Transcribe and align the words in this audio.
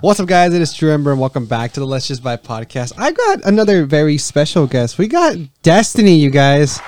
What's 0.00 0.20
up, 0.20 0.28
guys? 0.28 0.54
It 0.54 0.62
is 0.62 0.72
True 0.72 0.92
Ember, 0.92 1.10
and 1.10 1.20
welcome 1.20 1.46
back 1.46 1.72
to 1.72 1.80
the 1.80 1.86
Let's 1.86 2.06
Just 2.06 2.22
Buy 2.22 2.36
podcast. 2.36 2.92
I 2.96 3.10
got 3.10 3.44
another 3.44 3.84
very 3.84 4.16
special 4.16 4.68
guest. 4.68 4.96
We 4.96 5.08
got 5.08 5.36
Destiny, 5.64 6.14
you 6.14 6.30
guys. 6.30 6.78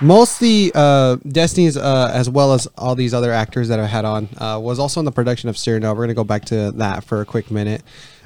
Mostly, 0.00 0.72
uh, 0.74 1.18
Destiny's, 1.28 1.76
uh, 1.76 2.10
as 2.12 2.28
well 2.28 2.52
as 2.52 2.66
all 2.76 2.96
these 2.96 3.14
other 3.14 3.30
actors 3.30 3.68
that 3.68 3.78
I 3.78 3.86
had 3.86 4.04
on, 4.04 4.28
uh, 4.38 4.58
was 4.60 4.80
also 4.80 4.98
in 4.98 5.04
the 5.04 5.12
production 5.12 5.48
of 5.48 5.56
Cyrano. 5.56 5.94
We're 5.94 6.06
gonna 6.06 6.14
go 6.14 6.24
back 6.24 6.46
to 6.46 6.72
that 6.72 7.04
for 7.04 7.20
a 7.20 7.24
quick 7.24 7.48
minute. 7.48 7.82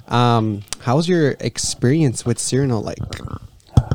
Um, 0.09 0.62
how 0.81 0.96
was 0.96 1.07
your 1.07 1.33
experience 1.41 2.25
with 2.25 2.39
Cyrano 2.39 2.79
like? 2.81 3.01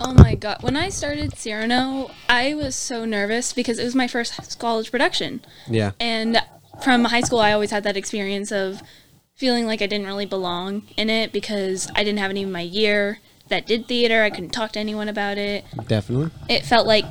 Oh 0.01 0.13
my 0.13 0.36
god. 0.36 0.61
When 0.61 0.77
I 0.77 0.89
started 0.89 1.36
Cyrano, 1.36 2.11
I 2.29 2.54
was 2.54 2.75
so 2.75 3.05
nervous 3.05 3.54
because 3.54 3.79
it 3.79 3.83
was 3.86 3.95
my 3.95 4.07
first 4.07 4.59
college 4.59 4.91
production. 4.91 5.41
Yeah, 5.67 5.93
And 5.99 6.39
from 6.84 7.05
high 7.05 7.21
school, 7.21 7.39
I 7.39 7.52
always 7.52 7.71
had 7.71 7.84
that 7.84 7.98
experience 7.98 8.52
of 8.52 8.82
feeling 9.36 9.65
like 9.65 9.82
I 9.82 9.87
didn't 9.87 10.07
really 10.07 10.25
belong 10.25 10.83
in 10.97 11.10
it 11.10 11.32
because 11.32 11.89
I 11.96 12.04
didn't 12.04 12.20
have 12.20 12.29
any 12.29 12.43
of 12.43 12.50
my 12.50 12.61
year 12.61 13.20
that 13.47 13.65
did 13.65 13.87
theater. 13.87 14.24
I 14.24 14.29
couldn't 14.29 14.50
talk 14.50 14.74
to 14.74 14.79
anyone 14.79 15.10
about 15.10 15.37
it. 15.37 15.65
definitely. 15.87 16.32
It 16.50 16.65
felt 16.65 16.86
like, 16.86 17.06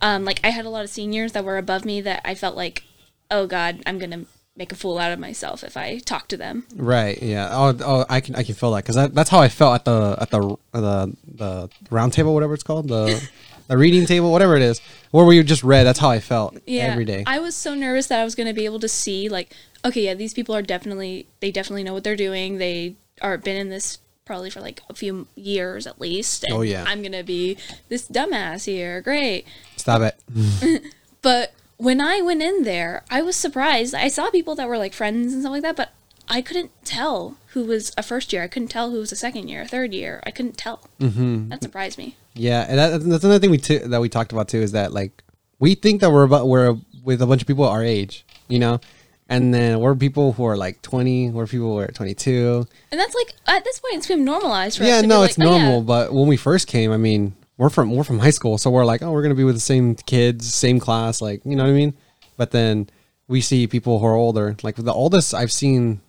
um, 0.00 0.24
like 0.24 0.40
I 0.44 0.50
had 0.50 0.64
a 0.64 0.70
lot 0.70 0.84
of 0.84 0.90
seniors 0.90 1.32
that 1.32 1.44
were 1.44 1.58
above 1.58 1.84
me 1.84 2.00
that 2.02 2.20
I 2.24 2.34
felt 2.34 2.56
like, 2.56 2.84
oh 3.30 3.46
god, 3.46 3.82
I'm 3.86 3.98
gonna 3.98 4.26
make 4.56 4.72
a 4.72 4.74
fool 4.74 4.98
out 4.98 5.12
of 5.12 5.18
myself 5.18 5.62
if 5.62 5.76
I 5.76 5.98
talk 5.98 6.28
to 6.28 6.36
them. 6.36 6.66
Right. 6.74 7.20
Yeah. 7.22 7.48
Oh, 7.52 7.76
oh 7.84 8.06
I 8.08 8.20
can 8.20 8.34
I 8.34 8.42
can 8.42 8.54
feel 8.54 8.72
that 8.72 8.84
because 8.84 8.96
that, 8.96 9.14
that's 9.14 9.30
how 9.30 9.40
I 9.40 9.48
felt 9.48 9.74
at 9.74 9.84
the 9.84 10.16
at 10.20 10.30
the 10.30 10.56
the 10.72 11.16
the 11.26 11.70
round 11.90 12.12
table, 12.12 12.34
whatever 12.34 12.54
it's 12.54 12.62
called, 12.62 12.88
the 12.88 13.28
the 13.68 13.76
reading 13.76 14.06
table, 14.06 14.32
whatever 14.32 14.56
it 14.56 14.62
is, 14.62 14.80
where 15.10 15.24
we 15.24 15.42
just 15.42 15.62
read. 15.62 15.84
That's 15.84 15.98
how 15.98 16.10
I 16.10 16.20
felt 16.20 16.58
yeah, 16.66 16.84
every 16.84 17.04
day. 17.04 17.24
I 17.26 17.38
was 17.38 17.54
so 17.54 17.74
nervous 17.74 18.06
that 18.08 18.20
I 18.20 18.24
was 18.24 18.34
going 18.34 18.46
to 18.46 18.54
be 18.54 18.64
able 18.64 18.80
to 18.80 18.88
see 18.88 19.28
like, 19.28 19.52
okay, 19.84 20.02
yeah, 20.02 20.14
these 20.14 20.34
people 20.34 20.54
are 20.54 20.62
definitely 20.62 21.26
they 21.40 21.50
definitely 21.50 21.84
know 21.84 21.94
what 21.94 22.04
they're 22.04 22.16
doing. 22.16 22.58
They 22.58 22.96
are 23.22 23.38
been 23.38 23.56
in 23.56 23.68
this 23.68 23.98
probably 24.24 24.50
for 24.50 24.60
like 24.60 24.82
a 24.90 24.94
few 24.94 25.26
years 25.34 25.86
at 25.86 26.00
least. 26.00 26.44
And 26.44 26.52
Oh, 26.52 26.60
yeah. 26.62 26.84
I'm 26.86 27.02
gonna 27.02 27.22
be 27.24 27.56
this 27.88 28.08
dumbass 28.08 28.66
here. 28.66 29.00
Great, 29.00 29.46
Stop 29.76 30.02
it. 30.02 30.82
but 31.22 31.52
when 31.78 32.00
I 32.00 32.20
went 32.20 32.42
in 32.42 32.64
there, 32.64 33.04
I 33.10 33.22
was 33.22 33.36
surprised. 33.36 33.94
I 33.94 34.08
saw 34.08 34.30
people 34.30 34.54
that 34.56 34.68
were 34.68 34.78
like 34.78 34.92
friends 34.92 35.32
and 35.32 35.42
stuff 35.42 35.52
like 35.52 35.62
that, 35.62 35.76
but 35.76 35.92
I 36.28 36.42
couldn't 36.42 36.72
tell 36.84 37.36
who 37.48 37.64
was 37.64 37.92
a 37.96 38.02
first 38.02 38.32
year. 38.32 38.42
I 38.42 38.48
couldn't 38.48 38.68
tell 38.68 38.90
who 38.90 38.98
was 38.98 39.12
a 39.12 39.16
second 39.16 39.48
year, 39.48 39.62
a 39.62 39.68
third 39.68 39.94
year. 39.94 40.22
I 40.26 40.30
couldn't 40.30 40.58
tell. 40.58 40.88
Mm-hmm. 41.00 41.48
That 41.50 41.62
surprised 41.62 41.98
me. 41.98 42.16
Yeah, 42.36 42.66
and 42.68 42.78
that, 42.78 42.88
that's 43.02 43.24
another 43.24 43.38
thing 43.38 43.50
we 43.50 43.58
t- 43.58 43.78
that 43.78 44.00
we 44.00 44.08
talked 44.08 44.32
about 44.32 44.48
too 44.48 44.60
is 44.60 44.72
that 44.72 44.92
like 44.92 45.22
we 45.58 45.74
think 45.74 46.00
that 46.02 46.10
we're 46.10 46.24
about 46.24 46.46
we're 46.46 46.76
with 47.02 47.22
a 47.22 47.26
bunch 47.26 47.40
of 47.40 47.48
people 47.48 47.64
our 47.64 47.82
age, 47.82 48.26
you 48.48 48.58
know, 48.58 48.80
and 49.28 49.52
then 49.52 49.80
we're 49.80 49.94
people 49.94 50.32
who 50.32 50.44
are 50.44 50.56
like 50.56 50.82
twenty, 50.82 51.30
we're 51.30 51.46
people 51.46 51.72
who 51.72 51.78
are 51.78 51.88
twenty 51.88 52.14
two. 52.14 52.66
And 52.90 53.00
that's 53.00 53.14
like 53.14 53.34
at 53.46 53.64
this 53.64 53.80
point, 53.80 53.96
it's 53.96 54.06
been 54.06 54.24
normalized 54.24 54.78
for. 54.78 54.84
Yeah, 54.84 55.00
no, 55.00 55.20
like, 55.20 55.30
it's 55.30 55.38
"Oh, 55.38 55.44
yeah." 55.44 55.50
normal. 55.50 55.82
But 55.82 56.12
when 56.12 56.28
we 56.28 56.36
first 56.36 56.68
came, 56.68 56.92
I 56.92 56.96
mean, 56.96 57.34
we're 57.56 57.70
from 57.70 57.94
we're 57.94 58.04
from 58.04 58.18
high 58.18 58.30
school, 58.30 58.58
so 58.58 58.70
we're 58.70 58.84
like, 58.84 59.02
oh, 59.02 59.10
we're 59.12 59.22
gonna 59.22 59.34
be 59.34 59.44
with 59.44 59.56
the 59.56 59.60
same 59.60 59.94
kids, 59.94 60.52
same 60.52 60.78
class, 60.78 61.22
like 61.22 61.40
you 61.44 61.56
know 61.56 61.64
what 61.64 61.70
I 61.70 61.74
mean. 61.74 61.94
But 62.36 62.50
then 62.50 62.90
we 63.28 63.40
see 63.40 63.66
people 63.66 63.98
who 63.98 64.06
are 64.06 64.14
older. 64.14 64.56
Like 64.62 64.76
the 64.76 64.92
oldest 64.92 65.32
I've 65.34 65.52
seen 65.52 66.00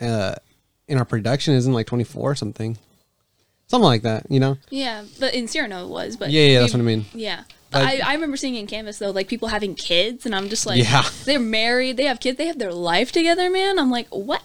uh, 0.00 0.34
in 0.88 0.98
our 0.98 1.04
production 1.04 1.54
isn't 1.54 1.72
like 1.72 1.86
twenty 1.86 2.04
four 2.04 2.32
or 2.32 2.34
something, 2.34 2.78
something 3.66 3.84
like 3.84 4.02
that. 4.02 4.30
You 4.30 4.40
know? 4.40 4.58
Yeah, 4.70 5.04
but 5.20 5.34
in 5.34 5.48
Cyrano 5.48 5.84
it 5.86 5.90
was. 5.90 6.16
But 6.16 6.30
Yeah, 6.30 6.46
yeah, 6.46 6.60
that's 6.60 6.72
what 6.72 6.80
I 6.80 6.84
mean. 6.84 7.06
Yeah. 7.14 7.42
But- 7.70 7.82
I, 7.82 8.00
I 8.04 8.14
remember 8.14 8.36
seeing 8.36 8.54
in 8.54 8.66
Canvas 8.66 8.98
though, 8.98 9.10
like 9.10 9.28
people 9.28 9.48
having 9.48 9.74
kids, 9.74 10.24
and 10.26 10.34
I'm 10.34 10.48
just 10.48 10.66
like, 10.66 10.82
Yeah. 10.82 11.04
they're 11.24 11.38
married, 11.40 11.96
they 11.96 12.04
have 12.04 12.20
kids, 12.20 12.38
they 12.38 12.46
have 12.46 12.58
their 12.58 12.72
life 12.72 13.12
together, 13.12 13.50
man. 13.50 13.78
I'm 13.78 13.90
like, 13.90 14.08
what? 14.08 14.42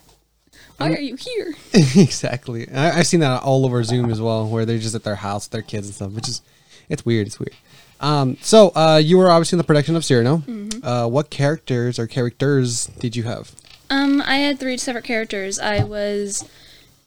Why 0.78 0.89
are 0.94 1.00
you 1.00 1.16
here? 1.16 1.53
exactly. 1.73 2.67
I, 2.72 2.97
I've 3.00 3.08
seen 3.08 3.19
that 3.19 3.44
all 3.44 3.66
over 3.66 3.83
Zoom 3.83 4.09
as 4.09 4.19
well, 4.19 4.47
where 4.47 4.66
they're 4.66 4.80
just 4.80 4.95
at 4.95 5.03
their 5.03 5.16
house, 5.16 5.45
with 5.45 5.51
their 5.51 5.62
kids 5.62 5.88
and 5.88 5.95
stuff, 5.95 6.12
which 6.13 6.28
is 6.28 6.41
it's 6.90 7.06
weird. 7.06 7.28
It's 7.28 7.40
weird. 7.40 7.56
Um, 8.00 8.38
so 8.41 8.69
uh, 8.69 9.00
you 9.01 9.19
were 9.19 9.29
obviously 9.29 9.57
in 9.57 9.59
the 9.59 9.63
production 9.63 9.95
of 9.95 10.03
Cyrano. 10.03 10.38
Mm-hmm. 10.38 10.84
Uh, 10.85 11.07
what 11.07 11.29
characters 11.29 12.00
or 12.00 12.07
characters 12.07 12.88
did 13.00 13.16
you 13.16 13.24
have? 13.24 13.53
Um, 13.91 14.24
I 14.25 14.38
had 14.38 14.59
three 14.59 14.78
separate 14.78 15.03
characters. 15.03 15.59
I 15.59 15.84
was 15.84 16.50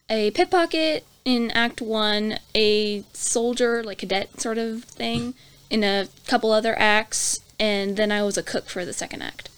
a 0.09 0.31
pickpocket 0.31 1.05
in 1.25 1.51
Act 1.53 1.81
One, 1.81 2.39
a 2.55 3.05
soldier, 3.13 3.83
like 3.83 3.99
cadet 3.99 4.41
sort 4.41 4.59
of 4.59 4.85
thing, 4.85 5.35
in 5.71 5.83
a 5.83 6.09
couple 6.27 6.53
other 6.53 6.79
acts, 6.79 7.41
and 7.59 7.97
then 7.97 8.13
I 8.13 8.23
was 8.23 8.37
a 8.37 8.43
cook 8.43 8.69
for 8.69 8.85
the 8.85 8.93
second 8.93 9.23
act. 9.23 9.49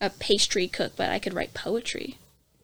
A 0.00 0.10
pastry 0.10 0.66
cook, 0.66 0.92
but 0.96 1.10
I 1.10 1.18
could 1.18 1.34
write 1.34 1.54
poetry. 1.54 2.16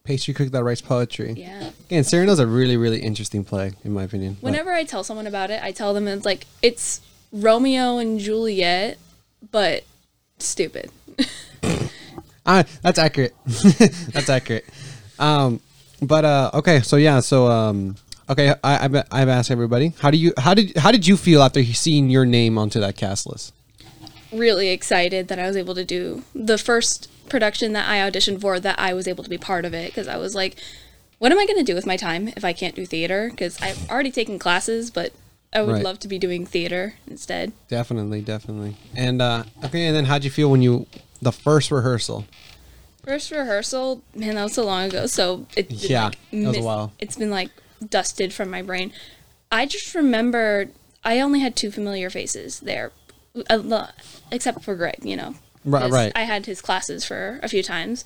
Pastry 0.04 0.34
cook 0.34 0.50
that 0.52 0.62
writes 0.64 0.80
poetry. 0.80 1.34
Yeah. 1.36 1.70
Again, 1.86 2.04
Cyrano's 2.04 2.38
a 2.38 2.46
really, 2.46 2.76
really 2.76 3.00
interesting 3.00 3.44
play, 3.44 3.72
in 3.84 3.92
my 3.92 4.04
opinion. 4.04 4.34
But- 4.34 4.44
Whenever 4.50 4.72
I 4.72 4.84
tell 4.84 5.04
someone 5.04 5.26
about 5.26 5.50
it, 5.50 5.62
I 5.62 5.72
tell 5.72 5.92
them 5.94 6.08
it's 6.08 6.24
like 6.24 6.46
it's 6.62 7.00
Romeo 7.32 7.98
and 7.98 8.18
Juliet, 8.18 8.98
but 9.50 9.84
stupid. 10.38 10.90
Ah, 12.48 12.64
that's 12.80 12.96
accurate. 12.98 13.34
that's 13.44 14.28
accurate. 14.28 14.64
Um, 15.18 15.58
but 16.00 16.24
uh, 16.24 16.50
okay, 16.54 16.80
so 16.80 16.94
yeah, 16.94 17.18
so 17.18 17.48
um, 17.48 17.96
okay, 18.28 18.54
I, 18.62 18.84
I've, 18.84 18.94
I've 19.10 19.28
asked 19.28 19.50
everybody, 19.50 19.92
how 20.00 20.10
do 20.10 20.16
you, 20.18 20.32
how 20.38 20.54
did, 20.54 20.76
how 20.76 20.90
did 20.90 21.06
you 21.06 21.16
feel 21.16 21.42
after 21.42 21.62
seeing 21.64 22.10
your 22.10 22.24
name 22.24 22.58
onto 22.58 22.80
that 22.80 22.96
cast 22.96 23.26
list? 23.26 23.52
really 24.32 24.68
excited 24.68 25.28
that 25.28 25.38
I 25.38 25.46
was 25.46 25.56
able 25.56 25.74
to 25.74 25.84
do 25.84 26.22
the 26.34 26.58
first 26.58 27.08
production 27.28 27.72
that 27.72 27.88
I 27.88 27.98
auditioned 27.98 28.40
for 28.40 28.60
that 28.60 28.78
I 28.78 28.92
was 28.92 29.08
able 29.08 29.24
to 29.24 29.30
be 29.30 29.38
part 29.38 29.64
of 29.64 29.72
it 29.72 29.86
because 29.88 30.08
I 30.08 30.16
was 30.16 30.34
like, 30.34 30.56
what 31.18 31.32
am 31.32 31.38
I 31.38 31.46
going 31.46 31.58
to 31.58 31.64
do 31.64 31.74
with 31.74 31.86
my 31.86 31.96
time 31.96 32.28
if 32.28 32.44
I 32.44 32.52
can't 32.52 32.74
do 32.74 32.84
theater? 32.84 33.28
Because 33.30 33.60
I've 33.62 33.88
already 33.90 34.10
taken 34.10 34.38
classes, 34.38 34.90
but 34.90 35.12
I 35.52 35.62
would 35.62 35.74
Right. 35.74 35.84
love 35.84 35.98
to 36.00 36.08
be 36.08 36.18
doing 36.18 36.44
theater 36.44 36.94
instead. 37.06 37.52
Definitely, 37.68 38.20
definitely. 38.20 38.76
And 38.94 39.22
uh, 39.22 39.44
okay, 39.64 39.86
and 39.86 39.96
then 39.96 40.04
how'd 40.04 40.24
you 40.24 40.30
feel 40.30 40.50
when 40.50 40.60
you 40.60 40.86
the 41.22 41.32
first 41.32 41.70
rehearsal? 41.70 42.26
First 43.04 43.30
rehearsal, 43.30 44.02
man, 44.14 44.34
that 44.34 44.42
was 44.42 44.54
so 44.54 44.64
long 44.64 44.88
ago. 44.88 45.06
So 45.06 45.46
it 45.56 45.70
Yeah, 45.70 46.06
like, 46.06 46.18
it 46.32 46.46
was 46.46 46.56
a 46.58 46.62
while. 46.62 46.92
It's 46.98 47.16
been 47.16 47.30
like 47.30 47.50
dusted 47.88 48.32
from 48.32 48.50
my 48.50 48.62
brain. 48.62 48.92
I 49.50 49.66
just 49.66 49.94
remember 49.94 50.68
I 51.04 51.20
only 51.20 51.40
had 51.40 51.56
two 51.56 51.70
familiar 51.70 52.10
faces 52.10 52.60
there, 52.60 52.92
except 54.32 54.62
for 54.62 54.74
Greg. 54.74 54.98
You 55.02 55.16
know, 55.16 55.34
Right, 55.64 55.90
right. 55.90 56.12
I 56.14 56.22
had 56.24 56.46
his 56.46 56.60
classes 56.60 57.04
for 57.04 57.40
a 57.42 57.48
few 57.48 57.62
times, 57.62 58.04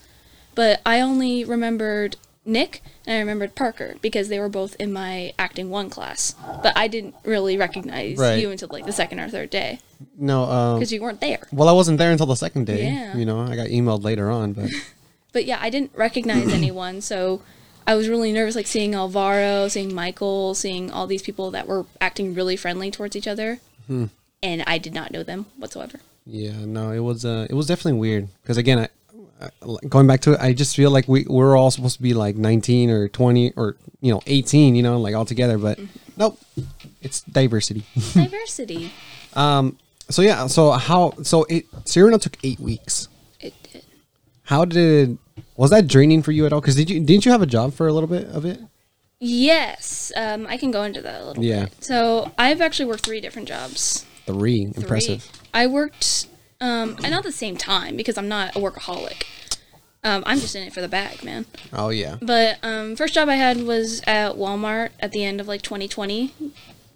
but 0.55 0.81
I 0.87 1.01
only 1.01 1.45
remembered 1.45 2.17
Nick 2.45 2.83
and 3.07 3.17
I 3.17 3.19
remembered 3.21 3.55
Parker 3.55 3.97
because 4.01 4.29
they 4.29 4.39
were 4.39 4.49
both 4.49 4.75
in 4.77 4.93
my 4.93 5.33
acting 5.39 5.69
one 5.71 5.91
class. 5.91 6.35
But 6.63 6.77
I 6.77 6.89
didn't 6.89 7.15
really 7.25 7.57
recognize 7.57 8.17
Right. 8.19 8.41
you 8.41 8.51
until 8.51 8.69
like 8.73 8.87
the 8.87 8.93
second 8.93 9.21
or 9.21 9.29
third 9.29 9.51
day 9.51 9.81
No, 10.17 10.45
um, 10.45 10.79
because 10.79 10.93
you 10.93 11.03
weren't 11.03 11.21
there. 11.21 11.47
well, 11.53 11.69
I 11.69 11.73
wasn't 11.73 11.99
there 11.99 12.11
until 12.11 12.27
the 12.27 12.37
second 12.37 12.67
day. 12.67 12.85
Yeah. 12.85 13.17
You 13.17 13.25
know, 13.27 13.41
I 13.41 13.57
got 13.57 13.69
emailed 13.69 14.03
later 14.05 14.31
on, 14.31 14.53
but 14.55 14.71
but 15.33 15.45
yeah, 15.45 15.59
I 15.61 15.71
didn't 15.71 15.93
recognize 15.95 16.49
anyone, 16.53 17.01
so 17.03 17.43
I 17.87 17.95
was 17.95 18.09
really 18.09 18.33
nervous, 18.33 18.55
like 18.55 18.67
seeing 18.67 18.95
Alvaro, 18.95 19.69
seeing 19.69 19.95
Michael, 19.95 20.55
seeing 20.55 20.91
all 20.91 21.07
these 21.07 21.23
people 21.23 21.51
that 21.53 21.67
were 21.67 21.87
acting 22.01 22.35
really 22.35 22.57
friendly 22.57 22.91
towards 22.91 23.17
each 23.17 23.27
other, 23.27 23.59
Hmm. 23.87 24.07
and 24.43 24.63
I 24.67 24.79
did 24.79 24.95
not 24.95 25.11
know 25.13 25.23
them 25.23 25.47
whatsoever. 25.59 25.99
yeah, 26.27 26.65
no, 26.65 26.91
it 26.93 27.01
was 27.01 27.25
uh, 27.25 27.47
it 27.51 27.55
was 27.55 27.67
definitely 27.67 27.99
weird 27.99 28.29
because 28.43 28.57
again, 28.59 28.89
I, 29.41 29.49
going 29.89 30.07
back 30.07 30.21
to 30.23 30.33
it, 30.35 30.41
I 30.41 30.53
just 30.53 30.77
feel 30.77 30.91
like 30.91 31.09
we 31.09 31.25
we're 31.29 31.57
all 31.57 31.71
supposed 31.71 31.97
to 31.97 32.03
be 32.03 32.15
like 32.15 32.37
nineteen 32.37 32.91
or 32.91 33.09
twenty 33.09 33.53
or 33.57 33.77
you 34.01 34.13
know 34.13 34.21
eighteen, 34.27 34.75
you 34.75 34.83
know, 34.83 34.99
like 35.01 35.15
all 35.15 35.25
together, 35.25 35.59
but 35.59 35.79
nope, 36.17 36.39
it's 37.03 37.23
diversity. 37.23 37.85
Diversity. 38.15 38.93
um, 39.35 39.79
so 40.11 40.23
yeah, 40.23 40.47
so 40.47 40.73
how 40.73 41.15
so 41.23 41.45
it 41.49 41.67
Cyrano 41.87 42.19
took 42.19 42.37
eight 42.45 42.61
weeks. 42.61 43.09
It 43.41 43.55
did. 43.73 43.83
How 44.43 44.65
did 44.65 45.17
was 45.61 45.69
that 45.71 45.87
draining 45.87 46.23
for 46.23 46.33
you 46.33 46.47
at 46.47 46.55
all? 46.55 46.61
Because 46.63 46.75
did 46.75 46.89
you 46.89 47.01
didn't 47.01 47.27
you 47.27 47.33
have 47.33 47.43
a 47.43 47.47
job 47.47 47.75
for 47.75 47.87
a 47.87 47.93
little 47.93 48.09
bit 48.09 48.27
of 48.29 48.47
it? 48.47 48.61
Yes, 49.19 50.11
um, 50.17 50.47
I 50.47 50.57
can 50.57 50.71
go 50.71 50.83
into 50.85 51.03
that 51.03 51.21
a 51.21 51.25
little 51.27 51.43
bit. 51.43 51.49
Yeah. 51.49 51.65
bit. 51.65 51.85
So 51.85 52.33
I've 52.39 52.63
actually 52.63 52.87
worked 52.87 53.05
three 53.05 53.21
different 53.21 53.47
jobs. 53.47 54.07
Three, 54.25 54.65
Three. 54.65 54.83
impressive. 54.83 55.31
I 55.53 55.67
worked, 55.67 56.29
um, 56.63 56.97
and 57.03 57.11
not 57.11 57.19
at 57.19 57.23
the 57.25 57.33
same 57.33 57.59
time 57.59 57.95
because 57.95 58.17
I'm 58.17 58.29
not 58.29 58.57
a 58.57 58.59
workaholic. 58.59 59.25
Um, 60.03 60.23
I'm 60.25 60.41
just 60.41 60.57
in 60.57 60.63
it 60.63 60.73
for 60.73 60.81
the 60.81 60.89
bag, 60.89 61.23
man. 61.23 61.45
Oh 61.75 61.91
yeah, 61.91 62.17
But 62.23 62.57
um, 62.63 62.97
first 62.97 63.13
job 63.13 63.29
I 63.29 63.35
had 63.35 63.63
was 63.65 64.01
at 64.07 64.37
Walmart 64.37 64.91
at 64.99 65.13
the 65.13 65.23
end 65.23 65.43
of 65.43 65.47
like 65.47 65.61
2020, 65.61 66.33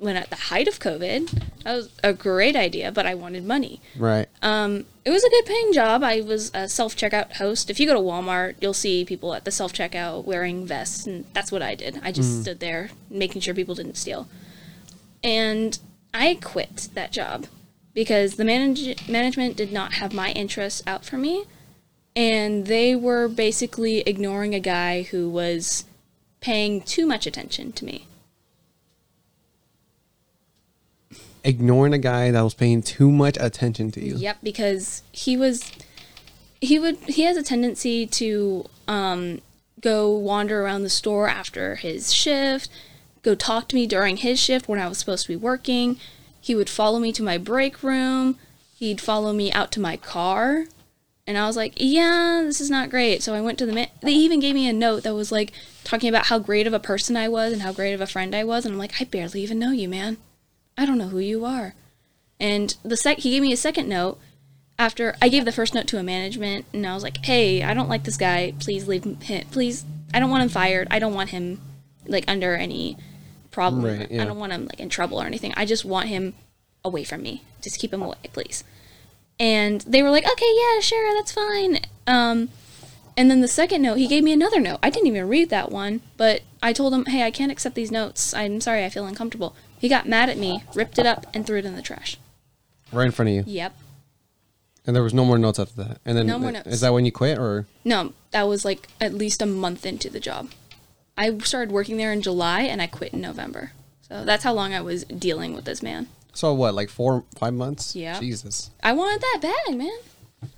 when 0.04 0.16
at 0.16 0.30
the 0.30 0.36
height 0.36 0.68
of 0.68 0.78
COVID. 0.78 1.42
That 1.64 1.74
was 1.74 1.88
a 2.04 2.12
great 2.12 2.54
idea, 2.56 2.92
but 2.92 3.06
I 3.06 3.14
wanted 3.14 3.44
money. 3.44 3.80
right. 3.98 4.28
Um, 4.42 4.84
it 5.04 5.10
was 5.10 5.24
a 5.24 5.30
good 5.30 5.44
paying 5.46 5.72
job. 5.72 6.02
I 6.02 6.20
was 6.20 6.50
a 6.54 6.68
self 6.68 6.94
checkout 6.96 7.34
host. 7.36 7.70
If 7.70 7.80
you 7.80 7.86
go 7.86 7.94
to 7.94 8.00
Walmart, 8.00 8.54
you'll 8.60 8.72
see 8.74 9.04
people 9.04 9.34
at 9.34 9.44
the 9.44 9.50
self 9.50 9.72
checkout 9.72 10.24
wearing 10.24 10.66
vests, 10.66 11.06
and 11.06 11.24
that's 11.32 11.50
what 11.50 11.62
I 11.62 11.74
did. 11.74 12.00
I 12.02 12.12
just 12.12 12.42
stood 12.42 12.60
there 12.60 12.90
making 13.10 13.40
sure 13.42 13.54
people 13.54 13.74
didn't 13.74 13.96
steal. 13.96 14.28
And 15.22 15.78
I 16.12 16.38
quit 16.42 16.88
that 16.94 17.12
job 17.12 17.46
because 17.94 18.34
the 18.36 18.44
manage- 18.44 19.08
management 19.08 19.56
did 19.56 19.72
not 19.72 19.94
have 19.94 20.12
my 20.12 20.30
interests 20.32 20.82
out 20.86 21.04
for 21.04 21.16
me. 21.16 21.44
and 22.16 22.66
they 22.66 22.94
were 22.94 23.26
basically 23.26 23.98
ignoring 24.02 24.54
a 24.54 24.60
guy 24.60 25.02
who 25.02 25.28
was 25.28 25.84
paying 26.40 26.80
too 26.80 27.04
much 27.06 27.26
attention 27.26 27.72
to 27.72 27.84
me. 27.84 28.06
Ignoring 31.44 31.92
a 31.92 31.98
guy 31.98 32.30
that 32.30 32.40
was 32.40 32.54
paying 32.54 32.82
too 32.82 33.10
much 33.10 33.36
attention 33.38 33.90
to 33.92 34.00
you. 34.00 34.16
Yep, 34.16 34.38
because 34.42 35.02
he 35.12 35.36
was 35.36 35.70
he 36.60 36.78
would 36.78 36.96
he 37.00 37.22
has 37.22 37.36
a 37.36 37.42
tendency 37.42 38.06
to 38.06 38.64
um 38.88 39.40
go 39.84 40.10
wander 40.10 40.62
around 40.62 40.82
the 40.82 40.90
store 40.90 41.28
after 41.28 41.76
his 41.76 42.12
shift, 42.12 42.70
go 43.22 43.34
talk 43.34 43.68
to 43.68 43.76
me 43.76 43.86
during 43.86 44.16
his 44.16 44.40
shift 44.40 44.66
when 44.66 44.80
I 44.80 44.88
was 44.88 44.98
supposed 44.98 45.26
to 45.26 45.32
be 45.32 45.36
working. 45.36 45.98
He 46.40 46.54
would 46.54 46.70
follow 46.70 46.98
me 46.98 47.12
to 47.12 47.22
my 47.22 47.38
break 47.38 47.82
room. 47.82 48.38
He'd 48.76 49.00
follow 49.00 49.32
me 49.32 49.52
out 49.52 49.70
to 49.72 49.80
my 49.80 49.96
car. 49.96 50.66
And 51.26 51.38
I 51.38 51.46
was 51.46 51.56
like, 51.56 51.74
yeah, 51.76 52.42
this 52.44 52.60
is 52.60 52.70
not 52.70 52.90
great. 52.90 53.22
So 53.22 53.34
I 53.34 53.40
went 53.40 53.58
to 53.58 53.66
the 53.66 53.72
man. 53.72 53.88
They 54.02 54.12
even 54.12 54.40
gave 54.40 54.54
me 54.54 54.68
a 54.68 54.72
note 54.72 55.04
that 55.04 55.14
was 55.14 55.32
like 55.32 55.52
talking 55.82 56.08
about 56.08 56.26
how 56.26 56.38
great 56.38 56.66
of 56.66 56.72
a 56.72 56.78
person 56.78 57.16
I 57.16 57.28
was 57.28 57.52
and 57.52 57.62
how 57.62 57.72
great 57.72 57.94
of 57.94 58.00
a 58.00 58.06
friend 58.06 58.34
I 58.34 58.44
was. 58.44 58.64
And 58.64 58.72
I'm 58.72 58.78
like, 58.78 59.00
I 59.00 59.04
barely 59.04 59.42
even 59.42 59.58
know 59.58 59.70
you, 59.70 59.88
man. 59.88 60.18
I 60.76 60.86
don't 60.86 60.98
know 60.98 61.08
who 61.08 61.18
you 61.18 61.44
are. 61.44 61.74
And 62.40 62.74
the 62.82 62.96
sec, 62.96 63.18
he 63.18 63.30
gave 63.30 63.42
me 63.42 63.52
a 63.52 63.56
second 63.56 63.88
note 63.88 64.18
after 64.78 65.14
I 65.22 65.28
gave 65.28 65.44
the 65.44 65.52
first 65.52 65.74
note 65.74 65.86
to 65.88 65.98
a 65.98 66.02
management, 66.02 66.66
and 66.72 66.86
I 66.86 66.94
was 66.94 67.02
like, 67.02 67.24
hey, 67.24 67.62
I 67.62 67.74
don't 67.74 67.88
like 67.88 68.04
this 68.04 68.16
guy. 68.16 68.54
Please 68.58 68.88
leave 68.88 69.04
him. 69.04 69.46
Please, 69.50 69.84
I 70.12 70.18
don't 70.20 70.30
want 70.30 70.42
him 70.42 70.48
fired. 70.48 70.88
I 70.90 70.98
don't 70.98 71.14
want 71.14 71.30
him 71.30 71.60
like 72.06 72.24
under 72.28 72.54
any 72.54 72.96
problem. 73.50 73.84
Right, 73.84 74.10
yeah. 74.10 74.22
I 74.22 74.26
don't 74.26 74.38
want 74.38 74.52
him 74.52 74.66
like 74.66 74.80
in 74.80 74.88
trouble 74.88 75.20
or 75.20 75.26
anything. 75.26 75.54
I 75.56 75.64
just 75.64 75.84
want 75.84 76.08
him 76.08 76.34
away 76.84 77.04
from 77.04 77.22
me. 77.22 77.42
Just 77.62 77.78
keep 77.78 77.92
him 77.92 78.02
away, 78.02 78.16
please. 78.32 78.64
And 79.38 79.80
they 79.82 80.02
were 80.02 80.10
like, 80.10 80.30
okay, 80.30 80.54
yeah, 80.56 80.80
sure, 80.80 81.14
that's 81.14 81.32
fine. 81.32 81.80
Um, 82.06 82.50
and 83.16 83.30
then 83.30 83.40
the 83.40 83.48
second 83.48 83.82
note, 83.82 83.98
he 83.98 84.06
gave 84.06 84.24
me 84.24 84.32
another 84.32 84.60
note. 84.60 84.80
I 84.82 84.90
didn't 84.90 85.06
even 85.06 85.28
read 85.28 85.50
that 85.50 85.70
one, 85.70 86.00
but 86.16 86.42
I 86.62 86.72
told 86.72 86.92
him, 86.92 87.06
hey, 87.06 87.22
I 87.22 87.30
can't 87.30 87.52
accept 87.52 87.74
these 87.74 87.90
notes. 87.90 88.34
I'm 88.34 88.60
sorry, 88.60 88.84
I 88.84 88.90
feel 88.90 89.06
uncomfortable. 89.06 89.54
He 89.84 89.90
got 89.90 90.08
mad 90.08 90.30
at 90.30 90.38
me, 90.38 90.62
ripped 90.74 90.98
it 90.98 91.04
up, 91.04 91.26
and 91.34 91.46
threw 91.46 91.58
it 91.58 91.66
in 91.66 91.76
the 91.76 91.82
trash. 91.82 92.16
Right 92.90 93.04
in 93.04 93.10
front 93.12 93.28
of 93.28 93.34
you. 93.34 93.44
Yep. 93.46 93.76
And 94.86 94.96
there 94.96 95.02
was 95.02 95.12
no 95.12 95.26
more 95.26 95.36
notes 95.36 95.58
after 95.58 95.74
that. 95.84 95.98
And 96.06 96.16
then 96.16 96.26
No 96.26 96.38
more 96.38 96.52
notes. 96.52 96.68
is 96.68 96.80
that 96.80 96.94
when 96.94 97.04
you 97.04 97.12
quit 97.12 97.36
or 97.38 97.66
No, 97.84 98.14
that 98.30 98.44
was 98.44 98.64
like 98.64 98.88
at 98.98 99.12
least 99.12 99.42
a 99.42 99.46
month 99.46 99.84
into 99.84 100.08
the 100.08 100.20
job. 100.20 100.48
I 101.18 101.36
started 101.40 101.70
working 101.70 101.98
there 101.98 102.14
in 102.14 102.22
July 102.22 102.62
and 102.62 102.80
I 102.80 102.86
quit 102.86 103.12
in 103.12 103.20
November. 103.20 103.72
So 104.08 104.24
that's 104.24 104.42
how 104.42 104.54
long 104.54 104.72
I 104.72 104.80
was 104.80 105.04
dealing 105.04 105.52
with 105.52 105.66
this 105.66 105.82
man. 105.82 106.08
so 106.32 106.54
what, 106.54 106.72
like 106.72 106.88
four 106.88 107.24
five 107.36 107.52
months? 107.52 107.94
Yeah. 107.94 108.18
Jesus. 108.18 108.70
I 108.82 108.94
wanted 108.94 109.20
that 109.20 109.38
bag, 109.42 109.76
man. 109.76 109.98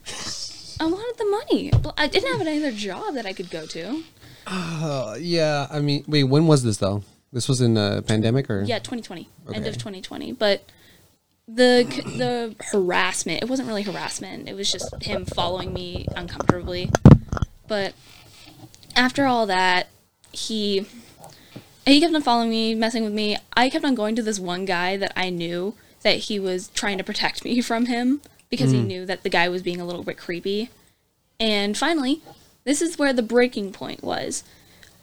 I 0.79 0.85
wanted 0.87 1.19
the 1.19 1.25
money. 1.25 1.71
But 1.83 1.95
I 1.99 2.07
didn't 2.07 2.31
have 2.31 2.41
another 2.47 2.71
job 2.71 3.15
that 3.15 3.27
I 3.27 3.33
could 3.33 3.51
go 3.51 3.67
to. 3.67 4.05
Uh, 4.47 5.17
yeah, 5.19 5.67
I 5.69 5.81
mean 5.81 6.05
wait, 6.07 6.23
when 6.23 6.47
was 6.47 6.63
this 6.63 6.77
though? 6.77 7.03
This 7.37 7.51
was 7.51 7.61
in 7.61 7.75
the 7.75 8.03
pandemic 8.07 8.49
or 8.49 8.63
Yeah, 8.63 8.79
2020, 8.79 9.29
end 9.53 9.67
of 9.67 9.75
2020. 9.75 10.33
But 10.33 10.65
the 11.47 11.85
the 12.17 12.57
harassment, 12.73 13.43
it 13.43 13.49
wasn't 13.51 13.69
really 13.69 13.83
harassment. 13.83 14.49
It 14.49 14.55
was 14.55 14.73
just 14.73 15.03
him 15.03 15.27
following 15.27 15.75
me 15.75 16.07
uncomfortably. 16.17 16.89
But 17.69 17.93
after 18.97 19.27
all 19.27 19.45
that, 19.49 19.89
he 20.33 20.87
he 21.85 22.01
kept 22.01 22.15
on 22.15 22.23
following 22.23 22.49
me, 22.49 22.75
messing 22.75 23.05
with 23.05 23.13
me. 23.13 23.37
I 23.55 23.69
kept 23.69 23.85
on 23.85 23.95
going 23.95 24.17
to 24.17 24.23
this 24.23 24.41
one 24.41 24.65
guy 24.65 24.97
that 24.97 25.13
I 25.15 25.29
knew 25.29 25.75
that 26.01 26.17
he 26.17 26.41
was 26.41 26.69
trying 26.69 26.97
to 26.97 27.05
protect 27.05 27.45
me 27.45 27.61
from 27.61 27.85
him 27.85 28.23
because 28.49 28.71
he 28.71 28.81
knew 28.81 29.05
that 29.05 29.25
the 29.25 29.29
guy 29.29 29.51
was 29.51 29.61
being 29.61 29.79
a 29.79 29.85
little 29.85 30.05
bit 30.05 30.17
creepy. 30.17 30.71
And 31.39 31.77
finally, 31.77 32.23
this 32.65 32.81
is 32.81 32.99
where 32.99 33.13
the 33.13 33.23
breaking 33.23 33.73
point 33.73 34.03
was. 34.03 34.43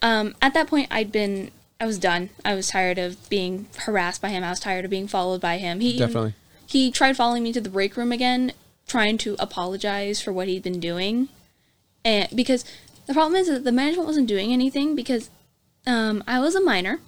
Um, 0.02 0.34
at 0.42 0.52
that 0.54 0.66
point, 0.66 0.88
I'd 0.90 1.12
been, 1.12 1.52
I 1.84 1.86
was 1.86 1.98
done. 1.98 2.30
I 2.46 2.54
was 2.54 2.68
tired 2.68 2.96
of 2.96 3.28
being 3.28 3.66
harassed 3.80 4.22
by 4.22 4.30
him. 4.30 4.42
I 4.42 4.48
was 4.48 4.58
tired 4.58 4.86
of 4.86 4.90
being 4.90 5.06
followed 5.06 5.42
by 5.42 5.58
him. 5.58 5.80
He 5.80 5.98
Definitely. 5.98 6.32
he 6.66 6.90
tried 6.90 7.14
following 7.14 7.42
me 7.42 7.52
to 7.52 7.60
the 7.60 7.68
break 7.68 7.94
room 7.98 8.10
again, 8.10 8.52
trying 8.88 9.18
to 9.18 9.36
apologize 9.38 10.18
for 10.22 10.32
what 10.32 10.48
he'd 10.48 10.62
been 10.62 10.80
doing, 10.80 11.28
and 12.02 12.26
because 12.34 12.64
the 13.04 13.12
problem 13.12 13.36
is 13.38 13.48
that 13.48 13.64
the 13.64 13.70
management 13.72 14.06
wasn't 14.06 14.28
doing 14.28 14.50
anything 14.50 14.96
because 14.96 15.28
um, 15.86 16.24
I 16.26 16.40
was 16.40 16.54
a 16.54 16.60
minor. 16.62 17.00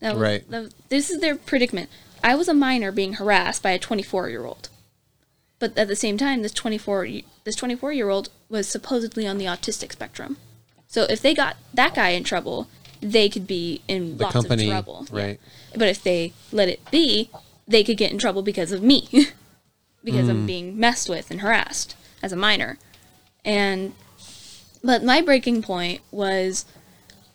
That 0.00 0.14
was, 0.14 0.22
Right. 0.22 0.50
the- 0.50 0.72
this 0.88 1.10
is 1.10 1.20
their 1.20 1.36
predicament. 1.36 1.90
I 2.24 2.36
was 2.36 2.48
a 2.48 2.54
minor 2.54 2.90
being 2.92 3.14
harassed 3.14 3.62
by 3.62 3.72
a 3.72 3.78
24 3.78 4.30
year 4.30 4.46
old, 4.46 4.70
but 5.58 5.76
at 5.76 5.88
the 5.88 5.94
same 5.96 6.16
time, 6.16 6.40
this 6.40 6.52
24 6.52 7.06
this 7.44 7.54
24 7.54 7.92
year 7.92 8.08
old 8.08 8.30
was 8.48 8.66
supposedly 8.66 9.26
on 9.26 9.36
the 9.36 9.44
autistic 9.44 9.92
spectrum. 9.92 10.38
So 10.86 11.02
if 11.02 11.20
they 11.20 11.34
got 11.34 11.58
that 11.74 11.94
guy 11.94 12.10
in 12.10 12.24
trouble, 12.24 12.68
they 13.12 13.28
could 13.28 13.46
be 13.46 13.80
in 13.88 14.16
The 14.18 14.24
lots 14.24 14.32
company, 14.32 14.64
of 14.64 14.70
trouble. 14.70 15.06
Yeah. 15.12 15.22
right. 15.22 15.40
But 15.76 15.88
if 15.88 16.02
they 16.02 16.32
let 16.52 16.68
it 16.68 16.80
be, 16.90 17.30
they 17.68 17.82
could 17.84 17.96
get 17.96 18.10
in 18.12 18.18
trouble 18.18 18.42
because 18.42 18.72
of 18.72 18.82
me, 18.82 19.08
because 20.04 20.26
Mm. 20.26 20.30
I'm 20.30 20.46
being 20.46 20.78
messed 20.78 21.08
with 21.08 21.30
and 21.30 21.40
harassed 21.40 21.96
as 22.22 22.32
a 22.32 22.36
minor. 22.36 22.78
And 23.44 23.92
but 24.82 25.02
my 25.02 25.20
breaking 25.20 25.62
point 25.62 26.00
was 26.10 26.64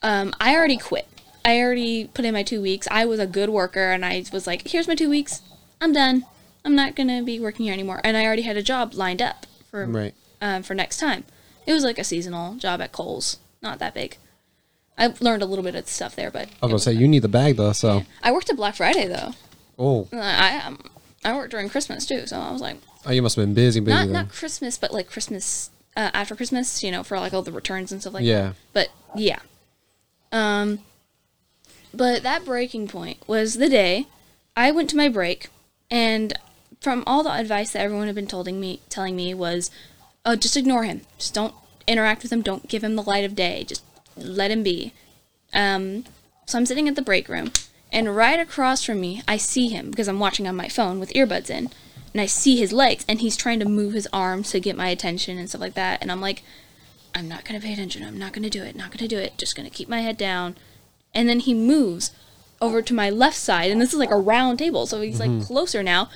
um, 0.01 0.33
I 0.39 0.55
already 0.55 0.77
quit. 0.77 1.07
I 1.43 1.59
already 1.59 2.05
put 2.07 2.23
in 2.25 2.33
my 2.33 2.43
two 2.43 2.61
weeks. 2.61 2.87
I 2.91 3.05
was 3.05 3.19
a 3.19 3.27
good 3.27 3.49
worker, 3.49 3.91
and 3.91 4.05
I 4.05 4.23
was 4.31 4.45
like, 4.47 4.67
"Here's 4.67 4.87
my 4.87 4.95
two 4.95 5.09
weeks. 5.09 5.41
I'm 5.79 5.91
done. 5.93 6.25
I'm 6.63 6.75
not 6.75 6.95
gonna 6.95 7.23
be 7.23 7.39
working 7.39 7.65
here 7.65 7.73
anymore." 7.73 7.99
And 8.03 8.15
I 8.15 8.25
already 8.25 8.43
had 8.43 8.57
a 8.57 8.63
job 8.63 8.93
lined 8.93 9.21
up 9.21 9.45
for 9.69 9.85
Right. 9.85 10.13
um, 10.41 10.63
for 10.63 10.73
next 10.75 10.97
time. 10.97 11.23
It 11.65 11.73
was 11.73 11.83
like 11.83 11.97
a 11.99 12.03
seasonal 12.03 12.55
job 12.55 12.81
at 12.81 12.91
Kohl's, 12.91 13.37
not 13.61 13.79
that 13.79 13.93
big. 13.93 14.17
I 14.97 15.13
learned 15.19 15.41
a 15.41 15.45
little 15.45 15.63
bit 15.63 15.75
of 15.75 15.87
stuff 15.87 16.15
there, 16.15 16.31
but 16.31 16.47
I 16.61 16.65
was 16.65 16.71
gonna 16.71 16.79
say 16.79 16.93
you 16.93 17.07
need 17.07 17.21
the 17.23 17.27
bag 17.27 17.57
though, 17.57 17.71
so 17.73 18.03
I 18.21 18.31
worked 18.31 18.49
at 18.49 18.55
Black 18.55 18.75
Friday 18.75 19.07
though. 19.07 19.33
oh, 19.79 20.07
I 20.13 20.61
um, 20.65 20.79
I 21.23 21.33
worked 21.33 21.51
during 21.51 21.69
Christmas 21.69 22.05
too, 22.05 22.27
so 22.27 22.37
I 22.37 22.51
was 22.51 22.61
like, 22.61 22.77
oh 23.05 23.11
you 23.11 23.21
must 23.21 23.35
have 23.35 23.45
been 23.45 23.53
busy, 23.53 23.79
busy 23.79 23.91
not 23.95 24.03
then. 24.03 24.13
not 24.13 24.29
Christmas, 24.29 24.77
but 24.77 24.93
like 24.93 25.09
Christmas 25.09 25.69
uh, 25.95 26.11
after 26.13 26.35
Christmas, 26.35 26.83
you 26.83 26.91
know, 26.91 27.03
for 27.03 27.19
like 27.19 27.33
all 27.33 27.41
the 27.41 27.51
returns 27.51 27.91
and 27.91 28.01
stuff 28.01 28.13
like 28.13 28.23
that. 28.23 28.27
yeah. 28.29 28.53
But 28.73 28.89
yeah. 29.15 29.39
Um 30.31 30.79
but 31.93 32.23
that 32.23 32.45
breaking 32.45 32.87
point 32.87 33.17
was 33.27 33.55
the 33.55 33.69
day 33.69 34.07
I 34.55 34.71
went 34.71 34.89
to 34.91 34.95
my 34.95 35.09
break 35.09 35.49
and 35.89 36.33
from 36.79 37.03
all 37.05 37.23
the 37.23 37.31
advice 37.31 37.71
that 37.71 37.81
everyone 37.81 38.07
had 38.07 38.15
been 38.15 38.27
telling 38.27 38.59
me 38.59 38.81
telling 38.89 39.15
me 39.15 39.33
was 39.33 39.69
oh 40.25 40.35
just 40.35 40.57
ignore 40.57 40.83
him. 40.83 41.01
Just 41.17 41.33
don't 41.33 41.55
interact 41.87 42.23
with 42.23 42.31
him, 42.31 42.41
don't 42.41 42.67
give 42.67 42.83
him 42.83 42.95
the 42.95 43.03
light 43.03 43.25
of 43.25 43.35
day. 43.35 43.65
Just 43.67 43.83
let 44.23 44.51
him 44.51 44.63
be. 44.63 44.93
Um 45.53 46.05
so 46.45 46.57
I'm 46.57 46.65
sitting 46.65 46.87
at 46.87 46.95
the 46.95 47.01
break 47.01 47.29
room 47.29 47.51
and 47.91 48.15
right 48.15 48.39
across 48.39 48.83
from 48.83 49.01
me 49.01 49.21
I 49.27 49.37
see 49.37 49.69
him 49.69 49.89
because 49.89 50.07
I'm 50.07 50.19
watching 50.19 50.47
on 50.47 50.55
my 50.55 50.67
phone 50.67 50.99
with 50.99 51.13
earbuds 51.13 51.49
in 51.49 51.69
and 52.13 52.21
I 52.21 52.25
see 52.25 52.57
his 52.57 52.73
legs 52.73 53.05
and 53.07 53.21
he's 53.21 53.37
trying 53.37 53.59
to 53.59 53.65
move 53.65 53.93
his 53.93 54.07
arms 54.11 54.51
to 54.51 54.59
get 54.59 54.75
my 54.75 54.89
attention 54.89 55.37
and 55.37 55.49
stuff 55.49 55.61
like 55.61 55.75
that 55.75 56.01
and 56.01 56.11
I'm 56.11 56.21
like 56.21 56.43
I'm 57.13 57.27
not 57.27 57.45
going 57.45 57.59
to 57.59 57.65
pay 57.65 57.73
attention. 57.73 58.03
I'm 58.03 58.17
not 58.17 58.33
going 58.33 58.43
to 58.43 58.49
do 58.49 58.63
it. 58.63 58.75
Not 58.75 58.89
going 58.89 58.99
to 58.99 59.07
do 59.07 59.17
it. 59.17 59.37
Just 59.37 59.55
going 59.55 59.69
to 59.69 59.75
keep 59.75 59.89
my 59.89 60.01
head 60.01 60.17
down. 60.17 60.55
And 61.13 61.27
then 61.27 61.39
he 61.39 61.53
moves 61.53 62.11
over 62.61 62.81
to 62.81 62.93
my 62.93 63.09
left 63.09 63.37
side, 63.37 63.71
and 63.71 63.81
this 63.81 63.91
is 63.91 63.99
like 63.99 64.11
a 64.11 64.17
round 64.17 64.59
table, 64.59 64.85
so 64.85 65.01
he's 65.01 65.19
like 65.19 65.41
closer 65.41 65.81
now, 65.81 66.09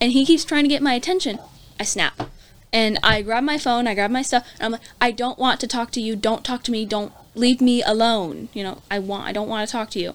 and 0.00 0.12
he 0.12 0.24
keeps 0.24 0.44
trying 0.44 0.62
to 0.62 0.68
get 0.68 0.82
my 0.82 0.94
attention. 0.94 1.38
I 1.78 1.84
snap. 1.84 2.30
And 2.72 2.98
I 3.02 3.22
grab 3.22 3.42
my 3.42 3.58
phone, 3.58 3.88
I 3.88 3.94
grab 3.94 4.12
my 4.12 4.22
stuff, 4.22 4.46
and 4.54 4.66
I'm 4.66 4.72
like, 4.72 4.80
I 5.00 5.10
don't 5.10 5.38
want 5.38 5.58
to 5.60 5.66
talk 5.66 5.90
to 5.92 6.00
you. 6.00 6.14
Don't 6.14 6.44
talk 6.44 6.62
to 6.64 6.72
me. 6.72 6.86
Don't 6.86 7.12
leave 7.34 7.60
me 7.60 7.82
alone. 7.82 8.48
You 8.52 8.64
know, 8.64 8.82
I 8.90 8.98
want 8.98 9.26
I 9.26 9.32
don't 9.32 9.48
want 9.48 9.68
to 9.68 9.72
talk 9.72 9.90
to 9.90 10.00
you. 10.00 10.14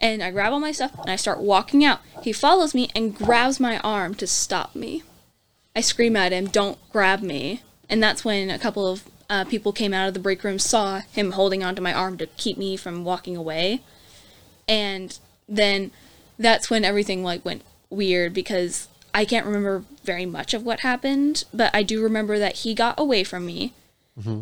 And 0.00 0.22
I 0.22 0.30
grab 0.30 0.52
all 0.52 0.60
my 0.60 0.72
stuff 0.72 0.98
and 0.98 1.10
I 1.10 1.16
start 1.16 1.40
walking 1.40 1.84
out. 1.84 2.00
He 2.22 2.32
follows 2.32 2.74
me 2.74 2.90
and 2.94 3.16
grabs 3.16 3.60
my 3.60 3.78
arm 3.78 4.14
to 4.16 4.26
stop 4.26 4.74
me. 4.74 5.02
I 5.74 5.80
scream 5.80 6.16
at 6.16 6.32
him, 6.32 6.46
"Don't 6.46 6.78
grab 6.92 7.20
me!" 7.20 7.62
And 7.88 8.02
that's 8.02 8.24
when 8.24 8.50
a 8.50 8.58
couple 8.58 8.86
of 8.86 9.04
uh, 9.28 9.44
people 9.44 9.72
came 9.72 9.94
out 9.94 10.08
of 10.08 10.14
the 10.14 10.20
break 10.20 10.44
room, 10.44 10.58
saw 10.58 11.00
him 11.12 11.32
holding 11.32 11.62
onto 11.62 11.82
my 11.82 11.92
arm 11.92 12.18
to 12.18 12.26
keep 12.26 12.58
me 12.58 12.76
from 12.76 13.04
walking 13.04 13.36
away, 13.36 13.80
and 14.68 15.18
then 15.48 15.90
that's 16.38 16.70
when 16.70 16.84
everything 16.84 17.22
like 17.22 17.44
went 17.44 17.62
weird 17.90 18.34
because 18.34 18.88
I 19.14 19.24
can't 19.24 19.46
remember 19.46 19.84
very 20.02 20.26
much 20.26 20.54
of 20.54 20.64
what 20.64 20.80
happened, 20.80 21.44
but 21.54 21.70
I 21.74 21.82
do 21.82 22.02
remember 22.02 22.38
that 22.38 22.56
he 22.56 22.74
got 22.74 22.98
away 22.98 23.22
from 23.24 23.46
me. 23.46 23.72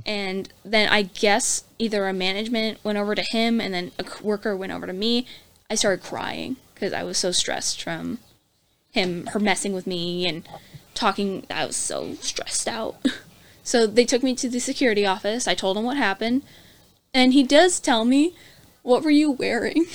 And 0.06 0.52
then 0.64 0.88
I 0.90 1.02
guess 1.02 1.64
either 1.78 2.06
a 2.06 2.12
management 2.12 2.78
went 2.84 2.98
over 2.98 3.14
to 3.14 3.22
him 3.22 3.60
and 3.60 3.72
then 3.72 3.90
a 3.98 4.04
worker 4.22 4.54
went 4.56 4.72
over 4.72 4.86
to 4.86 4.92
me. 4.92 5.26
I 5.70 5.74
started 5.76 6.04
crying 6.04 6.56
because 6.74 6.92
I 6.92 7.02
was 7.04 7.16
so 7.16 7.30
stressed 7.32 7.82
from 7.82 8.18
him, 8.90 9.26
her 9.28 9.38
messing 9.40 9.72
with 9.72 9.86
me 9.86 10.26
and 10.26 10.46
talking. 10.94 11.46
I 11.50 11.64
was 11.66 11.76
so 11.76 12.14
stressed 12.20 12.68
out. 12.68 12.96
So 13.64 13.86
they 13.86 14.04
took 14.04 14.24
me 14.24 14.34
to 14.34 14.48
the 14.48 14.58
security 14.58 15.06
office. 15.06 15.46
I 15.46 15.54
told 15.54 15.76
him 15.76 15.84
what 15.84 15.96
happened. 15.96 16.42
And 17.14 17.32
he 17.32 17.44
does 17.44 17.78
tell 17.78 18.04
me, 18.04 18.34
What 18.82 19.04
were 19.04 19.10
you 19.12 19.30
wearing? 19.30 19.86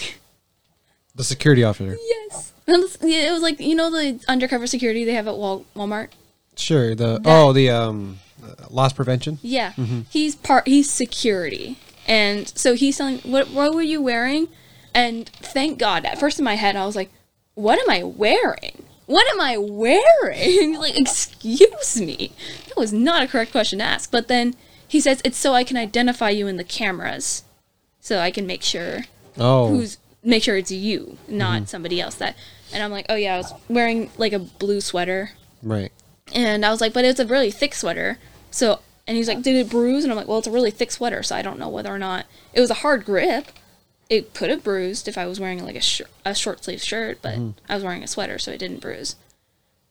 The 1.13 1.25
security 1.25 1.65
officer. 1.65 1.98
yes. 2.01 2.53
It 2.67 2.72
was- 2.72 2.98
yeah, 3.01 3.27
It 3.27 3.31
was 3.34 3.41
like, 3.41 3.60
you 3.60 3.75
know, 3.75 3.91
the 3.91 4.24
undercover 4.29 4.67
security 4.67 5.03
they 5.03 5.13
have 5.15 5.27
at 5.27 5.36
Wal- 5.38 5.65
Walmart? 5.75 6.10
Sure. 6.55 6.96
The 6.96 7.19
oh 7.25 7.51
the 7.51 7.69
um 7.69 8.19
Uh, 8.44 8.53
loss 8.70 8.94
prevention. 8.94 9.39
Yeah, 9.41 9.72
mm-hmm. 9.74 10.01
he's 10.10 10.36
part. 10.36 10.67
He's 10.67 10.89
security, 10.89 11.77
and 12.08 12.48
so 12.50 12.75
he's 12.75 12.98
telling 12.98 13.20
what 13.20 13.50
what 13.50 13.74
were 13.74 13.82
you 13.82 14.01
wearing? 14.01 14.48
And 14.94 15.29
thank 15.29 15.77
God, 15.77 16.06
at 16.06 16.20
first 16.20 16.39
in 16.39 16.46
my 16.46 16.56
head, 16.56 16.75
I 16.75 16.86
was 16.86 16.96
like, 16.96 17.12
what 17.53 17.79
am 17.79 17.89
I 17.89 18.03
wearing? 18.03 18.84
What 19.06 19.25
am 19.32 19.39
I 19.39 19.58
wearing? 19.58 20.75
like, 20.79 20.98
excuse 20.98 22.00
me, 22.00 22.32
that 22.67 22.77
was 22.77 22.91
not 22.91 23.24
a 23.24 23.27
correct 23.27 23.51
question 23.51 23.79
to 23.79 23.86
ask. 23.86 24.12
But 24.12 24.27
then 24.27 24.56
he 24.88 25.00
says 25.00 25.22
it's 25.24 25.38
so 25.38 25.53
I 25.53 25.63
can 25.63 25.77
identify 25.77 26.29
you 26.29 26.48
in 26.48 26.58
the 26.58 26.63
cameras, 26.63 27.44
so 28.00 28.20
I 28.20 28.32
can 28.32 28.46
make 28.48 28.63
sure 28.63 29.01
Oh, 29.38 29.70
who's 29.70 29.98
make 30.24 30.44
sure 30.44 30.58
it's 30.58 30.72
you, 30.72 31.17
not 31.27 31.58
mm-hmm. 31.58 31.65
somebody 31.65 32.01
else. 32.01 32.15
That, 32.15 32.36
and 32.74 32.84
I'm 32.84 32.91
like, 32.91 33.06
oh 33.10 33.15
yeah, 33.15 33.36
I 33.36 33.38
was 33.38 33.53
wearing 33.70 34.12
like 34.17 34.34
a 34.34 34.39
blue 34.39 34.82
sweater. 34.82 35.32
right. 35.63 35.91
And 36.34 36.65
I 36.65 36.69
was 36.69 36.81
like, 36.81 36.93
but 36.93 37.05
it's 37.05 37.19
a 37.19 37.25
really 37.25 37.51
thick 37.51 37.74
sweater. 37.74 38.17
So, 38.51 38.79
and 39.07 39.15
he's 39.15 39.27
like, 39.27 39.41
did 39.41 39.55
it 39.55 39.69
bruise? 39.69 40.03
And 40.03 40.12
I'm 40.12 40.17
like, 40.17 40.27
well, 40.27 40.39
it's 40.39 40.48
a 40.48 40.51
really 40.51 40.72
thick 40.72 40.91
sweater, 40.91 41.24
so 41.24 41.36
I 41.36 41.41
don't 41.41 41.60
know 41.60 41.69
whether 41.69 41.93
or 41.93 42.00
not 42.00 42.25
it 42.53 42.60
was 42.60 42.69
a 42.69 42.75
hard 42.75 43.05
grip. 43.05 43.48
It 44.10 44.34
could 44.34 44.50
have 44.50 44.63
bruised 44.63 45.07
if 45.07 45.17
I 45.17 45.25
was 45.25 45.39
wearing 45.39 45.63
like 45.63 45.75
a 45.75 45.81
sh- 45.81 46.01
a 46.24 46.34
short 46.34 46.63
sleeve 46.63 46.81
shirt, 46.81 47.22
but 47.22 47.38
I 47.67 47.75
was 47.75 47.84
wearing 47.84 48.03
a 48.03 48.07
sweater, 48.07 48.39
so 48.39 48.51
it 48.51 48.57
didn't 48.57 48.79
bruise. 48.79 49.15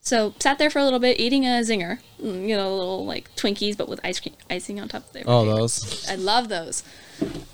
So 0.01 0.35
sat 0.39 0.59
there 0.59 0.71
for 0.71 0.79
a 0.79 0.85
little 0.85 1.01
bit, 1.01 1.19
eating 1.19 1.45
a 1.45 1.61
zinger, 1.63 1.99
mm, 2.23 2.47
you 2.49 2.57
know, 2.57 2.77
little 2.77 3.05
like 3.05 3.35
Twinkies, 3.35 3.77
but 3.77 3.89
with 3.89 4.01
ice 4.05 4.21
cream 4.21 4.37
icing 4.49 4.81
on 4.81 4.89
top 4.89 5.05
of 5.07 5.13
them. 5.13 5.25
Oh, 5.27 5.45
those. 5.45 6.09
I 6.09 6.15
love 6.15 6.49
those. 6.49 6.85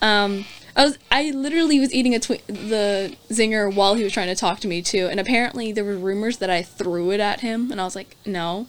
Um, 0.03 0.45
I 0.75 0.85
was 0.85 0.99
I 1.11 1.31
literally 1.31 1.79
was 1.79 1.93
eating 1.93 2.15
a 2.15 2.21
twi- 2.21 2.41
the 2.47 3.17
zinger 3.29 3.75
while 3.75 3.95
he 3.95 4.05
was 4.05 4.13
trying 4.13 4.29
to 4.29 4.35
talk 4.35 4.61
to 4.61 4.69
me 4.69 4.83
too, 4.83 5.09
and 5.11 5.21
apparently 5.21 5.73
there 5.73 5.85
were 5.85 5.97
rumors 5.97 6.39
that 6.39 6.51
I 6.51 6.63
threw 6.63 7.11
it 7.11 7.21
at 7.21 7.41
him, 7.41 7.71
and 7.71 7.81
I 7.81 7.85
was 7.85 7.95
like, 7.95 8.17
no. 8.25 8.67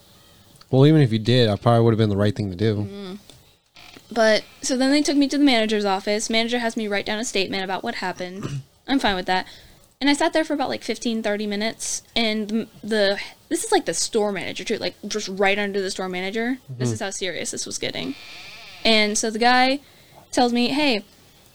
Well, 0.70 0.86
even 0.86 1.02
if 1.02 1.14
you 1.14 1.20
did, 1.20 1.50
I 1.50 1.56
probably 1.56 1.84
would 1.84 1.94
have 1.94 2.00
been 2.00 2.10
the 2.10 2.18
right 2.18 2.36
thing 2.36 2.50
to 2.50 2.56
do. 2.56 2.76
Mm-hmm. 2.76 3.14
But 4.12 4.44
so 4.62 4.78
then 4.78 4.92
they 4.92 5.02
took 5.02 5.18
me 5.18 5.28
to 5.28 5.38
the 5.38 5.44
manager's 5.44 5.86
office. 5.86 6.30
Manager 6.30 6.60
has 6.60 6.78
me 6.78 6.88
write 6.88 7.06
down 7.06 7.20
a 7.20 7.26
statement 7.26 7.64
about 7.64 7.84
what 7.84 7.96
happened. 7.96 8.62
I'm 8.88 9.00
fine 9.00 9.16
with 9.16 9.26
that. 9.28 9.48
And 10.02 10.10
I 10.10 10.14
sat 10.14 10.34
there 10.34 10.44
for 10.44 10.54
about 10.54 10.70
like 10.70 10.84
15, 10.84 11.24
30 11.24 11.48
minutes. 11.48 12.04
And 12.16 12.50
the, 12.50 12.68
the 12.84 13.20
this 13.50 13.64
is 13.64 13.72
like 13.72 13.86
the 13.86 13.94
store 13.94 14.32
manager 14.32 14.64
too, 14.64 14.78
like 14.78 14.96
just 15.08 15.30
right 15.30 15.58
under 15.58 15.82
the 15.82 15.90
store 15.90 16.10
manager. 16.10 16.58
This 16.70 16.92
is 16.92 17.00
how 17.00 17.10
serious 17.12 17.52
this 17.52 17.66
was 17.66 17.78
getting. 17.78 18.16
And 18.84 19.18
so 19.18 19.30
the 19.30 19.40
guy 19.40 19.80
tells 20.32 20.52
me, 20.52 20.70
"Hey, 20.70 21.06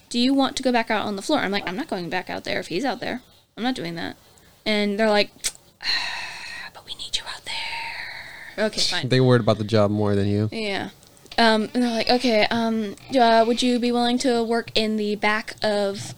do 0.09 0.19
you 0.19 0.35
want 0.35 0.57
to 0.57 0.63
go 0.63 0.73
back 0.73 0.91
out 0.91 1.07
on 1.07 1.17
the 1.17 1.23
floor?" 1.23 1.41
I'm 1.41 1.51
like, 1.51 1.67
"I'm 1.69 1.77
not 1.77 1.89
going 1.89 2.09
back 2.09 2.31
out 2.31 2.45
there 2.45 2.61
if 2.61 2.69
he's 2.69 2.85
out 2.85 3.01
there. 3.01 3.23
I'm 3.57 3.63
not 3.63 3.75
doing 3.75 3.95
that." 3.97 4.17
And 4.65 4.99
they're 4.99 5.11
like, 5.11 5.31
"But 6.75 6.87
we 6.87 6.95
need 6.95 7.17
you 7.17 7.23
out 7.27 7.45
there." 7.45 8.67
Okay, 8.67 8.81
fine. 8.81 9.09
They 9.09 9.21
worried 9.21 9.41
about 9.41 9.59
the 9.59 9.65
job 9.65 9.91
more 9.91 10.15
than 10.15 10.29
you. 10.29 10.49
Yeah. 10.53 10.91
Um, 11.39 11.71
and 11.73 11.83
they're 11.85 11.91
like, 11.91 12.11
okay, 12.11 12.47
um, 12.51 12.97
uh, 13.17 13.45
would 13.47 13.63
you 13.63 13.79
be 13.79 13.93
willing 13.93 14.19
to 14.19 14.43
work 14.43 14.73
in 14.75 14.97
the 14.97 15.15
back 15.15 15.55
of 15.63 16.15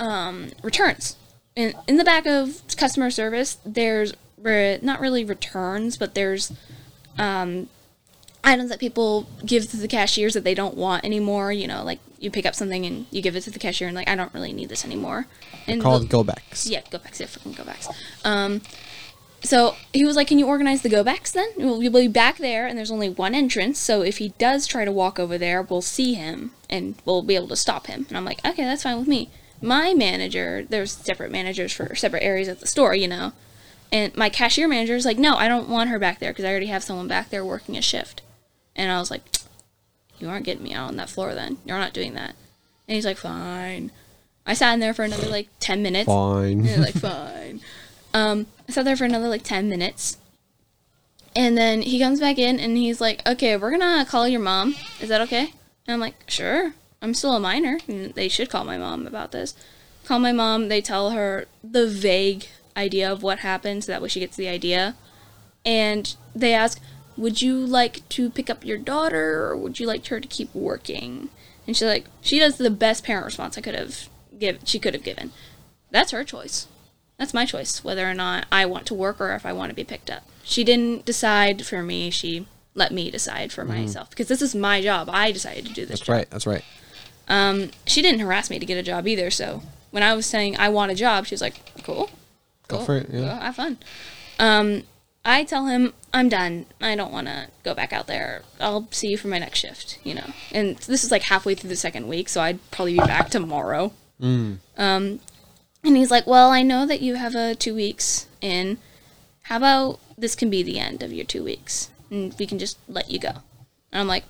um, 0.00 0.50
returns? 0.62 1.16
In, 1.54 1.72
in 1.86 1.96
the 1.96 2.04
back 2.04 2.26
of 2.26 2.62
customer 2.76 3.10
service, 3.10 3.58
there's 3.64 4.12
re- 4.36 4.80
not 4.82 5.00
really 5.00 5.24
returns, 5.24 5.96
but 5.96 6.16
there's 6.16 6.52
um, 7.16 7.68
items 8.46 8.70
that 8.70 8.78
people 8.80 9.26
give 9.44 9.68
to 9.70 9.76
the 9.76 9.88
cashiers 9.88 10.32
that 10.34 10.44
they 10.44 10.54
don't 10.54 10.76
want 10.76 11.04
anymore. 11.04 11.52
You 11.52 11.66
know, 11.66 11.84
like 11.84 11.98
you 12.18 12.30
pick 12.30 12.46
up 12.46 12.54
something 12.54 12.86
and 12.86 13.06
you 13.10 13.20
give 13.20 13.36
it 13.36 13.42
to 13.42 13.50
the 13.50 13.58
cashier 13.58 13.88
and 13.88 13.94
like, 13.96 14.08
I 14.08 14.14
don't 14.14 14.32
really 14.32 14.52
need 14.54 14.68
this 14.70 14.84
anymore. 14.84 15.26
And 15.66 15.82
Called 15.82 16.02
the- 16.02 16.06
go 16.06 16.24
backs. 16.24 16.66
yeah, 16.66 16.80
go 16.90 16.98
backs. 16.98 17.20
Yeah, 17.20 17.26
freaking 17.26 17.54
go 17.56 17.64
backs. 17.64 17.88
Um, 18.24 18.62
so 19.42 19.76
he 19.92 20.04
was 20.04 20.16
like, 20.16 20.26
"Can 20.28 20.38
you 20.38 20.46
organize 20.46 20.82
the 20.82 20.88
go 20.88 21.04
backs 21.04 21.30
then? 21.30 21.48
We'll, 21.56 21.78
we'll 21.78 21.90
be 21.92 22.08
back 22.08 22.38
there, 22.38 22.66
and 22.66 22.76
there's 22.76 22.90
only 22.90 23.08
one 23.10 23.34
entrance. 23.34 23.78
So 23.78 24.00
if 24.02 24.18
he 24.18 24.30
does 24.38 24.66
try 24.66 24.84
to 24.84 24.90
walk 24.90 25.18
over 25.20 25.36
there, 25.38 25.60
we'll 25.62 25.82
see 25.82 26.14
him 26.14 26.52
and 26.70 26.94
we'll 27.04 27.22
be 27.22 27.36
able 27.36 27.48
to 27.48 27.56
stop 27.56 27.86
him." 27.86 28.06
And 28.08 28.16
I'm 28.16 28.24
like, 28.24 28.44
"Okay, 28.44 28.64
that's 28.64 28.82
fine 28.84 28.98
with 28.98 29.06
me." 29.08 29.28
My 29.60 29.94
manager, 29.94 30.66
there's 30.68 30.92
separate 30.92 31.30
managers 31.30 31.72
for 31.72 31.94
separate 31.94 32.22
areas 32.22 32.48
at 32.48 32.60
the 32.60 32.66
store, 32.66 32.94
you 32.94 33.08
know, 33.08 33.32
and 33.92 34.16
my 34.16 34.28
cashier 34.30 34.66
manager 34.68 34.96
is 34.96 35.04
like, 35.04 35.18
"No, 35.18 35.36
I 35.36 35.48
don't 35.48 35.68
want 35.68 35.90
her 35.90 35.98
back 35.98 36.18
there 36.18 36.30
because 36.32 36.44
I 36.44 36.50
already 36.50 36.66
have 36.66 36.82
someone 36.82 37.06
back 37.08 37.30
there 37.30 37.44
working 37.44 37.76
a 37.76 37.82
shift." 37.82 38.22
And 38.76 38.92
I 38.92 38.98
was 39.00 39.10
like, 39.10 39.22
"You 40.18 40.28
aren't 40.28 40.44
getting 40.44 40.62
me 40.62 40.72
out 40.74 40.88
on 40.88 40.96
that 40.96 41.10
floor 41.10 41.34
then. 41.34 41.58
You're 41.64 41.78
not 41.78 41.92
doing 41.94 42.14
that." 42.14 42.34
And 42.86 42.94
he's 42.94 43.06
like, 43.06 43.16
"Fine." 43.16 43.90
I 44.46 44.54
sat 44.54 44.74
in 44.74 44.80
there 44.80 44.94
for 44.94 45.02
another 45.02 45.28
like 45.28 45.48
ten 45.58 45.82
minutes. 45.82 46.06
Fine. 46.06 46.80
Like 46.80 46.94
fine. 46.94 47.60
Um, 48.14 48.46
I 48.68 48.72
sat 48.72 48.84
there 48.84 48.96
for 48.96 49.04
another 49.04 49.28
like 49.28 49.42
ten 49.42 49.68
minutes, 49.68 50.18
and 51.34 51.56
then 51.58 51.82
he 51.82 51.98
comes 51.98 52.20
back 52.20 52.38
in 52.38 52.60
and 52.60 52.76
he's 52.76 53.00
like, 53.00 53.26
"Okay, 53.26 53.56
we're 53.56 53.70
gonna 53.70 54.06
call 54.06 54.28
your 54.28 54.40
mom. 54.40 54.76
Is 55.00 55.08
that 55.08 55.20
okay?" 55.22 55.52
And 55.86 55.94
I'm 55.94 56.00
like, 56.00 56.14
"Sure. 56.28 56.74
I'm 57.02 57.12
still 57.14 57.34
a 57.34 57.40
minor. 57.40 57.78
and 57.88 58.14
They 58.14 58.28
should 58.28 58.50
call 58.50 58.64
my 58.64 58.78
mom 58.78 59.06
about 59.06 59.32
this." 59.32 59.54
Call 60.04 60.18
my 60.20 60.32
mom. 60.32 60.68
They 60.68 60.80
tell 60.80 61.10
her 61.10 61.46
the 61.64 61.88
vague 61.88 62.46
idea 62.76 63.10
of 63.10 63.22
what 63.22 63.40
happened, 63.40 63.84
so 63.84 63.92
that 63.92 64.00
way 64.00 64.08
she 64.08 64.20
gets 64.20 64.36
the 64.36 64.48
idea. 64.48 64.94
And 65.64 66.14
they 66.34 66.54
ask, 66.54 66.80
"Would 67.16 67.40
you 67.42 67.58
like 67.58 68.08
to 68.10 68.30
pick 68.30 68.48
up 68.50 68.64
your 68.64 68.78
daughter, 68.78 69.44
or 69.46 69.56
would 69.56 69.78
you 69.80 69.86
like 69.86 70.06
her 70.08 70.20
to 70.20 70.28
keep 70.28 70.54
working?" 70.54 71.28
And 71.66 71.76
she's 71.76 71.86
like, 71.88 72.06
"She 72.20 72.38
does 72.38 72.58
the 72.58 72.70
best 72.70 73.04
parent 73.04 73.26
response 73.26 73.56
I 73.56 73.60
could 73.60 73.74
have 73.74 74.08
give. 74.38 74.58
She 74.64 74.78
could 74.78 74.94
have 74.94 75.02
given. 75.04 75.32
That's 75.90 76.10
her 76.12 76.24
choice." 76.24 76.66
That's 77.18 77.32
my 77.32 77.46
choice, 77.46 77.82
whether 77.82 78.06
or 78.08 78.12
not 78.12 78.44
I 78.52 78.66
want 78.66 78.84
to 78.86 78.94
work 78.94 79.22
or 79.22 79.34
if 79.34 79.46
I 79.46 79.52
want 79.54 79.70
to 79.70 79.74
be 79.74 79.84
picked 79.84 80.10
up. 80.10 80.22
She 80.44 80.64
didn't 80.64 81.06
decide 81.06 81.64
for 81.64 81.82
me. 81.82 82.10
She 82.10 82.46
let 82.74 82.92
me 82.92 83.10
decide 83.10 83.52
for 83.52 83.64
myself 83.64 84.10
because 84.10 84.28
this 84.28 84.42
is 84.42 84.54
my 84.54 84.82
job. 84.82 85.08
I 85.10 85.32
decided 85.32 85.64
to 85.64 85.72
do 85.72 85.86
this 85.86 86.00
That's 86.00 86.06
job. 86.06 86.12
right. 86.12 86.30
That's 86.30 86.46
right. 86.46 86.62
Um, 87.26 87.70
she 87.86 88.02
didn't 88.02 88.20
harass 88.20 88.50
me 88.50 88.58
to 88.58 88.66
get 88.66 88.76
a 88.76 88.82
job 88.82 89.08
either. 89.08 89.30
So 89.30 89.62
when 89.92 90.02
I 90.02 90.12
was 90.12 90.26
saying 90.26 90.58
I 90.58 90.68
want 90.68 90.92
a 90.92 90.94
job, 90.94 91.24
she 91.26 91.32
was 91.34 91.40
like, 91.40 91.58
"Cool, 91.82 92.10
Go 92.68 92.76
cool, 92.76 92.84
for 92.84 92.96
it, 92.98 93.08
yeah. 93.10 93.20
go 93.20 93.26
have 93.28 93.56
fun." 93.56 93.78
Um, 94.38 94.82
I 95.26 95.42
tell 95.42 95.66
him 95.66 95.92
I'm 96.14 96.28
done. 96.28 96.66
I 96.80 96.94
don't 96.94 97.12
want 97.12 97.26
to 97.26 97.48
go 97.64 97.74
back 97.74 97.92
out 97.92 98.06
there. 98.06 98.42
I'll 98.60 98.86
see 98.92 99.08
you 99.08 99.18
for 99.18 99.26
my 99.26 99.40
next 99.40 99.58
shift. 99.58 99.98
You 100.04 100.14
know, 100.14 100.32
and 100.52 100.76
this 100.78 101.02
is 101.02 101.10
like 101.10 101.22
halfway 101.22 101.56
through 101.56 101.68
the 101.68 101.76
second 101.76 102.06
week, 102.06 102.28
so 102.28 102.40
I'd 102.40 102.70
probably 102.70 102.92
be 102.92 102.98
back 103.00 103.28
tomorrow. 103.28 103.92
Mm. 104.20 104.58
Um, 104.78 105.20
and 105.82 105.96
he's 105.96 106.12
like, 106.12 106.26
"Well, 106.28 106.50
I 106.50 106.62
know 106.62 106.86
that 106.86 107.02
you 107.02 107.16
have 107.16 107.34
a 107.34 107.56
two 107.56 107.74
weeks 107.74 108.28
in. 108.40 108.78
How 109.42 109.56
about 109.56 109.98
this 110.16 110.36
can 110.36 110.48
be 110.48 110.62
the 110.62 110.78
end 110.78 111.02
of 111.02 111.12
your 111.12 111.26
two 111.26 111.42
weeks, 111.42 111.90
and 112.08 112.32
we 112.38 112.46
can 112.46 112.58
just 112.60 112.78
let 112.88 113.10
you 113.10 113.18
go?" 113.18 113.32
And 113.90 114.00
I'm 114.00 114.08
like, 114.08 114.24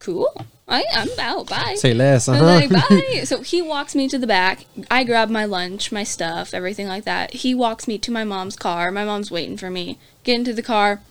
"Cool. 0.00 0.34
I 0.68 0.84
I'm 0.92 1.08
out. 1.18 1.48
Bye." 1.48 1.76
Say 1.76 1.94
less. 1.94 2.28
Uh-huh. 2.28 2.44
like, 2.44 2.70
bye. 2.70 3.20
So 3.24 3.42
he 3.42 3.62
walks 3.62 3.94
me 3.94 4.08
to 4.08 4.18
the 4.18 4.26
back. 4.26 4.66
I 4.90 5.04
grab 5.04 5.30
my 5.30 5.44
lunch, 5.44 5.92
my 5.92 6.04
stuff, 6.04 6.52
everything 6.54 6.88
like 6.88 7.04
that. 7.04 7.34
He 7.34 7.54
walks 7.54 7.86
me 7.86 7.98
to 7.98 8.10
my 8.10 8.24
mom's 8.24 8.56
car. 8.56 8.90
My 8.90 9.04
mom's 9.04 9.30
waiting 9.30 9.56
for 9.56 9.70
me. 9.70 9.98
Get 10.24 10.36
into 10.36 10.52
the 10.52 10.62
car. 10.62 11.02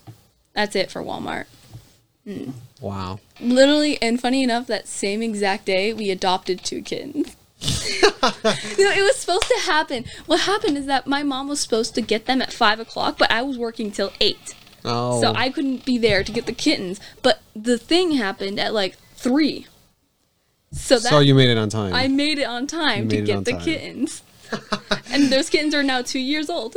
That's 0.53 0.75
it 0.75 0.91
for 0.91 1.03
Walmart. 1.03 1.45
wow. 2.79 3.19
Literally, 3.41 4.01
and 4.01 4.19
funny 4.19 4.43
enough, 4.43 4.67
that 4.67 4.88
same 4.88 5.21
exact 5.21 5.65
day, 5.65 5.93
we 5.93 6.09
adopted 6.09 6.63
two 6.63 6.81
kittens. 6.81 7.35
you 7.59 8.01
know, 8.21 8.91
it 8.91 9.03
was 9.03 9.17
supposed 9.17 9.47
to 9.47 9.62
happen. 9.65 10.05
What 10.25 10.41
happened 10.41 10.77
is 10.77 10.85
that 10.85 11.07
my 11.07 11.24
mom 11.24 11.47
was 11.47 11.59
supposed 11.59 11.95
to 11.95 12.01
get 12.01 12.25
them 12.25 12.41
at 12.41 12.53
five 12.53 12.79
o'clock, 12.79 13.17
but 13.17 13.31
I 13.31 13.41
was 13.41 13.57
working 13.57 13.91
till 13.91 14.12
eight. 14.19 14.55
Oh. 14.85 15.19
So 15.21 15.33
I 15.33 15.50
couldn't 15.50 15.83
be 15.83 15.97
there 15.97 16.24
to 16.24 16.31
get 16.31 16.45
the 16.45 16.53
kittens. 16.53 17.00
But 17.21 17.41
the 17.55 17.77
thing 17.77 18.12
happened 18.12 18.59
at 18.59 18.74
like 18.74 18.97
three. 19.15 19.67
So 20.72 21.00
that 21.00 21.10
So 21.10 21.19
you 21.19 21.36
made 21.36 21.50
it 21.50 21.57
on 21.57 21.69
time. 21.69 21.93
I 21.93 22.07
made 22.07 22.39
it 22.39 22.48
on 22.48 22.67
time 22.67 23.10
to 23.10 23.22
get 23.22 23.45
the 23.45 23.51
time. 23.53 23.62
kittens. 23.62 24.24
and 25.12 25.31
those 25.31 25.50
kittens 25.50 25.74
are 25.74 25.84
now 25.84 26.01
two 26.01 26.19
years 26.19 26.50
old. 26.50 26.75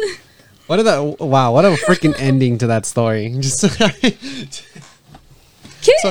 what 0.66 0.76
did 0.76 0.86
that? 0.86 1.20
Wow. 1.20 1.52
What 1.52 1.64
a 1.64 1.70
freaking 1.70 2.14
ending 2.18 2.58
to 2.58 2.68
that 2.68 2.86
story. 2.86 3.34
Just. 3.40 3.60
So 3.60 3.68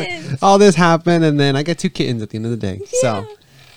kittens! 0.02 0.40
all 0.42 0.58
this 0.58 0.76
happened, 0.76 1.24
and 1.26 1.40
then 1.40 1.56
I 1.56 1.64
got 1.64 1.78
two 1.78 1.90
kittens 1.90 2.22
at 2.22 2.30
the 2.30 2.38
end 2.38 2.46
of 2.46 2.52
the 2.52 2.58
day. 2.58 2.80
So, 3.02 3.28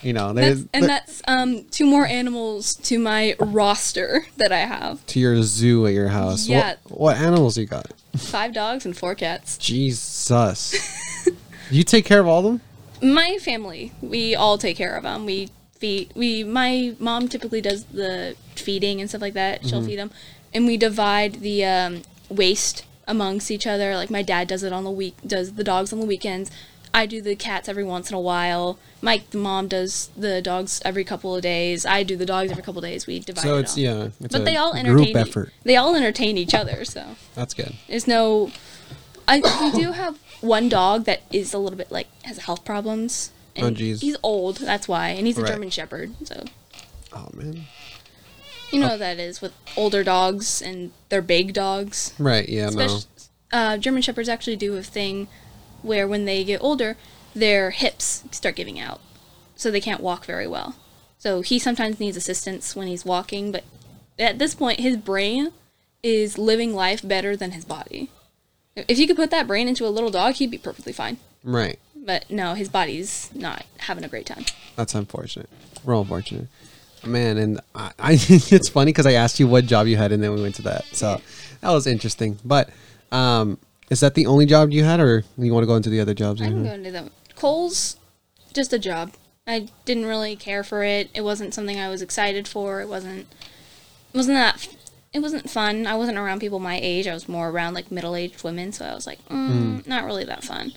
you 0.02 0.12
know, 0.12 0.33
That's, 0.33 0.61
there's 0.61 0.69
and 0.73 0.85
that's 0.85 1.23
um 1.28 1.64
two 1.71 1.85
more 1.85 2.07
animals 2.07 2.75
to 2.76 2.99
my 2.99 3.35
roster 3.38 4.26
that 4.37 4.52
I 4.52 4.61
have. 4.61 5.04
to 5.07 5.21
your 5.21 5.42
zoo 5.42 5.87
at 5.87 5.92
your 5.92 6.09
house. 6.09 6.47
Yeah. 6.47 6.76
What, 6.85 7.00
what 7.00 7.16
animals 7.16 7.59
you 7.59 7.66
got? 7.66 7.92
Five 8.16 8.52
dogs 8.54 8.87
and 8.87 8.97
four 8.97 9.14
cats. 9.14 9.59
Jesus. 9.59 10.75
You 11.77 11.85
take 11.85 12.05
care 12.05 12.21
of 12.21 12.27
all 12.27 12.39
of 12.39 12.45
them? 12.45 12.61
My 13.03 13.39
family, 13.41 13.93
we 14.03 14.35
all 14.35 14.59
take 14.59 14.77
care 14.77 14.97
of 14.97 15.03
them. 15.05 15.25
We 15.27 15.49
feed. 15.79 16.12
We 16.15 16.45
my 16.45 16.95
mom 16.99 17.29
typically 17.29 17.61
does 17.61 17.85
the 17.85 18.37
feeding 18.57 19.00
and 19.00 19.09
stuff 19.09 19.23
like 19.23 19.35
that. 19.35 19.61
Mm-hmm. 19.61 19.69
She'll 19.69 19.83
feed 19.85 19.99
them, 19.99 20.11
and 20.53 20.67
we 20.67 20.77
divide 20.77 21.35
the 21.41 21.65
um, 21.65 22.03
waste 22.29 22.85
amongst 23.07 23.50
each 23.50 23.67
other. 23.67 23.97
Like 23.97 24.11
my 24.11 24.23
dad 24.23 24.49
does 24.49 24.62
it 24.62 24.73
on 24.73 24.85
the 24.85 24.91
week, 24.91 25.15
does 25.27 25.55
the 25.55 25.65
dogs 25.65 25.93
on 25.93 26.00
the 26.00 26.07
weekends. 26.07 26.50
I 26.93 27.07
do 27.07 27.23
the 27.23 27.37
cats 27.37 27.69
every 27.69 27.85
once 27.85 28.11
in 28.11 28.17
a 28.17 28.21
while. 28.21 28.77
Mike, 29.00 29.31
the 29.31 29.39
mom 29.39 29.69
does 29.69 30.11
the 30.17 30.43
dogs 30.43 30.83
every 30.85 31.05
couple 31.05 31.37
of 31.37 31.41
days. 31.41 31.87
I 31.87 32.03
do 32.03 32.17
the 32.17 32.27
dogs 32.27 32.50
every 32.50 32.65
couple 32.65 32.81
of 32.81 32.91
days. 32.91 33.07
We 33.07 33.21
divide 33.21 33.43
So 33.43 33.57
it 33.57 33.61
it's 33.61 33.75
all. 33.75 33.79
yeah. 33.83 34.05
It's 34.21 34.33
but 34.33 34.41
a 34.41 34.45
they 34.45 34.57
all 34.57 34.73
group 34.73 34.85
entertain. 34.87 35.17
e- 35.17 35.21
effort. 35.21 35.53
They 35.62 35.77
all 35.77 35.95
entertain 35.95 36.37
each 36.37 36.53
other. 36.53 36.85
So 36.85 37.17
That's 37.37 37.55
good. 37.55 37.75
there's 37.89 38.09
no. 38.09 38.50
I 39.29 39.39
we 39.39 39.81
do 39.81 39.93
have 39.93 40.19
one 40.40 40.68
dog 40.68 41.04
that 41.04 41.23
is 41.32 41.52
a 41.54 41.59
little 41.59 41.76
bit 41.78 41.90
like 41.90 42.09
has 42.25 42.38
health 42.38 42.64
problems. 42.64 43.30
And 43.56 43.66
Oh, 43.66 43.70
jeez. 43.80 44.00
He's 44.00 44.16
old, 44.23 44.56
that's 44.59 44.87
why, 44.88 45.09
and 45.11 45.26
he's 45.26 45.37
a 45.38 45.42
Right. 45.42 45.52
German 45.52 45.70
Shepherd. 45.70 46.14
So 46.26 46.44
Oh 47.12 47.28
man. 47.35 47.64
you 48.70 48.80
know 48.80 48.88
how 48.88 48.97
that 48.97 49.18
is 49.18 49.40
with 49.40 49.52
older 49.76 50.04
dogs 50.04 50.62
and 50.62 50.92
they're 51.09 51.23
big 51.23 51.52
dogs. 51.52 52.14
Right. 52.18 52.49
Yeah. 52.49 52.70
No. 52.70 53.00
Uh, 53.52 53.76
German 53.76 54.02
Shepherds 54.02 54.28
actually 54.28 54.56
do 54.56 54.76
a 54.76 54.82
thing 54.82 55.26
where 55.82 56.06
when 56.06 56.25
they 56.25 56.44
get 56.44 56.62
older, 56.62 56.97
their 57.35 57.70
hips 57.70 58.23
start 58.30 58.54
giving 58.54 58.78
out, 58.78 59.00
so 59.56 59.70
they 59.70 59.80
can't 59.80 60.00
walk 60.00 60.25
very 60.25 60.47
well. 60.47 60.76
So 61.18 61.40
he 61.42 61.59
sometimes 61.59 61.99
needs 61.99 62.16
assistance 62.16 62.76
when 62.76 62.87
he's 62.87 63.04
walking, 63.04 63.50
but 63.50 63.64
at 64.18 64.38
this 64.38 64.54
point, 64.54 64.78
his 64.80 64.97
brain 64.97 65.50
is 66.02 66.38
living 66.38 66.75
life 66.75 67.06
better 67.06 67.37
than 67.37 67.50
his 67.52 67.64
body. 67.64 68.09
If 68.88 68.99
you 68.99 69.06
could 69.06 69.16
put 69.16 69.30
that 69.30 69.46
brain 69.46 69.68
into 69.68 69.87
a 69.87 69.90
little 69.90 70.10
dog, 70.10 70.34
he'd 70.34 70.50
be 70.50 70.58
perfectly 70.58 70.92
fine. 70.92 71.18
Right. 71.42 71.78
But 71.94 72.30
no, 72.30 72.54
his 72.54 72.68
body's 72.68 73.30
not 73.34 73.64
having 73.78 74.04
a 74.04 74.08
great 74.08 74.26
time. 74.26 74.44
That's 74.76 74.94
unfortunate. 74.94 75.49
We're 75.84 75.94
all 75.94 76.04
fortunate. 76.04 76.49
Man, 77.04 77.38
and 77.38 77.60
I, 77.75 77.92
I 77.99 78.12
it's 78.18 78.68
funny 78.68 78.92
because 78.92 79.06
I 79.06 79.12
asked 79.12 79.40
you 79.40 79.46
what 79.46 79.64
job 79.64 79.87
you 79.87 79.96
had, 79.96 80.12
and 80.12 80.22
then 80.22 80.34
we 80.34 80.42
went 80.42 80.54
to 80.56 80.62
that. 80.62 80.84
So 80.92 81.20
that 81.60 81.70
was 81.70 81.87
interesting. 81.87 82.38
But 82.44 82.70
um, 83.10 83.58
is 83.90 84.00
that 84.00 84.14
the 84.14 84.26
only 84.26 84.46
job 84.46 84.70
you 84.70 84.84
had, 84.84 85.00
or 85.00 85.25
you 85.38 85.52
want 85.52 85.62
to 85.62 85.66
go 85.66 85.76
into 85.76 85.90
the 85.90 86.00
other 86.00 86.14
jobs? 86.14 86.40
I 86.42 86.46
can 86.46 86.64
go 86.64 86.72
into 86.72 86.90
them. 86.90 87.10
Kohl's 87.37 87.96
just 88.52 88.72
a 88.72 88.78
job. 88.78 89.12
I 89.46 89.68
didn't 89.84 90.06
really 90.06 90.37
care 90.37 90.62
for 90.62 90.84
it. 90.84 91.10
It 91.14 91.22
wasn't 91.22 91.54
something 91.54 91.78
I 91.78 91.88
was 91.88 92.02
excited 92.02 92.46
for. 92.46 92.80
It 92.80 92.88
wasn't. 92.88 93.26
It 94.12 94.16
wasn't 94.16 94.37
that. 94.37 94.68
It 95.12 95.21
wasn't 95.21 95.50
fun. 95.50 95.87
I 95.87 95.97
wasn't 95.97 96.19
around 96.19 96.40
people 96.40 96.61
my 96.61 96.79
age. 96.81 97.09
I 97.09 97.14
was 97.14 97.29
more 97.29 97.50
around 97.50 97.75
like 97.75 97.90
middle-aged 97.90 98.45
women. 98.45 98.73
So 98.73 98.85
I 98.85 98.95
was 98.95 99.07
like, 99.07 99.26
mm, 99.29 99.85
not 99.87 100.05
really 100.05 100.25
that 100.25 100.45
fun. 100.45 100.73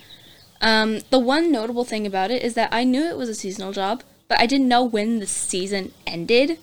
Um, 0.59 1.01
the 1.11 1.19
one 1.19 1.51
notable 1.51 1.83
thing 1.83 2.07
about 2.07 2.31
it 2.31 2.41
is 2.41 2.55
that 2.55 2.69
I 2.71 2.83
knew 2.83 3.03
it 3.03 3.17
was 3.17 3.29
a 3.29 3.35
seasonal 3.35 3.73
job, 3.73 4.01
but 4.27 4.39
I 4.39 4.45
didn't 4.45 4.67
know 4.67 4.83
when 4.83 5.19
the 5.19 5.27
season 5.27 5.91
ended. 6.07 6.57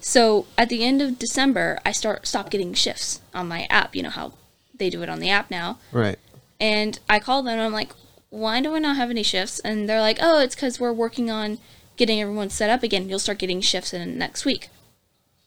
So 0.00 0.46
at 0.56 0.68
the 0.68 0.84
end 0.84 1.02
of 1.02 1.18
December, 1.18 1.80
I 1.84 1.90
start 1.90 2.26
stopped 2.26 2.50
getting 2.50 2.74
shifts 2.74 3.20
on 3.34 3.48
my 3.48 3.66
app. 3.70 3.96
You 3.96 4.04
know 4.04 4.10
how 4.10 4.34
they 4.78 4.90
do 4.90 5.02
it 5.02 5.08
on 5.08 5.18
the 5.18 5.30
app 5.30 5.50
now. 5.50 5.78
Right. 5.90 6.18
And 6.60 6.98
I 7.08 7.18
called 7.18 7.46
them 7.46 7.54
and 7.54 7.62
I'm 7.62 7.72
like, 7.72 7.90
why 8.30 8.60
do 8.60 8.74
I 8.74 8.78
not 8.78 8.96
have 8.96 9.10
any 9.10 9.22
shifts? 9.22 9.58
And 9.60 9.88
they're 9.88 10.00
like, 10.00 10.18
oh, 10.20 10.38
it's 10.40 10.54
because 10.54 10.78
we're 10.78 10.92
working 10.92 11.30
on 11.30 11.58
getting 11.96 12.20
everyone 12.20 12.50
set 12.50 12.70
up 12.70 12.82
again. 12.82 13.08
You'll 13.08 13.18
start 13.18 13.38
getting 13.38 13.60
shifts 13.60 13.92
in 13.92 14.18
next 14.18 14.44
week. 14.44 14.68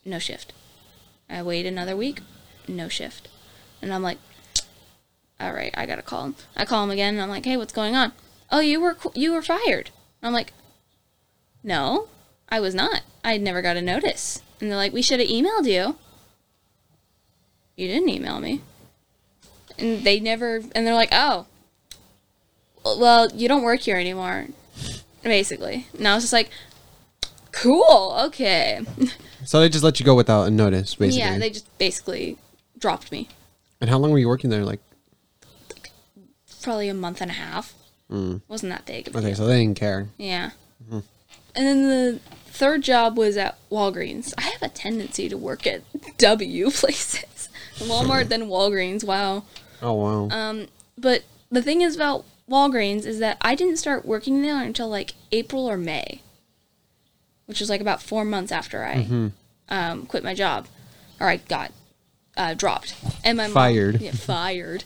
No 0.03 0.19
shift. 0.19 0.51
I 1.29 1.43
wait 1.43 1.65
another 1.65 1.95
week. 1.95 2.21
No 2.67 2.87
shift. 2.87 3.27
And 3.81 3.93
I'm 3.93 4.03
like, 4.03 4.17
all 5.39 5.53
right, 5.53 5.73
I 5.77 5.85
gotta 5.85 6.01
call 6.01 6.25
him. 6.25 6.35
I 6.55 6.65
call 6.65 6.83
him 6.83 6.91
again 6.91 7.13
and 7.13 7.23
I'm 7.23 7.29
like, 7.29 7.45
hey, 7.45 7.57
what's 7.57 7.73
going 7.73 7.95
on? 7.95 8.11
Oh, 8.51 8.59
you 8.59 8.79
were 8.81 8.97
you 9.13 9.33
were 9.33 9.41
fired. 9.41 9.91
I'm 10.21 10.33
like, 10.33 10.53
no, 11.63 12.07
I 12.49 12.59
was 12.59 12.75
not. 12.75 13.01
I 13.23 13.37
never 13.37 13.61
got 13.61 13.77
a 13.77 13.81
notice. 13.81 14.41
And 14.59 14.69
they're 14.69 14.77
like, 14.77 14.93
we 14.93 15.01
should 15.01 15.19
have 15.19 15.29
emailed 15.29 15.65
you. 15.65 15.95
You 17.75 17.87
didn't 17.87 18.09
email 18.09 18.39
me 18.39 18.61
and 19.79 20.03
they 20.03 20.19
never 20.19 20.61
and 20.75 20.85
they're 20.85 20.93
like 20.93 21.09
oh 21.11 21.45
well 22.83 23.31
you 23.33 23.47
don't 23.47 23.63
work 23.63 23.81
here 23.81 23.97
anymore 23.97 24.47
basically 25.23 25.87
and 25.97 26.07
i 26.07 26.15
was 26.15 26.23
just 26.23 26.33
like 26.33 26.49
cool 27.51 28.15
okay 28.25 28.81
So 29.45 29.59
they 29.59 29.69
just 29.69 29.83
let 29.83 29.99
you 29.99 30.05
go 30.05 30.15
without 30.15 30.43
a 30.47 30.51
notice, 30.51 30.95
basically. 30.95 31.19
yeah 31.19 31.37
they 31.39 31.49
just 31.49 31.77
basically 31.77 32.37
dropped 32.77 33.11
me 33.11 33.27
and 33.81 33.89
how 33.89 33.97
long 33.97 34.11
were 34.11 34.19
you 34.19 34.27
working 34.27 34.49
there? 34.49 34.65
Like, 34.65 34.81
probably 36.61 36.89
a 36.89 36.93
month 36.93 37.21
and 37.21 37.31
a 37.31 37.33
half 37.35 37.73
wasn't 38.47 38.71
that 38.71 38.85
big 38.85 39.07
okay, 39.15 39.27
deal. 39.27 39.35
so 39.35 39.45
they 39.47 39.61
didn't 39.63 39.77
care. 39.77 40.09
yeah 40.17 40.51
and 40.91 41.03
then 41.55 41.83
the 41.83 42.19
third 42.47 42.81
job 42.81 43.17
was 43.17 43.37
at 43.37 43.57
walgreens 43.69 44.33
i 44.37 44.41
have 44.41 44.61
a 44.63 44.67
tendency 44.69 45.29
to 45.29 45.37
work 45.37 45.65
at 45.67 45.81
w 46.17 46.69
places 46.71 47.49
walmart 47.79 48.27
then 48.29 48.43
walgreens 48.47 49.03
wow 49.03 49.43
Oh 49.81 49.93
wow. 49.93 50.27
Um, 50.29 50.67
but 50.97 51.23
the 51.49 51.61
thing 51.61 51.79
is 51.81 51.95
about 51.95 52.25
Walgreens 52.49 53.05
is 53.05 53.19
that 53.19 53.37
I 53.39 53.55
didn't 53.55 53.77
start 53.77 54.03
working 54.05 54.41
there 54.41 54.61
until 54.61 54.89
like 54.89 55.13
April 55.31 55.69
or 55.69 55.77
May, 55.77 56.21
which 57.49 57.59
was 57.59 57.69
like 57.69 57.81
about 57.81 58.01
four 58.01 58.23
months 58.23 58.51
after 58.53 58.85
I 58.85 59.31
um, 59.69 60.05
quit 60.05 60.23
my 60.23 60.33
job, 60.33 60.67
or 61.19 61.27
I 61.27 61.37
got 61.37 61.71
uh, 62.37 62.53
dropped, 62.53 62.95
and 63.25 63.35
my 63.37 63.47
mom- 63.47 63.53
Fired. 63.53 63.99
yeah, 64.01 64.11
fired, 64.11 64.83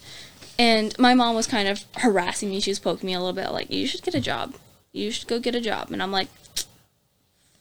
and 0.58 0.98
my 0.98 1.14
mom 1.14 1.36
was 1.36 1.46
kind 1.46 1.68
of 1.68 1.84
harassing 1.98 2.48
me. 2.50 2.58
She 2.60 2.70
was 2.70 2.80
poking 2.80 3.06
me 3.06 3.14
a 3.14 3.20
little 3.20 3.34
bit, 3.34 3.52
like 3.52 3.70
you 3.70 3.86
should 3.86 4.02
get 4.02 4.14
a 4.14 4.20
job, 4.20 4.54
you 4.92 5.10
should 5.12 5.28
go 5.28 5.38
get 5.38 5.54
a 5.54 5.60
job, 5.60 5.92
and 5.92 6.02
I'm 6.02 6.10
like, 6.10 6.28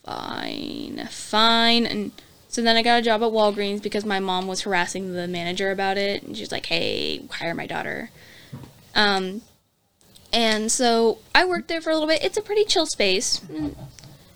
fine, 0.05 1.07
fine, 1.11 1.85
and. 1.85 2.11
So 2.49 2.61
then 2.61 2.75
I 2.77 2.83
got 2.83 2.99
a 2.99 3.01
job 3.01 3.23
at 3.23 3.31
Walgreens 3.31 3.81
because 3.81 4.05
my 4.05 4.19
mom 4.19 4.45
was 4.45 4.61
harassing 4.61 5.13
the 5.13 5.27
manager 5.27 5.71
about 5.71 5.97
it, 5.97 6.21
and 6.21 6.37
she's 6.37 6.51
like, 6.51 6.67
"Hey, 6.67 7.23
hire 7.31 7.55
my 7.55 7.65
daughter." 7.65 8.11
Um, 8.93 9.41
and 10.31 10.71
so 10.71 11.17
I 11.33 11.45
worked 11.45 11.67
there 11.67 11.81
for 11.81 11.89
a 11.89 11.93
little 11.93 12.07
bit. 12.07 12.23
It's 12.23 12.37
a 12.37 12.43
pretty 12.43 12.63
chill 12.63 12.85
space. 12.85 13.41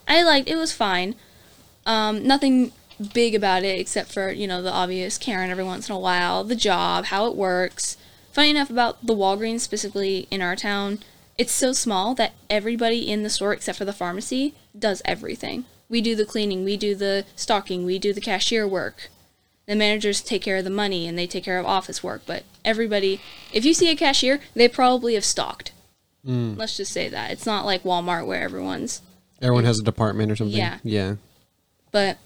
Mm, 0.08 0.14
I 0.14 0.24
liked 0.24 0.50
it 0.50 0.56
was 0.56 0.74
fine. 0.74 1.16
Um, 1.86 2.26
nothing 2.26 2.72
big 3.14 3.36
about 3.36 3.64
it 3.64 3.80
except 3.80 4.12
for 4.12 4.32
you 4.32 4.48
know 4.48 4.62
the 4.62 4.72
obvious 4.72 5.18
Karen 5.18 5.50
every 5.50 5.64
once 5.64 5.90
in 5.90 5.96
a 5.96 6.00
while, 6.00 6.44
the 6.44 6.56
job, 6.56 7.06
how 7.06 7.28
it 7.28 7.36
works. 7.36 7.98
Funny 8.32 8.52
enough 8.52 8.70
about 8.70 9.06
the 9.06 9.16
Walgreens 9.16 9.62
specifically 9.62 10.28
in 10.30 10.42
our 10.42 10.56
town, 10.56 11.00
it's 11.38 11.52
so 11.52 11.74
small 11.74 12.14
that 12.16 12.34
everybody 12.50 13.10
in 13.10 13.24
the 13.24 13.30
store 13.30 13.54
except 13.54 13.78
for 13.78 13.86
the 13.86 13.94
pharmacy 13.94 14.54
does 14.78 15.02
everything. 15.06 15.66
We 15.90 16.02
do 16.02 16.16
the 16.16 16.26
cleaning, 16.26 16.64
we 16.64 16.78
do 16.78 16.94
the 16.96 17.26
stocking, 17.36 17.86
we 17.86 17.98
do 17.98 18.14
the 18.14 18.22
cashier 18.22 18.68
work. 18.68 19.10
The 19.66 19.76
managers 19.76 20.22
take 20.22 20.42
care 20.44 20.58
of 20.58 20.64
the 20.64 20.70
money 20.70 21.08
and 21.08 21.18
they 21.18 21.28
take 21.28 21.44
care 21.44 21.60
of 21.60 21.66
office 21.66 22.04
work, 22.04 22.22
but 22.26 22.44
everybody, 22.64 23.20
if 23.52 23.66
you 23.66 23.74
see 23.74 23.90
a 23.90 23.96
cashier, 23.96 24.40
they 24.54 24.68
probably 24.68 25.14
have 25.16 25.26
stocked. 25.26 25.72
Let's 26.58 26.78
just 26.78 26.92
say 26.92 27.10
that. 27.10 27.32
It's 27.32 27.46
not 27.46 27.66
like 27.66 27.84
Walmart 27.84 28.26
where 28.26 28.42
everyone's 28.42 29.02
Everyone 29.42 29.66
has 29.66 29.80
a 29.80 29.84
department 29.84 30.32
or 30.32 30.36
something. 30.36 30.58
Yeah. 30.58 30.80
Yeah. 30.84 31.16
but 31.92 32.18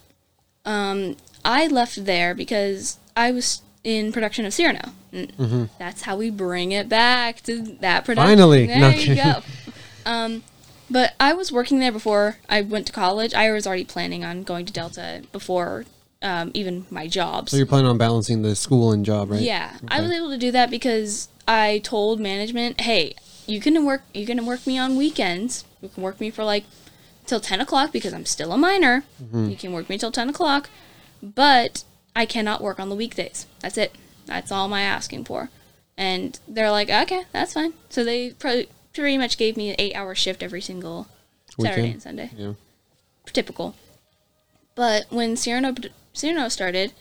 um, 0.66 1.18
I 1.44 1.68
left 1.68 2.06
there 2.06 2.34
because 2.36 2.98
I 3.16 3.32
was 3.32 3.62
in 3.84 4.12
production 4.12 4.46
of 4.46 4.54
Cyrano. 4.54 4.92
Mm, 5.12 5.70
That's 5.80 6.04
how 6.04 6.16
we 6.16 6.30
bring 6.30 6.72
it 6.72 6.88
back 6.88 7.42
to 7.42 7.62
that 7.82 8.06
production. 8.06 8.38
Finally. 8.38 8.68
there 8.68 8.80
No 8.80 8.90
you 8.90 9.16
kidding. 9.16 9.24
go. 9.24 9.42
Um, 10.06 10.42
but 10.90 11.14
I 11.20 11.34
was 11.34 11.52
working 11.52 11.80
there 11.80 11.92
before 11.92 12.38
I 12.50 12.62
went 12.62 12.88
to 12.88 12.94
college. 12.94 13.34
I 13.36 13.52
was 13.52 13.68
already 13.68 13.84
planning 13.84 14.24
on 14.26 14.42
going 14.44 14.66
to 14.66 14.74
Delta 14.74 15.22
before 15.32 15.86
um, 16.24 16.50
even 16.56 16.88
my 16.90 17.08
jobs. 17.08 17.52
So 17.52 17.58
you're 17.58 17.68
planning 17.68 17.88
on 17.88 18.00
balancing 18.00 18.42
the 18.42 18.56
school 18.56 18.92
and 18.92 19.06
job, 19.06 19.30
right? 19.30 19.42
Yeah, 19.42 19.78
I 19.90 20.02
was 20.02 20.10
able 20.12 20.30
to 20.32 20.40
do 20.40 20.50
that 20.52 20.72
because 20.72 21.28
I 21.48 21.82
told 21.84 22.20
management, 22.20 22.82
"Hey, 22.82 23.14
you 23.46 23.60
can 23.62 23.86
work. 23.86 24.02
You 24.14 24.26
can 24.26 24.44
work 24.46 24.66
me 24.66 24.78
on 24.80 24.98
weekends. 24.98 25.66
You 25.82 25.90
can 25.90 26.02
work 26.02 26.20
me 26.20 26.32
for 26.32 26.44
like 26.44 26.64
till 27.32 27.40
ten 27.40 27.62
o'clock 27.62 27.94
because 27.94 28.14
I'm 28.14 28.26
still 28.26 28.52
a 28.52 28.58
minor. 28.58 29.06
Mm-hmm. 29.24 29.50
You 29.50 29.56
can 29.56 29.72
work 29.72 29.88
me 29.90 29.98
till 29.98 30.12
ten 30.12 30.28
o'clock, 30.30 30.70
but 31.24 31.84
I 32.14 32.26
cannot 32.26 32.62
work 32.62 32.78
on 32.78 32.90
the 32.90 32.96
weekdays. 32.96 33.46
That's 33.62 33.78
it. 33.78 33.96
That's 34.26 34.52
all 34.52 34.68
my 34.68 34.82
asking 34.82 35.24
for." 35.24 35.50
And 35.98 36.38
they're 36.48 36.72
like, 36.72 36.90
"Okay, 36.90 37.24
that's 37.32 37.54
fine." 37.54 37.74
So 37.90 38.04
they 38.04 38.32
pretty 38.32 38.70
pretty 38.94 39.18
much 39.18 39.38
gave 39.38 39.56
me 39.56 39.70
an 39.70 39.76
eight-hour 39.80 40.14
shift 40.14 40.44
every 40.44 40.60
single 40.60 41.08
Saturday 41.58 41.92
and 41.92 42.02
Sunday 42.04 42.32
Yeah. 42.38 42.54
typical. 43.32 43.76
But 44.76 45.06
when 45.10 45.38
Cyrano 45.38 45.74
Cyrano 46.14 46.50
started, 46.50 46.92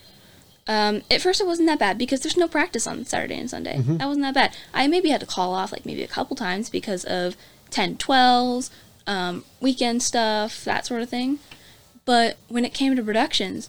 um, 0.69 1.03
at 1.11 1.21
first 1.23 1.41
it 1.41 1.47
wasn't 1.49 1.67
that 1.69 1.81
bad 1.81 1.99
because 1.99 2.21
there's 2.21 2.37
no 2.37 2.47
practice 2.47 2.87
on 2.87 3.05
Saturday 3.05 3.37
and 3.41 3.51
Sunday. 3.51 3.79
That 3.81 4.07
wasn't 4.07 4.23
that 4.27 4.35
bad. 4.35 4.55
I 4.73 4.87
maybe 4.87 5.09
had 5.09 5.21
to 5.21 5.27
call 5.27 5.55
off 5.55 5.73
like 5.73 5.85
maybe 5.85 6.05
a 6.05 6.09
couple 6.09 6.37
times 6.37 6.71
because 6.71 7.05
of 7.05 7.37
10, 7.71 7.97
12s, 7.97 8.71
um, 9.11 9.45
weekend 9.61 10.05
stuff, 10.05 10.65
that 10.65 10.87
sort 10.87 11.03
of 11.03 11.09
thing. 11.09 11.41
But 12.05 12.37
when 12.49 12.65
it 12.65 12.73
came 12.73 12.95
to 12.95 13.03
productions, 13.03 13.69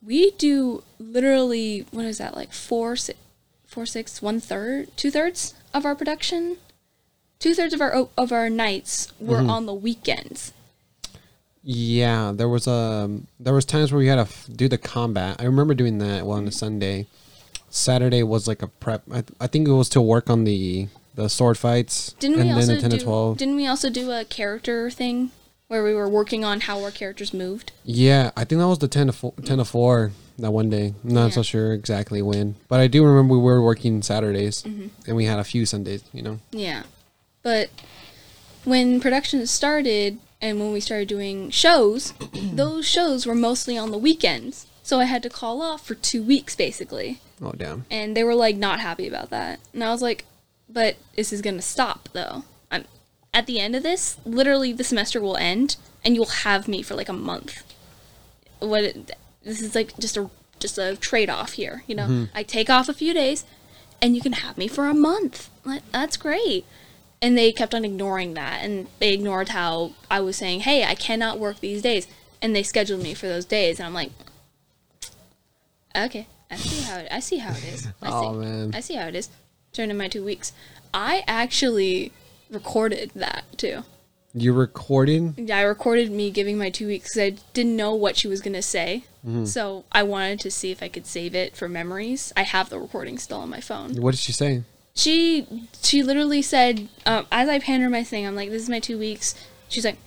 we 0.00 0.30
do 0.32 0.84
literally 1.00 1.84
what 1.90 2.04
is 2.04 2.18
that 2.18 2.36
like 2.36 2.52
four, 2.52 2.94
six, 2.94 3.18
four, 3.66 3.86
six, 3.86 4.22
one 4.22 4.38
third, 4.38 4.96
two 4.96 5.10
thirds 5.10 5.54
of 5.74 5.84
our 5.84 5.96
production. 5.96 6.58
Two 7.40 7.54
thirds 7.54 7.74
of 7.74 7.80
our 7.80 8.08
of 8.16 8.32
our 8.32 8.48
nights 8.48 9.12
were 9.18 9.38
mm-hmm. 9.38 9.50
on 9.50 9.66
the 9.66 9.74
weekends. 9.74 10.52
Yeah, 11.64 12.32
there 12.32 12.48
was 12.48 12.68
a 12.68 13.10
there 13.38 13.54
was 13.54 13.64
times 13.64 13.92
where 13.92 13.98
we 13.98 14.06
had 14.06 14.16
to 14.16 14.22
f- 14.22 14.48
do 14.54 14.68
the 14.68 14.78
combat. 14.78 15.36
I 15.40 15.44
remember 15.44 15.74
doing 15.74 15.98
that 15.98 16.24
well 16.24 16.38
on 16.38 16.44
a 16.44 16.50
mm-hmm. 16.50 16.52
Sunday. 16.52 17.06
Saturday 17.68 18.22
was 18.22 18.46
like 18.46 18.62
a 18.62 18.68
prep. 18.68 19.02
I, 19.12 19.24
I 19.40 19.46
think 19.48 19.66
it 19.66 19.72
was 19.72 19.88
to 19.90 20.00
work 20.00 20.30
on 20.30 20.44
the 20.44 20.88
the 21.18 21.28
sword 21.28 21.58
fights. 21.58 22.12
Didn't 22.20 22.38
we 22.40 22.50
also 22.52 22.74
the 22.76 22.80
10 22.80 22.90
do? 22.90 22.98
to 22.98 23.04
12. 23.04 23.38
Didn't 23.38 23.56
we 23.56 23.66
also 23.66 23.90
do 23.90 24.10
a 24.12 24.24
character 24.24 24.88
thing 24.88 25.32
where 25.66 25.82
we 25.82 25.92
were 25.92 26.08
working 26.08 26.44
on 26.44 26.60
how 26.60 26.82
our 26.82 26.90
characters 26.90 27.34
moved. 27.34 27.72
Yeah, 27.84 28.30
I 28.36 28.44
think 28.44 28.58
that 28.60 28.68
was 28.68 28.78
the 28.78 28.88
10 28.88 29.08
to 29.08 29.12
4, 29.12 29.34
10 29.44 29.58
to 29.58 29.64
4 29.64 30.12
that 30.38 30.50
one 30.52 30.70
day. 30.70 30.94
I'm 31.04 31.12
not 31.12 31.26
Yeah. 31.26 31.30
so 31.34 31.42
sure 31.42 31.72
exactly 31.74 32.22
when, 32.22 32.54
but 32.68 32.80
I 32.80 32.86
do 32.86 33.04
remember 33.04 33.34
we 33.34 33.40
were 33.42 33.60
working 33.62 34.00
Saturdays 34.00 34.62
Mm-hmm. 34.62 34.86
and 35.06 35.16
we 35.16 35.24
had 35.26 35.38
a 35.38 35.44
few 35.44 35.66
Sundays, 35.66 36.02
you 36.12 36.22
know. 36.22 36.38
Yeah. 36.52 36.84
But 37.42 37.68
when 38.64 39.00
production 39.00 39.46
started 39.46 40.18
and 40.40 40.58
when 40.60 40.72
we 40.72 40.80
started 40.80 41.08
doing 41.08 41.50
shows, 41.50 42.14
those 42.32 42.86
shows 42.88 43.26
were 43.26 43.34
mostly 43.34 43.76
on 43.76 43.90
the 43.90 43.98
weekends. 43.98 44.66
So 44.82 45.00
I 45.00 45.04
had 45.04 45.22
to 45.24 45.28
call 45.30 45.60
off 45.60 45.84
for 45.84 45.94
two 45.96 46.22
weeks 46.22 46.54
basically. 46.56 47.20
Oh, 47.42 47.52
damn. 47.52 47.84
And 47.90 48.16
they 48.16 48.24
were 48.24 48.34
like 48.34 48.56
not 48.56 48.80
happy 48.80 49.06
about 49.06 49.30
that. 49.30 49.60
And 49.74 49.84
I 49.84 49.90
was 49.90 50.00
like, 50.00 50.24
but 50.78 50.94
this 51.16 51.32
is 51.32 51.42
gonna 51.42 51.60
stop 51.60 52.08
though. 52.12 52.44
I'm 52.70 52.84
at 53.34 53.46
the 53.46 53.58
end 53.58 53.74
of 53.74 53.82
this, 53.82 54.16
literally 54.24 54.72
the 54.72 54.84
semester 54.84 55.20
will 55.20 55.36
end 55.36 55.74
and 56.04 56.14
you'll 56.14 56.26
have 56.46 56.68
me 56.68 56.82
for 56.82 56.94
like 56.94 57.08
a 57.08 57.12
month. 57.12 57.64
What 58.60 58.84
it, 58.84 59.10
this 59.42 59.60
is 59.60 59.74
like 59.74 59.98
just 59.98 60.16
a 60.16 60.30
just 60.60 60.78
a 60.78 60.94
trade 60.94 61.28
off 61.28 61.54
here, 61.54 61.82
you 61.88 61.96
know. 61.96 62.04
Mm-hmm. 62.06 62.24
I 62.32 62.44
take 62.44 62.70
off 62.70 62.88
a 62.88 62.94
few 62.94 63.12
days 63.12 63.44
and 64.00 64.14
you 64.14 64.22
can 64.22 64.34
have 64.34 64.56
me 64.56 64.68
for 64.68 64.86
a 64.86 64.94
month. 64.94 65.50
Like, 65.64 65.82
that's 65.90 66.16
great. 66.16 66.64
And 67.20 67.36
they 67.36 67.50
kept 67.50 67.74
on 67.74 67.84
ignoring 67.84 68.34
that 68.34 68.62
and 68.62 68.86
they 69.00 69.12
ignored 69.12 69.48
how 69.48 69.94
I 70.08 70.20
was 70.20 70.36
saying, 70.36 70.60
"Hey, 70.60 70.84
I 70.84 70.94
cannot 70.94 71.40
work 71.40 71.58
these 71.58 71.82
days." 71.82 72.06
And 72.40 72.54
they 72.54 72.62
scheduled 72.62 73.02
me 73.02 73.14
for 73.14 73.26
those 73.26 73.44
days 73.44 73.80
and 73.80 73.86
I'm 73.88 73.94
like, 73.94 74.12
"Okay, 75.96 76.28
I 76.52 76.56
see 76.56 76.82
how 76.82 76.98
it, 76.98 77.08
I 77.10 77.18
see 77.18 77.38
how 77.38 77.50
it 77.50 77.64
is. 77.64 77.88
I 78.00 78.08
Oh, 78.12 78.32
see. 78.32 78.38
man. 78.38 78.70
I 78.76 78.80
see 78.80 78.94
how 78.94 79.08
it 79.08 79.16
is." 79.16 79.28
Turned 79.72 79.90
in 79.90 79.96
my 79.96 80.08
2 80.08 80.24
weeks. 80.24 80.52
I 80.92 81.22
actually 81.26 82.12
recorded 82.50 83.12
that 83.14 83.44
too. 83.56 83.84
You 84.34 84.52
recording? 84.52 85.34
Yeah, 85.36 85.58
I 85.58 85.62
recorded 85.62 86.10
me 86.10 86.30
giving 86.30 86.58
my 86.58 86.70
two 86.70 86.86
weeks 86.86 87.14
because 87.14 87.22
I 87.22 87.42
didn't 87.54 87.76
know 87.76 87.94
what 87.94 88.16
she 88.16 88.28
was 88.28 88.40
gonna 88.40 88.62
say. 88.62 89.04
So 89.44 89.84
I 89.92 90.04
wanted 90.04 90.40
to 90.40 90.50
see 90.50 90.70
if 90.70 90.82
I 90.82 90.88
could 90.88 91.06
save 91.06 91.34
it 91.34 91.54
for 91.54 91.68
memories. 91.68 92.32
I 92.34 92.44
have 92.44 92.70
the 92.70 92.78
recording 92.78 93.18
still 93.18 93.40
on 93.40 93.50
my 93.50 93.60
phone. 93.60 93.96
What 94.00 94.12
did 94.12 94.20
she 94.20 94.32
say? 94.32 94.62
She 94.94 95.46
she 95.82 96.02
literally 96.02 96.40
said, 96.40 96.88
um, 97.04 97.26
as 97.30 97.46
I 97.46 97.58
panned 97.58 97.82
her 97.82 97.90
my 97.90 98.02
thing, 98.04 98.26
I'm 98.26 98.34
like, 98.34 98.48
"This 98.48 98.62
is 98.62 98.70
my 98.70 98.80
two 98.80 98.98
weeks." 98.98 99.34
She's 99.68 99.84
like, 99.84 99.98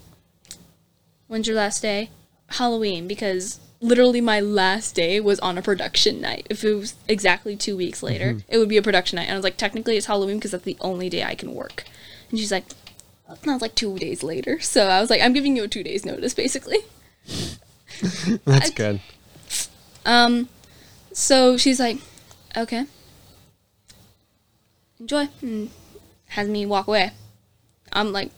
"When's 1.28 1.46
your 1.46 1.56
last 1.56 1.84
day?" 1.84 2.10
Halloween, 2.48 3.08
because 3.08 3.60
literally 3.82 4.22
my 4.22 4.40
last 4.40 4.94
day 4.96 5.20
was 5.20 5.40
on 5.40 5.58
a 5.58 5.62
production 5.62 6.22
night. 6.22 6.48
If 6.50 6.64
it 6.64 6.74
was 6.76 6.96
exactly 7.08 7.56
two 7.56 7.76
weeks 7.76 8.04
later, 8.04 8.38
it 8.48 8.58
would 8.58 8.70
be 8.70 8.78
a 8.78 8.82
production 8.82 9.16
night. 9.18 9.24
And 9.24 9.34
I 9.34 9.36
was 9.36 9.44
like, 9.44 9.58
technically 9.58 9.98
it's 9.98 10.06
Halloween 10.06 10.38
because 10.38 10.52
that's 10.52 10.64
the 10.64 10.78
only 10.82 11.10
day 11.10 11.24
I 11.24 11.36
can 11.36 11.54
work. 11.54 11.84
And 12.30 12.40
she's 12.40 12.52
like, 12.52 12.66
I 13.28 13.54
was 13.54 13.62
like 13.62 13.76
two 13.76 13.98
days 13.98 14.24
later. 14.24 14.60
So 14.60 14.88
I 14.88 15.02
was 15.02 15.10
like, 15.10 15.22
I'm 15.22 15.34
giving 15.34 15.56
you 15.58 15.64
a 15.64 15.68
two 15.68 15.84
days 15.84 16.06
notice, 16.06 16.34
basically. 16.34 16.78
That's 18.46 18.70
I- 18.70 18.74
good. 18.74 19.02
Um, 20.06 20.50
so 21.14 21.58
she's 21.58 21.80
like, 21.80 21.98
okay, 22.58 22.86
enjoy, 25.00 25.30
and 25.42 25.70
has 26.30 26.48
me 26.48 26.66
walk 26.66 26.88
away. 26.88 27.12
I'm 27.94 28.12
like, 28.12 28.32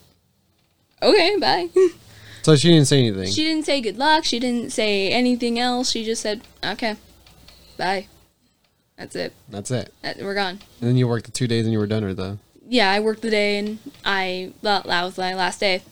okay, 1.02 1.36
bye. 1.38 1.68
So 2.44 2.54
she 2.56 2.68
didn't 2.68 2.86
say 2.86 2.98
anything. 2.98 3.32
she 3.32 3.42
didn't 3.42 3.64
say 3.64 3.80
good 3.80 3.96
luck. 3.96 4.24
She 4.24 4.38
didn't 4.38 4.70
say 4.70 5.10
anything 5.10 5.58
else. 5.58 5.90
She 5.90 6.04
just 6.04 6.20
said, 6.20 6.42
okay, 6.62 6.96
bye. 7.78 8.06
That's 8.96 9.16
it. 9.16 9.32
That's 9.48 9.70
it. 9.70 9.92
That, 10.02 10.18
we're 10.18 10.34
gone. 10.34 10.60
And 10.80 10.90
then 10.90 10.96
you 10.96 11.08
worked 11.08 11.24
the 11.24 11.32
two 11.32 11.48
days 11.48 11.64
and 11.64 11.72
you 11.72 11.78
were 11.78 11.86
done, 11.86 12.04
or 12.04 12.14
the. 12.14 12.38
Yeah, 12.68 12.90
I 12.90 13.00
worked 13.00 13.22
the 13.22 13.30
day, 13.30 13.58
and 13.58 13.78
I 14.04 14.52
that 14.62 14.84
was 14.86 15.18
my 15.18 15.34
last 15.34 15.58
day. 15.58 15.82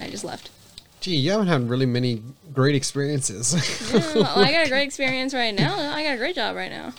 I 0.00 0.08
just 0.08 0.24
left. 0.24 0.50
Gee, 1.00 1.16
you 1.16 1.30
haven't 1.30 1.46
had 1.48 1.68
really 1.68 1.86
many 1.86 2.22
great 2.52 2.74
experiences. 2.74 3.52
Yeah, 3.94 4.14
well, 4.14 4.38
I 4.38 4.50
got 4.50 4.66
a 4.66 4.68
great 4.70 4.84
experience 4.84 5.34
right 5.34 5.54
now. 5.54 5.76
I 5.76 6.02
got 6.02 6.14
a 6.14 6.18
great 6.18 6.34
job 6.34 6.56
right 6.56 6.70
now. 6.70 6.92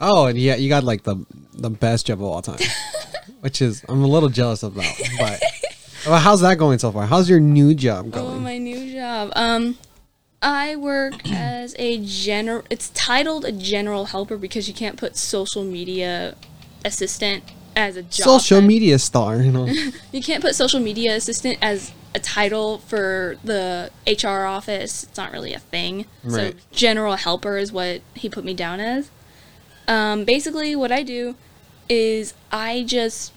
oh, 0.00 0.26
and 0.26 0.38
yeah, 0.38 0.54
you 0.54 0.68
got 0.68 0.84
like 0.84 1.02
the 1.02 1.16
the 1.54 1.70
best 1.70 2.06
job 2.06 2.20
of 2.20 2.24
all 2.24 2.40
time, 2.40 2.60
which 3.40 3.60
is 3.60 3.84
I'm 3.88 4.02
a 4.02 4.06
little 4.06 4.28
jealous 4.30 4.62
of 4.62 4.74
that. 4.76 5.10
But 5.18 5.42
well, 6.08 6.20
how's 6.20 6.40
that 6.40 6.58
going 6.58 6.78
so 6.78 6.90
far? 6.92 7.06
How's 7.06 7.28
your 7.28 7.40
new 7.40 7.74
job 7.74 8.10
going? 8.10 8.26
Oh, 8.26 8.40
my 8.40 8.58
new 8.58 8.92
job. 8.92 9.30
Um, 9.34 9.78
I 10.40 10.76
work 10.76 11.14
as 11.30 11.74
a 11.78 11.98
general. 12.04 12.64
It's 12.70 12.90
titled 12.90 13.44
a 13.44 13.52
general 13.52 14.06
helper 14.06 14.36
because 14.36 14.68
you 14.68 14.74
can't 14.74 14.96
put 14.96 15.16
social 15.16 15.64
media 15.64 16.36
assistant 16.84 17.44
as 17.76 17.96
a 17.96 18.02
job. 18.02 18.40
Social 18.40 18.60
media 18.74 18.98
star, 18.98 19.36
you 19.36 19.52
know. 19.52 19.66
You 20.12 20.22
can't 20.22 20.42
put 20.42 20.54
social 20.54 20.80
media 20.80 21.14
assistant 21.14 21.58
as 21.60 21.92
a 22.14 22.18
title 22.18 22.78
for 22.78 23.36
the 23.44 23.90
HR 24.06 24.46
office. 24.46 25.04
It's 25.04 25.16
not 25.16 25.32
really 25.32 25.52
a 25.52 25.58
thing. 25.58 26.06
Right. 26.24 26.54
So 26.54 26.58
general 26.72 27.16
helper 27.16 27.58
is 27.58 27.72
what 27.72 28.00
he 28.14 28.28
put 28.28 28.44
me 28.44 28.54
down 28.54 28.80
as. 28.80 29.10
Um, 29.86 30.24
basically, 30.24 30.74
what 30.74 30.90
I 30.92 31.02
do 31.02 31.36
is 31.88 32.34
I 32.52 32.84
just 32.84 33.32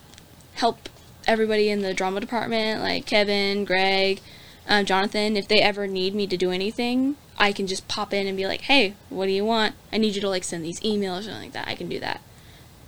help 0.53 0.89
everybody 1.27 1.69
in 1.69 1.81
the 1.81 1.93
drama 1.93 2.19
department, 2.19 2.81
like 2.81 3.05
Kevin, 3.05 3.65
Greg, 3.65 4.19
um, 4.67 4.86
Jonathan. 4.86 5.38
If 5.38 5.47
they 5.47 5.62
ever 5.62 5.88
need 5.88 6.13
me 6.15 6.27
to 6.27 6.38
do 6.38 6.51
anything, 6.51 7.15
I 7.38 7.51
can 7.51 7.67
just 7.67 7.88
pop 7.88 8.13
in 8.13 8.27
and 8.27 8.38
be 8.38 8.47
like, 8.47 8.62
"Hey, 8.62 8.93
what 9.10 9.25
do 9.25 9.31
you 9.31 9.45
want? 9.45 9.75
I 9.91 9.97
need 9.97 10.15
you 10.15 10.21
to 10.21 10.29
like 10.29 10.43
send 10.43 10.63
these 10.63 10.79
emails 10.81 11.19
or 11.19 11.23
something 11.23 11.43
like 11.43 11.53
that." 11.53 11.67
I 11.67 11.75
can 11.75 11.89
do 11.89 11.99
that. 11.99 12.21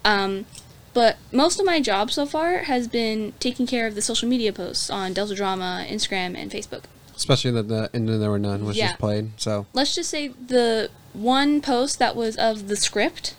Um, 0.05 0.45
but 0.93 1.17
most 1.31 1.59
of 1.59 1.65
my 1.65 1.79
job 1.79 2.11
so 2.11 2.25
far 2.25 2.59
has 2.59 2.87
been 2.87 3.33
taking 3.39 3.65
care 3.65 3.87
of 3.87 3.95
the 3.95 4.01
social 4.01 4.27
media 4.29 4.53
posts 4.53 4.89
on 4.89 5.13
Delta 5.13 5.33
Drama, 5.33 5.85
Instagram, 5.89 6.35
and 6.37 6.51
Facebook. 6.51 6.83
Especially 7.15 7.51
that 7.51 7.67
the 7.67 7.89
and 7.93 8.07
then 8.09 8.19
there 8.19 8.29
were 8.29 8.39
none 8.39 8.65
was 8.65 8.77
Yeah. 8.77 8.87
just 8.89 8.99
played. 8.99 9.31
So 9.37 9.65
Let's 9.73 9.95
just 9.95 10.09
say 10.09 10.27
the 10.29 10.89
one 11.13 11.61
post 11.61 11.99
that 11.99 12.15
was 12.15 12.35
of 12.37 12.67
the 12.67 12.75
script, 12.75 13.35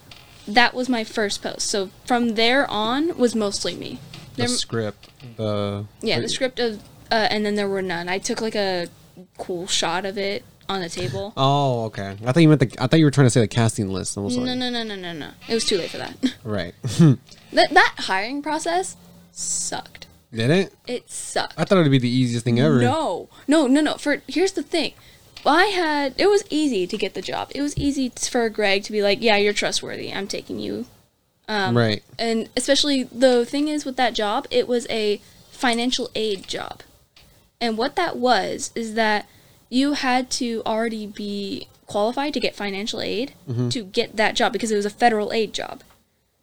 that 0.48 0.74
was 0.74 0.88
my 0.88 1.04
first 1.04 1.42
post. 1.42 1.68
So 1.68 1.90
from 2.06 2.30
there 2.34 2.68
on 2.70 3.16
was 3.18 3.34
mostly 3.34 3.74
me. 3.74 3.98
The 4.34 4.48
script, 4.48 5.08
the 5.36 5.84
yeah, 6.00 6.20
the 6.20 6.28
script 6.28 6.58
of, 6.58 6.82
uh, 7.10 7.28
and 7.30 7.44
then 7.44 7.54
there 7.54 7.68
were 7.68 7.82
none. 7.82 8.08
I 8.08 8.18
took 8.18 8.40
like 8.40 8.54
a 8.54 8.88
cool 9.38 9.66
shot 9.66 10.04
of 10.04 10.18
it 10.18 10.44
on 10.68 10.80
the 10.80 10.88
table. 10.88 11.32
Oh, 11.36 11.84
okay. 11.84 12.16
I 12.24 12.32
thought 12.32 12.40
you 12.40 12.48
meant 12.48 12.60
the. 12.60 12.74
I 12.78 12.86
thought 12.86 12.98
you 12.98 13.04
were 13.04 13.10
trying 13.10 13.26
to 13.26 13.30
say 13.30 13.40
the 13.40 13.48
casting 13.48 13.88
list. 13.88 14.16
No, 14.16 14.24
like, 14.24 14.38
no, 14.38 14.54
no, 14.54 14.82
no, 14.82 14.94
no, 14.94 15.12
no. 15.12 15.30
It 15.48 15.54
was 15.54 15.64
too 15.64 15.78
late 15.78 15.90
for 15.90 15.98
that. 15.98 16.16
right. 16.44 16.74
that 16.82 17.70
that 17.70 17.94
hiring 17.98 18.42
process 18.42 18.96
sucked. 19.32 20.06
Did 20.32 20.50
it? 20.50 20.74
It 20.86 21.10
sucked. 21.10 21.54
I 21.56 21.64
thought 21.64 21.78
it 21.78 21.82
would 21.82 21.90
be 21.90 21.98
the 21.98 22.08
easiest 22.08 22.44
thing 22.44 22.58
ever. 22.58 22.80
No, 22.80 23.28
no, 23.46 23.66
no, 23.66 23.80
no. 23.80 23.94
For 23.94 24.22
here's 24.26 24.52
the 24.52 24.62
thing, 24.62 24.94
I 25.46 25.66
had 25.66 26.14
it 26.18 26.28
was 26.28 26.44
easy 26.50 26.86
to 26.86 26.96
get 26.96 27.14
the 27.14 27.22
job. 27.22 27.52
It 27.54 27.62
was 27.62 27.76
easy 27.76 28.08
for 28.08 28.48
Greg 28.48 28.82
to 28.84 28.92
be 28.92 29.02
like, 29.02 29.22
"Yeah, 29.22 29.36
you're 29.36 29.52
trustworthy. 29.52 30.12
I'm 30.12 30.26
taking 30.26 30.58
you." 30.58 30.86
Um, 31.48 31.76
right. 31.76 32.02
And 32.18 32.48
especially 32.56 33.04
the 33.04 33.44
thing 33.44 33.68
is 33.68 33.84
with 33.84 33.96
that 33.96 34.14
job, 34.14 34.46
it 34.50 34.66
was 34.66 34.86
a 34.88 35.20
financial 35.50 36.10
aid 36.14 36.48
job, 36.48 36.82
and 37.60 37.76
what 37.78 37.96
that 37.96 38.16
was 38.16 38.72
is 38.74 38.94
that 38.94 39.26
you 39.68 39.92
had 39.92 40.30
to 40.30 40.62
already 40.64 41.06
be 41.06 41.68
qualified 41.86 42.32
to 42.34 42.40
get 42.40 42.54
financial 42.54 43.00
aid 43.00 43.34
to 43.70 43.84
get 43.84 44.16
that 44.16 44.34
job 44.34 44.52
because 44.52 44.70
it 44.70 44.76
was 44.76 44.86
a 44.86 44.90
federal 44.90 45.32
aid 45.32 45.52
job. 45.52 45.82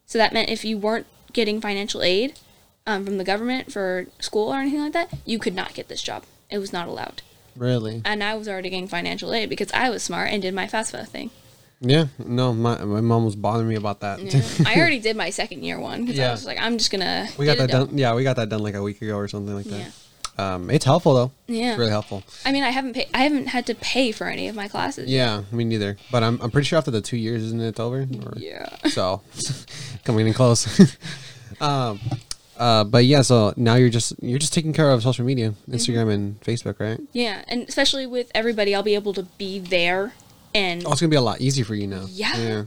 So 0.06 0.18
that 0.18 0.34
meant 0.34 0.50
if 0.50 0.64
you 0.64 0.78
weren't 0.78 1.08
getting 1.34 1.62
financial 1.62 2.04
aid 2.04 2.38
um, 2.86 3.06
from 3.06 3.18
the 3.18 3.24
government 3.24 3.72
for 3.72 4.08
school 4.20 4.50
or 4.54 4.58
anything 4.58 4.82
like 4.82 4.94
that, 4.94 5.14
you 5.26 5.40
could 5.40 5.56
not 5.56 5.74
get 5.74 5.88
this 5.88 6.02
job. 6.02 6.24
It 6.50 6.58
was 6.58 6.74
not 6.74 6.88
allowed. 6.88 7.22
Really? 7.56 8.02
And 8.06 8.24
I 8.24 8.36
was 8.36 8.48
already 8.48 8.70
getting 8.70 8.88
financial 8.88 9.34
aid 9.34 9.50
because 9.50 9.72
I 9.72 9.90
was 9.90 10.04
smart 10.04 10.30
and 10.32 10.42
did 10.42 10.54
my 10.54 10.68
FAFSA 10.68 11.08
thing. 11.08 11.32
Yeah. 11.82 12.06
No, 12.20 12.54
my 12.54 12.84
my 12.86 13.02
mom 13.02 13.26
was 13.26 13.36
bothering 13.36 13.68
me 13.68 13.76
about 13.76 14.00
that. 14.02 14.22
Yeah. 14.22 14.42
I 14.68 14.80
already 14.80 15.00
did 15.00 15.18
my 15.18 15.32
second 15.32 15.64
year 15.64 15.80
one 15.80 16.02
because 16.06 16.20
I 16.20 16.24
Yeah. 16.24 16.32
was 16.32 16.46
like, 16.46 16.60
I'm 16.62 16.78
just 16.78 16.92
gonna. 16.92 17.28
we 17.38 17.46
got 17.46 17.58
that 17.58 17.70
it 17.70 17.74
done. 17.74 17.98
Yeah, 17.98 18.14
we 18.14 18.24
got 18.24 18.36
that 18.38 18.50
done 18.50 18.62
like 18.62 18.76
a 18.76 18.82
week 18.84 19.02
ago 19.02 19.16
or 19.18 19.28
something 19.28 19.56
like 19.56 19.66
that. 19.66 19.80
Yeah. 19.80 19.92
Um, 20.38 20.70
it's 20.70 20.86
helpful 20.86 21.14
though. 21.14 21.32
Yeah. 21.48 21.72
It's 21.72 21.80
really 21.80 21.92
helpful. 21.92 22.24
I 22.46 22.52
mean, 22.52 22.64
I 22.64 22.70
haven't 22.70 22.94
paid. 22.94 23.08
I 23.14 23.20
haven't 23.24 23.48
had 23.48 23.66
to 23.68 23.76
pay 23.76 24.12
for 24.12 24.28
any 24.28 24.48
of 24.48 24.56
my 24.56 24.68
classes. 24.68 25.10
Yeah, 25.10 25.44
me 25.52 25.64
neither. 25.66 25.98
But 26.12 26.24
I'm 26.24 26.40
I'm 26.42 26.52
pretty 26.52 26.66
sure 26.68 26.78
after 26.78 26.92
the 26.92 27.02
two 27.02 27.18
years, 27.18 27.44
isn't 27.44 27.62
it? 27.62 27.80
Over. 27.80 28.02
Or- 28.26 28.34
Yeah. 28.38 28.68
So 28.90 29.22
coming 30.06 30.28
in 30.28 30.34
close. 30.34 30.66
um, 31.62 32.00
uh, 32.58 32.84
but 32.84 33.06
yeah, 33.06 33.22
so 33.24 33.54
now 33.58 33.76
you're 33.76 33.90
just 33.90 34.14
you're 34.22 34.40
just 34.40 34.54
taking 34.54 34.72
care 34.74 34.90
of 34.92 35.02
social 35.04 35.26
media, 35.26 35.50
Mm-hmm. 35.52 35.74
Instagram 35.74 36.12
and 36.14 36.40
Facebook, 36.42 36.80
right? 36.80 37.00
Yeah, 37.12 37.44
and 37.48 37.68
especially 37.68 38.06
with 38.08 38.32
everybody, 38.36 38.74
I'll 38.76 38.84
be 38.84 38.96
able 38.96 39.14
to 39.14 39.24
be 39.38 39.60
there, 39.60 40.14
and 40.54 40.86
Oh, 40.86 40.92
it's 40.92 41.02
gonna 41.02 41.10
be 41.10 41.16
a 41.16 41.22
lot 41.22 41.42
easier 41.42 41.66
for 41.66 41.76
you 41.76 41.88
now. 41.88 42.06
Yeah. 42.10 42.36
Yeah. 42.38 42.64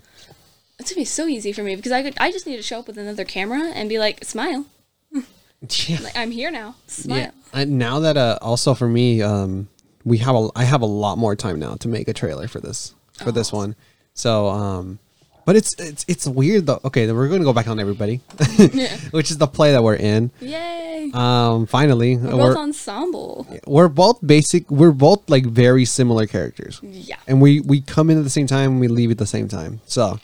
it's 0.78 0.90
gonna 0.90 1.00
be 1.00 1.04
so 1.04 1.26
easy 1.26 1.52
for 1.52 1.62
me 1.62 1.76
because 1.76 1.92
I 1.92 2.02
could. 2.02 2.14
I 2.18 2.30
just 2.32 2.46
need 2.46 2.56
to 2.56 2.62
show 2.62 2.78
up 2.80 2.86
with 2.86 2.98
another 2.98 3.24
camera 3.24 3.70
and 3.74 3.88
be 3.88 3.98
like, 3.98 4.24
smile, 4.24 4.66
Yeah. 5.12 6.00
like 6.00 6.16
I'm 6.16 6.30
here 6.30 6.50
now, 6.50 6.76
smile. 6.86 7.18
Yeah. 7.18 7.30
And 7.52 7.78
now 7.78 8.00
that 8.00 8.16
uh, 8.16 8.38
also 8.42 8.74
for 8.74 8.88
me, 8.88 9.22
um, 9.22 9.68
we 10.04 10.18
have 10.18 10.34
a 10.34 10.48
I 10.56 10.64
have 10.64 10.82
a 10.82 10.86
lot 10.86 11.16
more 11.18 11.34
time 11.36 11.58
now 11.58 11.74
to 11.76 11.88
make 11.88 12.08
a 12.08 12.12
trailer 12.12 12.48
for 12.48 12.60
this 12.60 12.94
for 13.22 13.32
this 13.32 13.52
Oh. 13.52 13.58
one. 13.58 13.76
So 14.14 14.48
um, 14.48 14.98
but 15.44 15.56
it's 15.56 15.74
it's 15.78 16.04
it's 16.08 16.26
weird 16.26 16.66
though. 16.66 16.80
Okay, 16.84 17.06
then 17.06 17.16
we're 17.16 17.28
going 17.28 17.40
to 17.40 17.44
go 17.44 17.52
back 17.52 17.68
on 17.68 17.78
everybody, 17.80 18.20
Yeah. 18.58 18.96
which 19.10 19.30
is 19.30 19.38
the 19.38 19.46
play 19.46 19.72
that 19.72 19.82
we're 19.82 19.96
in. 19.96 20.30
Yay! 20.40 21.10
Um, 21.14 21.66
finally, 21.66 22.16
we're 22.16 22.36
we're 22.36 22.54
both 22.54 22.56
ensemble. 22.56 23.46
we're 23.66 23.88
both 23.88 24.18
basic. 24.26 24.70
We're 24.70 24.90
both 24.92 25.28
like 25.28 25.44
very 25.46 25.84
similar 25.84 26.26
characters, 26.26 26.80
Yeah. 26.82 27.16
and 27.26 27.40
we 27.40 27.60
we 27.60 27.80
come 27.80 28.10
in 28.10 28.18
at 28.18 28.24
the 28.24 28.30
same 28.30 28.46
time. 28.46 28.72
and 28.72 28.80
We 28.80 28.88
leave 28.88 29.10
at 29.10 29.18
the 29.18 29.26
same 29.26 29.48
time. 29.48 29.80
So, 29.86 30.18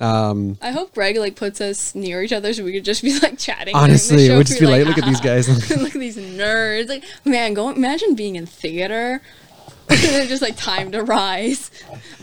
um, 0.00 0.58
I 0.62 0.70
hope 0.72 0.94
Greg 0.94 1.16
like 1.18 1.36
puts 1.36 1.60
us 1.60 1.94
near 1.94 2.22
each 2.22 2.32
other 2.32 2.52
so 2.54 2.64
we 2.64 2.72
could 2.72 2.84
just 2.84 3.02
be 3.02 3.18
like 3.20 3.38
chatting. 3.38 3.74
honestly, 3.76 4.26
show. 4.28 4.38
we'd 4.38 4.46
just 4.46 4.60
be 4.60 4.66
like, 4.66 4.86
look 4.86 4.98
at 4.98 5.04
these 5.04 5.20
guys. 5.20 5.48
look 5.76 5.94
at 5.94 6.00
these 6.00 6.16
nerds. 6.16 6.88
Like, 6.88 7.04
man, 7.24 7.54
go 7.54 7.68
imagine 7.70 8.14
being 8.14 8.36
in 8.36 8.46
theater. 8.46 9.20
just 9.90 10.40
like 10.42 10.56
time 10.56 10.90
to 10.92 11.02
rise, 11.02 11.70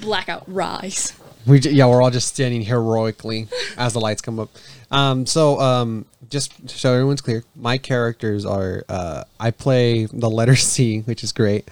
blackout 0.02 0.44
rise. 0.48 1.14
We 1.50 1.60
yeah, 1.60 1.88
we're 1.88 2.02
all 2.02 2.12
just 2.12 2.28
standing 2.28 2.62
heroically 2.62 3.48
as 3.78 3.94
the 3.94 4.00
lights 4.00 4.22
come 4.22 4.40
up. 4.40 4.50
Um, 4.92 5.26
so 5.26 5.60
um, 5.60 6.06
just 6.30 6.70
so 6.70 6.94
everyone's 6.94 7.22
clear, 7.22 7.44
my 7.56 7.78
characters 7.78 8.46
are 8.46 8.84
uh, 8.88 9.24
I 9.40 9.52
play 9.52 10.06
the 10.06 10.30
letter 10.30 10.56
C, 10.56 11.00
which 11.02 11.24
is 11.24 11.32
great. 11.32 11.68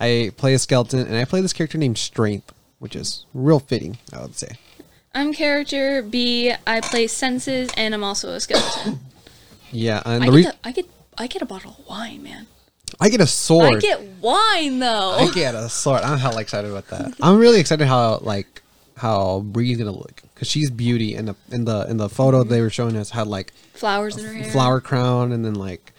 I 0.00 0.32
play 0.36 0.54
a 0.54 0.58
skeleton, 0.58 1.00
and 1.00 1.16
I 1.16 1.24
play 1.24 1.40
this 1.40 1.52
character 1.52 1.78
named 1.78 1.98
Strength, 1.98 2.52
which 2.78 2.96
is 2.96 3.24
real 3.32 3.60
fitting, 3.60 3.98
I 4.12 4.20
would 4.20 4.36
say. 4.36 4.56
I'm 5.14 5.32
character 5.32 6.02
B. 6.02 6.52
I 6.66 6.80
play 6.80 7.06
senses, 7.06 7.70
and 7.76 7.94
I'm 7.94 8.02
also 8.02 8.30
a 8.30 8.40
skeleton. 8.40 9.00
Yeah, 9.70 10.02
and 10.04 10.24
I 10.24 10.26
the 10.26 10.42
get, 10.42 10.46
re- 10.46 10.58
I 10.64 10.72
get, 10.72 10.86
I 11.18 11.26
get 11.26 11.42
a 11.42 11.46
bottle 11.46 11.76
of 11.78 11.86
wine, 11.86 12.22
man. 12.22 12.46
I 13.00 13.08
get 13.08 13.20
a 13.20 13.26
sword. 13.26 13.76
I 13.76 13.80
get 13.80 14.00
wine 14.20 14.78
though. 14.78 15.12
I 15.12 15.30
get 15.32 15.54
a 15.54 15.68
sword. 15.68 16.02
I'm 16.02 16.18
hella 16.18 16.40
excited 16.40 16.70
about 16.70 16.88
that. 16.88 17.14
I'm 17.20 17.38
really 17.38 17.60
excited 17.60 17.86
how 17.86 18.18
like 18.18 18.61
how 19.02 19.40
Bree's 19.40 19.76
gonna 19.78 19.90
look 19.90 20.22
because 20.34 20.48
she's 20.48 20.70
beauty, 20.70 21.14
and 21.16 21.28
the 21.28 21.34
in 21.50 21.64
the 21.64 21.86
in 21.90 21.96
the 21.96 22.08
photo 22.08 22.44
they 22.44 22.60
were 22.60 22.70
showing 22.70 22.96
us 22.96 23.10
had 23.10 23.26
like 23.26 23.52
Flowers 23.74 24.16
in 24.16 24.24
her 24.24 24.32
hair. 24.32 24.50
flower 24.52 24.80
crown 24.80 25.32
and 25.32 25.44
then 25.44 25.54
like 25.54 25.92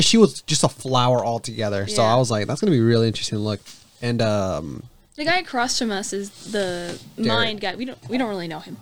she 0.00 0.16
was 0.18 0.42
just 0.42 0.62
a 0.64 0.68
flower 0.68 1.24
altogether 1.24 1.86
so 1.88 2.02
i 2.02 2.14
was 2.16 2.30
like 2.30 2.46
that's 2.46 2.60
gonna 2.60 2.70
be 2.70 2.80
really 2.80 3.06
interesting 3.08 3.36
to 3.38 3.42
look 3.42 3.60
and 4.00 4.20
um 4.22 4.82
The 5.16 5.24
guy 5.24 5.38
across 5.38 5.78
from 5.78 5.90
us 5.92 6.12
is 6.12 6.30
the 6.52 6.98
Derek. 7.16 7.28
mind 7.28 7.60
guy. 7.60 7.74
We 7.76 7.84
don't, 7.86 7.98
we 8.08 8.16
don't 8.18 8.28
really 8.28 8.48
know 8.48 8.58
him. 8.60 8.76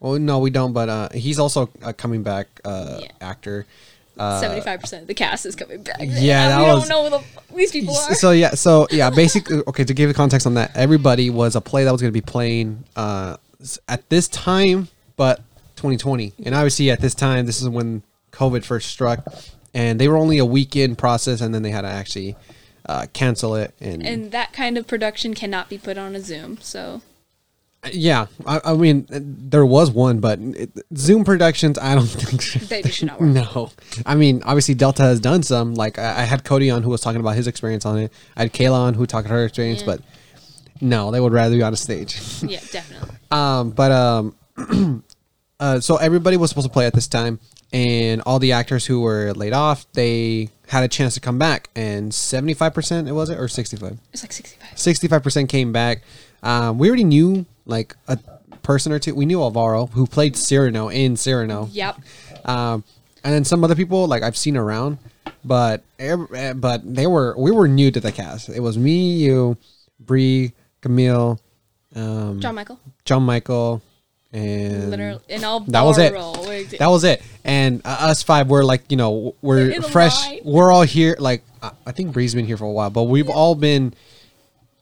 well 0.00 0.18
no 0.18 0.38
we 0.38 0.50
don't 0.50 0.72
but 0.72 0.88
uh 0.88 1.08
he's 1.14 1.38
also 1.38 1.70
a 1.82 1.92
coming 1.92 2.22
back 2.22 2.46
uh 2.64 3.00
Yeah. 3.02 3.10
actor 3.20 3.66
uh 4.18 4.40
Seventy-five 4.40 4.80
percent 4.80 5.02
of 5.02 5.08
the 5.08 5.14
cast 5.14 5.46
is 5.46 5.54
coming 5.56 5.82
back. 5.82 5.96
Yeah, 6.00 6.48
that 6.48 6.58
we 6.60 6.72
was- 6.72 6.88
don't 6.88 7.10
know 7.10 7.18
who 7.18 7.24
the 7.50 7.56
these 7.56 7.72
people 7.72 7.96
are. 7.96 8.14
so 8.14 8.30
yeah 8.30 8.50
so 8.50 8.86
yeah 8.90 9.10
basically 9.10 9.62
okay 9.68 9.84
to 9.84 9.94
give 9.94 10.08
the 10.08 10.14
context 10.14 10.46
on 10.46 10.54
that 10.54 10.70
everybody 10.76 11.30
was 11.30 11.56
a 11.56 11.60
play 11.60 11.84
that 11.84 11.92
was 11.92 12.00
going 12.00 12.12
to 12.12 12.20
be 12.20 12.20
playing 12.24 12.84
uh 12.96 13.36
at 13.88 14.08
this 14.10 14.28
time 14.28 14.86
but 15.16 15.38
2020 15.76 16.32
and 16.44 16.54
obviously 16.54 16.90
at 16.90 17.00
this 17.00 17.14
time 17.14 17.46
this 17.46 17.60
is 17.60 17.68
when 17.68 18.02
covid 18.30 18.64
first 18.64 18.88
struck 18.90 19.26
and 19.74 19.98
they 20.00 20.06
were 20.08 20.16
only 20.16 20.38
a 20.38 20.44
weekend 20.44 20.96
process 20.98 21.40
and 21.40 21.52
then 21.54 21.62
they 21.62 21.70
had 21.70 21.80
to 21.82 21.88
actually 21.88 22.36
uh, 22.86 23.06
cancel 23.12 23.54
it 23.54 23.74
and, 23.80 24.06
and 24.06 24.30
that 24.32 24.52
kind 24.52 24.78
of 24.78 24.86
production 24.86 25.34
cannot 25.34 25.68
be 25.68 25.76
put 25.76 25.98
on 25.98 26.14
a 26.14 26.20
Zoom. 26.20 26.56
So 26.62 27.02
yeah 27.92 28.26
I, 28.46 28.60
I 28.64 28.74
mean 28.74 29.06
there 29.10 29.64
was 29.64 29.90
one 29.90 30.18
but 30.20 30.38
it, 30.40 30.70
zoom 30.96 31.24
productions 31.24 31.78
i 31.78 31.94
don't 31.94 32.06
think 32.06 32.68
they 32.68 32.90
should 32.90 33.06
not 33.08 33.20
work. 33.20 33.30
no 33.54 33.70
i 34.04 34.14
mean 34.16 34.42
obviously 34.44 34.74
delta 34.74 35.02
has 35.02 35.20
done 35.20 35.42
some 35.44 35.74
like 35.74 35.98
I, 35.98 36.22
I 36.22 36.24
had 36.24 36.42
cody 36.44 36.70
on 36.70 36.82
who 36.82 36.90
was 36.90 37.00
talking 37.00 37.20
about 37.20 37.36
his 37.36 37.46
experience 37.46 37.86
on 37.86 37.98
it 37.98 38.12
i 38.36 38.42
had 38.42 38.52
kayla 38.52 38.72
on 38.74 38.94
who 38.94 39.06
talked 39.06 39.26
about 39.26 39.36
her 39.36 39.44
experience 39.44 39.80
Yeah. 39.80 39.86
but 39.86 40.00
no 40.80 41.10
they 41.12 41.20
would 41.20 41.32
rather 41.32 41.54
be 41.56 41.62
on 41.62 41.72
a 41.72 41.76
stage 41.76 42.20
Yeah, 42.42 42.60
definitely. 42.72 43.10
um 43.30 43.70
but 43.70 43.92
um 43.92 44.34
uh 45.60 45.80
so 45.80 45.96
everybody 45.96 46.36
was 46.36 46.50
supposed 46.50 46.66
to 46.66 46.72
play 46.72 46.86
at 46.86 46.94
this 46.94 47.06
time 47.06 47.38
and 47.72 48.22
all 48.22 48.38
the 48.38 48.52
actors 48.52 48.86
who 48.86 49.00
were 49.02 49.32
laid 49.34 49.52
off 49.52 49.86
they 49.92 50.48
had 50.68 50.82
a 50.84 50.88
chance 50.88 51.14
to 51.14 51.20
come 51.20 51.38
back 51.38 51.68
and 51.76 52.12
75% 52.12 53.06
it 53.08 53.12
was 53.12 53.30
it 53.30 53.38
or 53.38 53.46
65 53.48 53.98
It's 54.12 54.22
like 54.22 54.32
sixty-five. 54.32 55.22
65% 55.22 55.48
came 55.48 55.72
back. 55.72 56.02
Um, 56.42 56.76
we 56.78 56.88
already 56.88 57.04
knew 57.04 57.46
like 57.68 57.94
a 58.08 58.18
person 58.62 58.90
or 58.92 58.98
two. 58.98 59.14
We 59.14 59.26
knew 59.26 59.40
Alvaro 59.40 59.86
who 59.86 60.06
played 60.06 60.36
Cyrano 60.36 60.88
in 60.88 61.16
Cyrano. 61.16 61.68
Yep. 61.70 62.00
Um, 62.44 62.82
and 63.22 63.34
then 63.34 63.44
some 63.44 63.62
other 63.62 63.76
people 63.76 64.08
like 64.08 64.22
I've 64.22 64.36
seen 64.36 64.56
around, 64.56 64.98
but 65.44 65.82
eh, 65.98 66.52
but 66.54 66.82
they 66.94 67.06
were 67.06 67.34
we 67.38 67.50
were 67.50 67.68
new 67.68 67.90
to 67.90 68.00
the 68.00 68.10
cast. 68.10 68.48
It 68.48 68.60
was 68.60 68.76
me, 68.76 69.14
you, 69.14 69.56
Bree, 70.00 70.52
Camille, 70.80 71.40
um, 71.94 72.40
John 72.40 72.54
Michael. 72.54 72.80
John 73.04 73.22
Michael, 73.24 73.82
and 74.32 74.90
Literally, 74.90 75.20
and 75.28 75.44
all 75.44 75.60
that 75.60 75.82
was 75.82 75.98
it. 75.98 76.12
That 76.78 76.88
was 76.88 77.04
it. 77.04 77.22
And 77.44 77.82
uh, 77.84 77.96
us 78.00 78.22
five 78.22 78.48
were 78.48 78.64
like, 78.64 78.90
you 78.90 78.96
know, 78.96 79.34
we're 79.42 79.80
fresh. 79.82 80.40
We're 80.44 80.70
all 80.70 80.82
here. 80.82 81.16
Like, 81.18 81.42
I 81.62 81.72
I 81.86 81.92
think 81.92 82.12
Bree's 82.12 82.34
been 82.34 82.46
here 82.46 82.56
for 82.56 82.66
a 82.66 82.72
while, 82.72 82.90
but 82.90 83.04
we've 83.04 83.28
all 83.28 83.54
been. 83.54 83.94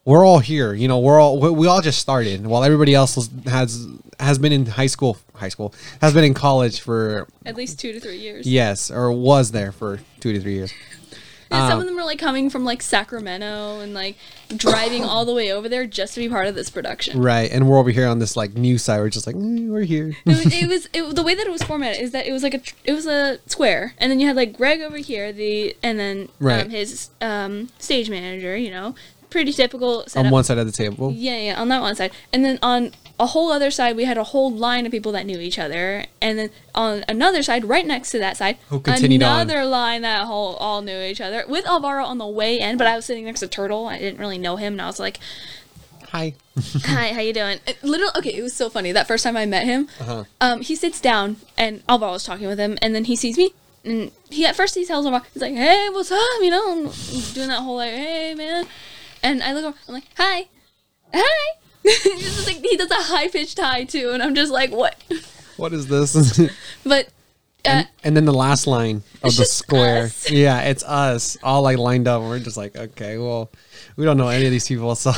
We're 0.07 0.25
all 0.25 0.39
here. 0.39 0.73
You 0.73 0.87
know, 0.87 0.99
we're 0.99 1.19
all 1.19 1.37
we, 1.37 1.49
we 1.49 1.67
all 1.67 1.81
just 1.81 1.99
started 1.99 2.47
while 2.47 2.63
everybody 2.63 2.95
else 2.95 3.15
has 3.45 3.85
has 4.21 4.39
been 4.39 4.53
in 4.53 4.65
high 4.65 4.87
school. 4.87 5.17
High 5.35 5.49
school 5.49 5.73
has 5.99 6.13
been 6.13 6.23
in 6.23 6.33
college 6.33 6.79
for 6.79 7.27
at 7.45 7.57
least 7.57 7.77
two 7.77 7.91
to 7.91 7.99
three 7.99 8.17
years. 8.17 8.47
yes, 8.47 8.89
or 8.89 9.11
was 9.11 9.51
there 9.51 9.73
for 9.73 9.99
two 10.21 10.31
to 10.31 10.39
three 10.39 10.53
years. 10.53 10.71
And 11.49 11.59
some 11.69 11.73
Um, 11.73 11.79
of 11.81 11.87
them 11.87 11.99
are 11.99 12.05
like 12.05 12.19
coming 12.19 12.49
from 12.49 12.63
like 12.63 12.81
Sacramento 12.81 13.79
and 13.81 13.93
like 13.93 14.15
driving 14.55 15.03
all 15.03 15.25
the 15.25 15.33
way 15.33 15.51
over 15.51 15.67
there 15.67 15.85
just 15.85 16.13
to 16.13 16.21
be 16.21 16.27
part 16.29 16.47
of 16.47 16.55
this 16.55 16.69
production. 16.69 17.21
Right, 17.21 17.51
and 17.51 17.69
we're 17.69 17.77
over 17.77 17.89
here 17.91 18.07
on 18.07 18.19
this 18.19 18.37
like 18.37 18.53
new 18.53 18.77
side. 18.77 18.99
We're 18.99 19.09
just 19.09 19.27
like 19.27 19.35
mm, 19.35 19.67
we're 19.69 19.81
here. 19.81 20.13
It 20.25 20.29
was, 20.29 20.45
it 20.61 20.67
was 20.67 20.89
it, 20.93 21.15
the 21.17 21.23
way 21.23 21.35
that 21.35 21.45
it 21.45 21.51
was 21.51 21.63
formatted 21.63 22.01
is 22.01 22.11
that 22.11 22.25
it 22.27 22.31
was 22.31 22.43
like 22.43 22.53
a 22.53 22.61
it 22.85 22.93
was 22.93 23.07
a 23.07 23.39
square, 23.45 23.93
and 23.97 24.09
then 24.09 24.21
you 24.21 24.27
had 24.27 24.37
like 24.37 24.55
Greg 24.57 24.79
over 24.81 24.97
here, 24.97 25.33
the 25.33 25.75
and 25.83 25.99
then 25.99 26.29
Right. 26.39 26.63
um, 26.63 26.69
his 26.69 27.09
um, 27.19 27.69
stage 27.77 28.09
manager, 28.09 28.55
you 28.57 28.71
know, 28.71 28.95
pretty 29.29 29.51
typical 29.53 30.03
setup. 30.07 30.25
on 30.27 30.31
one 30.31 30.43
side 30.43 30.57
of 30.57 30.65
the 30.65 30.71
table. 30.71 31.11
Yeah, 31.11 31.37
yeah, 31.37 31.61
on 31.61 31.67
that 31.69 31.81
one 31.81 31.95
side. 31.95 32.11
And 32.33 32.43
then 32.45 32.59
on 32.61 32.91
a 33.19 33.25
whole 33.27 33.51
other 33.51 33.71
side, 33.71 33.95
we 33.95 34.05
had 34.05 34.17
a 34.17 34.23
whole 34.23 34.51
line 34.51 34.85
of 34.85 34.91
people 34.91 35.11
that 35.13 35.25
knew 35.25 35.39
each 35.39 35.57
other. 35.59 36.05
And 36.21 36.37
then 36.37 36.49
on 36.75 37.03
another 37.09 37.41
side, 37.43 37.65
right 37.65 37.85
next 37.85 38.11
to 38.11 38.19
that 38.19 38.37
side, 38.37 38.57
Who 38.69 38.79
continued 38.79 39.23
on. 39.23 39.41
another 39.41 39.65
line 39.65 40.03
that 40.03 40.25
whole 40.25 40.55
all 40.55 40.81
knew 40.81 40.99
each 41.01 41.19
other 41.21 41.43
with 41.47 41.65
Alvaro 41.67 42.05
on 42.05 42.17
the 42.19 42.27
way 42.27 42.59
in. 42.59 42.77
But 42.77 42.87
I 42.87 42.95
was 42.95 43.05
sitting 43.05 43.25
next 43.25 43.39
to 43.41 43.47
Turtle. 43.47 43.87
I 43.87 43.97
didn't 43.99 44.19
really 44.19 44.37
know 44.37 44.55
him, 44.55 44.73
and 44.73 44.81
I 44.81 44.85
was 44.87 44.99
like, 44.99 45.19
Hi. 46.11 46.35
"Hi, 46.85 47.11
how 47.11 47.19
you 47.19 47.33
doing?" 47.33 47.59
It, 47.67 47.83
literally, 47.83 48.13
okay, 48.17 48.33
it 48.33 48.41
was 48.41 48.53
so 48.53 48.69
funny. 48.69 48.93
That 48.93 49.07
first 49.07 49.23
time 49.25 49.35
I 49.35 49.45
met 49.45 49.65
him, 49.65 49.89
Uh-huh. 49.99 50.23
um, 50.39 50.61
he 50.61 50.73
sits 50.75 51.01
down, 51.01 51.35
and 51.57 51.83
Alvaro 51.89 52.13
was 52.13 52.23
talking 52.23 52.47
with 52.47 52.57
him, 52.59 52.77
and 52.81 52.95
then 52.95 53.03
he 53.05 53.15
sees 53.17 53.37
me. 53.37 53.51
And 53.83 54.11
he 54.29 54.45
at 54.45 54.55
first 54.55 54.73
he 54.75 54.85
tells 54.85 55.05
Alvaro, 55.05 55.23
he's 55.33 55.41
like, 55.41 55.53
"Hey, 55.53 55.89
what's 55.91 56.11
up?" 56.11 56.19
You 56.41 56.49
know, 56.51 56.93
doing 57.33 57.49
that 57.49 57.59
whole 57.61 57.75
like, 57.75 57.91
"Hey, 57.93 58.33
man," 58.35 58.65
and 59.23 59.41
I 59.43 59.53
look 59.53 59.65
over, 59.65 59.77
I'm 59.87 59.93
like, 59.93 60.05
"Hi, 60.17 60.47
hi." 61.13 61.47
Just 61.83 62.47
like 62.47 62.57
he 62.57 62.75
does 62.77 62.91
a 62.91 62.95
high 62.95 63.29
pitched 63.29 63.59
hi 63.59 63.83
too, 63.85 64.09
and 64.11 64.21
I'm 64.21 64.35
just 64.35 64.51
like, 64.51 64.71
"What?" 64.71 64.95
What 65.57 65.73
is 65.73 65.87
this? 65.87 66.39
But 66.83 67.07
uh, 67.65 67.69
and, 67.69 67.87
and 68.03 68.15
then 68.17 68.25
the 68.25 68.33
last 68.33 68.67
line 68.67 69.01
of 69.23 69.35
the 69.35 69.43
square. 69.45 70.03
us. 70.03 70.29
Yeah, 70.29 70.61
it's 70.61 70.83
us 70.83 71.35
all 71.41 71.63
like 71.63 71.77
lined 71.79 72.07
up. 72.07 72.21
We're 72.21 72.39
just 72.39 72.57
like, 72.57 72.75
okay, 72.77 73.17
well, 73.17 73.49
we 73.95 74.05
don't 74.05 74.17
know 74.17 74.27
any 74.27 74.45
of 74.45 74.51
these 74.51 74.67
people, 74.67 74.93
so 74.95 75.11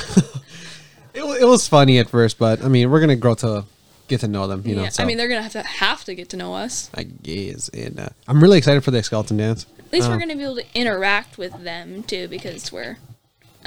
it, 1.13 1.23
it 1.41 1.45
was 1.45 1.67
funny 1.67 1.99
at 1.99 2.09
first, 2.09 2.37
but 2.39 2.63
I 2.63 2.67
mean, 2.69 2.89
we're 2.89 3.01
gonna 3.01 3.15
grow 3.17 3.35
to 3.35 3.65
get 4.07 4.21
to 4.21 4.27
know 4.27 4.47
them. 4.47 4.63
You 4.65 4.75
know, 4.75 4.89
so 4.89 5.03
I 5.03 5.05
mean, 5.05 5.17
they're 5.17 5.27
gonna 5.27 5.43
have 5.43 5.51
to 5.53 5.63
have 5.63 6.05
to 6.05 6.15
get 6.15 6.29
to 6.29 6.37
know 6.37 6.53
us. 6.55 6.89
I 6.93 7.03
guess, 7.03 7.69
and 7.69 7.99
uh, 7.99 8.09
I'm 8.27 8.41
really 8.41 8.57
excited 8.57 8.83
for 8.83 8.91
the 8.91 9.03
skeleton 9.03 9.37
dance. 9.37 9.65
At 9.79 9.91
least 9.91 10.07
Uh, 10.07 10.11
we're 10.11 10.19
gonna 10.19 10.35
be 10.35 10.43
able 10.43 10.55
to 10.55 10.65
interact 10.73 11.37
with 11.37 11.63
them 11.63 12.03
too, 12.03 12.27
because 12.29 12.71
we're 12.71 12.97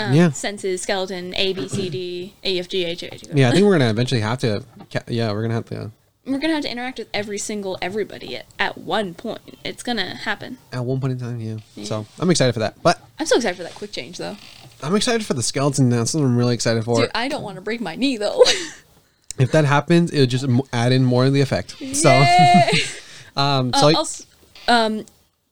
um, 0.08 0.12
Yeah. 0.14 0.30
senses, 0.30 0.82
skeleton, 0.82 1.34
A, 1.34 1.52
B, 1.52 1.68
C, 1.68 1.88
D, 1.88 2.34
A, 2.44 2.58
F, 2.58 2.68
G, 2.68 2.84
H, 2.84 3.04
I, 3.04 3.08
K. 3.08 3.20
Yeah, 3.34 3.48
I 3.48 3.52
think 3.52 3.64
we're 3.66 3.72
gonna 3.72 3.90
eventually 3.90 4.20
have 4.20 4.38
to. 4.40 4.64
Yeah, 5.08 5.32
we're 5.32 5.42
gonna 5.42 5.54
have 5.54 5.66
to. 5.66 5.90
we're 6.26 6.38
gonna 6.38 6.54
have 6.54 6.62
to 6.62 6.70
interact 6.70 6.98
with 6.98 7.08
every 7.12 7.38
single 7.38 7.78
everybody 7.82 8.36
at, 8.36 8.46
at 8.58 8.78
one 8.78 9.14
point. 9.14 9.58
It's 9.64 9.82
gonna 9.82 10.14
happen. 10.16 10.58
At 10.72 10.84
one 10.84 11.00
point 11.00 11.14
in 11.14 11.18
time, 11.18 11.40
yeah. 11.40 11.84
So 11.84 12.06
I'm 12.20 12.30
excited 12.30 12.52
for 12.52 12.60
that. 12.60 12.82
But 12.82 13.00
I'm 13.18 13.26
so 13.26 13.36
excited 13.36 13.56
for 13.56 13.62
that 13.64 13.74
quick 13.74 13.92
change 13.92 14.18
though. 14.18 14.36
I'm 14.82 14.96
excited 14.96 15.24
for 15.24 15.34
the 15.34 15.42
skeleton. 15.42 15.90
That's 15.90 16.12
what 16.14 16.24
I'm 16.24 16.36
really 16.36 16.54
excited 16.54 16.84
for. 16.84 17.00
Dude, 17.00 17.10
I 17.14 17.28
don't 17.28 17.42
want 17.42 17.54
to 17.56 17.60
break 17.60 17.80
my 17.80 17.94
knee 17.94 18.16
though. 18.16 18.42
if 19.38 19.52
that 19.52 19.64
happens, 19.64 20.12
it'll 20.12 20.26
just 20.26 20.44
add 20.72 20.92
in 20.92 21.04
more 21.04 21.24
of 21.24 21.32
the 21.32 21.40
effect. 21.40 21.76
So, 21.94 22.10
um, 23.36 23.70
Uh, 23.72 23.78
so 23.80 23.96
also, 23.96 24.24
um, 24.68 25.06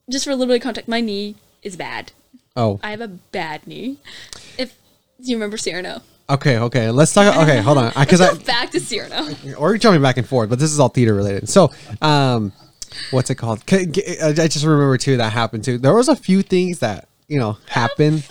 just 0.09 0.25
for 0.25 0.31
a 0.31 0.35
little 0.35 0.51
bit 0.51 0.57
of 0.57 0.63
context, 0.63 0.87
my 0.89 0.99
knee 0.99 1.35
is 1.63 1.75
bad. 1.77 2.11
Oh, 2.55 2.79
I 2.83 2.91
have 2.91 3.01
a 3.01 3.07
bad 3.07 3.67
knee. 3.67 3.97
If 4.57 4.75
you 5.19 5.35
remember 5.35 5.57
Cyrano? 5.57 6.01
okay, 6.29 6.57
okay. 6.57 6.91
Let's 6.91 7.13
talk. 7.13 7.35
Okay, 7.37 7.59
hold 7.61 7.77
on, 7.77 7.91
because 7.99 8.21
I, 8.21 8.33
back 8.35 8.71
to 8.71 8.79
Cyrano. 8.79 9.27
we're 9.59 9.77
jumping 9.77 10.01
back 10.01 10.17
and 10.17 10.27
forth, 10.27 10.49
but 10.49 10.59
this 10.59 10.71
is 10.71 10.79
all 10.79 10.89
theater 10.89 11.13
related. 11.13 11.49
So, 11.49 11.71
um, 12.01 12.53
what's 13.11 13.29
it 13.29 13.35
called? 13.35 13.63
I 13.71 13.85
I 14.21 14.47
just 14.47 14.65
remember 14.65 14.97
too 14.97 15.17
that 15.17 15.31
happened 15.33 15.63
too. 15.63 15.77
There 15.77 15.93
was 15.93 16.09
a 16.09 16.15
few 16.15 16.41
things 16.41 16.79
that 16.79 17.07
you 17.27 17.39
know 17.39 17.57
happened 17.67 18.27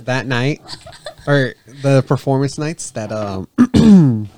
that 0.00 0.26
night, 0.26 0.60
or 1.26 1.54
the 1.82 2.02
performance 2.02 2.58
nights 2.58 2.90
that 2.92 3.12
um 3.12 3.48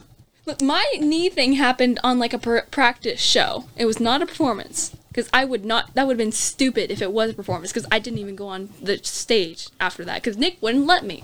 Look, 0.47 0.61
my 0.61 0.85
knee 0.99 1.31
thing 1.31 1.55
happened 1.55 1.99
on 2.05 2.19
like 2.19 2.35
a 2.35 2.39
pr- 2.39 2.59
practice 2.71 3.21
show. 3.21 3.65
It 3.77 3.87
was 3.87 3.99
not 3.99 4.21
a 4.21 4.27
performance 4.27 4.95
because 5.15 5.31
I 5.33 5.45
would 5.45 5.65
not. 5.65 5.95
That 5.95 6.07
would 6.07 6.15
have 6.15 6.19
been 6.19 6.33
stupid 6.33 6.91
if 6.91 7.01
it 7.01 7.13
was 7.13 7.31
a 7.31 7.35
performance 7.35 7.73
because 7.73 7.87
I 7.93 8.01
didn't 8.01 8.19
even 8.19 8.35
go 8.35 8.49
on 8.49 8.71
the 8.83 8.99
stage 8.99 9.69
after 9.79 10.05
that 10.05 10.23
because 10.23 10.37
Nick 10.37 10.61
wouldn't 10.61 10.87
let 10.87 11.05
me. 11.05 11.23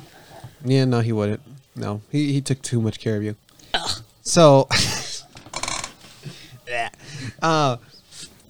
Yeah, 0.64 0.84
no, 0.84 1.00
he 1.00 1.12
wouldn't. 1.12 1.40
No, 1.74 2.02
he 2.10 2.32
he 2.32 2.40
took 2.40 2.62
too 2.62 2.80
much 2.80 3.00
care 3.00 3.16
of 3.16 3.24
you. 3.24 3.34
Ugh. 3.74 4.02
So, 4.22 4.68
uh, 7.42 7.76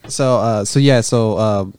so 0.09 0.37
uh, 0.37 0.65
so 0.65 0.79
yeah, 0.79 1.01
so 1.01 1.39
um, 1.39 1.75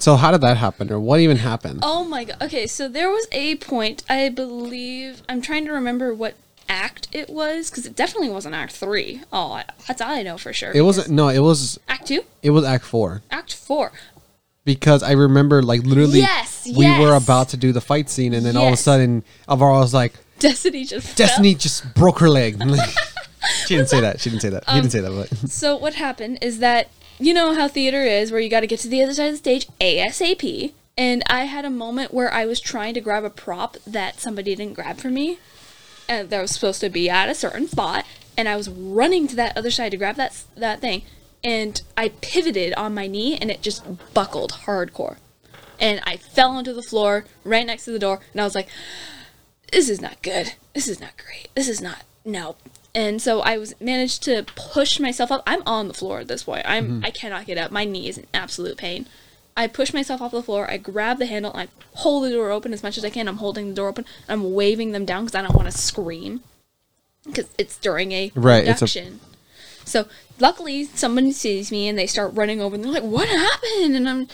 so 0.00 0.16
how 0.16 0.32
did 0.32 0.40
that 0.40 0.56
happen, 0.56 0.90
or 0.90 0.98
what 0.98 1.20
even 1.20 1.36
happened? 1.36 1.80
Oh 1.82 2.04
my 2.04 2.24
god. 2.24 2.42
Okay, 2.42 2.66
so 2.66 2.88
there 2.88 3.10
was 3.10 3.28
a 3.30 3.54
point. 3.56 4.02
I 4.08 4.28
believe 4.28 5.22
I'm 5.28 5.40
trying 5.40 5.64
to 5.66 5.72
remember 5.72 6.12
what 6.12 6.34
act 6.68 7.08
it 7.12 7.30
was 7.30 7.70
because 7.70 7.86
it 7.86 7.96
definitely 7.96 8.30
wasn't 8.30 8.54
Act 8.54 8.72
Three. 8.72 9.22
Oh, 9.32 9.62
that's 9.86 10.00
all 10.00 10.10
I 10.12 10.22
know 10.22 10.38
for 10.38 10.52
sure. 10.52 10.72
It 10.74 10.82
wasn't. 10.82 11.10
No, 11.10 11.28
it 11.28 11.40
was. 11.40 11.78
Act 11.88 12.06
Two, 12.08 12.22
It 12.42 12.50
was 12.50 12.64
Act 12.64 12.84
Four 12.84 13.22
Act 13.30 13.54
Four. 13.54 13.92
because 14.64 15.02
I 15.02 15.12
remember 15.12 15.62
like 15.62 15.82
literally. 15.84 16.20
Yes, 16.20 16.66
We 16.76 16.86
were 16.98 17.14
about 17.14 17.48
to 17.50 17.56
do 17.56 17.72
the 17.72 17.80
fight 17.80 18.10
scene, 18.10 18.34
and 18.34 18.44
then 18.44 18.56
all 18.56 18.68
of 18.68 18.74
a 18.74 18.76
sudden, 18.76 19.24
Alvaro 19.48 19.78
was 19.80 19.94
like, 19.94 20.12
Destiny 20.38 20.84
just 20.84 21.06
fell. 21.08 21.26
"Destiny 21.26 21.54
just 21.54 21.94
broke 21.94 22.18
her 22.20 22.28
leg." 22.28 22.60
she 23.66 23.76
didn't 23.76 23.88
say 23.88 24.00
that. 24.00 24.20
She 24.20 24.30
didn't 24.30 24.42
say 24.42 24.50
that. 24.50 24.64
he 24.64 24.72
Um, 24.72 24.80
didn't 24.82 24.92
say 24.92 25.00
that. 25.00 25.28
But 25.30 25.50
So 25.50 25.76
what 25.76 25.94
happened 25.94 26.38
is 26.42 26.58
that 26.58 26.90
you 27.18 27.32
know 27.34 27.54
how 27.54 27.66
theater 27.68 28.02
is, 28.04 28.30
where 28.30 28.40
you 28.40 28.48
got 28.48 28.60
to 28.60 28.66
get 28.66 28.80
to 28.80 28.88
the 28.88 29.02
other 29.02 29.14
side 29.14 29.26
of 29.26 29.32
the 29.32 29.38
stage 29.38 29.66
ASAP. 29.80 30.72
And 30.96 31.22
I 31.28 31.44
had 31.44 31.64
a 31.64 31.70
moment 31.70 32.12
where 32.12 32.32
I 32.32 32.44
was 32.44 32.58
trying 32.60 32.94
to 32.94 33.00
grab 33.00 33.22
a 33.22 33.30
prop 33.30 33.76
that 33.86 34.20
somebody 34.20 34.56
didn't 34.56 34.74
grab 34.74 34.96
for 34.98 35.10
me, 35.10 35.38
Uh, 36.08 36.22
that 36.22 36.40
was 36.40 36.52
supposed 36.52 36.80
to 36.80 36.88
be 36.88 37.10
at 37.10 37.28
a 37.28 37.34
certain 37.34 37.68
spot. 37.68 38.04
And 38.36 38.48
I 38.48 38.56
was 38.56 38.68
running 38.68 39.26
to 39.28 39.36
that 39.36 39.56
other 39.56 39.70
side 39.70 39.90
to 39.90 39.96
grab 39.96 40.16
that 40.16 40.44
that 40.56 40.80
thing, 40.80 41.02
and 41.42 41.82
I 41.96 42.10
pivoted 42.20 42.72
on 42.74 42.94
my 42.94 43.08
knee, 43.08 43.36
and 43.36 43.50
it 43.50 43.62
just 43.62 43.82
buckled 44.14 44.52
hardcore, 44.64 45.16
and 45.80 46.00
I 46.06 46.16
fell 46.16 46.50
onto 46.52 46.72
the 46.72 46.82
floor 46.82 47.24
right 47.42 47.66
next 47.66 47.84
to 47.86 47.90
the 47.90 47.98
door, 47.98 48.20
and 48.32 48.40
I 48.40 48.44
was 48.44 48.54
like, 48.54 48.68
this 49.72 49.88
is 49.88 50.00
not 50.00 50.22
good. 50.22 50.54
This 50.72 50.86
is 50.86 51.00
not 51.00 51.16
great. 51.16 51.48
This 51.54 51.68
is 51.68 51.80
not 51.80 52.04
no. 52.24 52.56
And 52.94 53.20
so 53.20 53.40
I 53.40 53.58
was 53.58 53.74
managed 53.80 54.22
to 54.24 54.44
push 54.54 54.98
myself 54.98 55.30
up. 55.30 55.42
I'm 55.46 55.62
on 55.66 55.88
the 55.88 55.94
floor 55.94 56.20
at 56.20 56.28
this 56.28 56.44
point. 56.44 56.62
I'm 56.64 56.86
mm-hmm. 56.86 57.04
I 57.04 57.10
cannot 57.10 57.46
get 57.46 57.58
up. 57.58 57.70
My 57.70 57.84
knee 57.84 58.08
is 58.08 58.18
in 58.18 58.26
absolute 58.32 58.76
pain. 58.78 59.06
I 59.58 59.66
push 59.66 59.92
myself 59.92 60.22
off 60.22 60.30
the 60.30 60.42
floor. 60.42 60.70
I 60.70 60.76
grab 60.76 61.18
the 61.18 61.26
handle 61.26 61.52
and 61.52 61.62
I 61.62 61.68
pull 61.94 62.20
the 62.20 62.30
door 62.30 62.50
open 62.50 62.72
as 62.72 62.82
much 62.82 62.96
as 62.96 63.04
I 63.04 63.10
can. 63.10 63.26
I'm 63.28 63.38
holding 63.38 63.68
the 63.70 63.74
door 63.74 63.88
open. 63.88 64.04
I'm 64.28 64.54
waving 64.54 64.92
them 64.92 65.04
down 65.04 65.24
because 65.24 65.34
I 65.34 65.42
don't 65.42 65.54
want 65.56 65.70
to 65.70 65.76
scream 65.76 66.42
because 67.26 67.48
it's 67.58 67.76
during 67.76 68.12
a 68.12 68.30
Right, 68.34 68.66
it's 68.66 68.80
a- 68.80 68.84
production. 68.86 69.20
So 69.84 70.06
luckily, 70.38 70.84
somebody 70.84 71.32
sees 71.32 71.70
me 71.72 71.88
and 71.88 71.98
they 71.98 72.06
start 72.06 72.34
running 72.34 72.60
over 72.60 72.74
and 72.76 72.84
they're 72.84 72.92
like, 72.92 73.02
"What 73.02 73.26
happened?" 73.28 73.96
And 73.96 74.08
I'm, 74.08 74.28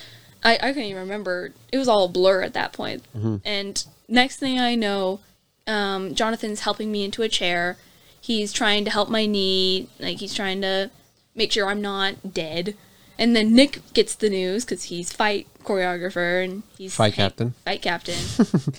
I, 0.45 0.55
I 0.57 0.59
can't 0.73 0.79
even 0.79 1.01
remember. 1.03 1.53
It 1.73 1.79
was 1.79 1.89
all 1.89 2.05
a 2.05 2.09
blur 2.09 2.43
at 2.43 2.55
that 2.55 2.73
point. 2.73 3.03
And 3.45 3.85
next 4.09 4.37
thing 4.39 4.59
I 4.61 4.75
know, 4.75 5.21
um, 5.67 6.15
Jonathan's 6.15 6.61
helping 6.61 6.93
me 6.93 7.05
into 7.05 7.23
a 7.23 7.29
chair. 7.29 7.77
He's 8.21 8.53
trying 8.53 8.85
to 8.85 8.91
help 8.91 9.09
my 9.09 9.27
knee, 9.27 9.89
like 10.01 10.19
he's 10.19 10.35
trying 10.35 10.61
to 10.63 10.91
make 11.35 11.53
sure 11.53 11.69
I'm 11.69 11.81
not 11.83 12.35
dead. 12.35 12.77
And 13.18 13.37
then 13.37 13.55
Nick 13.55 13.81
gets 13.92 14.14
the 14.14 14.29
news 14.29 14.64
because 14.64 14.85
he's 14.85 15.12
fight 15.12 15.46
choreographer 15.64 16.44
and 16.44 16.62
he's 16.77 16.94
Fight 16.94 17.14
captain. 17.14 17.55
Fight 17.64 17.83
captain, 17.83 18.14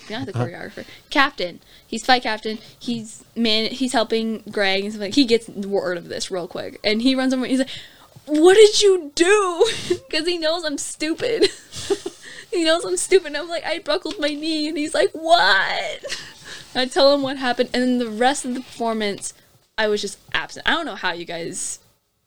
not 0.10 0.26
the 0.26 0.34
choreographer. 0.34 0.86
Captain. 1.10 1.60
He's 1.86 2.06
fight 2.06 2.24
captain. 2.24 2.60
He's 2.78 3.24
man. 3.36 3.71
He's 3.71 3.93
helping 3.93 4.43
Greg 4.52 4.84
and 4.84 4.93
stuff 4.93 5.02
like. 5.02 5.15
He 5.15 5.26
gets 5.26 5.48
word 5.50 5.98
of 5.98 6.08
this 6.08 6.30
real 6.32 6.48
quick, 6.48 6.80
and 6.84 7.02
he 7.02 7.15
runs 7.15 7.34
over. 7.34 7.45
He's 7.45 7.60
like, 7.60 7.69
"What 8.26 8.56
did 8.56 8.82
you 8.82 9.12
do?" 9.15 9.67
Because 10.10 10.28
he 10.28 10.38
knows 10.38 10.63
I'm 10.63 10.78
stupid. 10.78 11.50
he 12.52 12.63
knows 12.63 12.86
I'm 12.86 12.98
stupid. 12.98 13.28
And 13.28 13.38
I'm 13.38 13.50
like, 13.50 13.65
I 13.65 13.80
buckled 13.80 14.19
my 14.19 14.30
knee, 14.30 14.67
and 14.67 14.78
he's 14.78 14.93
like, 14.93 15.12
"What?" 15.12 16.06
I 16.76 16.86
tell 16.86 17.13
him 17.13 17.21
what 17.21 17.38
happened, 17.38 17.69
and 17.74 17.84
then 17.84 17.98
the 18.00 18.10
rest 18.10 18.43
of 18.43 18.54
the 18.54 18.60
performance, 18.60 19.34
I 19.78 19.88
was 19.88 20.02
just 20.02 20.19
absent. 20.34 20.67
I 20.67 20.71
don't 20.71 20.86
know 20.86 20.95
how 20.95 21.13
you 21.13 21.26
guys 21.26 21.80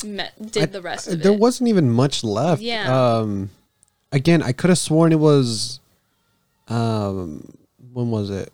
met 0.04 0.52
did 0.52 0.72
the 0.72 0.80
rest 0.80 1.08
of 1.08 1.22
there 1.22 1.32
it. 1.32 1.38
wasn't 1.40 1.68
even 1.68 1.90
much 1.90 2.22
left. 2.22 2.62
Yeah. 2.62 3.16
Um, 3.16 3.50
again, 4.12 4.42
I 4.42 4.52
could 4.52 4.70
have 4.70 4.78
sworn 4.78 5.12
it 5.12 5.18
was. 5.18 5.80
Um, 6.68 7.52
when 7.92 8.10
was 8.10 8.30
it? 8.30 8.52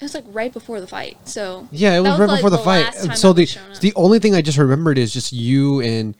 It 0.00 0.02
was 0.04 0.14
like 0.14 0.24
right 0.28 0.52
before 0.52 0.80
the 0.80 0.86
fight, 0.86 1.16
so 1.28 1.68
Yeah, 1.70 1.94
it 1.96 2.00
was 2.00 2.12
That 2.12 2.18
right 2.20 2.28
like, 2.28 2.38
before 2.38 2.50
the, 2.50 2.58
fight. 2.58 2.84
last 2.86 3.06
time 3.06 3.16
So 3.16 3.32
the 3.32 3.42
was 3.70 3.78
the 3.80 3.92
only 3.94 4.18
thing 4.18 4.34
I 4.34 4.42
just 4.42 4.58
remembered 4.58 4.98
is 4.98 5.12
just 5.12 5.32
you 5.32 5.80
and 5.80 6.14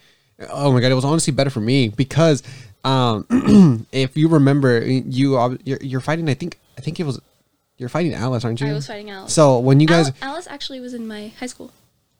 oh 0.50 0.70
my 0.72 0.80
god, 0.80 0.92
it 0.92 0.94
was 0.94 1.04
honestly 1.04 1.32
better 1.32 1.50
for 1.50 1.60
me 1.60 1.88
because 1.88 2.42
um, 2.84 3.86
if 3.92 4.16
you 4.16 4.28
remember, 4.28 4.84
you 4.86 5.58
you're, 5.64 5.78
you're 5.80 6.00
fighting. 6.00 6.28
I 6.28 6.34
think 6.34 6.58
I 6.78 6.80
think 6.80 7.00
it 7.00 7.04
was 7.04 7.20
you're 7.78 7.88
fighting 7.88 8.14
Alice, 8.14 8.44
aren't 8.44 8.60
you? 8.60 8.68
I 8.68 8.72
was 8.74 8.86
fighting 8.86 9.10
Alice. 9.10 9.32
So 9.32 9.58
when 9.58 9.80
you 9.80 9.86
guys, 9.86 10.08
Al- 10.22 10.30
Alice 10.34 10.46
actually 10.48 10.80
was 10.80 10.94
in 10.94 11.06
my 11.06 11.28
high 11.40 11.46
school. 11.46 11.72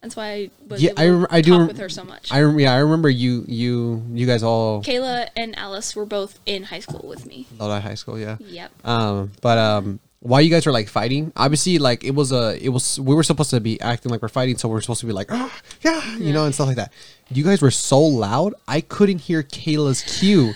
That's 0.04 0.16
why 0.16 0.32
I 0.32 0.50
was 0.68 0.82
yeah, 0.82 0.90
able 0.90 1.00
I 1.00 1.04
to 1.06 1.12
rem- 1.12 1.26
I 1.30 1.40
do 1.40 1.58
rem- 1.58 1.66
with 1.68 1.78
her 1.78 1.88
so 1.88 2.04
much. 2.04 2.30
I 2.30 2.42
rem- 2.42 2.60
yeah 2.60 2.74
I 2.74 2.78
remember 2.80 3.08
you 3.08 3.46
you 3.48 4.04
you 4.12 4.26
guys 4.26 4.42
all 4.42 4.82
Kayla 4.82 5.30
and 5.34 5.56
Alice 5.58 5.96
were 5.96 6.04
both 6.04 6.38
in 6.44 6.64
high 6.64 6.80
school 6.80 7.08
with 7.08 7.24
me. 7.24 7.46
Lodi 7.58 7.80
High 7.80 7.94
School, 7.94 8.18
yeah. 8.18 8.36
Yep. 8.38 8.86
Um, 8.86 9.32
but 9.40 9.56
um, 9.56 10.00
while 10.20 10.42
you 10.42 10.50
guys 10.50 10.66
were 10.66 10.72
like 10.72 10.88
fighting, 10.88 11.32
obviously 11.36 11.78
like 11.78 12.04
it 12.04 12.14
was 12.14 12.32
a 12.32 12.62
it 12.62 12.68
was 12.68 13.00
we 13.00 13.14
were 13.14 13.22
supposed 13.22 13.48
to 13.48 13.60
be 13.60 13.80
acting 13.80 14.10
like 14.12 14.20
we're 14.20 14.28
fighting, 14.28 14.58
so 14.58 14.68
we 14.68 14.76
are 14.76 14.82
supposed 14.82 15.00
to 15.00 15.06
be 15.06 15.14
like 15.14 15.32
ah, 15.32 15.58
yeah, 15.80 16.16
you 16.16 16.34
know, 16.34 16.44
and 16.44 16.54
stuff 16.54 16.66
like 16.66 16.76
that. 16.76 16.92
You 17.30 17.42
guys 17.42 17.62
were 17.62 17.70
so 17.70 17.98
loud, 17.98 18.52
I 18.68 18.82
couldn't 18.82 19.20
hear 19.20 19.42
Kayla's 19.42 20.02
cue. 20.02 20.52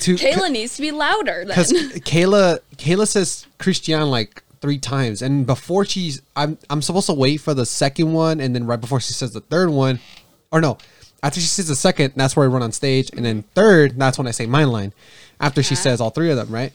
To 0.00 0.16
Kayla 0.16 0.50
needs 0.50 0.76
to 0.76 0.82
be 0.82 0.92
louder 0.92 1.44
because 1.46 1.72
Kayla 2.06 2.60
Kayla 2.76 3.06
says 3.06 3.46
Christian 3.58 4.10
like 4.10 4.41
three 4.62 4.78
times, 4.78 5.20
and 5.20 5.44
before 5.44 5.84
she's 5.84 6.22
I'm 6.34 6.56
I'm 6.70 6.80
supposed 6.80 7.06
to 7.08 7.12
wait 7.14 7.38
for 7.38 7.52
the 7.52 7.66
second 7.66 8.12
one, 8.14 8.40
and 8.40 8.54
then 8.54 8.64
right 8.64 8.80
before 8.80 9.00
she 9.00 9.12
says 9.12 9.32
the 9.32 9.40
third 9.40 9.68
one, 9.68 9.98
or 10.50 10.60
no, 10.62 10.78
after 11.22 11.40
she 11.40 11.46
says 11.46 11.68
the 11.68 11.76
second, 11.76 12.14
that's 12.16 12.34
where 12.36 12.46
I 12.46 12.48
run 12.48 12.62
on 12.62 12.72
stage, 12.72 13.10
and 13.14 13.24
then 13.26 13.42
third, 13.54 13.98
that's 13.98 14.16
when 14.16 14.26
I 14.26 14.30
say 14.30 14.46
my 14.46 14.64
line. 14.64 14.94
After 15.40 15.62
she 15.62 15.74
Okay. 15.74 15.82
says 15.82 16.00
all 16.00 16.10
three 16.10 16.30
of 16.30 16.36
them, 16.36 16.48
right? 16.48 16.72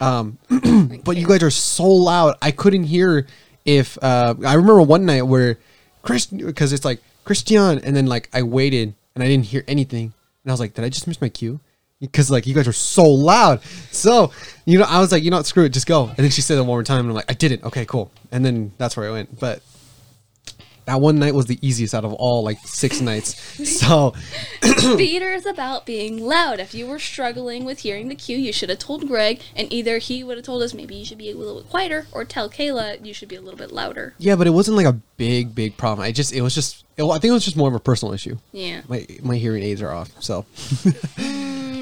Um, 0.00 0.38
but 1.04 1.16
you 1.16 1.26
guys 1.26 1.42
are 1.42 1.50
so 1.50 1.86
loud, 1.86 2.36
I 2.42 2.50
couldn't 2.50 2.84
hear 2.84 3.26
if 3.64 3.96
uh, 4.02 4.34
I 4.44 4.54
remember 4.54 4.82
one 4.82 5.04
night 5.06 5.22
where 5.22 5.58
Chris 6.02 6.26
because 6.26 6.72
it's 6.72 6.84
like 6.84 7.00
Christian, 7.24 7.78
and 7.80 7.94
then 7.94 8.06
like 8.06 8.28
I 8.32 8.42
waited 8.42 8.94
and 9.14 9.22
I 9.22 9.28
didn't 9.28 9.46
hear 9.46 9.62
anything, 9.68 10.12
and 10.44 10.50
I 10.50 10.52
was 10.52 10.60
like, 10.60 10.74
did 10.74 10.84
I 10.84 10.88
just 10.88 11.06
miss 11.06 11.20
my 11.20 11.28
cue? 11.28 11.60
Because 12.06 12.30
like 12.30 12.46
you 12.46 12.54
guys 12.54 12.66
are 12.68 12.72
so 12.72 13.04
loud, 13.04 13.62
so 13.90 14.32
you 14.64 14.78
know 14.78 14.86
I 14.88 15.00
was 15.00 15.12
like, 15.12 15.22
you 15.22 15.30
know 15.30 15.36
what, 15.38 15.46
screw 15.46 15.64
it, 15.64 15.70
just 15.70 15.86
go. 15.86 16.08
And 16.08 16.16
then 16.18 16.30
she 16.30 16.40
said 16.40 16.56
it 16.56 16.60
one 16.60 16.68
more 16.68 16.82
time, 16.82 17.00
and 17.00 17.08
I'm 17.10 17.14
like, 17.14 17.30
I 17.30 17.34
didn't. 17.34 17.64
Okay, 17.64 17.84
cool. 17.84 18.10
And 18.32 18.44
then 18.44 18.72
that's 18.78 18.96
where 18.96 19.08
I 19.08 19.12
went. 19.12 19.38
But 19.38 19.62
that 20.86 21.00
one 21.00 21.18
night 21.18 21.34
was 21.34 21.46
the 21.46 21.58
easiest 21.66 21.94
out 21.94 22.04
of 22.04 22.12
all 22.14 22.44
like 22.44 22.58
six 22.64 23.00
nights. 23.10 23.34
So 23.80 24.10
Theater 24.62 25.32
is 25.32 25.44
about 25.44 25.84
being 25.84 26.24
loud. 26.24 26.60
If 26.60 26.74
you 26.74 26.86
were 26.86 27.00
struggling 27.00 27.64
with 27.64 27.80
hearing 27.80 28.06
the 28.08 28.14
cue, 28.14 28.36
you 28.38 28.52
should 28.52 28.68
have 28.70 28.78
told 28.78 29.08
Greg, 29.08 29.40
and 29.56 29.72
either 29.72 29.98
he 29.98 30.22
would 30.22 30.36
have 30.36 30.46
told 30.46 30.62
us 30.62 30.74
maybe 30.74 30.94
you 30.94 31.04
should 31.04 31.18
be 31.18 31.30
a 31.30 31.34
little 31.36 31.60
bit 31.60 31.70
quieter, 31.70 32.06
or 32.12 32.24
tell 32.24 32.48
Kayla 32.48 33.04
you 33.04 33.12
should 33.12 33.28
be 33.28 33.34
a 33.34 33.40
little 33.40 33.58
bit 33.58 33.72
louder. 33.72 34.14
yeah, 34.18 34.36
but 34.36 34.46
it 34.46 34.50
wasn't 34.50 34.76
like 34.76 34.86
a 34.86 34.92
big, 35.16 35.54
big 35.56 35.76
problem. 35.76 36.04
I 36.06 36.12
just 36.12 36.32
it 36.32 36.40
was 36.42 36.54
just 36.54 36.84
it, 36.96 37.02
I 37.02 37.18
think 37.18 37.30
it 37.30 37.34
was 37.34 37.44
just 37.44 37.56
more 37.56 37.68
of 37.68 37.74
a 37.74 37.80
personal 37.80 38.14
issue. 38.14 38.36
Yeah. 38.52 38.82
My 38.88 39.06
my 39.22 39.36
hearing 39.36 39.64
aids 39.64 39.82
are 39.82 39.90
off, 39.90 40.10
so 40.22 40.46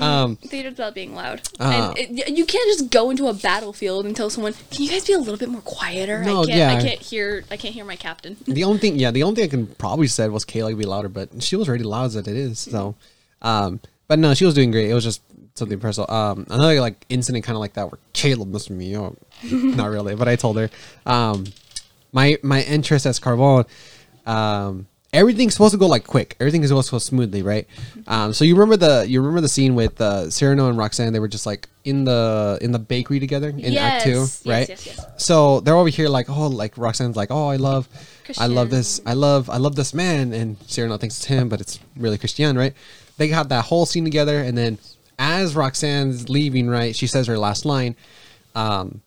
um 0.03 0.37
Theater's 0.37 0.75
about 0.75 0.95
being 0.95 1.15
loud. 1.15 1.43
Uh. 1.61 1.95
and 1.99 2.19
it, 2.19 2.29
you 2.31 2.45
can't 2.45 2.67
just 2.79 2.91
go 2.91 3.11
into 3.11 3.27
a 3.29 3.35
battlefield 3.35 4.07
and 4.07 4.15
tell 4.17 4.31
someone, 4.31 4.55
"Can 4.71 4.85
you 4.85 4.91
guys 4.91 5.05
be 5.07 5.13
a 5.13 5.19
little 5.19 5.37
bit 5.37 5.49
more 5.49 5.61
quieter?" 5.63 6.23
No, 6.25 6.43
I 6.43 6.47
can't. 6.47 6.59
yeah. 6.59 6.73
I 6.75 6.81
can't 6.83 7.01
hear. 7.01 7.45
I 7.51 7.57
can't 7.57 7.75
hear 7.75 7.85
my 7.85 7.97
captain. 7.97 8.37
the 8.47 8.65
only 8.65 8.79
thing 8.79 8.97
yeah 8.99 9.11
the 9.11 9.23
only 9.23 9.37
thing 9.37 9.45
I 9.45 9.49
can 9.49 9.67
probably 9.77 10.07
said 10.07 10.31
was 10.31 10.45
Kayla 10.45 10.77
be 10.77 10.85
louder, 10.85 11.09
but 11.09 11.43
she 11.43 11.57
was 11.57 11.69
already 11.69 11.85
loud 11.85 12.07
as 12.07 12.17
it 12.17 12.27
is. 12.29 12.59
So 12.59 12.95
um 13.43 13.81
but 14.09 14.19
no, 14.19 14.35
she 14.35 14.45
was 14.45 14.55
doing 14.55 14.71
great. 14.71 14.91
It 14.91 14.95
was 14.95 15.05
just 15.05 15.23
something 15.55 15.79
personal. 15.81 16.11
Um 16.11 16.47
another 16.51 16.81
like 16.81 17.05
incident 17.09 17.45
kind 17.45 17.57
of 17.57 17.61
like 17.61 17.75
that 17.75 17.91
where 17.91 17.99
Caleb 18.13 18.49
missed 18.49 18.71
me. 18.71 18.97
Oh, 18.97 19.17
not 19.51 19.91
really, 19.91 20.15
but 20.15 20.29
I 20.29 20.37
told 20.37 20.57
her 20.59 20.71
um 21.07 21.45
my 22.13 22.39
my 22.43 22.63
interest 22.63 23.07
as 23.07 23.19
Carbone 23.21 23.67
um 24.27 24.87
everything's 25.15 25.55
supposed 25.55 25.73
to 25.73 25.79
go 25.79 25.87
like 25.87 26.07
quick. 26.07 26.37
Everything 26.41 26.63
is 26.63 26.69
supposed 26.69 26.89
to 26.89 26.93
go 26.97 26.99
smoothly, 26.99 27.43
right? 27.43 27.67
Um, 28.07 28.33
so 28.35 28.45
you 28.45 28.55
remember 28.55 28.77
the 28.77 29.07
you 29.09 29.21
remember 29.21 29.41
the 29.41 29.49
scene 29.49 29.75
with 29.75 29.99
uh, 30.01 30.29
Cyrano 30.31 30.69
and 30.69 30.77
Roxanne? 30.77 31.13
They 31.13 31.21
were 31.21 31.29
just 31.29 31.47
like 31.47 31.69
in 31.85 32.05
the 32.05 32.59
in 32.61 32.73
the 32.73 32.79
bakery 32.79 33.21
together 33.21 33.49
in 33.49 33.77
Act 33.77 34.05
Two, 34.05 34.11
Yes, 34.11 34.47
right? 34.47 34.69
yes, 34.69 34.87
yes. 34.87 35.07
So 35.17 35.61
they're 35.61 35.77
over 35.77 35.89
here 35.89 36.09
like, 36.09 36.29
oh, 36.29 36.49
like 36.49 36.77
Roxanne's 36.77 37.17
like, 37.17 37.31
oh, 37.31 37.49
I 37.49 37.57
love, 37.57 37.89
I 38.39 38.47
love 38.47 38.71
this, 38.71 39.01
I 39.07 39.15
love, 39.15 39.49
I 39.49 39.57
love 39.59 39.77
this 39.77 39.95
man, 39.95 40.33
and 40.33 40.57
Cyrano 40.67 40.99
thinks 40.99 41.17
it's 41.17 41.27
him, 41.27 41.49
but 41.49 41.61
it's 41.61 41.79
really 41.97 42.19
Christian, 42.19 42.59
right? 42.59 42.75
They 43.17 43.29
have 43.29 43.49
that 43.51 43.67
whole 43.67 43.87
scene 43.87 44.05
together, 44.05 44.39
and 44.41 44.59
then 44.59 44.79
as 45.19 45.55
Roxanne's 45.55 46.29
leaving, 46.29 46.69
right, 46.69 46.97
she 46.97 47.07
says 47.07 47.27
her 47.29 47.39
last 47.39 47.65
line. 47.65 47.95
Um, 48.57 49.03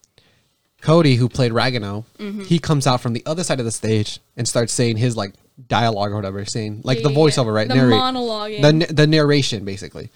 Cody, 0.81 1.15
who 1.15 1.27
played 1.27 1.51
Ragueneau, 1.51 2.05
Mm-hmm. 2.19 2.43
he 2.43 2.59
comes 2.59 2.85
out 2.87 3.01
from 3.01 3.13
the 3.13 3.23
other 3.25 3.43
side 3.43 3.59
of 3.59 3.65
the 3.65 3.71
stage 3.71 4.19
and 4.37 4.47
starts 4.47 4.71
saying 4.73 4.97
his 4.97 5.17
like 5.17 5.33
dialogue 5.67 6.11
or 6.11 6.15
whatever, 6.15 6.45
saying 6.45 6.81
like 6.83 6.97
the 7.01 7.09
Yeah, 7.09 7.09
yeah, 7.09 7.17
yeah. 7.25 7.29
voiceover, 7.31 7.53
right? 7.53 7.67
The 7.67 7.75
Narrate- 7.75 7.93
monologuing. 8.01 8.87
the 8.87 8.93
the 8.93 9.07
narration 9.07 9.65
basically, 9.65 10.09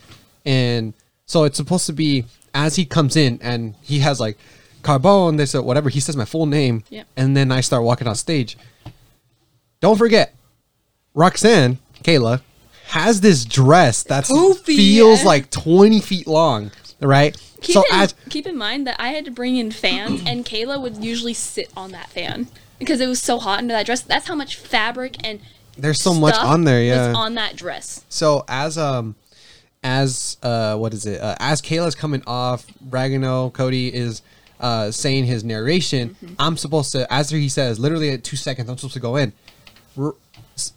and 0.46 0.94
so 1.26 1.44
it's 1.46 1.58
supposed 1.58 1.86
to 1.88 1.94
be 1.94 2.26
as 2.54 2.76
he 2.76 2.86
comes 2.86 3.16
in 3.16 3.40
and 3.42 3.76
he 3.82 4.00
has 4.00 4.20
like 4.20 4.38
Carbone, 4.84 5.38
this 5.38 5.54
or 5.56 5.62
whatever. 5.62 5.90
He 5.90 6.00
says 6.00 6.16
my 6.18 6.26
full 6.26 6.46
name, 6.46 6.84
Yep. 6.90 7.08
and 7.16 7.38
then 7.38 7.52
I 7.52 7.62
start 7.62 7.84
walking 7.84 8.08
on 8.08 8.16
stage. 8.16 8.58
Don't 9.80 9.98
forget, 9.98 10.34
Roxanne 11.14 11.80
Kayla 12.04 12.42
has 12.88 13.22
this 13.22 13.46
dress 13.46 14.04
that 14.04 14.26
feels 14.28 15.20
yeah. 15.22 15.26
like 15.26 15.50
twenty 15.50 16.00
feet 16.02 16.28
long, 16.28 16.72
right? 17.00 17.36
Keep, 17.62 17.74
so 17.76 17.84
in, 17.92 18.00
as 18.00 18.14
keep 18.30 18.48
in 18.48 18.58
mind 18.58 18.88
that 18.88 18.96
I 19.00 19.10
had 19.10 19.26
to 19.26 19.32
bring 19.32 19.56
in 19.56 19.72
fans, 19.72 20.22
and 20.26 20.44
Kayla 20.46 20.82
would 20.82 20.98
usually 21.04 21.34
sit 21.36 21.70
on 21.78 21.92
that 21.92 22.10
fan 22.10 22.48
because 22.82 23.00
it 23.00 23.08
was 23.08 23.22
so 23.22 23.38
hot 23.38 23.60
under 23.60 23.74
that 23.74 23.86
dress. 23.86 24.02
That's 24.02 24.28
how 24.28 24.36
much 24.36 24.56
fabric 24.56 25.16
and 25.24 25.40
there's 25.78 26.02
so 26.02 26.14
much 26.14 26.36
on 26.36 26.64
there, 26.64 26.80
was 26.80 26.88
yeah. 26.88 27.14
on 27.14 27.36
that 27.36 27.56
dress. 27.56 28.04
So 28.10 28.44
as 28.48 28.78
um 28.78 29.16
as 29.84 30.38
uh 30.44 30.76
what 30.78 30.94
is 30.94 31.06
it? 31.06 31.22
Uh, 31.22 31.36
as 31.40 31.62
Kayla's 31.62 31.96
coming 31.96 32.24
off, 32.28 32.66
Ragueneau 32.90 33.54
Cody 33.54 33.94
is 33.94 34.22
uh 34.60 34.92
saying 34.92 35.26
his 35.26 35.44
narration. 35.44 36.10
Mm-hmm. 36.10 36.34
I'm 36.40 36.58
supposed 36.58 36.92
to 36.94 37.12
as 37.14 37.30
he 37.30 37.50
says, 37.50 37.80
literally 37.80 38.10
at 38.10 38.24
two 38.24 38.36
seconds, 38.36 38.70
I'm 38.70 38.78
supposed 38.78 38.96
to 38.96 39.00
go 39.00 39.16
in. 39.16 39.32
R- 39.98 40.16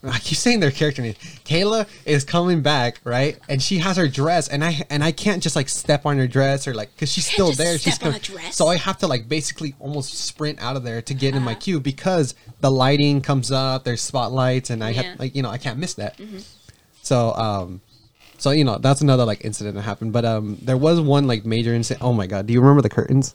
I 0.02 0.18
keep 0.18 0.38
saying 0.38 0.60
their 0.60 0.70
character 0.70 1.02
name. 1.02 1.14
Kayla 1.44 1.86
is 2.04 2.24
coming 2.24 2.60
back, 2.62 3.00
right? 3.04 3.38
And 3.48 3.62
she 3.62 3.78
has 3.78 3.96
her 3.96 4.08
dress, 4.08 4.48
and 4.48 4.64
I 4.64 4.82
and 4.90 5.02
I 5.04 5.12
can't 5.12 5.42
just 5.42 5.56
like 5.56 5.68
step 5.68 6.06
on 6.06 6.16
her 6.18 6.26
dress 6.26 6.66
or 6.68 6.74
like 6.74 6.94
because 6.94 7.10
she's 7.12 7.26
still 7.26 7.52
there. 7.52 7.78
She's 7.78 7.98
coming. 7.98 8.16
a 8.16 8.20
dress. 8.20 8.56
So 8.56 8.66
I 8.68 8.76
have 8.76 8.98
to 8.98 9.06
like 9.06 9.28
basically 9.28 9.74
almost 9.80 10.14
sprint 10.14 10.60
out 10.62 10.76
of 10.76 10.82
there 10.84 11.02
to 11.02 11.14
get 11.14 11.34
in 11.34 11.42
my 11.42 11.52
Uh-huh. 11.52 11.60
cue 11.60 11.80
because 11.80 12.34
the 12.60 12.70
lighting 12.70 13.20
comes 13.20 13.50
up, 13.52 13.84
there's 13.84 14.00
spotlights, 14.02 14.70
and 14.70 14.82
I 14.82 14.90
Yeah. 14.90 15.00
Mm-hmm. 15.00 15.10
have 15.10 15.20
like 15.20 15.34
you 15.36 15.42
know 15.42 15.50
I 15.50 15.58
can't 15.58 15.78
miss 15.78 15.94
that. 15.94 16.18
So 17.02 17.32
um, 17.34 17.80
so 18.38 18.50
you 18.50 18.64
know 18.64 18.78
that's 18.78 19.00
another 19.02 19.24
like 19.24 19.44
incident 19.44 19.76
that 19.76 19.82
happened. 19.82 20.12
But 20.12 20.24
um, 20.24 20.58
there 20.62 20.76
was 20.76 21.00
one 21.00 21.26
like 21.26 21.44
major 21.44 21.74
incident. 21.74 22.02
Oh 22.04 22.12
my 22.12 22.26
god, 22.26 22.46
do 22.46 22.52
you 22.52 22.60
remember 22.60 22.82
the 22.82 22.88
curtains? 22.90 23.34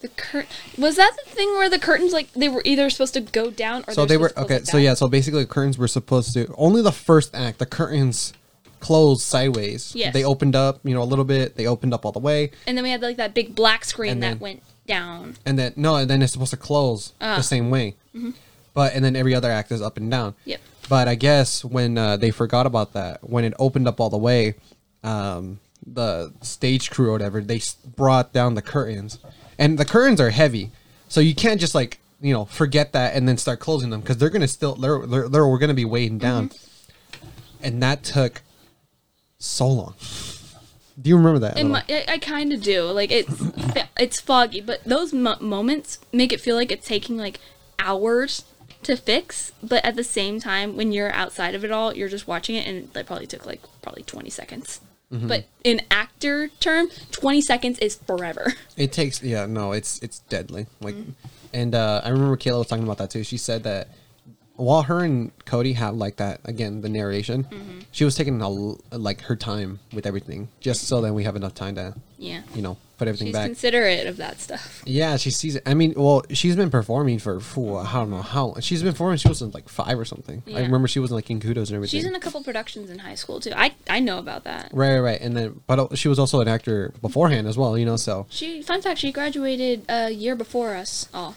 The 0.00 0.08
cur- 0.08 0.46
was 0.76 0.96
that 0.96 1.16
the 1.24 1.30
thing 1.30 1.48
where 1.54 1.68
the 1.68 1.78
curtains 1.78 2.12
like 2.12 2.32
they 2.32 2.48
were 2.48 2.62
either 2.64 2.88
supposed 2.90 3.14
to 3.14 3.20
go 3.20 3.50
down 3.50 3.84
or 3.88 3.94
so 3.94 4.06
they 4.06 4.16
were 4.16 4.28
supposed 4.28 4.48
to 4.48 4.54
close 4.54 4.60
okay. 4.60 4.70
So 4.70 4.76
yeah, 4.78 4.94
so 4.94 5.08
basically 5.08 5.42
the 5.42 5.48
curtains 5.50 5.76
were 5.76 5.88
supposed 5.88 6.32
to 6.34 6.52
only 6.56 6.82
the 6.82 6.92
first 6.92 7.34
act. 7.34 7.58
The 7.58 7.66
curtains 7.66 8.32
closed 8.80 9.22
sideways. 9.22 9.92
Yes. 9.96 10.14
They 10.14 10.22
opened 10.24 10.54
up, 10.54 10.78
you 10.84 10.94
know, 10.94 11.02
a 11.02 11.04
little 11.04 11.24
bit. 11.24 11.56
They 11.56 11.66
opened 11.66 11.92
up 11.92 12.04
all 12.06 12.12
the 12.12 12.20
way, 12.20 12.52
and 12.66 12.76
then 12.76 12.84
we 12.84 12.90
had 12.90 13.02
like 13.02 13.16
that 13.16 13.34
big 13.34 13.56
black 13.56 13.84
screen 13.84 14.12
And 14.12 14.22
that 14.22 14.28
then- 14.34 14.38
went 14.38 14.62
down. 14.86 15.34
and 15.44 15.58
then 15.58 15.72
no, 15.76 15.96
and 15.96 16.08
then 16.08 16.22
it's 16.22 16.32
supposed 16.32 16.50
to 16.52 16.56
close 16.56 17.12
Ah. 17.20 17.36
the 17.36 17.42
same 17.42 17.68
way. 17.70 17.96
But 18.74 18.94
and 18.94 19.04
then 19.04 19.16
every 19.16 19.34
other 19.34 19.50
act 19.50 19.72
is 19.72 19.82
up 19.82 19.96
and 19.96 20.08
down. 20.10 20.34
Yep. 20.44 20.60
But 20.88 21.08
I 21.08 21.16
guess 21.16 21.64
when 21.64 21.98
uh, 21.98 22.16
they 22.16 22.30
forgot 22.30 22.66
about 22.66 22.92
that, 22.92 23.28
when 23.28 23.44
it 23.44 23.52
opened 23.58 23.88
up 23.88 24.00
all 24.00 24.10
the 24.10 24.16
way, 24.16 24.54
um, 25.02 25.58
the 25.86 26.32
stage 26.42 26.90
crew 26.90 27.08
or 27.08 27.12
whatever, 27.12 27.40
they 27.40 27.56
s- 27.56 27.74
brought 27.74 28.32
down 28.32 28.54
the 28.54 28.62
curtains, 28.62 29.18
and 29.58 29.78
the 29.78 29.84
curtains 29.84 30.20
are 30.20 30.30
heavy, 30.30 30.70
so 31.08 31.20
you 31.20 31.34
can't 31.34 31.60
just 31.60 31.74
like 31.74 31.98
you 32.20 32.32
know 32.32 32.44
forget 32.44 32.92
that 32.92 33.14
and 33.14 33.28
then 33.28 33.36
start 33.36 33.60
closing 33.60 33.90
them 33.90 34.00
because 34.00 34.18
they're 34.18 34.30
gonna 34.30 34.48
still 34.48 34.74
they're 34.74 35.06
they're, 35.06 35.28
they're 35.28 35.58
gonna 35.58 35.74
be 35.74 35.84
weighing 35.84 36.12
mm-hmm. 36.12 36.18
down, 36.18 36.50
and 37.62 37.82
that 37.82 38.02
took 38.02 38.42
so 39.38 39.68
long. 39.68 39.94
Do 41.00 41.10
you 41.10 41.16
remember 41.16 41.38
that? 41.40 41.64
My, 41.64 41.84
I, 41.88 42.04
I 42.08 42.18
kind 42.18 42.52
of 42.52 42.62
do. 42.62 42.84
Like 42.84 43.10
it's 43.10 43.42
it's 43.98 44.20
foggy, 44.20 44.60
but 44.60 44.82
those 44.84 45.12
mo- 45.12 45.38
moments 45.40 45.98
make 46.12 46.32
it 46.32 46.40
feel 46.40 46.56
like 46.56 46.72
it's 46.72 46.86
taking 46.86 47.16
like 47.16 47.38
hours 47.78 48.44
to 48.82 48.96
fix. 48.96 49.52
But 49.62 49.84
at 49.84 49.96
the 49.96 50.04
same 50.04 50.40
time, 50.40 50.76
when 50.76 50.92
you're 50.92 51.12
outside 51.12 51.54
of 51.54 51.64
it 51.64 51.70
all, 51.70 51.94
you're 51.94 52.08
just 52.08 52.26
watching 52.26 52.56
it, 52.56 52.66
and 52.66 52.92
that 52.94 53.06
probably 53.06 53.26
took 53.26 53.46
like 53.46 53.62
probably 53.80 54.02
20 54.02 54.28
seconds. 54.30 54.80
Mm-hmm. 55.12 55.26
But 55.28 55.46
in 55.64 55.80
actor 55.90 56.48
term, 56.60 56.88
20 57.12 57.40
seconds 57.40 57.78
is 57.78 57.96
forever. 57.96 58.52
It 58.76 58.92
takes 58.92 59.22
yeah 59.22 59.46
no 59.46 59.72
it's 59.72 59.98
it's 60.00 60.20
deadly 60.28 60.66
like 60.80 60.94
Mm-hmm. 60.94 61.10
and 61.52 61.74
uh 61.74 62.00
I 62.04 62.10
remember 62.10 62.36
Kayla 62.36 62.58
was 62.58 62.68
talking 62.68 62.84
about 62.84 62.98
that 62.98 63.10
too. 63.10 63.24
She 63.24 63.38
said 63.38 63.62
that 63.64 63.88
while 64.58 64.82
her 64.82 65.02
and 65.02 65.32
Cody 65.46 65.72
had 65.72 65.94
like 65.94 66.16
that 66.16 66.40
again 66.44 66.82
the 66.82 66.88
narration, 66.88 67.44
Mm-hmm. 67.44 67.78
she 67.92 68.04
was 68.04 68.14
taking 68.14 68.40
a, 68.42 68.48
like 68.96 69.22
her 69.22 69.36
time 69.36 69.78
with 69.92 70.04
everything 70.06 70.48
just 70.60 70.86
so 70.86 71.00
that 71.00 71.14
we 71.14 71.24
have 71.24 71.36
enough 71.36 71.54
time 71.54 71.74
to 71.76 71.94
Yeah. 72.18 72.42
you 72.54 72.62
know 72.62 72.76
put 72.98 73.06
everything 73.06 73.30
back. 73.30 73.42
She's 73.42 73.42
back. 73.42 73.46
considerate 73.50 74.06
of 74.08 74.16
that 74.16 74.40
stuff. 74.40 74.82
yeah, 74.84 75.16
she 75.16 75.30
sees 75.30 75.54
it. 75.54 75.62
I 75.64 75.74
mean, 75.74 75.94
well, 75.96 76.24
she's 76.32 76.56
been 76.56 76.68
performing 76.70 77.20
for 77.20 77.38
phew, 77.38 77.76
I 77.76 77.92
don't 77.92 78.10
know 78.10 78.22
how 78.22 78.56
she's 78.60 78.82
been 78.82 78.92
performing. 78.92 79.18
She 79.18 79.28
was 79.28 79.40
in 79.40 79.52
like 79.52 79.68
five 79.68 79.96
or 79.96 80.04
something. 80.04 80.42
I 80.52 80.62
remember 80.62 80.88
she 80.88 80.98
was 80.98 81.10
in 81.12 81.14
like 81.14 81.30
in 81.30 81.38
Kudos 81.40 81.68
and 81.70 81.76
everything. 81.76 81.96
She's 82.00 82.08
in 82.08 82.16
a 82.16 82.20
couple 82.20 82.42
productions 82.42 82.90
in 82.90 82.98
high 82.98 83.14
school 83.14 83.38
too. 83.38 83.52
I 83.54 83.74
I 83.88 84.00
know 84.00 84.18
about 84.18 84.42
that. 84.44 84.70
right, 84.72 84.94
right, 84.94 85.00
right, 85.00 85.20
and 85.20 85.36
then 85.36 85.60
but 85.68 85.78
uh, 85.78 85.94
she 85.94 86.08
was 86.08 86.18
also 86.18 86.40
an 86.40 86.48
actor 86.48 86.92
beforehand 87.00 87.46
as 87.46 87.56
well. 87.56 87.78
You 87.78 87.86
know, 87.86 87.96
so 87.96 88.26
She 88.30 88.62
fun 88.62 88.82
fact, 88.82 88.98
she 88.98 89.12
graduated 89.12 89.84
a 89.88 90.10
year 90.10 90.34
before 90.34 90.74
us 90.74 91.08
all. 91.14 91.36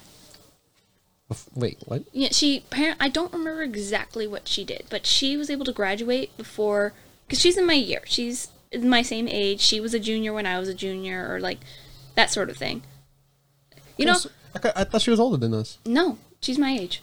Wait, 1.56 1.80
what? 1.86 2.04
Yeah, 2.12 2.30
she. 2.32 2.66
I 2.72 3.10
don't 3.10 3.34
remember 3.34 3.64
exactly 3.64 4.28
what 4.28 4.48
she 4.48 4.64
did, 4.64 4.86
but 4.90 5.06
she 5.06 5.38
was 5.38 5.50
able 5.50 5.66
to 5.66 5.72
graduate 5.72 6.36
before 6.38 6.94
because 7.26 7.40
she's 7.40 7.58
in 7.58 7.66
my 7.66 7.74
year. 7.74 8.02
She's 8.06 8.50
my 8.80 9.02
same 9.02 9.28
age. 9.28 9.62
She 9.62 9.80
was 9.80 9.94
a 9.94 10.00
junior 10.00 10.34
when 10.34 10.46
I 10.46 10.60
was 10.60 10.70
a 10.70 10.74
junior, 10.74 11.32
or 11.34 11.40
like 11.40 11.60
that 12.16 12.30
sort 12.30 12.50
of 12.50 12.58
thing. 12.58 12.84
You 13.98 14.06
know, 14.06 14.18
I, 14.56 14.72
I 14.78 14.84
thought 14.84 15.02
she 15.02 15.12
was 15.12 15.20
older 15.20 15.38
than 15.38 15.54
us. 15.54 15.78
no, 15.86 16.18
she's 16.42 16.58
my 16.58 16.72
age. 16.72 17.02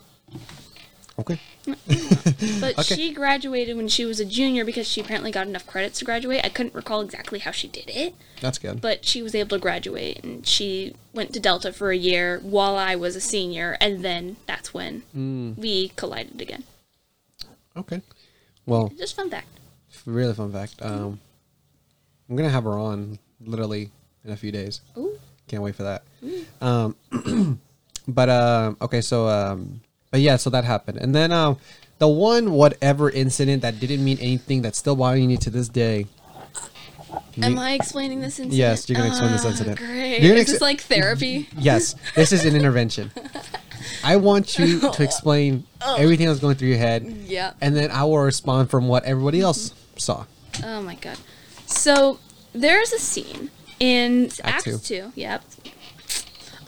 Okay. 1.19 1.39
But 2.61 2.79
Okay. 2.79 2.95
she 2.97 3.13
graduated 3.13 3.77
when 3.77 3.89
she 3.89 4.05
was 4.05 4.21
a 4.21 4.25
junior 4.25 4.65
because 4.65 4.89
she 4.89 5.01
apparently 5.01 5.31
got 5.31 5.47
enough 5.47 5.67
credits 5.67 5.99
to 6.01 6.05
graduate. 6.05 6.41
I 6.45 6.49
couldn't 6.49 6.75
recall 6.75 7.01
exactly 7.03 7.39
how 7.41 7.51
she 7.51 7.69
did 7.69 7.89
it, 7.89 8.15
That's 8.41 8.59
good. 8.59 8.81
but 8.81 9.05
she 9.05 9.23
was 9.23 9.35
able 9.35 9.51
to 9.57 9.59
graduate, 9.61 10.23
and 10.25 10.47
she 10.47 10.95
went 11.13 11.33
to 11.35 11.41
Delta 11.41 11.73
for 11.73 11.91
a 11.91 11.97
year 11.97 12.39
while 12.43 12.77
I 12.77 12.95
was 12.97 13.15
a 13.17 13.21
senior, 13.21 13.77
and 13.81 14.05
then 14.05 14.37
that's 14.47 14.73
when 14.75 15.03
Mm. 15.17 15.57
we 15.59 15.89
collided 15.97 16.41
again. 16.41 16.65
Okay. 17.77 18.03
Well, 18.67 18.93
Just 18.99 19.15
fun 19.17 19.31
fact. 19.31 19.47
really 20.07 20.35
fun 20.35 20.53
fact. 20.53 20.75
Um, 20.83 21.21
I'm 22.29 22.37
gonna 22.37 22.51
have 22.51 22.65
her 22.65 22.79
on 22.79 23.19
literally 23.41 23.91
in 24.25 24.31
a 24.33 24.37
few 24.37 24.53
days. 24.53 24.81
Ooh. 24.97 25.19
Can't 25.49 25.63
wait 25.63 25.75
for 25.77 25.85
that. 25.85 26.03
Um, 26.61 26.97
but 28.09 28.29
um, 28.29 28.77
okay, 28.83 29.01
so 29.01 29.29
um, 29.29 29.81
but 30.11 30.21
yeah, 30.21 30.37
so 30.37 30.51
that 30.51 30.65
happened, 30.65 30.99
and 30.99 31.15
then 31.15 31.33
um, 31.33 31.59
the 31.99 32.09
one 32.09 32.53
whatever 32.53 33.11
incident 33.11 33.63
that 33.63 33.81
didn't 33.81 34.05
mean 34.05 34.19
anything 34.21 34.63
that's 34.63 34.79
still 34.79 34.97
bothering 34.97 35.31
you 35.31 35.37
to 35.39 35.51
this 35.51 35.69
day. 35.69 36.07
Am 37.41 37.55
You- 37.55 37.59
I 37.61 37.73
explaining 37.73 38.21
this 38.21 38.39
incident? 38.39 38.55
Yes, 38.55 38.89
you're 38.89 38.97
gonna 38.97 39.09
explain 39.11 39.33
this 39.33 39.45
Ah, 39.45 39.49
incident. 39.49 39.79
Great. 39.79 40.21
You're 40.21 40.31
gonna 40.33 40.41
Is 40.41 40.53
this 40.53 40.61
like 40.61 40.81
therapy? 40.83 41.49
Yes, 41.57 41.95
this 42.15 42.33
is 42.33 42.45
an 42.45 42.55
intervention. 42.55 43.11
I 44.05 44.17
want 44.17 44.59
you 44.59 44.81
to 44.93 45.03
explain 45.03 45.65
everything 45.99 46.27
that's 46.27 46.41
going 46.41 46.57
through 46.57 46.69
your 46.69 46.79
head, 46.79 47.05
Yeah. 47.27 47.53
and 47.61 47.77
then 47.77 47.91
I 47.91 48.05
will 48.05 48.19
respond 48.19 48.71
from 48.71 48.89
what 48.89 49.05
everybody 49.05 49.41
else 49.41 49.73
saw. 49.97 50.25
Oh 50.65 50.83
my 50.83 50.97
god. 50.97 51.17
So 51.67 52.19
there's 52.53 52.93
a 52.93 52.99
scene 52.99 53.51
in 53.81 54.27
Act 54.27 54.41
Act, 54.45 54.65
two. 54.65 54.79
two. 54.79 55.13
Yep. 55.15 55.45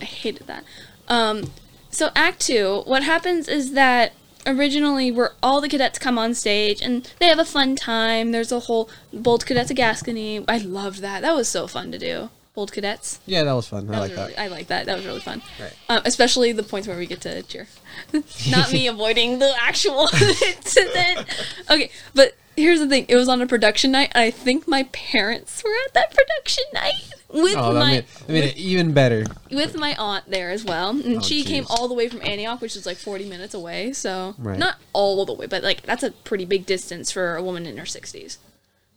I 0.01 0.05
hated 0.05 0.47
that. 0.47 0.65
Um, 1.09 1.51
so 1.91 2.11
Act 2.15 2.41
Two, 2.41 2.83
what 2.87 3.03
happens 3.03 3.49
is 3.49 3.73
that 3.73 4.13
originally 4.47 5.11
where 5.11 5.33
all 5.43 5.61
the 5.61 5.69
cadets 5.69 5.99
come 5.99 6.19
on 6.19 6.35
stage 6.35 6.81
and 6.81 7.13
they 7.19 7.27
have 7.27 7.39
a 7.39 7.45
fun 7.45 7.77
time. 7.77 8.33
There's 8.33 8.53
a 8.53 8.61
whole 8.61 8.89
Bold 9.13 9.47
Cadets 9.47 9.71
of 9.71 9.77
Gascony. 9.77 10.45
I 10.49 10.59
loved 10.59 11.01
that. 11.01 11.23
That 11.23 11.35
was 11.35 11.49
so 11.49 11.67
fun 11.67 11.93
to 11.93 11.99
do. 11.99 12.31
Bold 12.55 12.73
Cadets. 12.73 13.21
Yeah, 13.27 13.45
that 13.45 13.53
was 13.53 13.69
fun. 13.69 13.89
I 13.95 13.99
like 14.01 14.11
really, 14.13 14.33
that. 14.33 14.41
I 14.41 14.49
like 14.49 14.67
that. 14.69 14.87
That 14.87 14.97
was 14.97 15.07
really 15.07 15.21
fun. 15.21 15.43
Right. 15.61 15.73
Um, 15.89 16.03
especially 16.05 16.53
the 16.53 16.63
points 16.63 16.89
where 16.89 16.99
we 16.99 17.07
get 17.07 17.21
to 17.23 17.43
cheer. 17.43 17.69
Not 18.51 18.73
me 18.73 18.87
avoiding 18.89 19.39
the 19.39 19.55
actual 19.61 20.09
incident. 20.13 21.27
Okay, 21.71 21.91
but 22.15 22.37
here's 22.57 22.81
the 22.81 22.89
thing. 22.89 23.07
It 23.09 23.17
was 23.17 23.29
on 23.29 23.41
a 23.41 23.47
production 23.47 23.93
night. 23.93 24.11
and 24.15 24.23
I 24.25 24.31
think 24.31 24.67
my 24.67 24.85
parents 24.93 25.63
were 25.63 25.71
at 25.87 25.95
that 25.95 26.11
production 26.11 26.65
night 26.75 27.13
with 27.33 27.57
Oh, 27.57 27.73
my 27.75 27.91
made, 27.91 28.05
made 28.29 28.45
it 28.45 28.57
even 28.57 28.93
better. 28.93 29.25
with 29.51 29.77
my 29.77 29.95
aunt 29.97 30.29
there 30.31 30.51
as 30.51 30.65
well. 30.65 30.91
And 30.91 31.19
Oh, 31.19 31.21
she 31.21 31.45
came 31.45 31.65
all 31.71 31.89
the 31.89 31.95
way 31.95 32.09
from 32.09 32.21
Antioch, 32.23 32.61
which 32.61 32.77
is 32.77 32.87
like 32.87 32.97
40 32.97 33.29
minutes 33.29 33.55
away. 33.55 33.93
So 33.93 34.35
Right. 34.39 34.59
not 34.59 34.77
all 34.93 35.25
the 35.25 35.33
way, 35.33 35.47
but 35.47 35.63
like 35.63 35.83
that's 35.83 36.03
a 36.03 36.11
pretty 36.11 36.45
big 36.45 36.67
distance 36.67 37.11
for 37.13 37.37
a 37.37 37.43
woman 37.43 37.67
in 37.67 37.77
her 37.79 37.85
60s. 37.87 38.39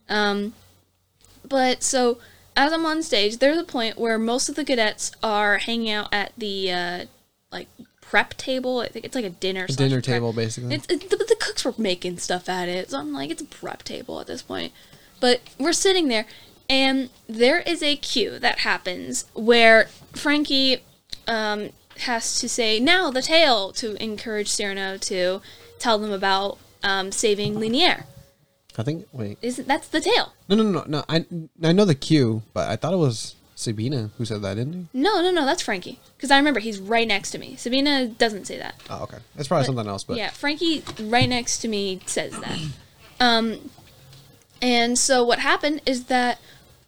Um, 0.10 0.54
but 1.48 1.84
so 1.84 2.18
as 2.56 2.72
I'm 2.74 2.86
on 2.86 3.02
stage, 3.04 3.38
there's 3.38 3.58
a 3.58 3.64
point 3.64 3.98
where 3.98 4.18
most 4.18 4.50
of 4.50 4.56
the 4.56 4.64
cadets 4.66 5.12
are 5.24 5.58
hanging 5.58 5.90
out 5.92 6.10
at 6.14 6.32
the 6.38 6.72
uh, 6.72 7.06
like 7.52 7.68
prep 8.02 8.36
table. 8.38 8.80
I 8.80 8.88
think 8.90 9.06
it's 9.06 9.16
like 9.16 9.26
a 9.26 9.30
dinner. 9.32 9.68
slash 9.68 9.78
dinner 9.78 9.96
prep- 9.98 10.04
table, 10.04 10.34
basically. 10.34 10.76
It's, 10.76 10.86
it's 10.90 11.06
the, 11.06 11.18
the 11.18 11.36
cooks 11.40 11.66
were 11.66 11.74
making 11.78 12.20
stuff 12.20 12.48
at 12.50 12.70
it, 12.70 12.92
so 12.92 13.00
I'm 13.00 13.12
like, 13.14 13.30
it's 13.32 13.42
a 13.42 13.46
prep 13.46 13.84
table 13.84 14.20
at 14.20 14.28
this 14.28 14.42
point. 14.42 14.72
But 15.20 15.42
we're 15.58 15.74
sitting 15.74 16.10
there, 16.10 16.26
and 16.70 17.10
there 17.28 17.60
is 17.60 17.84
a 17.84 17.96
cue 17.96 18.40
that 18.40 18.60
happens 18.60 19.26
where 19.34 19.88
Frankie 20.14 20.84
um, 21.28 21.70
has 22.00 22.40
to 22.40 22.50
say 22.50 22.80
now 22.80 23.12
the 23.12 23.22
tale 23.22 23.72
to 23.74 24.02
encourage 24.02 24.50
Cyrano 24.50 24.98
to 24.98 25.42
tell 25.80 25.98
them 25.98 26.12
about 26.12 26.58
um, 26.84 27.12
saving 27.12 27.56
Ligniere. 27.56 28.06
I 28.78 28.84
think. 28.84 29.08
Wait. 29.12 29.38
Isn't 29.42 29.68
that's 29.68 29.88
the 29.88 30.02
tale? 30.02 30.34
No, 30.50 30.56
no, 30.56 30.64
no, 30.64 30.84
no. 30.88 31.04
I 31.08 31.26
I 31.62 31.72
know 31.72 31.86
the 31.86 31.96
cue, 31.96 32.42
but 32.54 32.70
I 32.70 32.76
thought 32.76 32.94
it 32.94 32.98
was 32.98 33.36
Sabina 33.56 34.10
who 34.18 34.26
said 34.26 34.42
that, 34.42 34.56
didn't 34.56 34.74
he? 34.74 34.88
No, 34.94 35.22
no, 35.22 35.32
no, 35.32 35.46
that's 35.46 35.62
Frankie. 35.62 36.00
Because 36.18 36.32
I 36.32 36.38
remember 36.38 36.60
he's 36.60 36.80
right 36.80 37.08
next 37.08 37.32
to 37.32 37.38
me. 37.38 37.56
Sabina 37.56 38.08
doesn't 38.08 38.46
say 38.46 38.58
that. 38.58 38.76
Oh, 38.90 39.04
okay. 39.04 39.18
That's 39.36 39.48
probably 39.48 39.66
something 39.66 39.88
else, 39.88 40.04
but 40.04 40.18
yeah, 40.18 40.30
Frankie 40.30 40.84
right 41.00 41.30
next 41.30 41.60
to 41.60 41.68
me 41.68 42.02
says 42.06 42.38
that. 42.40 42.60
Um, 43.20 43.70
and 44.62 44.98
so 44.98 45.24
what 45.24 45.40
happened 45.40 45.82
is 45.86 46.06
that 46.06 46.40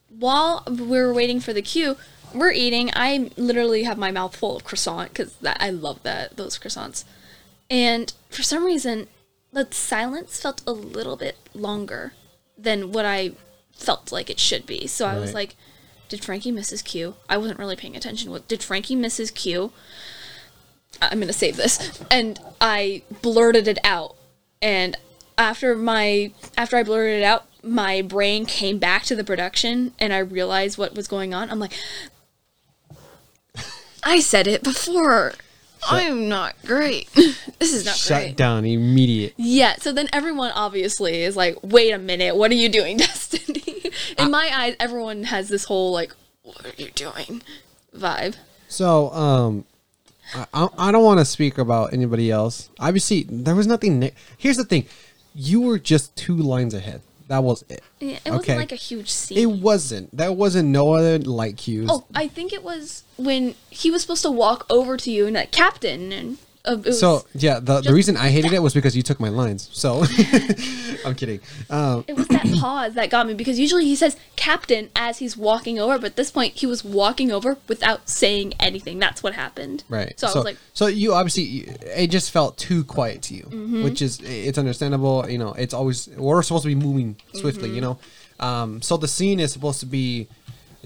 while 0.09 0.63
we 0.67 0.85
were 0.85 1.13
waiting 1.13 1.39
for 1.39 1.53
the 1.53 1.61
cue, 1.61 1.97
we're 2.33 2.51
eating. 2.51 2.91
I 2.93 3.31
literally 3.37 3.83
have 3.83 3.97
my 3.97 4.11
mouth 4.11 4.35
full 4.35 4.57
of 4.57 4.63
croissant 4.63 5.09
because 5.09 5.35
I 5.43 5.69
love 5.69 6.03
that 6.03 6.37
those 6.37 6.57
croissants. 6.57 7.05
And 7.69 8.13
for 8.29 8.43
some 8.43 8.65
reason, 8.65 9.07
the 9.51 9.67
silence 9.71 10.39
felt 10.39 10.61
a 10.67 10.71
little 10.71 11.15
bit 11.15 11.37
longer 11.53 12.13
than 12.57 12.91
what 12.91 13.05
I 13.05 13.31
felt 13.73 14.11
like 14.11 14.29
it 14.29 14.39
should 14.39 14.65
be. 14.65 14.87
So 14.87 15.05
I 15.05 15.17
was 15.17 15.33
like, 15.33 15.55
"Did 16.09 16.23
Frankie 16.23 16.51
miss 16.51 16.69
his 16.69 16.81
cue?" 16.81 17.15
I 17.29 17.37
wasn't 17.37 17.59
really 17.59 17.75
paying 17.75 17.95
attention. 17.95 18.31
What 18.31 18.47
did 18.47 18.63
Frankie 18.63 18.95
miss 18.95 19.17
his 19.17 19.31
cue? 19.31 19.71
I'm 21.01 21.19
gonna 21.19 21.33
save 21.33 21.57
this. 21.57 22.01
And 22.11 22.39
I 22.61 23.03
blurted 23.21 23.67
it 23.67 23.79
out. 23.83 24.15
And 24.61 24.97
after 25.37 25.75
my 25.75 26.31
after 26.57 26.77
I 26.77 26.83
blurted 26.83 27.21
it 27.21 27.23
out, 27.23 27.45
my 27.63 28.01
brain 28.01 28.45
came 28.45 28.77
back 28.79 29.03
to 29.03 29.15
the 29.15 29.23
production 29.23 29.93
and 29.99 30.13
I 30.13 30.19
realized 30.19 30.77
what 30.77 30.95
was 30.95 31.07
going 31.07 31.33
on. 31.33 31.49
I'm 31.49 31.59
like 31.59 31.73
I 34.03 34.19
said 34.19 34.47
it 34.47 34.63
before. 34.63 35.33
I'm 35.87 36.27
not 36.27 36.55
great. 36.65 37.11
this 37.59 37.73
is 37.73 37.85
not 37.85 37.95
shut 37.95 38.21
great. 38.21 38.37
down 38.37 38.65
immediate. 38.65 39.33
Yeah, 39.37 39.75
so 39.75 39.91
then 39.91 40.09
everyone 40.11 40.51
obviously 40.51 41.21
is 41.21 41.35
like, 41.35 41.57
wait 41.61 41.91
a 41.91 41.99
minute, 41.99 42.35
what 42.35 42.49
are 42.49 42.55
you 42.55 42.69
doing, 42.69 42.97
Destiny? 42.97 43.91
In 44.17 44.31
my 44.31 44.49
eyes, 44.51 44.75
everyone 44.79 45.25
has 45.25 45.47
this 45.47 45.65
whole 45.65 45.91
like, 45.91 46.11
what 46.43 46.65
are 46.65 46.73
you 46.81 46.89
doing 46.91 47.43
vibe. 47.95 48.35
So, 48.67 49.09
um, 49.11 49.65
I, 50.33 50.45
I 50.53 50.67
I 50.77 50.91
don't 50.91 51.03
want 51.03 51.19
to 51.19 51.25
speak 51.25 51.57
about 51.57 51.93
anybody 51.93 52.31
else. 52.31 52.69
Obviously, 52.79 53.25
there 53.29 53.55
was 53.55 53.67
nothing. 53.67 53.99
Ne- 53.99 54.13
Here's 54.37 54.57
the 54.57 54.65
thing: 54.65 54.85
you 55.35 55.61
were 55.61 55.77
just 55.77 56.15
two 56.15 56.35
lines 56.35 56.73
ahead. 56.73 57.01
That 57.27 57.43
was 57.43 57.63
it. 57.69 57.83
Yeah, 57.99 58.19
it 58.23 58.31
wasn't 58.31 58.59
like 58.59 58.71
a 58.71 58.75
huge 58.75 59.09
scene. 59.09 59.37
It 59.37 59.47
wasn't. 59.47 60.15
There 60.15 60.31
wasn't 60.31 60.69
no 60.69 60.93
other 60.93 61.17
light 61.19 61.57
cues. 61.57 61.89
Oh, 61.91 62.05
I 62.13 62.27
think 62.27 62.53
it 62.53 62.63
was 62.63 63.03
when 63.17 63.55
he 63.69 63.89
was 63.89 64.03
supposed 64.03 64.21
to 64.23 64.31
walk 64.31 64.65
over 64.69 64.95
to 64.97 65.11
you 65.11 65.25
and 65.25 65.35
that 65.35 65.51
captain 65.51 66.11
and 66.11 66.37
was, 66.73 66.99
So 66.99 67.25
yeah, 67.35 67.59
the, 67.59 67.81
the 67.81 67.93
reason 67.93 68.17
I 68.17 68.29
hated 68.29 68.53
it 68.53 68.61
was 68.61 68.73
because 68.73 68.95
you 68.97 69.03
took 69.03 69.19
my 69.19 69.29
lines. 69.29 69.69
So 69.71 70.03
I'm 71.05 71.15
kidding. 71.15 71.39
Um, 71.69 72.03
it 72.07 72.15
was 72.15 72.27
that 72.29 72.45
pause 72.59 72.93
that 72.95 73.09
got 73.09 73.27
me 73.27 73.33
because 73.33 73.59
usually 73.59 73.85
he 73.85 73.95
says 73.95 74.17
captain 74.35 74.89
as 74.95 75.19
he's 75.19 75.37
walking 75.37 75.79
over, 75.79 75.97
but 75.97 76.07
at 76.07 76.15
this 76.15 76.31
point 76.31 76.53
he 76.55 76.65
was 76.65 76.83
walking 76.83 77.31
over 77.31 77.57
without 77.67 78.09
saying 78.09 78.53
anything. 78.59 78.99
That's 78.99 79.21
what 79.23 79.33
happened. 79.33 79.83
right. 79.89 80.19
So, 80.19 80.27
I 80.27 80.33
was 80.33 80.45
like, 80.45 80.57
so 80.73 80.87
you 80.87 81.13
obviously 81.13 81.67
it 81.95 82.07
just 82.07 82.31
felt 82.31 82.57
too 82.57 82.83
quiet 82.83 83.21
to 83.23 83.33
you, 83.35 83.43
Mm-hmm. 83.43 83.83
which 83.83 84.01
is 84.01 84.19
it's 84.23 84.57
understandable. 84.57 85.29
You 85.29 85.37
know, 85.37 85.53
it's 85.53 85.73
always 85.73 86.07
we're 86.17 86.41
supposed 86.41 86.63
to 86.63 86.67
be 86.69 86.75
moving 86.75 87.15
swiftly. 87.33 87.67
Mm-hmm. 87.69 87.75
You 87.75 87.81
know, 87.81 87.99
um, 88.39 88.81
so 88.81 88.97
the 88.97 89.07
scene 89.07 89.39
is 89.39 89.53
supposed 89.53 89.79
to 89.81 89.85
be 89.85 90.27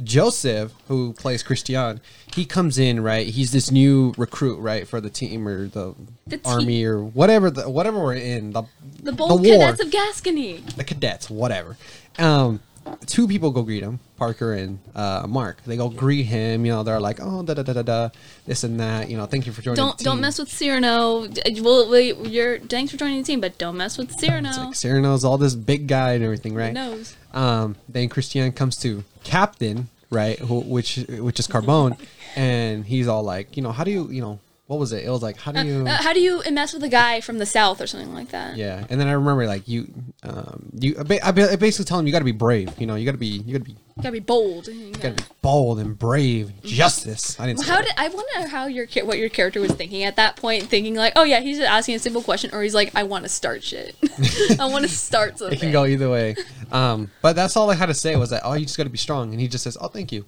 Joseph, 0.03 0.73
who 0.87 1.13
plays 1.13 1.43
Christian. 1.43 1.99
He 2.33 2.45
comes 2.45 2.77
in 2.77 3.01
right. 3.01 3.27
He's 3.27 3.51
this 3.51 3.71
new 3.71 4.13
recruit 4.17 4.59
right 4.59 4.87
for 4.87 5.01
the 5.01 5.09
team 5.09 5.47
or 5.47 5.67
the, 5.67 5.95
The 6.27 6.39
army 6.45 6.83
or 6.85 7.03
whatever 7.03 7.49
the 7.51 7.69
whatever 7.69 7.99
we're 7.99 8.15
in 8.15 8.51
the 8.53 8.63
the 9.01 9.11
bold 9.11 9.45
war. 9.45 9.57
cadets 9.57 9.81
of 9.81 9.91
Gascony. 9.91 10.63
the 10.77 10.83
cadets, 10.83 11.29
whatever. 11.29 11.77
Um, 12.17 12.59
two 13.05 13.27
people 13.27 13.51
go 13.51 13.61
greet 13.63 13.83
him, 13.83 13.99
Parker 14.17 14.53
and 14.53 14.79
uh, 14.95 15.25
Mark. 15.27 15.63
They 15.63 15.77
go 15.77 15.89
greet 15.89 16.23
him. 16.23 16.65
You 16.65 16.71
know, 16.73 16.83
they're 16.83 16.99
like, 16.99 17.19
oh, 17.21 17.43
da 17.43 17.53
da 17.53 17.63
da 17.63 17.73
da 17.73 17.81
da, 17.81 18.09
this 18.45 18.63
and 18.63 18.79
that. 18.79 19.09
You 19.09 19.17
know, 19.17 19.25
thank 19.25 19.45
you 19.45 19.51
for 19.53 19.61
joining. 19.61 19.77
Don't 19.77 19.97
the 19.97 20.03
don't 20.03 20.21
mess 20.21 20.39
with 20.39 20.49
Cyrano. 20.51 21.27
Well, 21.61 21.95
you're 21.99 22.59
thanks 22.59 22.91
for 22.91 22.97
joining 22.97 23.17
the 23.17 23.23
team, 23.23 23.41
but 23.41 23.57
don't 23.57 23.77
mess 23.77 23.97
with 23.97 24.11
Cyrano. 24.19 24.49
It's 24.49 24.57
like 24.57 24.75
Cyrano's 24.75 25.23
all 25.23 25.37
this 25.37 25.55
big 25.55 25.87
guy 25.87 26.13
and 26.13 26.23
everything, 26.23 26.55
right? 26.55 26.73
knows? 26.73 27.15
Um, 27.33 27.75
then 27.87 28.09
Christian 28.09 28.51
comes 28.51 28.75
to 28.77 29.03
Captain, 29.23 29.89
right, 30.09 30.39
who, 30.39 30.61
which 30.61 30.97
which 31.07 31.39
is 31.39 31.47
Carbone, 31.47 31.97
and 32.35 32.85
he's 32.85 33.07
all 33.07 33.23
like, 33.23 33.57
you 33.57 33.63
know, 33.63 33.71
how 33.71 33.83
do 33.83 33.91
you, 33.91 34.07
you 34.09 34.21
know, 34.21 34.39
what 34.69 34.77
was 34.77 34.93
it? 34.93 35.03
It 35.03 35.09
was 35.09 35.23
like, 35.23 35.37
how 35.37 35.51
do 35.51 35.65
you? 35.65 35.87
Uh, 35.87 35.97
how 35.99 36.13
do 36.13 36.21
you 36.21 36.43
mess 36.51 36.73
with 36.73 36.83
a 36.83 36.89
guy 36.89 37.21
from 37.21 37.39
the 37.39 37.45
south 37.47 37.81
or 37.81 37.87
something 37.87 38.13
like 38.13 38.29
that? 38.29 38.55
yeah, 38.55 38.85
and 38.87 39.01
then 39.01 39.07
I 39.07 39.13
remember 39.13 39.47
like 39.47 39.67
you, 39.67 39.91
um, 40.21 40.69
you, 40.79 40.95
I 40.99 41.01
ba- 41.01 41.27
I 41.27 41.31
ba- 41.31 41.51
I 41.53 41.55
basically 41.55 41.85
tell 41.85 41.97
him 41.97 42.05
you 42.05 42.11
got 42.11 42.19
to 42.19 42.25
be 42.25 42.31
brave. 42.31 42.79
You 42.79 42.85
know, 42.85 42.93
you 42.93 43.03
got 43.03 43.13
to 43.13 43.17
be, 43.17 43.25
you 43.25 43.53
got 43.57 43.65
to 43.65 43.71
be, 43.71 43.71
You 43.71 44.03
gotta 44.03 44.11
be 44.11 44.19
bold. 44.19 44.67
You 44.67 44.73
you 44.75 44.91
gotta- 44.93 45.15
be 45.15 45.23
bold 45.41 45.79
and 45.79 45.97
brave. 45.97 46.51
Justice. 46.61 47.39
I 47.39 47.47
didn't. 47.47 47.65
How 47.65 47.77
that. 47.77 47.85
did 47.85 47.93
I 47.97 48.09
wonder 48.09 48.47
how 48.47 48.67
your 48.67 48.85
what 49.05 49.17
your 49.17 49.29
character 49.29 49.59
was 49.59 49.71
thinking 49.71 50.03
at 50.03 50.17
that 50.17 50.35
point? 50.35 50.65
Thinking 50.65 50.93
like, 50.93 51.13
oh 51.15 51.23
yeah, 51.23 51.39
he's 51.39 51.57
just 51.57 51.67
asking 51.67 51.95
a 51.95 51.99
simple 51.99 52.21
question, 52.21 52.51
or 52.53 52.61
he's 52.61 52.75
like, 52.75 52.91
I 52.93 53.01
want 53.01 53.23
to 53.23 53.29
start 53.29 53.63
shit. 53.63 53.95
I 54.59 54.65
want 54.67 54.83
to 54.83 54.89
start 54.89 55.39
something. 55.39 55.49
It 55.57 55.61
can 55.61 55.71
go 55.71 55.87
either 55.87 56.11
way. 56.11 56.35
Um, 56.71 57.09
but 57.23 57.35
that's 57.35 57.57
all 57.57 57.71
I 57.71 57.73
had 57.75 57.87
to 57.87 57.95
say 57.95 58.15
was 58.17 58.29
that 58.29 58.43
oh, 58.45 58.53
you 58.53 58.67
just 58.67 58.77
got 58.77 58.83
to 58.83 58.91
be 58.91 58.99
strong, 58.99 59.31
and 59.31 59.41
he 59.41 59.47
just 59.47 59.63
says, 59.63 59.79
oh, 59.81 59.87
thank 59.87 60.11
you. 60.11 60.25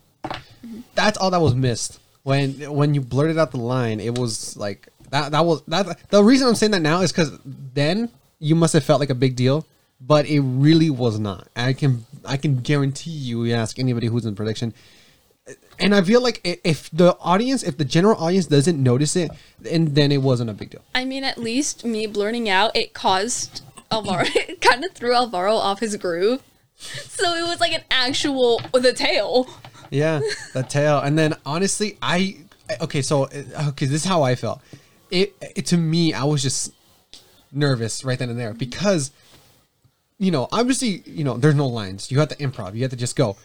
That's 0.96 1.20
all 1.20 1.30
that 1.30 1.42
was 1.42 1.54
missed 1.54 2.00
when 2.24 2.53
when 2.72 2.93
you 2.93 3.01
blurted 3.01 3.38
out 3.38 3.51
the 3.51 3.57
line. 3.57 3.99
It 3.99 4.17
was 4.17 4.57
like 4.57 4.88
that. 5.09 5.32
That 5.32 5.45
was 5.45 5.63
that. 5.67 6.09
The 6.09 6.24
reason 6.24 6.47
I'm 6.47 6.55
saying 6.55 6.72
that 6.74 6.82
now 6.82 7.01
is 7.01 7.11
because 7.11 7.38
then 7.45 8.09
you 8.39 8.55
must 8.55 8.74
have 8.74 8.84
felt 8.84 8.99
like 8.99 9.09
a 9.09 9.15
big 9.15 9.36
deal, 9.36 9.65
but 9.99 10.26
it 10.26 10.39
really 10.41 10.89
was 10.89 11.19
not. 11.19 11.47
I 11.55 11.74
can 11.74 12.05
I 12.26 12.38
can 12.38 12.57
guarantee 12.57 13.11
you. 13.11 13.43
You 13.43 13.55
ask 13.55 13.80
anybody 13.80 14.07
who's 14.07 14.26
in 14.26 14.36
production. 14.36 14.74
And 15.80 15.95
I 15.95 16.01
feel 16.03 16.22
like 16.22 16.39
if 16.63 16.91
the 16.91 17.17
audience, 17.19 17.63
if 17.63 17.76
the 17.76 17.84
general 17.84 18.15
audience 18.17 18.45
doesn't 18.45 18.82
notice 18.82 19.15
it, 19.15 19.32
and 19.69 19.95
then 19.95 20.11
it 20.11 20.22
wasn't 20.22 20.51
a 20.51 20.53
big 20.53 20.69
deal. 20.69 20.82
I 20.93 21.05
mean, 21.05 21.24
at 21.24 21.39
least 21.39 21.84
me 21.84 22.05
blurting 22.05 22.47
out 22.47 22.76
it 22.76 22.93
caused 22.93 23.63
Alvaro. 23.91 24.26
it 24.36 24.61
kind 24.61 24.86
of 24.86 24.91
threw 24.91 25.13
Alvaro 25.13 25.55
off 25.55 25.80
his 25.80 25.95
groove. 25.97 26.43
So 26.78 27.34
it 27.36 27.43
was 27.43 27.59
like 27.59 27.74
an 27.74 27.84
actual 27.89 28.61
the 28.74 28.93
tale. 28.93 29.49
Yeah, 29.92 30.22
the 30.54 30.64
tale. 30.64 31.00
And 31.00 31.18
then 31.20 31.36
honestly, 31.46 31.98
I 32.02 32.38
okay. 32.82 33.04
So 33.04 33.26
uh, 33.26 33.70
okay, 33.70 33.86
this 33.86 34.02
is 34.02 34.06
how 34.06 34.24
I 34.24 34.34
felt. 34.36 34.62
It, 35.12 35.36
it 35.56 35.66
to 35.68 35.78
me, 35.78 36.14
I 36.14 36.24
was 36.24 36.42
just 36.42 36.74
nervous 37.52 38.04
right 38.04 38.18
then 38.18 38.30
and 38.30 38.39
there 38.39 38.54
because 38.54 39.12
you 40.22 40.30
know, 40.30 40.48
obviously, 40.52 41.02
you 41.08 41.24
know, 41.24 41.36
there's 41.36 41.56
no 41.56 41.68
lines. 41.68 42.12
You 42.12 42.20
have 42.20 42.30
to 42.30 42.36
improv. 42.36 42.76
You 42.76 42.84
have 42.84 42.92
to 42.92 42.96
just 42.96 43.16
go. 43.16 43.38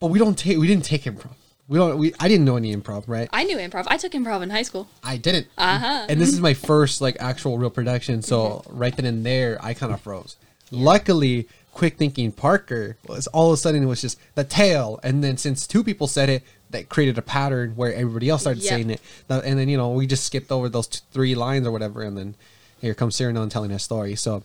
But 0.00 0.08
we 0.08 0.18
don't 0.18 0.36
take. 0.36 0.58
We 0.58 0.66
didn't 0.66 0.84
take 0.84 1.04
improv. 1.04 1.30
We 1.68 1.78
don't. 1.78 1.96
We 1.98 2.12
I 2.18 2.26
didn't 2.26 2.44
know 2.44 2.56
any 2.56 2.74
improv, 2.74 3.04
right? 3.06 3.28
I 3.32 3.44
knew 3.44 3.56
improv. 3.58 3.84
I 3.86 3.96
took 3.96 4.10
improv 4.10 4.42
in 4.42 4.50
high 4.50 4.62
school. 4.62 4.88
I 5.04 5.16
didn't. 5.16 5.46
Uh-huh. 5.56 6.06
And 6.08 6.20
this 6.20 6.30
is 6.30 6.40
my 6.40 6.52
first 6.52 7.00
like 7.00 7.16
actual 7.20 7.58
real 7.58 7.70
production, 7.70 8.22
so 8.22 8.64
right 8.68 8.94
then 8.94 9.06
and 9.06 9.24
there, 9.24 9.56
I 9.62 9.72
kind 9.72 9.92
of 9.92 10.00
froze. 10.00 10.36
Luckily, 10.72 11.48
quick 11.74 11.98
thinking 11.98 12.32
Parker 12.32 12.96
was 13.06 13.26
all 13.28 13.48
of 13.50 13.54
a 13.54 13.56
sudden 13.56 13.82
it 13.82 13.86
was 13.86 14.00
just 14.00 14.18
the 14.34 14.44
tale, 14.44 14.98
and 15.02 15.22
then 15.22 15.36
since 15.36 15.66
two 15.66 15.84
people 15.84 16.06
said 16.06 16.28
it, 16.28 16.42
that 16.70 16.88
created 16.88 17.18
a 17.18 17.22
pattern 17.22 17.72
where 17.76 17.92
everybody 17.94 18.28
else 18.28 18.40
started 18.42 18.62
Yep. 18.62 18.68
saying 18.68 18.90
it, 18.90 19.00
and 19.28 19.58
then 19.58 19.68
you 19.68 19.76
know 19.76 19.90
we 19.90 20.06
just 20.06 20.24
skipped 20.24 20.50
over 20.50 20.68
those 20.68 20.86
t- 20.86 21.00
three 21.12 21.34
lines 21.34 21.66
or 21.66 21.72
whatever, 21.72 22.02
and 22.02 22.16
then 22.16 22.34
here 22.80 22.94
comes 22.94 23.16
Cyrano 23.16 23.46
telling 23.48 23.70
a 23.70 23.78
story. 23.78 24.14
So 24.16 24.42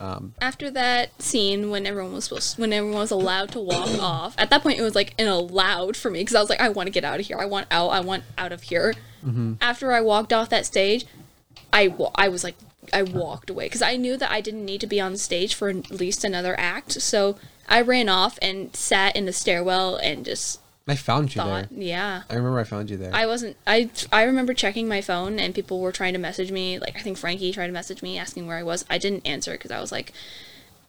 um, 0.00 0.34
After 0.40 0.70
that 0.72 1.20
scene, 1.22 1.70
when 1.70 1.86
everyone 1.86 2.12
was 2.14 2.24
supposed, 2.24 2.58
when 2.58 2.72
everyone 2.72 2.98
was 2.98 3.10
allowed 3.10 3.50
to 3.52 3.60
walk 3.60 3.88
off, 4.00 4.34
at 4.38 4.50
that 4.50 4.62
point 4.62 4.78
it 4.78 4.82
was 4.82 4.94
like 4.94 5.14
an 5.18 5.28
allowed 5.28 5.96
for 5.96 6.10
me 6.10 6.20
because 6.20 6.34
I 6.34 6.40
was 6.40 6.50
like, 6.50 6.60
I 6.60 6.68
want 6.68 6.86
to 6.88 6.90
get 6.90 7.04
out 7.04 7.20
of 7.20 7.26
here. 7.26 7.38
I 7.38 7.44
want 7.46 7.66
out. 7.70 7.88
I 7.88 8.00
want 8.00 8.24
out 8.36 8.52
of 8.52 8.62
here. 8.62 8.94
Mm-hmm. 9.24 9.54
After 9.60 9.92
I 9.92 10.00
walked 10.00 10.32
off 10.32 10.48
that 10.50 10.66
stage, 10.66 11.06
I 11.72 11.94
I 12.14 12.28
was 12.28 12.44
like, 12.44 12.56
I 12.92 13.02
walked 13.02 13.50
away 13.50 13.66
because 13.66 13.82
I 13.82 13.96
knew 13.96 14.16
that 14.16 14.30
I 14.30 14.40
didn't 14.40 14.64
need 14.64 14.80
to 14.82 14.86
be 14.86 15.00
on 15.00 15.16
stage 15.16 15.54
for 15.54 15.68
at 15.68 15.90
least 15.90 16.24
another 16.24 16.58
act. 16.58 17.00
So 17.00 17.36
I 17.68 17.80
ran 17.80 18.08
off 18.08 18.38
and 18.42 18.74
sat 18.76 19.16
in 19.16 19.26
the 19.26 19.32
stairwell 19.32 19.96
and 19.96 20.24
just 20.24 20.60
I 20.86 20.96
found 20.96 21.34
you 21.34 21.40
thought, 21.40 21.70
there. 21.70 21.82
yeah. 21.82 22.22
I 22.28 22.34
remember 22.34 22.60
I 22.60 22.64
found 22.64 22.90
you 22.90 22.96
there. 22.98 23.10
I 23.14 23.24
wasn't. 23.26 23.56
I 23.66 23.90
I 24.12 24.24
remember 24.24 24.52
checking 24.52 24.86
my 24.86 25.00
phone 25.00 25.38
and 25.38 25.54
people 25.54 25.80
were 25.80 25.92
trying 25.92 26.12
to 26.12 26.18
message 26.18 26.52
me. 26.52 26.78
Like 26.78 26.96
I 26.96 27.00
think 27.00 27.16
Frankie 27.16 27.52
tried 27.52 27.68
to 27.68 27.72
message 27.72 28.02
me 28.02 28.18
asking 28.18 28.46
where 28.46 28.58
I 28.58 28.62
was. 28.62 28.84
I 28.90 28.98
didn't 28.98 29.26
answer 29.26 29.52
because 29.52 29.70
I 29.70 29.80
was 29.80 29.90
like, 29.90 30.12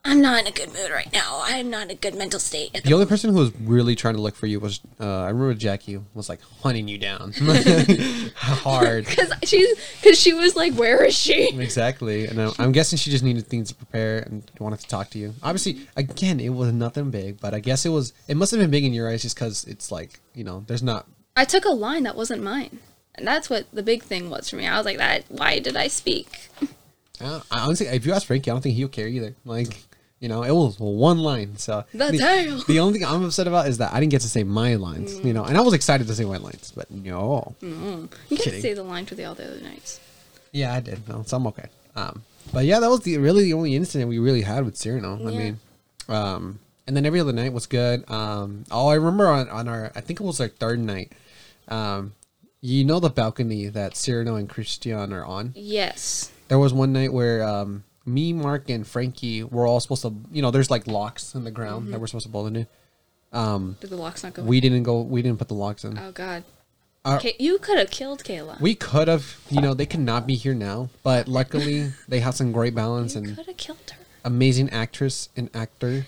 I'm 0.07 0.21
not 0.21 0.41
in 0.41 0.47
a 0.47 0.51
good 0.51 0.67
mood 0.67 0.91
right 0.91 1.11
now. 1.11 1.41
I'm 1.43 1.71
not 1.71 1.85
in 1.85 1.91
a 1.91 1.95
good 1.95 2.13
mental 2.13 2.39
state. 2.39 2.73
The 2.73 2.81
the 2.81 2.93
only 2.93 3.07
person 3.07 3.31
who 3.31 3.39
was 3.39 3.51
really 3.61 3.95
trying 3.95 4.13
to 4.13 4.21
look 4.21 4.35
for 4.35 4.45
you 4.45 4.59
was 4.59 4.79
uh, 4.99 5.23
I 5.23 5.29
remember 5.29 5.55
Jackie 5.55 5.99
was 6.13 6.29
like 6.29 6.41
hunting 6.61 6.87
you 6.87 6.99
down 6.99 7.33
hard. 8.35 9.05
because 9.09 9.33
she's 9.43 9.67
because 9.99 10.19
she 10.19 10.33
was 10.33 10.55
like, 10.55 10.73
where 10.73 11.03
is 11.03 11.15
she? 11.15 11.49
Exactly, 11.59 12.27
and 12.27 12.39
I'm, 12.39 12.51
I'm 12.59 12.71
guessing 12.71 12.97
she 12.97 13.09
just 13.09 13.23
needed 13.23 13.47
things 13.47 13.69
to 13.69 13.75
prepare 13.75 14.19
and 14.19 14.43
wanted 14.59 14.79
to 14.81 14.87
talk 14.87 15.09
to 15.11 15.17
you. 15.17 15.33
Obviously, 15.41 15.87
again, 15.95 16.39
it 16.39 16.49
was 16.49 16.71
nothing 16.71 17.09
big, 17.09 17.39
but 17.39 17.55
I 17.55 17.59
guess 17.59 17.85
it 17.85 17.89
was. 17.89 18.13
It 18.27 18.37
must 18.37 18.51
have 18.51 18.59
been 18.59 18.71
big 18.71 18.85
in 18.85 18.93
your 18.93 19.09
eyes 19.09 19.23
just 19.23 19.35
because 19.35 19.65
it's 19.65 19.91
like 19.91 20.19
you 20.35 20.43
know, 20.43 20.63
there's 20.67 20.83
not. 20.83 21.07
I 21.35 21.45
took 21.45 21.65
a 21.65 21.69
line 21.69 22.03
that 22.03 22.15
wasn't 22.15 22.43
mine, 22.43 22.79
and 23.15 23.27
that's 23.27 23.49
what 23.49 23.65
the 23.73 23.81
big 23.81 24.03
thing 24.03 24.29
was 24.29 24.49
for 24.51 24.57
me. 24.57 24.67
I 24.67 24.77
was 24.77 24.85
like, 24.85 24.97
that. 24.97 25.25
Why 25.29 25.57
did 25.57 25.75
I 25.75 25.87
speak? 25.87 26.49
Uh, 27.19 27.41
I 27.49 27.61
honestly, 27.61 27.87
if 27.87 28.05
you 28.05 28.13
ask 28.13 28.27
Frankie, 28.27 28.51
I 28.51 28.53
don't 28.53 28.61
think 28.61 28.75
he'll 28.75 28.87
care 28.87 29.07
either. 29.07 29.35
Like, 29.45 29.75
you 30.25 30.29
know, 30.29 30.41
it 30.41 30.51
was 30.51 30.79
one 30.79 31.19
line. 31.19 31.55
So 31.57 31.85
The 31.93 32.05
the, 32.09 32.63
the 32.67 32.79
only 32.79 32.97
thing 32.97 33.07
I'm 33.07 33.23
upset 33.23 33.45
about 33.45 33.67
is 33.67 33.77
that 33.77 33.93
I 33.93 33.99
didn't 33.99 34.09
get 34.09 34.21
to 34.21 34.27
say 34.27 34.43
my 34.43 34.73
lines. 34.73 35.23
You 35.23 35.33
know, 35.33 35.43
and 35.43 35.55
I 35.55 35.61
was 35.61 35.75
excited 35.75 36.07
to 36.07 36.15
say 36.15 36.25
my 36.25 36.37
lines, 36.37 36.73
but 36.75 36.89
no. 36.89 37.53
You 37.61 38.09
did 38.29 38.39
Kidding. 38.39 38.61
say 38.63 38.73
the 38.73 38.81
line 38.81 39.05
for 39.05 39.13
the 39.13 39.23
all 39.25 39.35
the 39.35 39.45
other 39.45 39.61
nights. 39.61 39.99
Yeah, 40.51 40.73
I 40.73 40.79
did. 40.79 41.07
No, 41.07 41.21
so 41.27 41.37
I'm 41.37 41.45
okay. 41.45 41.67
Um, 41.95 42.23
but 42.51 42.65
yeah, 42.65 42.79
that 42.79 42.89
was 42.89 43.01
the 43.01 43.19
really 43.19 43.43
the 43.43 43.53
only 43.53 43.75
incident 43.75 44.09
we 44.09 44.17
really 44.17 44.41
had 44.41 44.65
with 44.65 44.77
Cyrano. 44.77 45.13
I 45.15 45.29
mean, 45.31 45.59
um, 46.09 46.57
and 46.87 46.97
then 46.97 47.05
every 47.05 47.19
other 47.19 47.31
night 47.31 47.53
was 47.53 47.67
good. 47.67 48.09
Um, 48.09 48.63
oh, 48.71 48.87
I 48.87 48.95
remember 48.95 49.27
on, 49.27 49.47
on 49.49 49.67
our, 49.67 49.91
I 49.95 50.01
think 50.01 50.19
it 50.19 50.23
was 50.23 50.41
our 50.41 50.47
third 50.47 50.79
night. 50.79 51.11
Um, 51.67 52.13
you 52.61 52.83
know 52.83 52.99
the 52.99 53.11
balcony 53.11 53.67
that 53.67 53.95
Cyrano 53.95 54.37
and 54.37 54.49
Christian 54.49 55.13
are 55.13 55.23
on. 55.23 55.51
Yes. 55.55 56.31
There 56.47 56.57
was 56.57 56.73
one 56.73 56.93
night 56.93 57.13
where 57.13 57.43
um, 57.47 57.83
me, 58.05 58.33
Mark, 58.33 58.69
and 58.69 58.85
Frankie 58.85 59.43
were 59.43 59.65
all 59.65 59.79
supposed 59.79 60.03
to, 60.03 60.13
you 60.31 60.41
know, 60.41 60.51
there's 60.51 60.69
like 60.71 60.87
locks 60.87 61.33
in 61.35 61.43
the 61.43 61.51
ground 61.51 61.91
that 61.93 61.99
we're 61.99 62.07
supposed 62.07 62.25
to 62.25 62.31
bowl 62.31 62.47
into. 62.47 62.67
Um, 63.33 63.77
Did 63.81 63.89
the 63.89 63.97
locks 63.97 64.23
not 64.23 64.33
go? 64.33 64.43
we 64.43 64.59
didn't 64.61 64.83
go. 64.83 65.01
We 65.01 65.21
didn't 65.21 65.39
put 65.39 65.47
the 65.49 65.55
locks 65.55 65.83
in. 65.83 65.97
oh 65.97 66.11
God. 66.11 66.43
Our- 67.03 67.21
you 67.39 67.59
could 67.59 67.77
have 67.77 67.91
killed 67.91 68.23
Kayla. 68.23 68.59
we 68.59 68.73
could 68.73 69.07
have, 69.07 69.37
you 69.51 69.61
know, 69.61 69.73
they 69.75 69.85
could 69.85 69.99
not 69.99 70.25
be 70.25 70.35
here 70.35 70.55
now, 70.55 70.89
but 71.03 71.27
luckily 71.27 71.91
they 72.07 72.19
have 72.19 72.33
some 72.35 72.51
great 72.51 72.73
balance 72.73 73.13
you 73.13 73.21
and 73.21 73.35
could 73.37 73.45
have 73.45 73.57
killed 73.57 73.77
her. 73.91 73.97
amazing 74.23 74.69
actress 74.71 75.29
and 75.35 75.49
actor. 75.53 76.05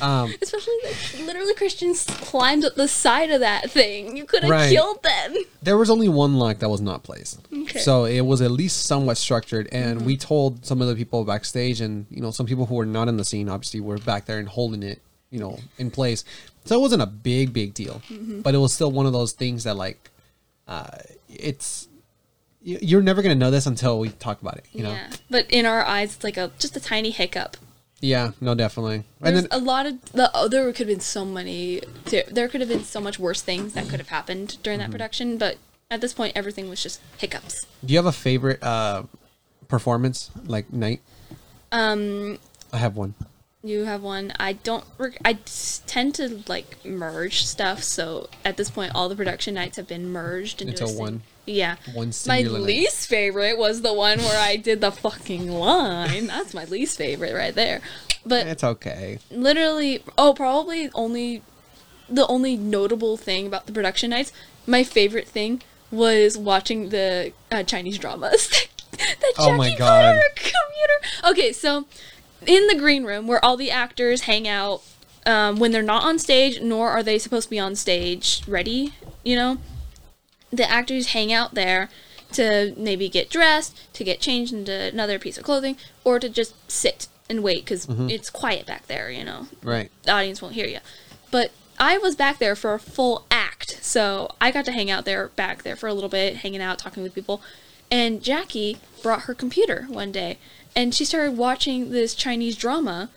Um, 0.00 0.34
Especially 0.42 0.74
that 0.82 0.94
literally 1.26 1.54
Christians 1.54 2.04
climbed 2.04 2.64
up 2.64 2.74
the 2.74 2.88
side 2.88 3.30
of 3.30 3.40
that 3.40 3.70
thing. 3.70 4.16
You 4.16 4.24
could 4.24 4.42
have 4.42 4.50
Right. 4.50 4.70
killed 4.70 5.02
them. 5.02 5.36
there 5.62 5.78
was 5.78 5.88
only 5.88 6.08
one 6.08 6.34
lock 6.38 6.58
that 6.58 6.68
was 6.68 6.80
not 6.80 7.02
placed, 7.04 7.38
Okay. 7.52 7.78
so 7.78 8.04
it 8.04 8.20
was 8.22 8.42
at 8.42 8.50
least 8.50 8.84
somewhat 8.86 9.16
structured. 9.16 9.68
And 9.72 9.98
Mm-hmm. 9.98 10.06
we 10.06 10.16
told 10.16 10.66
some 10.66 10.82
of 10.82 10.88
the 10.88 10.94
people 10.96 11.24
backstage, 11.24 11.80
and 11.80 12.06
you 12.10 12.20
know, 12.20 12.30
some 12.32 12.46
people 12.46 12.66
who 12.66 12.74
were 12.74 12.84
not 12.86 13.08
in 13.08 13.16
the 13.16 13.24
scene, 13.24 13.48
obviously, 13.48 13.80
were 13.80 13.98
back 13.98 14.26
there 14.26 14.38
and 14.38 14.48
holding 14.48 14.82
it, 14.82 15.00
you 15.30 15.38
know, 15.40 15.58
in 15.78 15.90
place. 15.90 16.24
So 16.64 16.76
it 16.76 16.80
wasn't 16.80 17.02
a 17.02 17.06
big, 17.06 17.52
big 17.52 17.72
deal, 17.74 18.02
Mm-hmm. 18.10 18.40
but 18.40 18.54
it 18.54 18.58
was 18.58 18.72
still 18.72 18.90
one 18.90 19.06
of 19.06 19.12
those 19.12 19.32
things 19.32 19.64
that, 19.64 19.76
like, 19.76 20.10
uh, 20.66 20.98
it's 21.28 21.88
you- 22.62 22.78
you're 22.80 23.02
never 23.02 23.20
gonna 23.22 23.34
know 23.34 23.50
this 23.50 23.66
until 23.66 23.98
we 23.98 24.08
talk 24.08 24.40
about 24.40 24.56
it. 24.56 24.64
You 24.72 24.82
know? 24.84 24.98
But 25.30 25.46
in 25.50 25.66
our 25.66 25.84
eyes, 25.84 26.14
it's 26.14 26.24
like 26.24 26.36
a 26.38 26.50
just 26.58 26.74
a 26.76 26.80
tiny 26.80 27.10
hiccup. 27.10 27.56
Yeah. 28.04 28.32
No, 28.40 28.54
definitely. 28.54 28.96
And 29.22 29.34
There's 29.36 29.48
then 29.48 29.60
a 29.60 29.64
lot 29.64 29.86
of 29.86 30.00
the 30.12 30.30
oh, 30.34 30.46
there 30.48 30.66
could 30.72 30.80
have 30.80 30.88
been 30.88 31.00
so 31.00 31.24
many 31.24 31.80
there, 32.06 32.24
there 32.30 32.48
could 32.48 32.60
have 32.60 32.68
been 32.68 32.84
so 32.84 33.00
much 33.00 33.18
worse 33.18 33.40
things 33.40 33.72
that 33.72 33.88
could 33.88 33.98
have 33.98 34.08
happened 34.10 34.58
during 34.62 34.78
Mm-hmm. 34.78 34.90
that 34.90 34.94
production, 34.94 35.38
but 35.38 35.56
at 35.90 36.00
this 36.00 36.12
point 36.12 36.32
everything 36.36 36.68
was 36.68 36.82
just 36.82 37.00
hiccups. 37.18 37.66
Do 37.84 37.92
you 37.94 37.98
have 37.98 38.06
a 38.06 38.12
favorite 38.12 38.62
uh 38.62 39.04
performance 39.68 40.30
like 40.44 40.72
night? 40.72 41.00
Um 41.72 42.38
I 42.72 42.78
have 42.78 42.96
one. 42.96 43.14
you 43.62 43.84
have 43.84 44.02
one. 44.02 44.32
I 44.38 44.52
don't 44.54 44.84
rec- 44.98 45.20
I 45.24 45.38
tend 45.86 46.14
to 46.16 46.42
like 46.46 46.84
merge 46.84 47.46
stuff, 47.46 47.82
so 47.82 48.28
at 48.44 48.56
this 48.58 48.70
point 48.70 48.92
all 48.94 49.08
the 49.08 49.16
production 49.16 49.54
nights 49.54 49.76
have 49.78 49.88
been 49.88 50.08
merged 50.10 50.60
into, 50.60 50.84
a 50.84 50.88
one- 50.92 51.22
Yeah. 51.46 51.76
one 51.92 52.08
My 52.08 52.10
singular 52.12 52.60
least 52.60 53.06
favorite 53.06 53.58
was 53.58 53.82
the 53.82 53.92
one 53.92 54.18
where 54.18 54.40
I 54.40 54.56
did 54.56 54.80
the 54.80 54.90
fucking 54.90 55.50
line. 55.50 56.26
That's 56.28 56.54
my 56.54 56.64
least 56.64 56.96
favorite 56.96 57.34
right 57.34 57.54
there. 57.54 57.80
But 58.26 58.46
It's 58.46 58.64
okay. 58.64 59.18
literally 59.30 60.02
oh 60.16 60.32
probably 60.32 60.90
only 60.94 61.42
the 62.08 62.26
only 62.26 62.56
notable 62.56 63.16
thing 63.18 63.46
about 63.46 63.66
the 63.66 63.72
production 63.72 64.10
nights 64.10 64.32
my 64.66 64.82
favorite 64.82 65.28
thing 65.28 65.60
was 65.90 66.36
watching 66.36 66.88
the 66.90 67.32
uh, 67.52 67.62
chinese 67.62 67.98
dramas 67.98 68.48
that 68.92 69.32
Oh 69.38 69.46
Jackie 69.48 69.56
my 69.58 69.70
put 69.70 69.78
God. 69.78 70.14
her 70.16 70.22
computer 70.34 71.30
okay 71.30 71.52
so 71.52 71.86
in 72.46 72.66
the 72.66 72.74
green 72.76 73.04
room 73.04 73.26
where 73.26 73.42
all 73.44 73.56
the 73.56 73.70
actors 73.70 74.22
hang 74.22 74.46
out 74.48 74.82
um, 75.26 75.58
when 75.58 75.72
they're 75.72 75.82
not 75.82 76.04
on 76.04 76.18
stage 76.18 76.60
nor 76.60 76.90
are 76.90 77.02
they 77.02 77.18
supposed 77.18 77.44
to 77.46 77.50
be 77.50 77.58
on 77.58 77.74
stage 77.74 78.42
ready 78.46 78.92
you 79.24 79.36
know 79.36 79.58
the 80.56 80.70
actors 80.70 81.08
hang 81.08 81.32
out 81.32 81.54
there 81.54 81.88
to 82.32 82.74
maybe 82.76 83.08
get 83.08 83.30
dressed, 83.30 83.76
to 83.94 84.02
get 84.04 84.20
changed 84.20 84.52
into 84.52 84.72
another 84.72 85.18
piece 85.18 85.38
of 85.38 85.44
clothing, 85.44 85.76
or 86.04 86.18
to 86.18 86.28
just 86.28 86.54
sit 86.70 87.06
and 87.30 87.42
wait 87.42 87.64
because 87.64 87.86
it's 87.88 88.28
quiet 88.28 88.66
back 88.66 88.86
there, 88.86 89.10
you 89.10 89.24
know. 89.24 89.46
Right. 89.62 89.90
The 90.02 90.12
audience 90.12 90.42
won't 90.42 90.54
hear 90.54 90.66
you. 90.66 90.78
But 91.30 91.52
I 91.78 91.96
was 91.98 92.16
back 92.16 92.38
there 92.38 92.54
for 92.56 92.74
a 92.74 92.78
full 92.78 93.24
act, 93.30 93.78
so 93.82 94.30
I 94.40 94.50
got 94.50 94.64
to 94.66 94.72
hang 94.72 94.90
out 94.90 95.04
there 95.04 95.28
back 95.28 95.62
there 95.62 95.76
for 95.76 95.88
a 95.88 95.94
little 95.94 96.08
bit, 96.10 96.36
hanging 96.38 96.60
out, 96.60 96.78
talking 96.78 97.02
with 97.02 97.14
people. 97.14 97.40
And 97.90 98.22
Jackie 98.22 98.78
brought 99.02 99.22
her 99.22 99.34
computer 99.34 99.86
one 99.88 100.10
day, 100.12 100.38
and 100.76 100.94
she 100.94 101.04
started 101.04 101.36
watching 101.36 101.90
this 101.90 102.14
Chinese 102.14 102.56
drama, 102.56 103.10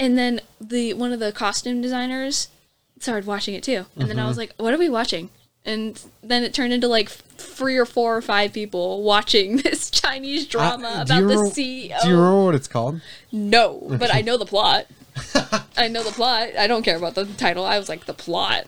and 0.00 0.16
then 0.18 0.40
the 0.60 0.94
one 0.94 1.12
of 1.12 1.20
the 1.20 1.32
costume 1.32 1.80
designers 1.82 2.48
started 3.00 3.26
watching 3.26 3.54
it 3.54 3.62
too. 3.62 3.86
And 3.96 4.08
then 4.08 4.18
I 4.18 4.22
Mm-hmm. 4.22 4.28
was 4.28 4.38
like, 4.38 4.52
"What 4.56 4.72
are 4.74 4.78
we 4.78 4.88
watching?" 4.88 5.28
And 5.66 6.00
then 6.22 6.44
it 6.44 6.54
turned 6.54 6.72
into 6.72 6.86
like 6.88 7.08
three 7.10 7.76
or 7.76 7.84
four 7.84 8.16
or 8.16 8.22
five 8.22 8.52
people 8.52 9.02
watching 9.02 9.56
this 9.64 9.90
Chinese 9.90 10.46
drama 10.46 10.86
Uh, 10.88 11.02
about 11.02 11.26
the 11.26 11.34
CEO. 11.34 12.00
Do 12.02 12.08
you 12.08 12.14
remember 12.16 12.44
what 12.44 12.54
it's 12.54 12.68
called? 12.68 13.00
No, 13.32 13.82
but 13.98 14.14
I 14.14 14.20
know 14.22 14.36
the 14.38 14.46
plot. 14.46 14.86
I 15.76 15.88
know 15.88 16.02
the 16.02 16.10
plot. 16.10 16.50
I 16.58 16.66
don't 16.66 16.82
care 16.82 16.96
about 16.96 17.14
the 17.14 17.26
title. 17.26 17.64
I 17.64 17.78
was 17.78 17.88
like 17.88 18.06
the 18.06 18.14
plot. 18.14 18.64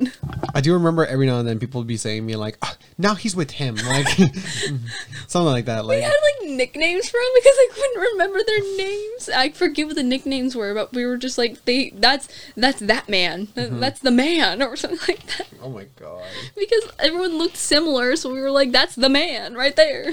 I 0.54 0.60
do 0.60 0.72
remember 0.72 1.04
every 1.06 1.26
now 1.26 1.38
and 1.38 1.48
then 1.48 1.58
people 1.58 1.80
would 1.80 1.88
be 1.88 1.96
saying 1.96 2.24
me 2.24 2.36
like, 2.36 2.58
"Ah, 2.62 2.76
now 2.98 3.14
he's 3.14 3.34
with 3.34 3.50
him, 3.52 3.76
like 3.76 4.08
something 5.26 5.52
like 5.52 5.66
that. 5.66 5.84
Like 5.84 5.98
We 5.98 6.02
had 6.02 6.12
like 6.12 6.50
nicknames 6.50 7.08
for 7.08 7.16
him 7.16 7.30
because 7.34 7.56
I 7.56 7.68
couldn't 7.74 8.00
remember 8.12 8.38
their 8.46 8.76
names. 8.76 9.28
I 9.34 9.50
forget 9.50 9.86
what 9.86 9.96
the 9.96 10.02
nicknames 10.02 10.54
were, 10.54 10.74
but 10.74 10.92
we 10.92 11.06
were 11.06 11.16
just 11.16 11.38
like 11.38 11.64
they. 11.64 11.90
That's 11.90 12.28
that's 12.56 12.80
that 12.80 13.08
man. 13.08 13.48
Mm-hmm. 13.48 13.80
That's 13.80 14.00
the 14.00 14.10
man 14.10 14.62
or 14.62 14.76
something 14.76 14.98
like 15.08 15.26
that. 15.38 15.48
oh 15.62 15.70
my 15.70 15.86
god. 15.98 16.22
Because 16.56 16.90
everyone 16.98 17.38
looked 17.38 17.56
similar, 17.56 18.16
so 18.16 18.32
we 18.32 18.40
were 18.40 18.50
like, 18.50 18.72
that's 18.72 18.94
the 18.94 19.08
man 19.08 19.54
right 19.54 19.76
there. 19.76 20.12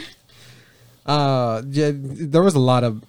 Uh, 1.06 1.62
yeah, 1.70 1.92
there 1.94 2.42
was 2.42 2.56
a 2.56 2.60
lot 2.60 2.84
of, 2.84 3.04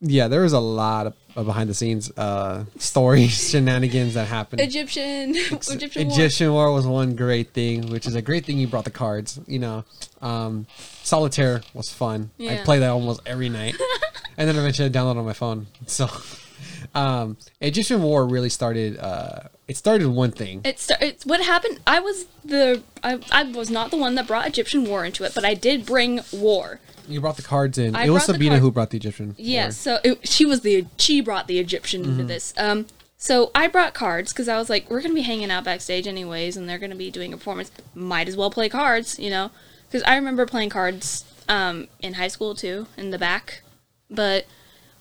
yeah, 0.00 0.28
there 0.28 0.42
was 0.42 0.52
a 0.52 0.60
lot 0.60 1.08
of, 1.08 1.14
of 1.34 1.46
behind 1.46 1.68
the 1.68 1.74
scenes 1.74 2.10
uh 2.16 2.64
stories, 2.78 3.50
shenanigans 3.50 4.14
that 4.14 4.28
happened. 4.28 4.60
Egyptian, 4.60 5.34
Egyptian, 5.36 6.08
war. 6.08 6.16
Egyptian 6.16 6.52
War 6.52 6.72
was 6.72 6.86
one 6.86 7.16
great 7.16 7.52
thing, 7.52 7.90
which 7.90 8.06
is 8.06 8.14
a 8.14 8.22
great 8.22 8.46
thing 8.46 8.58
you 8.58 8.68
brought 8.68 8.84
the 8.84 8.90
cards. 8.90 9.40
You 9.46 9.58
know, 9.58 9.84
um, 10.22 10.66
Solitaire 11.02 11.62
was 11.74 11.92
fun. 11.92 12.30
I 12.40 12.56
play 12.64 12.78
that 12.78 12.90
almost 12.90 13.20
every 13.26 13.48
night, 13.48 13.74
and 14.36 14.48
then 14.48 14.56
eventually 14.56 14.86
I 14.86 14.92
download 14.92 15.16
on 15.16 15.24
my 15.24 15.32
phone. 15.32 15.66
So, 15.86 16.08
um, 16.94 17.36
Egyptian 17.60 18.02
War 18.02 18.26
really 18.26 18.48
started. 18.48 18.98
Uh, 18.98 19.48
it 19.66 19.76
started 19.76 20.08
one 20.08 20.32
thing. 20.32 20.62
It 20.64 20.78
start, 20.78 21.02
it's 21.02 21.26
what 21.26 21.40
happened. 21.42 21.80
I 21.86 22.00
was 22.00 22.26
the 22.44 22.82
I, 23.02 23.20
I 23.30 23.44
was 23.44 23.70
not 23.70 23.90
the 23.90 23.96
one 23.96 24.14
that 24.14 24.26
brought 24.26 24.46
Egyptian 24.46 24.84
war 24.84 25.04
into 25.04 25.24
it, 25.24 25.34
but 25.34 25.44
I 25.44 25.54
did 25.54 25.84
bring 25.84 26.20
war. 26.32 26.80
You 27.06 27.20
brought 27.20 27.36
the 27.36 27.42
cards 27.42 27.78
in. 27.78 27.94
I 27.94 28.06
it 28.06 28.10
was 28.10 28.24
Sabina 28.24 28.52
card- 28.52 28.62
who 28.62 28.70
brought 28.70 28.90
the 28.90 28.96
Egyptian. 28.98 29.34
Yeah, 29.38 29.66
War. 29.66 29.70
so 29.72 29.98
it, 30.04 30.28
she 30.28 30.44
was 30.44 30.60
the 30.60 30.86
she 30.96 31.20
brought 31.20 31.46
the 31.46 31.58
Egyptian 31.58 32.04
into 32.04 32.24
this. 32.24 32.52
Um, 32.56 32.86
so 33.16 33.50
I 33.54 33.66
brought 33.66 33.94
cards 33.94 34.32
because 34.32 34.48
I 34.48 34.56
was 34.58 34.70
like, 34.70 34.88
we're 34.90 35.00
gonna 35.02 35.14
be 35.14 35.22
hanging 35.22 35.50
out 35.50 35.64
backstage 35.64 36.06
anyways, 36.06 36.56
and 36.56 36.68
they're 36.68 36.78
gonna 36.78 36.94
be 36.94 37.10
doing 37.10 37.32
a 37.32 37.36
performance. 37.36 37.70
Might 37.94 38.28
as 38.28 38.36
well 38.36 38.50
play 38.50 38.68
cards, 38.68 39.18
you 39.18 39.30
know? 39.30 39.50
Because 39.86 40.02
I 40.04 40.16
remember 40.16 40.46
playing 40.46 40.70
cards 40.70 41.24
um, 41.48 41.88
in 42.00 42.14
high 42.14 42.28
school 42.28 42.54
too, 42.54 42.86
in 42.96 43.10
the 43.10 43.18
back. 43.18 43.62
But 44.10 44.46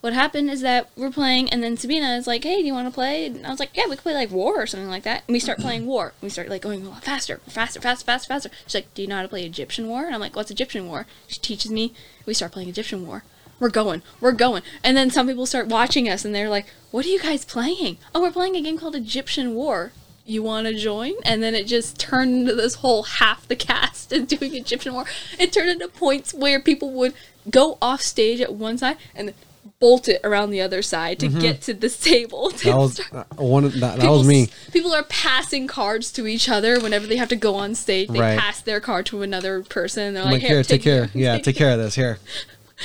what 0.07 0.13
happened 0.13 0.49
is 0.49 0.61
that 0.61 0.89
we're 0.95 1.11
playing, 1.11 1.49
and 1.49 1.61
then 1.61 1.75
Sabina 1.75 2.15
is 2.15 2.27
like, 2.27 2.41
"Hey, 2.41 2.61
do 2.61 2.65
you 2.65 2.71
want 2.71 2.87
to 2.87 2.93
play?" 2.93 3.25
And 3.25 3.45
I 3.45 3.49
was 3.49 3.59
like, 3.59 3.71
"Yeah, 3.73 3.87
we 3.89 3.97
could 3.97 4.03
play 4.03 4.13
like 4.13 4.31
War 4.31 4.61
or 4.61 4.65
something 4.65 4.87
like 4.87 5.03
that." 5.03 5.23
And 5.27 5.33
we 5.33 5.39
start 5.41 5.59
playing 5.59 5.85
War. 5.85 6.13
We 6.21 6.29
start 6.29 6.47
like 6.47 6.61
going 6.61 6.85
a 6.85 6.89
lot 6.89 7.03
faster, 7.03 7.41
faster, 7.45 7.81
faster, 7.81 8.05
faster, 8.05 8.27
faster. 8.29 8.49
She's 8.65 8.75
like, 8.75 8.93
"Do 8.93 9.01
you 9.01 9.09
know 9.09 9.17
how 9.17 9.23
to 9.23 9.27
play 9.27 9.45
Egyptian 9.45 9.89
War?" 9.89 10.05
And 10.05 10.15
I'm 10.15 10.21
like, 10.21 10.33
"What's 10.33 10.49
Egyptian 10.49 10.87
War?" 10.87 11.07
She 11.27 11.41
teaches 11.41 11.71
me. 11.71 11.91
We 12.25 12.33
start 12.33 12.53
playing 12.53 12.69
Egyptian 12.69 13.05
War. 13.05 13.25
We're 13.59 13.67
going, 13.67 14.01
we're 14.21 14.31
going, 14.31 14.63
and 14.81 14.95
then 14.95 15.09
some 15.11 15.27
people 15.27 15.45
start 15.45 15.67
watching 15.67 16.07
us, 16.07 16.23
and 16.23 16.33
they're 16.33 16.47
like, 16.47 16.67
"What 16.91 17.05
are 17.05 17.09
you 17.09 17.19
guys 17.19 17.43
playing?" 17.43 17.97
Oh, 18.15 18.21
we're 18.21 18.31
playing 18.31 18.55
a 18.55 18.61
game 18.61 18.77
called 18.77 18.95
Egyptian 18.95 19.55
War. 19.55 19.91
You 20.25 20.41
want 20.41 20.67
to 20.67 20.73
join? 20.73 21.15
And 21.25 21.43
then 21.43 21.53
it 21.53 21.67
just 21.67 21.99
turned 21.99 22.33
into 22.33 22.55
this 22.55 22.75
whole 22.75 23.03
half 23.03 23.45
the 23.45 23.57
cast 23.57 24.13
is 24.13 24.25
doing 24.25 24.55
Egyptian 24.55 24.93
War. 24.93 25.03
It 25.37 25.51
turned 25.51 25.69
into 25.69 25.89
points 25.89 26.33
where 26.33 26.61
people 26.61 26.91
would 26.93 27.13
go 27.49 27.77
off 27.81 28.01
stage 28.01 28.41
at 28.41 28.53
one 28.53 28.77
side 28.77 28.97
and 29.13 29.33
bolt 29.79 30.07
it 30.09 30.19
around 30.23 30.49
the 30.49 30.61
other 30.61 30.81
side 30.81 31.19
to 31.19 31.27
get 31.27 31.61
to 31.63 31.73
this 31.73 31.97
table. 32.03 32.49
to 32.49 32.55
Mm-hmm. 32.57 32.69
That 32.69 32.77
was 32.77 32.93
start- 32.95 33.27
uh, 33.39 33.43
one. 33.43 33.63
That, 33.65 33.79
that 33.79 33.99
People 33.99 34.17
was 34.19 34.27
me. 34.27 34.49
People 34.71 34.93
are 34.93 35.03
passing 35.03 35.67
cards 35.67 36.11
to 36.13 36.25
each 36.27 36.49
other 36.49 36.79
whenever 36.79 37.05
they 37.07 37.17
have 37.17 37.29
to 37.29 37.35
go 37.35 37.55
on 37.55 37.75
stage. 37.75 38.09
They 38.09 38.19
Right. 38.19 38.39
pass 38.39 38.61
their 38.61 38.79
card 38.79 39.05
to 39.07 39.21
another 39.21 39.61
person. 39.63 40.13
They're 40.15 40.23
I'm 40.23 40.31
like, 40.31 40.41
like, 40.41 40.49
here, 40.49 40.63
take 40.63 40.81
care. 40.81 41.03
it." 41.05 41.15
Yeah, 41.15 41.37
take 41.37 41.55
care 41.55 41.71
of 41.71 41.79
this. 41.79 41.95
Here. 41.95 42.19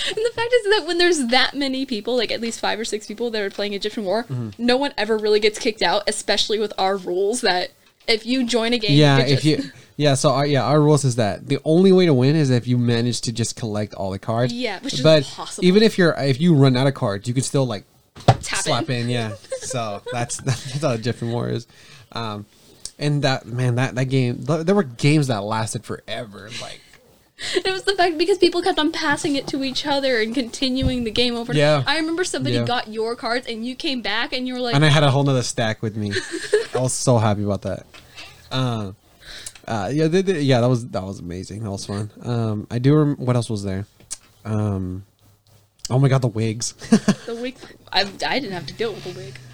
And 0.09 0.16
the 0.16 0.30
fact 0.34 0.51
is 0.55 0.64
that 0.70 0.86
when 0.86 0.97
there's 0.97 1.26
that 1.26 1.53
many 1.55 1.84
people, 1.84 2.16
like 2.16 2.32
at 2.32 2.40
least 2.40 2.61
five 2.61 2.80
or 2.80 2.84
six 2.86 3.07
people 3.07 3.30
that 3.30 3.43
are 3.43 3.51
playing 3.51 3.74
Egyptian 3.74 4.07
War, 4.07 4.22
Mm-hmm. 4.24 4.49
no 4.57 4.78
one 4.78 4.95
ever 4.97 5.18
really 5.18 5.38
gets 5.38 5.59
kicked 5.59 5.82
out, 5.82 6.03
especially 6.07 6.59
with 6.59 6.72
our 6.78 6.97
rules 6.97 7.43
that 7.43 7.72
if 8.09 8.24
you 8.24 8.47
join 8.47 8.72
a 8.72 8.78
game, 8.78 8.93
Yeah, 8.97 9.18
you're 9.18 9.26
if 9.26 9.45
you 9.45 9.59
Yeah, 9.97 10.14
so 10.14 10.30
our, 10.30 10.47
yeah, 10.47 10.64
our 10.64 10.80
rules 10.80 11.05
is 11.05 11.16
that 11.16 11.47
the 11.49 11.59
only 11.64 11.93
way 11.93 12.07
to 12.07 12.14
win 12.14 12.34
is 12.34 12.51
if 12.51 12.66
you 12.66 12.78
manage 12.78 13.20
to 13.22 13.32
just 13.32 13.57
collect 13.57 13.95
all 13.95 14.11
the 14.11 14.18
cards. 14.18 14.53
Yeah, 14.53 14.80
which 14.80 14.95
is 14.95 15.03
but 15.03 15.18
impossible. 15.18 15.64
even 15.66 15.82
if 15.82 15.99
you're 15.99 16.14
if 16.18 16.40
you 16.40 16.55
run 16.55 16.76
out 16.76 16.86
of 16.86 16.95
cards, 16.95 17.28
you 17.28 17.34
can 17.34 17.43
still 17.43 17.66
like 17.66 17.84
Tap 18.26 18.61
slap 18.62 18.90
in. 18.90 19.03
in. 19.03 19.11
Yeah, 19.11 19.34
so 19.61 20.03
that's 20.12 20.36
that's 20.43 20.80
how 20.80 20.97
Jeffrey 20.97 21.28
war 21.28 21.49
is. 21.49 21.66
Um, 22.12 22.47
and 22.99 23.22
that 23.22 23.47
man, 23.47 23.76
that 23.76 23.95
that 23.95 24.07
game, 24.07 24.45
th- 24.45 24.64
there 24.66 24.74
were 24.74 24.82
games 24.82 25.26
that 25.28 25.43
lasted 25.43 25.84
forever. 25.84 26.49
Like, 26.61 26.80
It 27.57 27.72
was 27.72 27.82
the 27.82 27.95
fact 27.95 28.18
because 28.18 28.38
people 28.38 28.62
kept 28.62 28.78
on 28.78 28.93
passing 28.93 29.34
it 29.36 29.47
to 29.49 29.64
each 29.64 29.84
other 29.86 30.20
and 30.20 30.32
continuing 30.34 31.03
the 31.05 31.11
game 31.11 31.34
over. 31.34 31.53
Yeah. 31.53 31.82
I 31.86 31.97
remember 31.99 32.22
somebody 32.24 32.55
Yeah. 32.57 32.64
got 32.64 32.88
your 32.88 33.16
cards 33.16 33.47
and 33.49 33.66
you 33.66 33.74
came 33.74 34.01
back 34.01 34.32
and 34.32 34.47
you 34.47 34.55
were 34.55 34.61
like, 34.61 34.74
and 34.76 34.84
I 34.84 34.88
had 34.88 35.03
a 35.03 35.11
whole 35.11 35.24
nother 35.24 35.43
stack 35.43 35.82
with 35.82 35.97
me. 35.97 36.12
I 36.74 36.78
was 36.80 36.93
so 36.93 37.18
happy 37.18 37.43
about 37.43 37.62
that. 37.62 37.86
Uh, 38.51 38.93
uh, 39.67 39.91
yeah, 39.93 40.09
they, 40.09 40.23
they- 40.23 40.41
yeah, 40.43 40.61
that 40.61 40.69
was 40.69 40.89
that 40.89 41.03
was 41.05 41.19
amazing. 41.21 41.63
That 41.63 41.71
was 41.71 41.87
fun. 41.87 42.11
Um, 42.23 42.67
I 42.71 42.79
do. 42.79 42.97
Rem- 42.97 43.17
what 43.17 43.37
else 43.37 43.49
was 43.51 43.63
there? 43.63 43.87
Um, 44.45 45.05
oh 45.91 45.99
my 45.99 46.09
god, 46.09 46.23
the 46.23 46.29
wigs. 46.29 46.73
the 47.27 47.39
wig. 47.41 47.57
I, 47.93 48.01
I 48.27 48.39
didn't 48.39 48.53
have 48.53 48.67
to 48.67 48.75
deal 48.75 48.93
with 48.93 49.05
the 49.05 49.11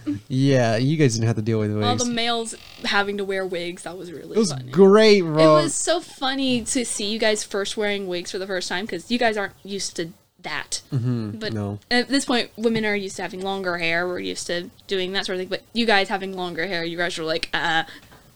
wig. 0.07 0.21
yeah, 0.29 0.77
you 0.77 0.97
guys 0.97 1.15
didn't 1.15 1.27
have 1.27 1.37
to 1.37 1.43
deal 1.43 1.59
with 1.59 1.71
the 1.71 1.77
wigs. 1.77 1.87
All 1.87 1.97
the 1.97 2.13
males 2.13 2.55
having 2.85 3.19
to 3.19 3.25
wear 3.25 3.45
wigs. 3.47 3.83
That 3.83 3.99
was 3.99 4.13
really 4.13 4.37
it 4.37 4.39
was 4.39 4.53
funny. 4.53 4.71
great, 4.71 5.23
bro. 5.23 5.59
It 5.59 5.63
was 5.63 5.75
so 5.75 6.01
funny 6.01 6.63
to 6.65 6.85
see 6.85 7.11
you 7.11 7.19
guys 7.19 7.45
first 7.45 7.77
wearing 7.77 8.07
wigs 8.07 8.31
for 8.31 8.39
the 8.39 8.47
first 8.47 8.69
time 8.69 8.85
because 8.87 9.11
you 9.11 9.19
guys 9.19 9.37
aren't 9.37 9.55
used 9.65 9.97
to 9.97 10.11
that. 10.43 10.81
Mm-hmm, 10.93 11.39
but 11.39 11.53
no. 11.53 11.81
at 11.91 12.09
this 12.09 12.25
point, 12.25 12.51
women 12.57 12.87
are 12.87 12.95
used 12.95 13.17
to 13.17 13.23
having 13.23 13.43
longer 13.43 13.77
hair. 13.77 14.07
We're 14.07 14.21
used 14.21 14.47
to 14.47 14.71
doing 14.87 15.13
that 15.13 15.27
sort 15.27 15.35
of 15.37 15.41
thing. 15.41 15.49
But 15.49 15.63
you 15.73 15.85
guys 15.85 16.09
having 16.09 16.35
longer 16.37 16.67
hair, 16.67 16.85
you 16.85 16.97
guys 16.97 17.19
were 17.19 17.25
like, 17.25 17.51
uh, 17.53 17.83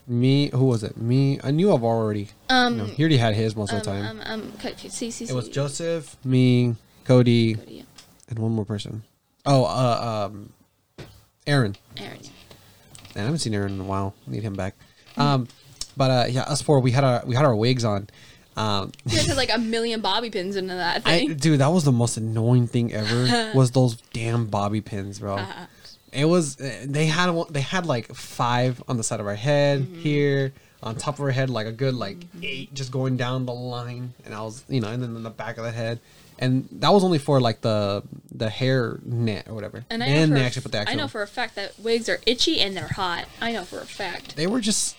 me. 0.07 0.49
Who 0.51 0.65
was 0.67 0.83
it? 0.83 0.97
Me. 0.97 1.39
I 1.43 1.51
knew 1.51 1.73
I've 1.73 1.85
already. 1.85 2.29
um, 2.49 2.79
No, 2.79 2.85
he 2.87 3.03
already 3.03 3.17
had 3.19 3.35
his 3.35 3.55
most 3.57 3.73
of 3.73 3.83
the 3.83 3.91
um, 3.91 3.97
time. 4.19 4.21
um, 4.25 4.41
um, 4.43 4.53
co- 4.61 4.75
see, 4.89 5.11
see, 5.11 5.25
it 5.25 5.33
was. 5.33 5.49
Joseph, 5.49 6.17
me, 6.25 6.77
Cody, 7.05 7.57
Yeah. 7.69 7.83
and 8.29 8.39
one 8.39 8.53
more 8.53 8.65
person. 8.65 9.03
Oh, 9.47 9.65
uh, 9.65 10.29
um, 10.31 10.53
Aaron. 11.47 11.77
Aaron. 11.97 12.19
Man, 13.15 13.23
I 13.23 13.27
haven't 13.27 13.39
seen 13.39 13.55
Aaron 13.55 13.73
in 13.75 13.81
a 13.81 13.85
while. 13.85 14.15
Need 14.27 14.43
him 14.43 14.55
back. 14.55 14.75
Um, 15.17 15.49
but 15.97 16.11
uh, 16.11 16.27
yeah, 16.31 16.43
us 16.43 16.63
four, 16.63 16.81
we 16.81 16.93
had 16.93 17.05
our 17.05 17.23
we 17.27 17.35
had 17.35 17.45
our 17.45 17.55
wigs 17.55 17.85
on. 17.85 18.09
Um, 18.57 18.93
You 19.07 19.17
guys 19.17 19.27
had 19.27 19.37
like 19.37 19.53
a 19.55 19.59
million 19.59 20.01
bobby 20.01 20.31
pins 20.31 20.57
into 20.57 20.75
that 20.75 21.03
I, 21.05 21.19
thing. 21.21 21.35
dude, 21.35 21.61
that 21.61 21.69
was 21.69 21.85
the 21.85 21.93
most 21.93 22.17
annoying 22.17 22.67
thing 22.67 22.93
ever. 22.93 23.53
was 23.55 23.71
those 23.73 23.97
damn 24.13 24.47
bobby 24.47 24.81
pins, 24.81 25.19
bro. 25.19 25.37
Uh-huh. 25.37 25.67
It 26.13 26.27
was. 26.27 26.61
uh, 26.61 26.85
They 26.87 27.07
had 27.07 27.33
they 27.51 27.61
had 27.63 27.87
like 27.87 28.15
five 28.15 28.83
on 28.89 28.97
the 28.97 29.03
side 29.05 29.21
of 29.21 29.27
our 29.27 29.35
head 29.35 29.81
Mm-hmm. 29.81 30.01
here, 30.01 30.53
on 30.83 30.97
top 30.97 31.15
of 31.15 31.21
our 31.21 31.31
head, 31.31 31.49
like 31.51 31.67
a 31.67 31.73
good 31.73 31.95
like 31.95 32.19
eight, 32.43 32.75
just 32.75 32.91
going 32.93 33.17
down 33.17 33.47
the 33.47 33.55
line, 33.55 34.13
and 34.25 34.35
I 34.35 34.43
was, 34.43 34.65
you 34.69 34.81
know, 34.81 34.89
and 34.89 35.03
then 35.03 35.17
in 35.17 35.23
the 35.23 35.31
back 35.31 35.57
of 35.59 35.65
the 35.65 35.73
head. 35.73 36.01
And 36.39 36.69
that 36.73 36.93
was 36.93 37.05
only 37.05 37.19
for 37.19 37.41
like 37.41 37.61
the 37.61 38.03
the 38.35 38.51
hair 38.51 38.99
net 39.05 39.47
or 39.49 39.55
whatever. 39.55 39.85
And 39.91 40.03
I 40.03 40.07
for, 40.27 40.35
they 40.35 40.45
actually 40.45 40.63
put 40.63 40.73
the 40.73 40.79
actual. 40.79 40.93
I 40.93 40.97
know 40.97 41.07
for 41.09 41.23
a 41.23 41.27
fact 41.29 41.55
that 41.55 41.79
wigs 41.79 42.09
are 42.09 42.19
itchy 42.27 42.61
and 42.61 42.77
they're 42.77 42.89
hot. 42.89 43.27
I 43.41 43.53
know 43.53 43.65
for 43.65 43.79
a 43.79 43.87
fact. 43.87 44.35
they 44.37 44.47
were 44.49 44.61
just 44.61 44.97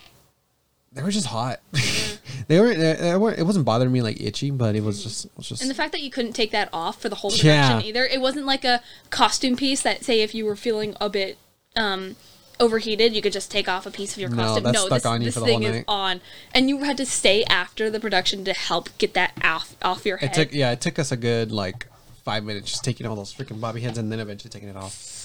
they 0.93 1.01
were 1.03 1.11
just 1.11 1.27
hot. 1.27 1.59
they 2.47 2.59
were 2.59 2.73
they, 2.73 2.93
they 2.93 3.17
were 3.17 3.33
it 3.33 3.45
wasn't 3.45 3.65
bothering 3.65 3.91
me 3.91 4.01
like 4.01 4.19
itchy, 4.21 4.51
but 4.51 4.75
it 4.75 4.83
was 4.83 5.03
just 5.03 5.25
it 5.25 5.31
was 5.35 5.49
just 5.49 5.61
And 5.61 5.69
the 5.69 5.75
fact 5.75 5.91
that 5.91 6.01
you 6.01 6.09
couldn't 6.11 6.33
take 6.33 6.51
that 6.51 6.69
off 6.73 7.01
for 7.01 7.09
the 7.09 7.15
whole 7.15 7.31
Yeah. 7.33 7.67
production 7.67 7.87
either. 7.89 8.05
It 8.05 8.21
wasn't 8.21 8.45
like 8.45 8.63
a 8.63 8.81
costume 9.09 9.55
piece 9.55 9.81
that 9.81 10.03
say 10.03 10.21
if 10.21 10.33
you 10.35 10.45
were 10.45 10.55
feeling 10.55 10.95
a 11.01 11.09
bit 11.09 11.37
um 11.75 12.15
overheated, 12.59 13.13
you 13.15 13.21
could 13.21 13.33
just 13.33 13.49
take 13.49 13.67
off 13.67 13.85
a 13.85 13.91
piece 13.91 14.13
of 14.13 14.19
your 14.19 14.29
No, 14.29 14.35
costume. 14.43 14.71
no, 14.71 14.85
stuck 14.85 15.19
this, 15.19 15.35
this 15.35 15.43
thing 15.43 15.63
is 15.63 15.83
on. 15.87 16.21
And 16.53 16.69
you 16.69 16.83
had 16.83 16.97
to 16.97 17.05
stay 17.05 17.43
after 17.45 17.89
the 17.89 17.99
production 17.99 18.45
to 18.45 18.53
help 18.53 18.95
get 18.99 19.13
that 19.15 19.33
off 19.43 19.75
off 19.81 20.05
your 20.05 20.17
head. 20.17 20.29
it 20.31 20.33
took 20.33 20.53
yeah, 20.53 20.71
it 20.71 20.79
took 20.81 20.99
us 20.99 21.11
a 21.11 21.17
good 21.17 21.51
like 21.51 21.87
five 22.23 22.43
minutes 22.43 22.69
just 22.71 22.83
taking 22.85 23.05
all 23.05 23.15
those 23.15 23.33
freaking 23.33 23.59
bobby 23.59 23.81
heads 23.81 23.97
and 23.97 24.11
then 24.11 24.19
eventually 24.19 24.49
taking 24.49 24.69
it 24.69 24.77
off. 24.77 25.22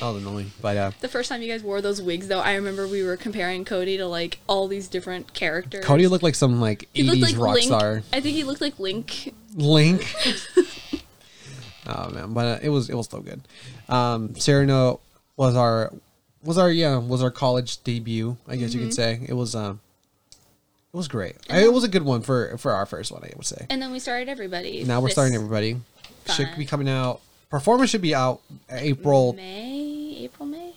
Was 0.00 0.16
annoying. 0.22 0.50
But 0.62 0.76
uh 0.76 0.90
the 1.00 1.08
first 1.08 1.28
time 1.28 1.42
you 1.42 1.50
guys 1.52 1.62
wore 1.62 1.80
those 1.80 2.00
wigs 2.00 2.28
though, 2.28 2.40
I 2.40 2.54
remember 2.54 2.86
we 2.88 3.02
were 3.02 3.16
comparing 3.16 3.64
Cody 3.64 3.96
to 3.98 4.06
like 4.06 4.38
all 4.46 4.66
these 4.68 4.88
different 4.88 5.34
characters. 5.34 5.84
Cody 5.84 6.06
looked 6.06 6.22
like 6.24 6.34
some 6.34 6.60
like 6.60 6.88
he 6.94 7.02
looked 7.02 7.18
eighties 7.18 7.36
like 7.36 7.42
rock 7.44 7.54
Link. 7.56 7.66
star. 7.66 8.02
I 8.12 8.20
think 8.20 8.34
he 8.36 8.44
looked 8.44 8.60
like 8.62 8.78
Link. 8.78 9.34
Link. 9.54 10.06
oh 11.86 12.10
man, 12.10 12.32
but 12.32 12.46
uh, 12.46 12.58
it 12.62 12.68
was 12.70 12.88
it 12.88 12.94
was 12.94 13.08
so 13.08 13.20
good. 13.20 13.40
Um 13.88 14.34
Cyrano 14.36 15.00
was 15.36 15.56
our 15.56 15.92
was 16.42 16.56
our 16.58 16.70
yeah, 16.70 16.96
was 16.96 17.22
our 17.22 17.30
college 17.30 17.82
debut, 17.82 18.36
I 18.48 18.56
guess 18.56 18.72
you 18.72 18.80
could 18.80 18.90
Mm-hmm. 18.90 19.20
say. 19.22 19.26
It 19.28 19.34
was 19.34 19.54
um 19.54 19.80
it 20.92 20.96
was 20.96 21.08
great. 21.08 21.36
It 21.48 21.72
was 21.72 21.84
a 21.84 21.88
good 21.88 22.02
one 22.04 22.22
for 22.22 22.56
for 22.58 22.72
our 22.72 22.86
first 22.86 23.12
one, 23.12 23.22
I 23.22 23.30
would 23.36 23.46
say. 23.46 23.66
And 23.70 23.80
then 23.82 23.92
we 23.92 23.98
started 23.98 24.28
everybody. 24.28 24.82
Now 24.84 25.00
we're 25.00 25.10
starting 25.10 25.34
everybody. 25.34 25.76
Should 26.34 26.48
be 26.56 26.64
coming 26.64 26.88
out. 26.88 27.20
Performance 27.50 27.90
should 27.90 28.02
be 28.02 28.14
out 28.14 28.40
April 28.70 29.32
May, 29.32 30.16
April, 30.20 30.46
May. 30.46 30.72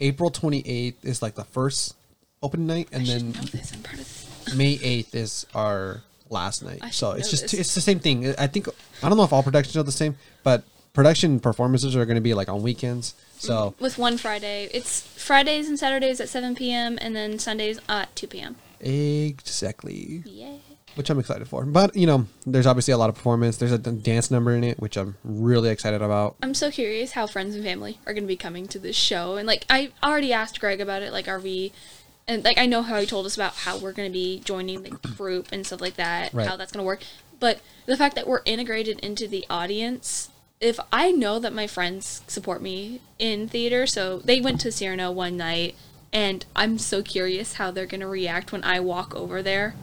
April 0.00 0.30
twenty 0.30 0.60
eighth 0.66 1.04
is 1.04 1.22
like 1.22 1.34
the 1.36 1.44
first 1.44 1.94
open 2.42 2.66
night, 2.66 2.88
and 2.92 3.06
then 3.06 3.32
know 3.32 3.40
this. 3.42 3.72
I'm 3.72 3.82
part 3.82 3.94
of 3.94 4.00
this. 4.00 4.54
May 4.56 4.78
eighth 4.82 5.14
is 5.14 5.46
our 5.54 6.02
last 6.30 6.64
night. 6.64 6.82
So 6.92 7.12
it's 7.12 7.30
just 7.30 7.44
this. 7.44 7.54
it's 7.54 7.74
the 7.74 7.80
same 7.80 8.00
thing. 8.00 8.34
I 8.36 8.48
think 8.48 8.68
I 9.02 9.08
don't 9.08 9.16
know 9.16 9.24
if 9.24 9.32
all 9.32 9.42
productions 9.42 9.76
are 9.76 9.82
the 9.84 9.92
same, 9.92 10.16
but 10.42 10.64
production 10.92 11.40
performances 11.40 11.94
are 11.96 12.04
going 12.04 12.16
to 12.16 12.20
be 12.20 12.34
like 12.34 12.48
on 12.48 12.62
weekends. 12.62 13.14
So 13.38 13.54
mm-hmm. 13.70 13.84
with 13.84 13.98
one 13.98 14.18
Friday. 14.18 14.68
It's 14.72 15.00
Fridays 15.00 15.68
and 15.68 15.78
Saturdays 15.78 16.20
at 16.20 16.28
7 16.28 16.54
p.m. 16.54 16.98
and 17.00 17.14
then 17.14 17.38
Sundays 17.38 17.80
at 17.88 18.14
2 18.16 18.26
p.m. 18.26 18.56
exactly, 18.80 20.22
Yeah. 20.26 20.56
Which 20.96 21.10
I'm 21.10 21.18
excited 21.18 21.48
for. 21.48 21.64
But 21.64 21.96
you 21.96 22.06
know, 22.06 22.26
there's 22.46 22.66
obviously 22.66 22.92
a 22.92 22.98
lot 22.98 23.08
of 23.08 23.16
performance. 23.16 23.56
There's 23.56 23.72
a 23.72 23.78
dance 23.78 24.30
number 24.30 24.52
in 24.54 24.64
it, 24.64 24.78
which 24.78 24.96
I'm 24.96 25.16
really 25.24 25.70
excited 25.70 26.02
about. 26.02 26.36
I'm 26.42 26.54
so 26.54 26.70
curious 26.70 27.12
how 27.12 27.26
friends 27.26 27.54
and 27.54 27.64
family 27.64 27.98
are 28.06 28.12
going 28.12 28.24
to 28.24 28.28
be 28.28 28.36
coming 28.36 28.66
to 28.68 28.78
this 28.78 28.96
show. 28.96 29.36
And 29.36 29.46
like, 29.46 29.64
I 29.68 29.92
already 30.02 30.32
asked 30.32 30.60
Greg 30.60 30.80
about 30.80 31.02
it. 31.02 31.12
Like, 31.12 31.28
are 31.28 31.40
we, 31.40 31.72
and 32.28 32.44
like, 32.44 32.58
I 32.58 32.66
know 32.66 32.82
how 32.82 32.98
he 33.00 33.06
told 33.06 33.26
us 33.26 33.34
about 33.36 33.54
how 33.54 33.76
we're 33.78 33.92
going 33.92 34.08
to 34.08 34.12
be 34.12 34.40
joining 34.44 34.82
the 34.82 34.90
group 34.90 35.48
and 35.52 35.66
stuff 35.66 35.80
like 35.80 35.96
that, 35.96 36.32
Right. 36.32 36.46
how 36.48 36.56
that's 36.56 36.72
going 36.72 36.82
to 36.82 36.86
work. 36.86 37.02
But 37.40 37.60
the 37.86 37.96
fact 37.96 38.14
that 38.14 38.26
we're 38.26 38.42
integrated 38.44 39.00
into 39.00 39.28
the 39.28 39.44
audience, 39.50 40.30
if 40.60 40.78
I 40.92 41.10
know 41.10 41.38
that 41.40 41.52
my 41.52 41.66
friends 41.66 42.22
support 42.26 42.62
me 42.62 43.00
in 43.18 43.48
theater, 43.48 43.86
so 43.86 44.18
they 44.20 44.40
went 44.40 44.60
to 44.62 44.72
Cyrano 44.72 45.10
one 45.10 45.36
night, 45.36 45.74
and 46.12 46.46
I'm 46.54 46.78
so 46.78 47.02
curious 47.02 47.54
how 47.54 47.70
they're 47.72 47.86
going 47.86 48.00
to 48.00 48.06
react 48.06 48.52
when 48.52 48.62
I 48.64 48.78
walk 48.80 49.14
over 49.14 49.42
there. 49.42 49.74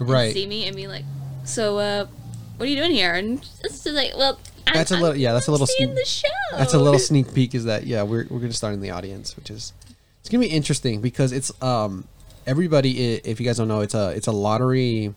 Right. 0.00 0.32
see 0.32 0.46
me 0.46 0.66
and 0.66 0.74
be 0.76 0.86
like, 0.88 1.04
"So, 1.44 1.78
uh, 1.78 2.06
what 2.56 2.66
are 2.66 2.70
you 2.70 2.76
doing 2.76 2.92
here?" 2.92 3.14
And 3.14 3.38
it's 3.62 3.84
just 3.84 3.86
like, 3.86 4.12
"Well, 4.16 4.38
I'm, 4.66 4.74
That's 4.74 4.90
a 4.90 4.96
little- 4.96 5.16
yeah, 5.16 5.32
that's 5.32 5.46
a 5.48 5.50
little 5.52 5.66
seeing 5.66 5.90
sn- 5.90 5.94
the 5.94 6.04
show." 6.04 6.28
That's 6.56 6.74
a 6.74 6.78
little 6.78 6.98
sneak 7.10 7.34
peek. 7.34 7.54
Is 7.54 7.64
that 7.64 7.86
yeah? 7.86 8.02
We're 8.02 8.26
we're 8.30 8.40
gonna 8.40 8.52
start 8.52 8.74
in 8.74 8.80
the 8.80 8.90
audience, 8.90 9.36
which 9.36 9.50
is 9.50 9.72
it's 10.20 10.28
gonna 10.28 10.40
be 10.42 10.48
interesting 10.50 11.00
because 11.00 11.32
it's 11.32 11.50
um 11.62 12.06
everybody. 12.46 13.14
If 13.16 13.40
you 13.40 13.46
guys 13.46 13.56
don't 13.58 13.68
know, 13.68 13.80
it's 13.80 13.94
a 13.94 14.10
it's 14.10 14.26
a 14.26 14.32
lottery. 14.32 15.14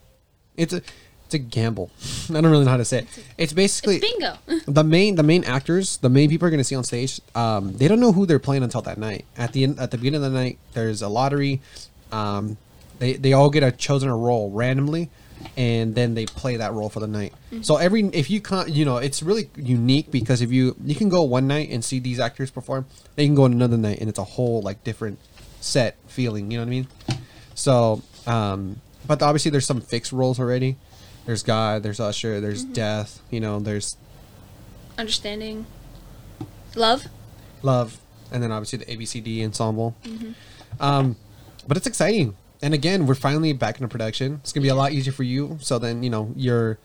It's 0.56 0.72
a 0.72 0.82
it's 1.26 1.34
a 1.34 1.38
gamble. 1.38 1.90
I 2.30 2.34
don't 2.40 2.46
really 2.46 2.64
know 2.64 2.70
how 2.70 2.76
to 2.78 2.84
say 2.84 2.98
it. 3.00 3.06
It's 3.36 3.52
basically 3.52 3.96
It's 3.96 4.10
bingo. 4.12 4.36
the 4.66 4.84
main 4.84 5.16
the 5.16 5.22
main 5.22 5.44
actors, 5.44 5.98
the 5.98 6.08
main 6.08 6.28
people 6.30 6.46
are 6.46 6.50
going 6.50 6.58
to 6.60 6.64
see 6.64 6.74
on 6.74 6.84
stage. 6.84 7.20
Um, 7.34 7.76
they 7.76 7.86
don't 7.88 8.00
know 8.00 8.12
who 8.12 8.24
they're 8.26 8.38
playing 8.38 8.62
until 8.62 8.80
that 8.82 8.96
night. 8.98 9.24
At 9.36 9.52
the 9.52 9.64
end, 9.64 9.78
at 9.78 9.90
the 9.90 9.98
beginning 9.98 10.24
of 10.24 10.32
the 10.32 10.38
night, 10.38 10.58
there's 10.72 11.02
a 11.02 11.08
lottery. 11.08 11.60
Um, 12.12 12.56
they 12.98 13.14
they 13.14 13.32
all 13.32 13.50
get 13.50 13.62
a 13.62 13.72
chosen 13.72 14.08
a 14.08 14.16
role 14.16 14.50
randomly, 14.50 15.10
and 15.56 15.94
then 15.94 16.14
they 16.14 16.26
play 16.26 16.56
that 16.56 16.72
role 16.72 16.88
for 16.88 17.00
the 17.00 17.06
night. 17.06 17.32
So 17.62 17.76
every 17.76 18.04
if 18.12 18.30
you 18.30 18.40
can 18.40 18.72
you 18.72 18.84
know 18.84 18.98
it's 18.98 19.22
really 19.22 19.50
unique 19.56 20.10
because 20.10 20.42
if 20.42 20.52
you 20.52 20.76
you 20.84 20.94
can 20.94 21.08
go 21.08 21.22
one 21.22 21.46
night 21.46 21.70
and 21.70 21.84
see 21.84 21.98
these 21.98 22.20
actors 22.20 22.50
perform, 22.50 22.86
they 23.16 23.26
can 23.26 23.34
go 23.34 23.44
on 23.44 23.52
another 23.52 23.76
night 23.76 23.98
and 24.00 24.08
it's 24.08 24.18
a 24.18 24.24
whole 24.24 24.62
like 24.62 24.84
different 24.84 25.18
set 25.60 25.96
feeling. 26.06 26.50
You 26.50 26.58
know 26.58 26.64
what 26.64 26.68
I 26.68 26.70
mean? 26.70 26.88
So, 27.54 28.02
um, 28.26 28.80
but 29.06 29.22
obviously 29.22 29.50
there's 29.50 29.66
some 29.66 29.80
fixed 29.80 30.12
roles 30.12 30.38
already. 30.38 30.76
There's 31.26 31.42
God, 31.42 31.82
there's 31.82 32.00
Usher, 32.00 32.40
there's 32.40 32.64
Death. 32.64 33.20
You 33.30 33.40
know, 33.40 33.58
there's 33.60 33.96
Understanding, 34.96 35.66
love. 36.74 37.06
Love, 37.62 37.98
and 38.32 38.42
then 38.42 38.50
obviously 38.50 38.78
the 38.78 38.86
ABCD 38.86 39.44
ensemble. 39.44 39.94
Um, 40.80 41.16
but 41.66 41.76
it's 41.76 41.86
exciting, 41.86 42.36
and 42.62 42.74
again, 42.74 43.06
we're 43.06 43.14
finally 43.14 43.52
back 43.52 43.76
into 43.76 43.88
production. 43.88 44.40
It's 44.42 44.52
gonna 44.52 44.62
be 44.62 44.68
a 44.68 44.74
lot 44.74 44.92
easier 44.92 45.12
for 45.12 45.22
you. 45.22 45.58
So 45.60 45.78
then 45.78 46.02
you 46.02 46.10
know 46.10 46.32
you're 46.36 46.78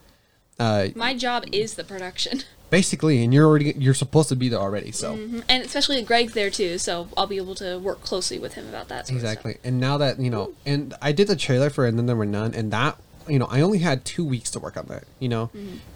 uh, 0.58 0.88
My 0.94 1.14
job 1.14 1.44
is 1.52 1.74
the 1.74 1.84
production, 1.84 2.42
basically, 2.70 3.24
and 3.24 3.34
you're 3.34 3.46
already 3.46 3.74
you're 3.76 3.94
supposed 3.94 4.28
to 4.28 4.36
be 4.36 4.48
there 4.48 4.60
already. 4.60 4.92
So 4.92 5.14
and 5.48 5.64
especially 5.64 6.00
Greg's 6.02 6.34
there 6.34 6.50
too, 6.50 6.78
so 6.78 7.08
I'll 7.16 7.26
be 7.26 7.36
able 7.36 7.54
to 7.56 7.78
work 7.78 8.02
closely 8.02 8.38
with 8.38 8.54
him 8.54 8.68
about 8.68 8.88
that. 8.88 9.10
Exactly. 9.10 9.58
And 9.64 9.80
now 9.80 9.98
that 9.98 10.20
you 10.20 10.30
know, 10.30 10.52
and 10.64 10.94
I 11.02 11.12
did 11.12 11.28
the 11.28 11.36
trailer 11.36 11.70
for, 11.70 11.86
and 11.86 11.98
then 11.98 12.06
there 12.06 12.16
were 12.16 12.26
none, 12.26 12.54
and 12.54 12.70
that 12.72 12.96
you 13.28 13.38
know, 13.38 13.46
I 13.46 13.60
only 13.62 13.78
had 13.78 14.04
two 14.04 14.24
weeks 14.24 14.50
to 14.50 14.60
work 14.60 14.76
on 14.76 14.86
that. 14.86 15.04
You 15.18 15.28
know, 15.28 15.50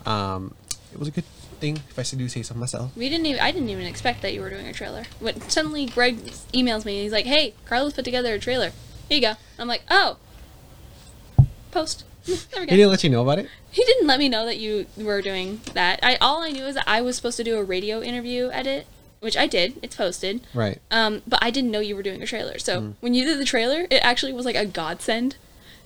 um, 0.06 0.54
it 0.92 0.98
was 0.98 1.08
a 1.08 1.12
good 1.12 1.24
thing 1.60 1.76
if 1.90 1.98
I 1.98 2.16
do 2.16 2.28
say 2.28 2.42
so 2.42 2.54
myself. 2.54 2.96
We 2.96 3.08
didn't. 3.08 3.26
Even, 3.26 3.40
I 3.40 3.52
didn't 3.52 3.68
even 3.68 3.86
expect 3.86 4.22
that 4.22 4.34
you 4.34 4.40
were 4.40 4.50
doing 4.50 4.66
a 4.66 4.72
trailer. 4.72 5.04
When 5.20 5.40
suddenly 5.42 5.86
Greg 5.86 6.16
emails 6.52 6.84
me 6.84 6.96
and 6.96 7.02
he's 7.04 7.12
like, 7.12 7.26
"Hey, 7.26 7.54
Carlos 7.64 7.92
put 7.92 8.04
together 8.04 8.34
a 8.34 8.38
trailer. 8.38 8.72
Here 9.08 9.16
you 9.16 9.22
go." 9.22 9.34
I'm 9.58 9.68
like, 9.68 9.82
"Oh, 9.90 10.16
post. 11.70 12.04
There 12.26 12.60
we 12.60 12.66
go. 12.66 12.70
He 12.72 12.76
didn't 12.76 12.90
let 12.90 13.04
you 13.04 13.10
know 13.10 13.22
about 13.22 13.38
it. 13.38 13.48
He 13.70 13.84
didn't 13.84 14.06
let 14.06 14.18
me 14.18 14.28
know 14.28 14.44
that 14.44 14.58
you 14.58 14.86
were 14.98 15.22
doing 15.22 15.60
that. 15.72 15.98
I 16.02 16.16
all 16.20 16.42
I 16.42 16.50
knew 16.50 16.64
is 16.64 16.74
that 16.74 16.84
I 16.86 17.00
was 17.00 17.16
supposed 17.16 17.36
to 17.38 17.44
do 17.44 17.56
a 17.56 17.64
radio 17.64 18.02
interview 18.02 18.50
edit, 18.52 18.86
which 19.20 19.36
I 19.36 19.46
did. 19.46 19.78
It's 19.82 19.96
posted. 19.96 20.42
Right. 20.52 20.78
Um, 20.90 21.22
but 21.26 21.38
I 21.42 21.50
didn't 21.50 21.70
know 21.70 21.80
you 21.80 21.96
were 21.96 22.02
doing 22.02 22.22
a 22.22 22.26
trailer. 22.26 22.58
So 22.58 22.80
Mm. 22.80 22.94
when 23.00 23.14
you 23.14 23.24
did 23.24 23.38
the 23.38 23.44
trailer, 23.46 23.86
it 23.90 24.00
actually 24.02 24.32
was 24.34 24.44
like 24.44 24.56
a 24.56 24.66
godsend 24.66 25.36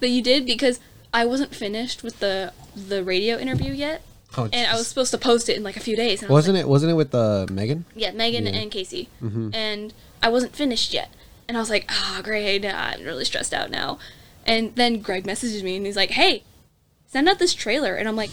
that 0.00 0.08
you 0.08 0.20
did 0.22 0.44
because 0.44 0.80
I 1.14 1.24
wasn't 1.26 1.54
finished 1.54 2.02
with 2.02 2.18
the 2.18 2.52
the 2.74 3.04
radio 3.04 3.36
interview 3.38 3.72
yet, 3.72 4.02
Oh, 4.36 4.48
and 4.52 4.66
I 4.66 4.74
was 4.74 4.88
supposed 4.88 5.10
to 5.12 5.18
post 5.18 5.48
it 5.48 5.56
in 5.56 5.62
like 5.62 5.76
a 5.76 5.80
few 5.80 5.94
days. 5.94 6.22
I 6.22 6.26
was 6.26 6.32
Wasn't 6.32 6.56
it? 6.58 6.66
Wasn't 6.66 6.90
it 6.90 6.94
with 6.94 7.14
uh, 7.14 7.46
Megan? 7.50 7.84
yeah, 7.94 8.10
Megan 8.10 8.46
Yeah. 8.46 8.52
Mm-hmm. 8.52 8.62
and 8.62 8.70
Casey. 8.72 9.08
And 9.52 9.92
I 10.22 10.28
wasn't 10.28 10.56
finished 10.56 10.92
yet. 10.94 11.10
And 11.48 11.56
I 11.56 11.60
was 11.60 11.70
like, 11.70 11.86
ah, 11.88 12.20
great, 12.22 12.64
I'm 12.64 13.02
really 13.02 13.24
stressed 13.24 13.52
out 13.52 13.70
now. 13.70 13.98
And 14.46 14.74
then 14.74 15.00
Greg 15.00 15.26
messages 15.26 15.62
me 15.62 15.76
and 15.76 15.86
he's 15.86 15.96
like, 15.96 16.10
hey, 16.10 16.42
send 17.06 17.28
out 17.28 17.38
this 17.38 17.54
trailer. 17.54 17.94
And 17.94 18.08
I'm 18.08 18.16
like, 18.16 18.30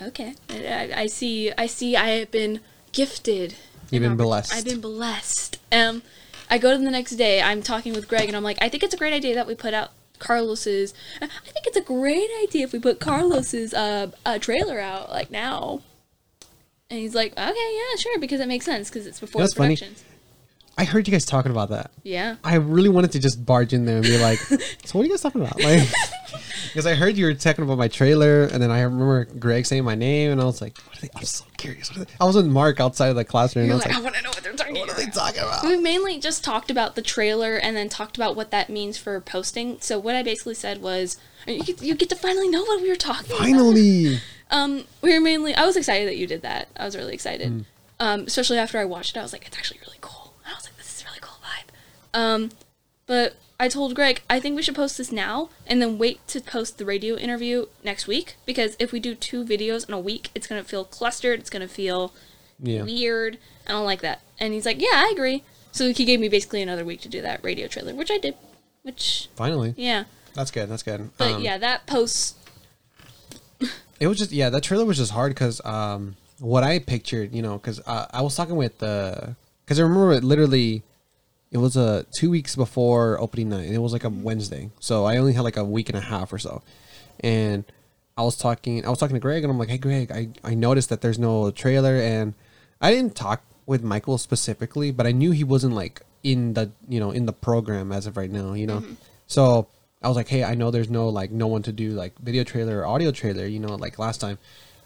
okay. 0.00 0.34
I, 0.50 0.92
I 0.94 1.06
see, 1.06 1.52
I 1.56 1.66
see, 1.66 1.96
I 1.96 2.08
have 2.10 2.30
been 2.30 2.60
gifted. 2.92 3.54
You've 3.90 4.02
been 4.02 4.16
blessed. 4.16 4.54
I've 4.54 4.64
been 4.64 4.80
blessed. 4.80 5.58
Um, 5.70 6.02
I 6.50 6.58
go 6.58 6.76
to 6.76 6.82
the 6.82 6.90
next 6.90 7.12
day. 7.12 7.42
I'm 7.42 7.62
talking 7.62 7.92
with 7.92 8.08
Greg, 8.08 8.28
and 8.28 8.36
I'm 8.36 8.42
like, 8.42 8.58
I 8.60 8.68
think 8.68 8.82
it's 8.82 8.94
a 8.94 8.96
great 8.96 9.12
idea 9.12 9.34
that 9.34 9.46
we 9.46 9.54
put 9.54 9.74
out 9.74 9.92
Carlos's. 10.18 10.94
I 11.20 11.26
think 11.26 11.66
it's 11.66 11.76
a 11.76 11.82
great 11.82 12.30
idea 12.42 12.64
if 12.64 12.72
we 12.72 12.78
put 12.78 13.00
Carlos's 13.00 13.74
uh, 13.74 14.10
uh 14.24 14.38
trailer 14.38 14.80
out 14.80 15.10
like 15.10 15.30
now. 15.30 15.82
And 16.88 17.00
he's 17.00 17.14
like, 17.14 17.32
okay, 17.32 17.42
yeah, 17.42 17.96
sure, 17.98 18.18
because 18.18 18.40
it 18.40 18.46
makes 18.46 18.64
sense 18.64 18.88
because 18.88 19.06
it's 19.06 19.18
before 19.18 19.40
That's 19.42 19.54
the 19.54 19.58
funny. 19.58 19.76
I 20.78 20.84
heard 20.84 21.08
you 21.08 21.12
guys 21.12 21.24
talking 21.24 21.50
about 21.50 21.70
that. 21.70 21.90
Yeah. 22.02 22.36
I 22.44 22.56
really 22.56 22.90
wanted 22.90 23.12
to 23.12 23.18
just 23.18 23.44
barge 23.46 23.72
in 23.72 23.86
there 23.86 23.96
and 23.96 24.04
be 24.04 24.18
like, 24.18 24.38
"So 24.84 24.92
what 24.92 25.02
are 25.02 25.04
you 25.04 25.10
guys 25.10 25.22
talking 25.22 25.40
about?" 25.40 25.58
Like, 25.60 25.88
because 26.68 26.84
I 26.86 26.94
heard 26.94 27.16
you 27.16 27.26
were 27.26 27.34
talking 27.34 27.64
about 27.64 27.78
my 27.78 27.88
trailer, 27.88 28.44
and 28.44 28.62
then 28.62 28.70
I 28.70 28.82
remember 28.82 29.24
Greg 29.24 29.64
saying 29.64 29.84
my 29.84 29.94
name, 29.94 30.32
and 30.32 30.40
I 30.40 30.44
was 30.44 30.60
like, 30.60 30.76
"What 30.78 30.98
are 30.98 31.00
they?" 31.00 31.08
I'm 31.16 31.24
so 31.24 31.44
curious. 31.56 31.90
What 31.90 32.00
are 32.00 32.04
they? 32.04 32.12
I 32.20 32.24
was 32.24 32.36
with 32.36 32.46
Mark 32.46 32.78
outside 32.78 33.08
of 33.08 33.16
the 33.16 33.24
classroom, 33.24 33.64
and 33.64 33.72
I 33.72 33.76
was 33.76 33.86
like, 33.86 33.96
I 33.96 34.00
want 34.00 34.16
to 34.16 34.22
know 34.22 34.28
what 34.30 34.42
they're 34.42 34.52
talking 34.52 34.74
"What 34.74 34.90
are 34.90 34.92
about. 34.92 35.04
they 35.04 35.10
talking 35.10 35.40
about?" 35.42 35.64
We 35.64 35.76
mainly 35.78 36.18
just 36.20 36.44
talked 36.44 36.70
about 36.70 36.94
the 36.94 37.02
trailer 37.02 37.56
and 37.56 37.74
then 37.74 37.88
talked 37.88 38.16
about 38.16 38.36
what 38.36 38.50
that 38.50 38.68
means 38.68 38.98
for 38.98 39.18
posting. 39.20 39.78
So 39.80 39.98
what 39.98 40.14
I 40.14 40.22
basically 40.22 40.54
said 40.54 40.82
was, 40.82 41.16
you 41.46 41.62
get, 41.64 41.82
you 41.82 41.94
get 41.94 42.10
to 42.10 42.16
finally 42.16 42.48
know 42.48 42.62
what 42.64 42.82
we 42.82 42.88
were 42.90 42.96
talking 42.96 43.26
about. 43.26 43.38
Finally, 43.38 44.18
Um, 44.50 44.84
we 45.02 45.12
were 45.12 45.20
mainly. 45.20 45.54
I 45.54 45.64
was 45.64 45.76
excited 45.76 46.06
that 46.06 46.16
you 46.16 46.26
did 46.26 46.42
that. 46.42 46.68
I 46.76 46.84
was 46.84 46.94
really 46.96 47.14
excited. 47.14 47.50
Mm. 47.50 47.64
Um, 47.98 48.20
especially 48.26 48.58
after 48.58 48.78
I 48.78 48.84
watched 48.84 49.16
it, 49.16 49.20
I 49.20 49.22
was 49.22 49.32
like, 49.32 49.46
it's 49.46 49.56
actually 49.56 49.80
really 49.86 49.98
cool. 50.00 50.34
And 50.44 50.52
I 50.52 50.56
was 50.56 50.64
like, 50.66 50.76
this 50.76 50.94
is 50.94 51.02
a 51.02 51.06
really 51.06 51.18
cool 51.20 51.38
vibe. 51.42 51.70
Um, 52.16 52.50
but 53.06 53.36
I 53.60 53.68
told 53.68 53.94
Greg, 53.94 54.22
I 54.28 54.40
think 54.40 54.56
we 54.56 54.62
should 54.62 54.74
post 54.74 54.98
this 54.98 55.12
now 55.12 55.50
and 55.66 55.80
then 55.80 55.98
wait 55.98 56.26
to 56.28 56.40
post 56.40 56.78
the 56.78 56.86
radio 56.86 57.14
interview 57.16 57.66
next 57.84 58.06
week 58.06 58.36
because 58.46 58.74
if 58.78 58.90
we 58.90 59.00
do 59.00 59.14
two 59.14 59.44
videos 59.44 59.86
in 59.86 59.94
a 59.94 60.00
week, 60.00 60.30
it's 60.34 60.46
gonna 60.46 60.64
feel 60.64 60.84
clustered. 60.84 61.38
It's 61.38 61.50
gonna 61.50 61.68
feel 61.68 62.12
yeah, 62.58 62.82
weird. 62.82 63.38
I 63.66 63.72
don't 63.72 63.84
like 63.84 64.00
that. 64.00 64.22
And 64.40 64.54
he's 64.54 64.64
like, 64.64 64.80
yeah, 64.80 64.88
I 64.94 65.12
agree. 65.12 65.44
So 65.72 65.92
he 65.92 66.04
gave 66.06 66.18
me 66.18 66.28
basically 66.28 66.62
another 66.62 66.84
week 66.84 67.02
to 67.02 67.08
do 67.08 67.20
that 67.20 67.44
radio 67.44 67.68
trailer, 67.68 67.94
which 67.94 68.10
I 68.10 68.16
did. 68.16 68.34
Which, 68.82 69.28
finally, 69.36 69.74
yeah. 69.76 70.04
that's 70.34 70.50
good. 70.50 70.70
That's 70.70 70.82
good. 70.82 71.10
But 71.18 71.34
Um, 71.34 71.42
yeah, 71.42 71.58
that 71.58 71.86
post. 71.86 72.36
it 74.00 74.06
was 74.06 74.16
just 74.16 74.32
yeah 74.32 74.50
that 74.50 74.62
trailer 74.62 74.84
was 74.84 74.96
just 74.96 75.12
hard 75.12 75.30
because 75.30 75.64
um 75.64 76.16
what 76.38 76.62
i 76.62 76.78
pictured 76.78 77.32
you 77.32 77.40
know 77.40 77.56
because 77.56 77.80
uh, 77.86 78.04
i 78.10 78.20
was 78.20 78.36
talking 78.36 78.54
with 78.54 78.76
the 78.78 79.34
because 79.64 79.80
i 79.80 79.82
remember 79.82 80.12
it 80.12 80.22
literally 80.22 80.82
it 81.50 81.58
was 81.58 81.76
uh 81.76 82.02
two 82.18 82.30
weeks 82.30 82.56
before 82.56 83.20
opening 83.20 83.48
night 83.48 83.66
and 83.66 83.74
it 83.74 83.78
was 83.78 83.92
like 83.92 84.04
a 84.04 84.08
wednesday. 84.08 84.70
So 84.80 85.04
i 85.04 85.16
only 85.16 85.32
had 85.32 85.42
like 85.42 85.56
a 85.56 85.64
week 85.64 85.88
and 85.88 85.98
a 85.98 86.02
half 86.02 86.32
or 86.32 86.38
so. 86.38 86.62
And 87.20 87.64
i 88.16 88.22
was 88.22 88.36
talking 88.36 88.84
i 88.86 88.88
was 88.88 88.98
talking 88.98 89.14
to 89.14 89.20
greg 89.20 89.42
and 89.44 89.50
i'm 89.50 89.58
like 89.58 89.68
hey 89.68 89.78
greg 89.78 90.10
i, 90.10 90.28
I 90.42 90.54
noticed 90.54 90.88
that 90.88 91.02
there's 91.02 91.18
no 91.18 91.50
trailer 91.50 91.96
and 91.96 92.32
i 92.80 92.90
didn't 92.90 93.14
talk 93.14 93.42
with 93.66 93.82
michael 93.82 94.16
specifically 94.16 94.90
but 94.90 95.06
i 95.06 95.12
knew 95.12 95.32
he 95.32 95.44
wasn't 95.44 95.74
like 95.74 96.00
in 96.22 96.54
the 96.54 96.70
you 96.88 96.98
know 96.98 97.10
in 97.10 97.26
the 97.26 97.34
program 97.34 97.92
as 97.92 98.06
of 98.06 98.16
right 98.16 98.30
now 98.30 98.54
you 98.54 98.66
know? 98.66 98.82
So 99.26 99.68
I 100.02 100.08
was 100.08 100.16
like, 100.16 100.28
hey, 100.28 100.44
I 100.44 100.54
know 100.54 100.70
there's 100.70 100.90
no 100.90 101.08
like 101.08 101.30
no 101.30 101.46
one 101.46 101.62
to 101.62 101.72
do 101.72 101.90
like 101.90 102.16
video 102.18 102.44
trailer 102.44 102.80
or 102.80 102.86
audio 102.86 103.10
trailer, 103.10 103.46
you 103.46 103.58
know, 103.58 103.74
like 103.74 103.98
last 103.98 104.20
time. 104.20 104.38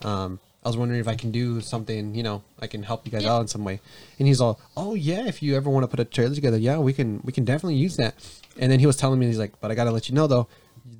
Um, 0.02 0.38
I 0.62 0.68
was 0.68 0.76
wondering 0.76 1.00
if 1.00 1.08
I 1.08 1.14
can 1.14 1.30
do 1.30 1.60
something, 1.62 2.14
you 2.14 2.22
know, 2.22 2.42
I 2.60 2.66
can 2.66 2.82
help 2.82 3.06
you 3.06 3.12
guys 3.12 3.22
Yeah. 3.22 3.34
out 3.34 3.40
in 3.40 3.48
some 3.48 3.64
way. 3.64 3.80
And 4.18 4.28
he's 4.28 4.40
all, 4.42 4.60
oh 4.76 4.94
yeah, 4.94 5.26
if 5.26 5.42
you 5.42 5.56
ever 5.56 5.70
want 5.70 5.84
to 5.84 5.88
put 5.88 6.00
a 6.00 6.04
trailer 6.04 6.34
together, 6.34 6.58
yeah, 6.58 6.78
we 6.78 6.92
can 6.92 7.20
we 7.24 7.32
can 7.32 7.44
definitely 7.44 7.76
use 7.76 7.96
that. 7.96 8.14
And 8.58 8.70
then 8.70 8.78
he 8.80 8.86
was 8.86 8.96
telling 8.96 9.18
me, 9.18 9.26
he's 9.26 9.38
like, 9.38 9.58
but 9.60 9.70
I 9.70 9.74
gotta 9.74 9.90
let 9.90 10.08
you 10.08 10.14
know 10.14 10.26
though, 10.26 10.48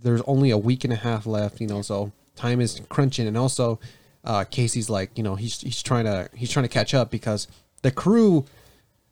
there's 0.02 0.22
only 0.22 0.50
a 0.50 0.58
week 0.58 0.84
and 0.84 0.92
a 0.92 0.96
half 0.96 1.26
left, 1.26 1.60
you 1.60 1.66
know, 1.66 1.82
so 1.82 2.10
time 2.36 2.60
is 2.60 2.80
crunching. 2.88 3.26
And 3.26 3.36
also, 3.36 3.78
uh, 4.24 4.44
Casey's 4.44 4.88
like, 4.88 5.10
you 5.18 5.22
know, 5.22 5.34
he's 5.34 5.60
he's 5.60 5.82
trying 5.82 6.04
to 6.06 6.28
he's 6.34 6.50
trying 6.50 6.64
to 6.64 6.68
catch 6.68 6.94
up 6.94 7.10
because 7.10 7.46
the 7.82 7.90
crew 7.90 8.46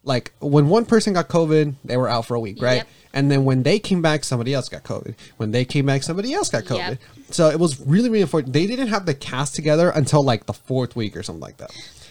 like 0.05 0.33
when 0.41 0.69
one 0.69 0.87
person 0.87 1.13
got 1.13 1.29
COVID, 1.29 1.75
they 1.85 1.97
were 1.99 2.09
out 2.09 2.25
for 2.25 2.35
a 2.35 2.41
week, 2.41 2.63
right? 2.63 2.77
Yep. 2.77 2.89
And 3.19 3.31
then 3.31 3.45
when 3.45 3.63
they 3.65 3.79
came 3.79 4.01
back, 4.01 4.23
somebody 4.25 4.55
else 4.55 4.69
got 4.69 4.85
COVID. 4.85 5.15
When 5.39 5.51
they 5.51 5.65
came 5.65 5.87
back, 5.87 6.03
somebody 6.05 6.33
else 6.33 6.49
got 6.51 6.65
COVID. 6.65 6.77
Yep. 6.79 6.99
So 7.31 7.49
it 7.51 7.59
was 7.59 7.81
really, 7.81 8.09
really 8.09 8.23
unfortunate. 8.23 8.53
They 8.53 8.67
didn't 8.67 8.89
have 8.89 9.07
the 9.07 9.15
cast 9.15 9.55
together 9.57 9.91
until 9.91 10.23
like 10.23 10.47
the 10.47 10.53
fourth 10.53 10.95
week 10.95 11.17
or 11.17 11.23
something 11.25 11.41
like 11.41 11.57
that. 11.57 11.71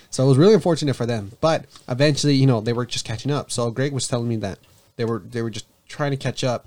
So 0.10 0.26
it 0.26 0.28
was 0.28 0.38
really 0.38 0.54
unfortunate 0.54 0.96
for 0.96 1.06
them. 1.06 1.32
But 1.42 1.66
eventually, 1.88 2.36
you 2.36 2.46
know, 2.46 2.60
they 2.62 2.74
were 2.74 2.86
just 2.86 3.06
catching 3.06 3.32
up. 3.32 3.52
So 3.52 3.72
Greg 3.72 3.94
was 3.94 4.08
telling 4.08 4.28
me 4.28 4.36
that 4.38 4.60
they 4.98 5.06
were 5.06 5.20
they 5.20 5.42
were 5.42 5.50
just 5.50 5.66
trying 5.88 6.12
to 6.12 6.18
catch 6.18 6.44
up 6.44 6.66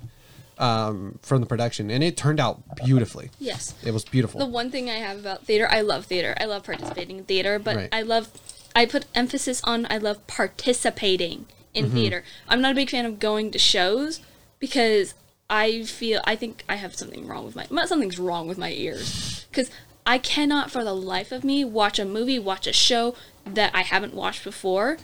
um, 0.57 1.17
from 1.21 1.41
the 1.41 1.47
production, 1.47 1.89
and 1.91 2.03
it 2.03 2.17
turned 2.17 2.39
out 2.39 2.61
beautifully. 2.83 3.29
Yes. 3.39 3.73
It 3.83 3.91
was 3.91 4.05
beautiful. 4.05 4.39
The 4.39 4.45
one 4.45 4.69
thing 4.71 4.89
I 4.89 4.95
have 4.95 5.19
about 5.19 5.43
theater, 5.45 5.67
I 5.69 5.81
love 5.81 6.05
theater. 6.05 6.35
I 6.39 6.45
love 6.45 6.63
participating 6.63 7.17
in 7.19 7.23
theater, 7.25 7.57
but 7.59 7.75
Right. 7.75 7.89
I 7.91 8.01
love, 8.03 8.29
I 8.75 8.85
put 8.85 9.05
emphasis 9.15 9.61
on 9.63 9.87
I 9.89 9.97
love 9.97 10.25
participating 10.27 11.45
in 11.73 11.85
Mm-hmm. 11.85 11.95
theater. 11.95 12.23
I'm 12.49 12.61
not 12.61 12.73
a 12.73 12.75
big 12.75 12.89
fan 12.89 13.05
of 13.05 13.17
going 13.19 13.49
to 13.51 13.59
shows 13.59 14.19
because 14.61 15.13
I 15.49 15.83
feel 15.83 16.21
I 16.23 16.37
think 16.37 16.63
I 16.69 16.75
have 16.77 16.95
something 16.95 17.27
wrong 17.27 17.43
with 17.43 17.57
my 17.57 17.67
not 17.69 17.89
something's 17.89 18.17
wrong 18.17 18.47
with 18.47 18.57
my 18.57 18.71
ears 18.71 19.45
because 19.51 19.69
I 20.05 20.17
cannot 20.17 20.71
for 20.71 20.85
the 20.85 20.95
life 20.95 21.33
of 21.33 21.43
me 21.43 21.65
watch 21.65 21.99
a 21.99 22.05
movie, 22.05 22.39
watch 22.39 22.65
a 22.67 22.73
show 22.73 23.13
that 23.45 23.75
I 23.75 23.81
haven't 23.81 24.13
watched 24.13 24.45
before 24.45 24.97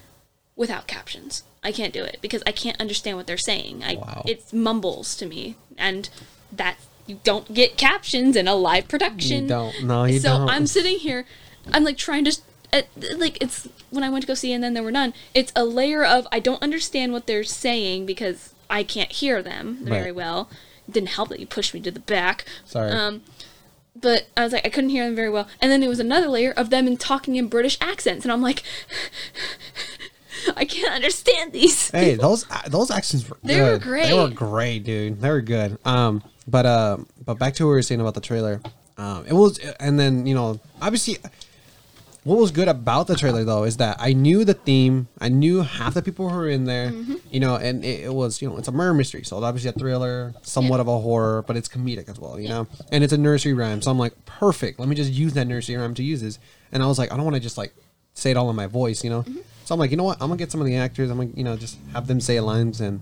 without 0.55 0.87
captions. 0.87 1.43
I 1.63 1.71
can't 1.71 1.93
do 1.93 2.03
it 2.03 2.19
because 2.21 2.41
I 2.47 2.51
can't 2.51 2.79
understand 2.79 3.17
what 3.17 3.27
they're 3.27 3.37
saying. 3.37 3.83
I 3.83 3.95
Wow. 3.95 4.23
it 4.25 4.53
mumbles 4.53 5.15
to 5.17 5.25
me, 5.25 5.55
and 5.77 6.09
that 6.51 6.77
you 7.05 7.19
don't 7.23 7.53
get 7.53 7.77
captions 7.77 8.35
in 8.35 8.47
a 8.47 8.55
live 8.55 8.87
production. 8.87 9.43
You 9.43 9.49
don't. 9.49 9.83
No, 9.83 10.05
you 10.05 10.19
so 10.19 10.29
don't. 10.37 10.49
I'm 10.49 10.65
sitting 10.67 10.97
here, 10.99 11.25
I'm 11.73 11.83
like 11.83 11.97
trying 11.97 12.25
to, 12.25 12.37
like 13.17 13.37
it's 13.41 13.67
when 13.89 14.03
I 14.03 14.09
went 14.09 14.23
to 14.23 14.27
go 14.27 14.33
see 14.33 14.53
and 14.53 14.63
then 14.63 14.73
there 14.73 14.83
were 14.83 14.91
none. 14.91 15.13
It's 15.33 15.51
a 15.55 15.65
layer 15.65 16.03
of 16.03 16.27
I 16.31 16.39
don't 16.39 16.61
understand 16.61 17.11
what 17.11 17.27
they're 17.27 17.43
saying 17.43 18.05
because 18.05 18.53
I 18.69 18.83
can't 18.83 19.11
hear 19.11 19.41
them 19.41 19.79
very 19.81 20.05
Right. 20.05 20.15
well. 20.15 20.49
It 20.87 20.93
didn't 20.93 21.09
help 21.09 21.29
that 21.29 21.39
you 21.39 21.47
pushed 21.47 21.73
me 21.73 21.79
to 21.81 21.91
the 21.91 21.99
back. 21.99 22.45
Sorry. 22.65 22.91
Um, 22.91 23.21
but 23.99 24.27
I 24.37 24.43
was 24.43 24.53
like, 24.53 24.65
I 24.65 24.69
couldn't 24.69 24.91
hear 24.91 25.03
them 25.05 25.15
very 25.15 25.29
well. 25.29 25.47
And 25.59 25.71
then 25.71 25.79
there 25.79 25.89
was 25.89 25.99
another 25.99 26.27
layer 26.27 26.51
of 26.51 26.69
them 26.69 26.85
in 26.87 26.97
talking 26.97 27.35
in 27.35 27.47
British 27.47 27.77
accents, 27.81 28.23
and 28.25 28.31
I'm 28.31 28.41
like, 28.41 28.63
I 30.55 30.65
can't 30.65 30.93
understand 30.93 31.51
these. 31.51 31.89
hey, 31.91 32.15
those 32.25 32.45
those 32.67 32.91
accents 32.91 33.27
were 33.29 33.37
They 33.43 33.59
were 33.61 33.77
good. 33.79 34.05
They 34.05 34.13
were 34.13 34.27
great. 34.29 34.35
great, 34.35 34.83
dude. 34.83 35.19
They 35.21 35.29
were 35.29 35.41
good. 35.41 35.77
Um, 35.85 36.23
but 36.47 36.65
uh, 36.65 36.97
but 37.25 37.39
back 37.39 37.55
to 37.55 37.63
what 37.65 37.69
we 37.69 37.75
were 37.75 37.81
saying 37.81 38.01
about 38.01 38.13
the 38.13 38.21
trailer. 38.21 38.61
Um, 38.99 39.25
it 39.27 39.33
was, 39.33 39.59
and 39.79 39.99
then 39.99 40.25
you 40.25 40.33
know, 40.35 40.59
obviously, 40.81 41.17
what 42.27 42.37
was 42.37 42.51
good 42.51 42.67
about 42.67 43.07
the 43.07 43.15
trailer 43.15 43.45
though 43.45 43.63
is 43.63 43.77
that 43.77 43.95
I 44.01 44.11
knew 44.11 44.43
the 44.43 44.53
theme. 44.53 45.07
I 45.21 45.29
knew 45.29 45.61
half 45.61 45.93
the 45.93 46.01
people 46.01 46.27
who 46.29 46.35
were 46.35 46.49
in 46.49 46.65
there. 46.65 46.91
Mm-hmm. 46.91 47.15
You 47.31 47.39
know, 47.39 47.55
and 47.55 47.85
it, 47.85 48.01
it 48.05 48.13
was 48.13 48.41
you 48.41 48.49
know 48.49 48.57
it's 48.57 48.67
a 48.67 48.71
murder 48.73 48.93
mystery, 48.93 49.23
so 49.23 49.37
it's 49.37 49.45
obviously 49.45 49.69
a 49.69 49.73
thriller, 49.73 50.33
somewhat 50.41 50.75
Yeah. 50.77 50.81
of 50.81 50.87
a 50.89 50.99
horror, 50.99 51.43
but 51.47 51.55
it's 51.55 51.69
comedic 51.69 52.09
as 52.09 52.19
well. 52.19 52.37
You 52.37 52.49
know, 52.49 52.67
and 52.91 53.01
it's 53.03 53.13
a 53.13 53.17
nursery 53.17 53.53
rhyme, 53.53 53.81
so 53.81 53.89
I'm 53.91 53.97
like, 53.97 54.13
perfect. 54.25 54.77
Let 54.77 54.89
me 54.89 54.95
just 54.95 55.11
use 55.11 55.33
that 55.33 55.45
nursery 55.47 55.77
rhyme 55.77 55.93
to 55.95 56.03
use 56.03 56.21
this. 56.21 56.37
And 56.73 56.83
I 56.83 56.87
was 56.87 56.99
like, 56.99 57.13
I 57.13 57.15
don't 57.15 57.23
want 57.23 57.35
to 57.37 57.41
just 57.41 57.57
like 57.57 57.73
say 58.13 58.31
it 58.31 58.37
all 58.37 58.49
in 58.49 58.55
my 58.57 58.67
voice, 58.67 59.03
you 59.05 59.09
know. 59.09 59.21
Mm-hmm. 59.23 59.37
So 59.63 59.73
I'm 59.73 59.79
like, 59.79 59.91
you 59.91 59.97
know 59.97 60.03
what? 60.03 60.17
I'm 60.21 60.27
gonna 60.27 60.37
get 60.37 60.51
some 60.51 60.59
of 60.59 60.67
the 60.67 60.75
actors. 60.75 61.09
I'm 61.09 61.17
gonna 61.17 61.29
you 61.33 61.45
know 61.45 61.55
just 61.55 61.77
have 61.93 62.07
them 62.07 62.19
say 62.19 62.39
lines 62.41 62.81
and 62.81 62.99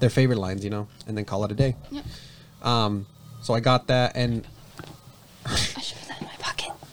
their 0.00 0.10
favorite 0.10 0.38
lines, 0.38 0.64
you 0.64 0.70
know, 0.70 0.88
and 1.06 1.16
then 1.16 1.26
call 1.26 1.44
it 1.44 1.52
a 1.52 1.54
day. 1.54 1.76
Yep. 1.90 2.04
Um, 2.62 3.06
so 3.42 3.52
I 3.52 3.60
got 3.60 3.86
that, 3.88 4.16
and 4.16 4.46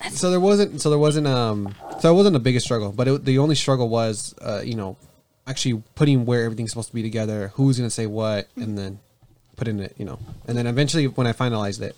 That's 0.03 0.19
so 0.19 0.29
there 0.29 0.39
wasn't 0.39 0.81
so 0.81 0.89
there 0.89 0.99
wasn't 0.99 1.27
um 1.27 1.73
so 1.99 2.11
it 2.11 2.15
wasn't 2.15 2.33
the 2.33 2.39
biggest 2.39 2.65
struggle 2.65 2.91
but 2.91 3.07
it, 3.07 3.25
the 3.25 3.37
only 3.39 3.55
struggle 3.55 3.89
was 3.89 4.35
uh 4.41 4.61
you 4.63 4.75
know 4.75 4.97
actually 5.47 5.81
putting 5.95 6.25
where 6.25 6.43
everything's 6.43 6.71
supposed 6.71 6.89
to 6.89 6.95
be 6.95 7.01
together 7.01 7.51
who's 7.55 7.77
gonna 7.77 7.89
say 7.89 8.05
what 8.05 8.47
and 8.55 8.77
then 8.77 8.99
putting 9.55 9.79
it 9.79 9.95
you 9.97 10.05
know. 10.05 10.19
And 10.47 10.57
then 10.57 10.67
eventually 10.67 11.07
when 11.07 11.27
i 11.27 11.33
finalized 11.33 11.81
it 11.81 11.95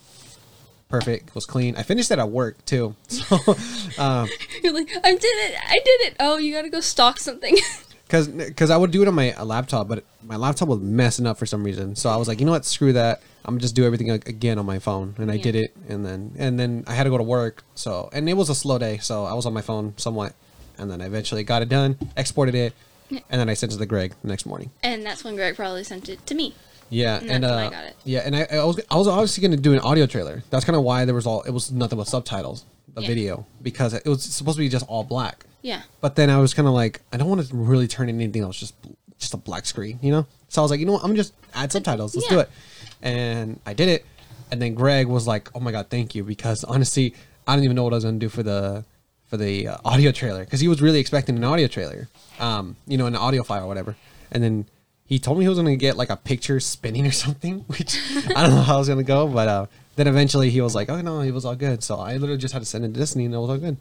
perfect 0.88 1.34
was 1.34 1.46
clean. 1.46 1.76
I 1.76 1.84
finished 1.84 2.12
it 2.12 2.20
at 2.20 2.30
work 2.30 2.64
too. 2.66 2.96
So 3.08 3.36
um 3.98 4.30
You're 4.64 4.74
like, 4.74 4.92
I 5.04 5.12
did 5.12 5.24
it, 5.24 5.56
I 5.68 5.80
did 5.84 6.02
it. 6.02 6.16
Oh, 6.20 6.38
you 6.38 6.54
gotta 6.54 6.70
go 6.70 6.80
stalk 6.80 7.20
something. 7.20 7.58
because 8.08 8.28
because 8.28 8.70
I 8.70 8.78
would 8.78 8.92
do 8.92 9.02
it 9.02 9.08
on 9.08 9.14
my 9.16 9.34
uh, 9.34 9.46
laptop, 9.46 9.88
but 9.88 10.04
my 10.24 10.36
laptop 10.36 10.68
was 10.70 10.80
messing 10.80 11.26
up 11.28 11.38
for 11.38 11.46
some 11.46 11.64
reason. 11.64 11.96
So 11.96 12.10
I 12.10 12.16
was 12.18 12.28
like, 12.28 12.40
you 12.40 12.46
know 12.46 12.52
what, 12.52 12.66
screw 12.66 12.94
that. 12.94 13.22
I'm 13.44 13.54
gonna 13.56 13.62
just 13.62 13.76
do 13.76 13.86
everything 13.86 14.10
again 14.10 14.58
on 14.58 14.66
my 14.66 14.80
phone, 14.80 15.16
and 15.18 15.30
I 15.32 15.36
Yeah. 15.36 15.44
did 15.44 15.56
it, 15.56 15.76
and 15.88 16.06
then 16.06 16.32
and 16.38 16.60
then 16.60 16.84
I 16.88 16.94
had 16.94 17.04
to 17.04 17.10
go 17.10 17.18
to 17.18 17.24
work. 17.24 17.64
So 17.76 18.10
and 18.14 18.28
it 18.30 18.34
was 18.34 18.50
a 18.50 18.56
slow 18.56 18.78
day, 18.78 18.98
so 19.00 19.26
I 19.26 19.34
was 19.34 19.46
on 19.46 19.54
my 19.54 19.62
phone 19.62 19.94
somewhat, 19.98 20.34
and 20.78 20.90
then 20.90 21.02
I 21.02 21.06
eventually 21.06 21.44
got 21.44 21.62
it 21.62 21.70
done, 21.70 21.98
exported 22.18 22.56
it, 22.56 22.74
Yeah. 23.10 23.20
and 23.30 23.40
then 23.40 23.50
I 23.50 23.54
sent 23.54 23.74
it 23.74 23.78
to 23.78 23.86
Greg 23.86 24.14
the 24.24 24.28
next 24.28 24.46
morning. 24.46 24.72
And 24.84 25.06
that's 25.06 25.24
when 25.24 25.36
Greg 25.36 25.56
probably 25.56 25.84
sent 25.84 26.10
it 26.10 26.26
to 26.28 26.36
me. 26.36 26.56
Yeah, 26.90 27.18
And 27.18 27.30
and, 27.32 27.46
uh, 27.46 27.48
when 27.50 27.58
I 27.66 27.70
got 27.70 27.84
it. 27.86 27.96
yeah, 28.04 28.20
and 28.26 28.36
I, 28.36 28.48
I 28.52 28.64
was 28.64 28.80
I 28.92 28.98
was 28.98 29.08
obviously 29.08 29.42
gonna 29.42 29.58
do 29.58 29.74
an 29.74 29.80
audio 29.80 30.06
trailer. 30.06 30.44
That's 30.52 30.66
kind 30.66 30.76
of 30.76 30.84
why 30.84 31.06
there 31.06 31.16
was 31.16 31.26
all 31.28 31.42
it 31.44 31.52
was 31.52 31.72
nothing 31.72 31.98
but 31.98 32.08
subtitles, 32.08 32.64
the 32.94 33.02
Yeah. 33.02 33.08
video, 33.08 33.46
because 33.62 33.94
it 33.94 34.06
was 34.06 34.24
supposed 34.24 34.58
to 34.58 34.62
be 34.64 34.70
just 34.70 34.86
all 34.88 35.04
black. 35.04 35.46
Yeah. 35.66 35.82
But 36.00 36.16
then 36.16 36.30
I 36.30 36.38
was 36.38 36.54
kind 36.54 36.68
of 36.68 36.76
like, 36.76 37.02
I 37.12 37.18
don't 37.18 37.28
want 37.28 37.44
to 37.44 37.56
really 37.56 37.88
turn 37.88 38.08
in 38.08 38.22
anything 38.22 38.44
else, 38.44 38.60
just 38.60 38.76
just 39.18 39.34
a 39.34 39.38
black 39.38 39.66
screen, 39.66 39.98
you 40.00 40.12
know. 40.12 40.28
So 40.48 40.62
I 40.62 40.64
was 40.64 40.70
like, 40.70 40.80
you 40.80 40.86
know 40.86 40.92
what, 40.92 41.02
I'm 41.02 41.10
gonna 41.10 41.18
just 41.18 41.34
add 41.56 41.72
subtitles. 41.72 42.16
Let's 42.16 42.28
do 42.28 42.40
it. 42.40 42.50
And 43.02 43.60
I 43.66 43.74
did 43.74 43.90
it. 43.90 44.06
And 44.52 44.62
then 44.62 44.76
Greg 44.76 45.08
was 45.08 45.26
like, 45.26 45.50
oh 45.56 45.60
my 45.60 45.72
god, 45.72 45.90
thank 45.90 46.14
you, 46.14 46.24
because 46.24 46.64
honestly, 46.66 47.16
I 47.48 47.56
didn't 47.56 47.66
even 47.66 47.76
know 47.76 47.84
what 47.84 47.94
I 47.94 47.96
was 47.96 48.04
gonna 48.04 48.20
do 48.20 48.30
for 48.30 48.44
the 48.44 48.86
for 49.26 49.38
the 49.38 49.70
uh, 49.70 49.78
audio 49.84 50.12
trailer 50.12 50.46
because 50.46 50.60
he 50.60 50.68
was 50.68 50.84
really 50.84 51.00
expecting 51.00 51.36
an 51.36 51.44
audio 51.44 51.66
trailer, 51.66 52.10
um, 52.40 52.76
you 52.86 53.00
know, 53.00 53.08
an 53.08 53.16
audio 53.16 53.42
file 53.42 53.64
or 53.64 53.68
whatever. 53.68 53.96
And 54.32 54.44
then 54.44 54.68
he 55.08 55.18
told 55.18 55.40
me 55.40 55.46
he 55.46 55.50
was 55.50 55.58
gonna 55.58 55.76
get 55.78 55.98
like 55.98 56.12
a 56.12 56.16
picture 56.18 56.60
spinning 56.60 57.08
or 57.12 57.12
something, 57.12 57.62
which 57.62 58.00
I 58.36 58.44
don't 58.44 58.52
know 58.52 58.62
how 58.62 58.76
it 58.76 58.80
was 58.82 58.88
gonna 58.88 59.02
go, 59.02 59.28
but 59.28 59.48
uh, 59.48 59.66
then 59.96 60.06
eventually 60.06 60.52
he 60.52 60.62
was 60.62 60.76
like, 60.76 60.92
oh 60.92 61.02
no, 61.02 61.22
it 61.22 61.32
was 61.32 61.44
all 61.44 61.56
good. 61.56 61.82
So 61.82 61.98
I 61.98 62.18
literally 62.18 62.38
just 62.38 62.54
had 62.54 62.62
to 62.62 62.68
send 62.68 62.86
it 62.86 62.90
to 62.90 63.00
Disney 63.00 63.26
and 63.26 63.34
it 63.34 63.40
was 63.40 63.50
all 63.50 63.58
good. 63.58 63.78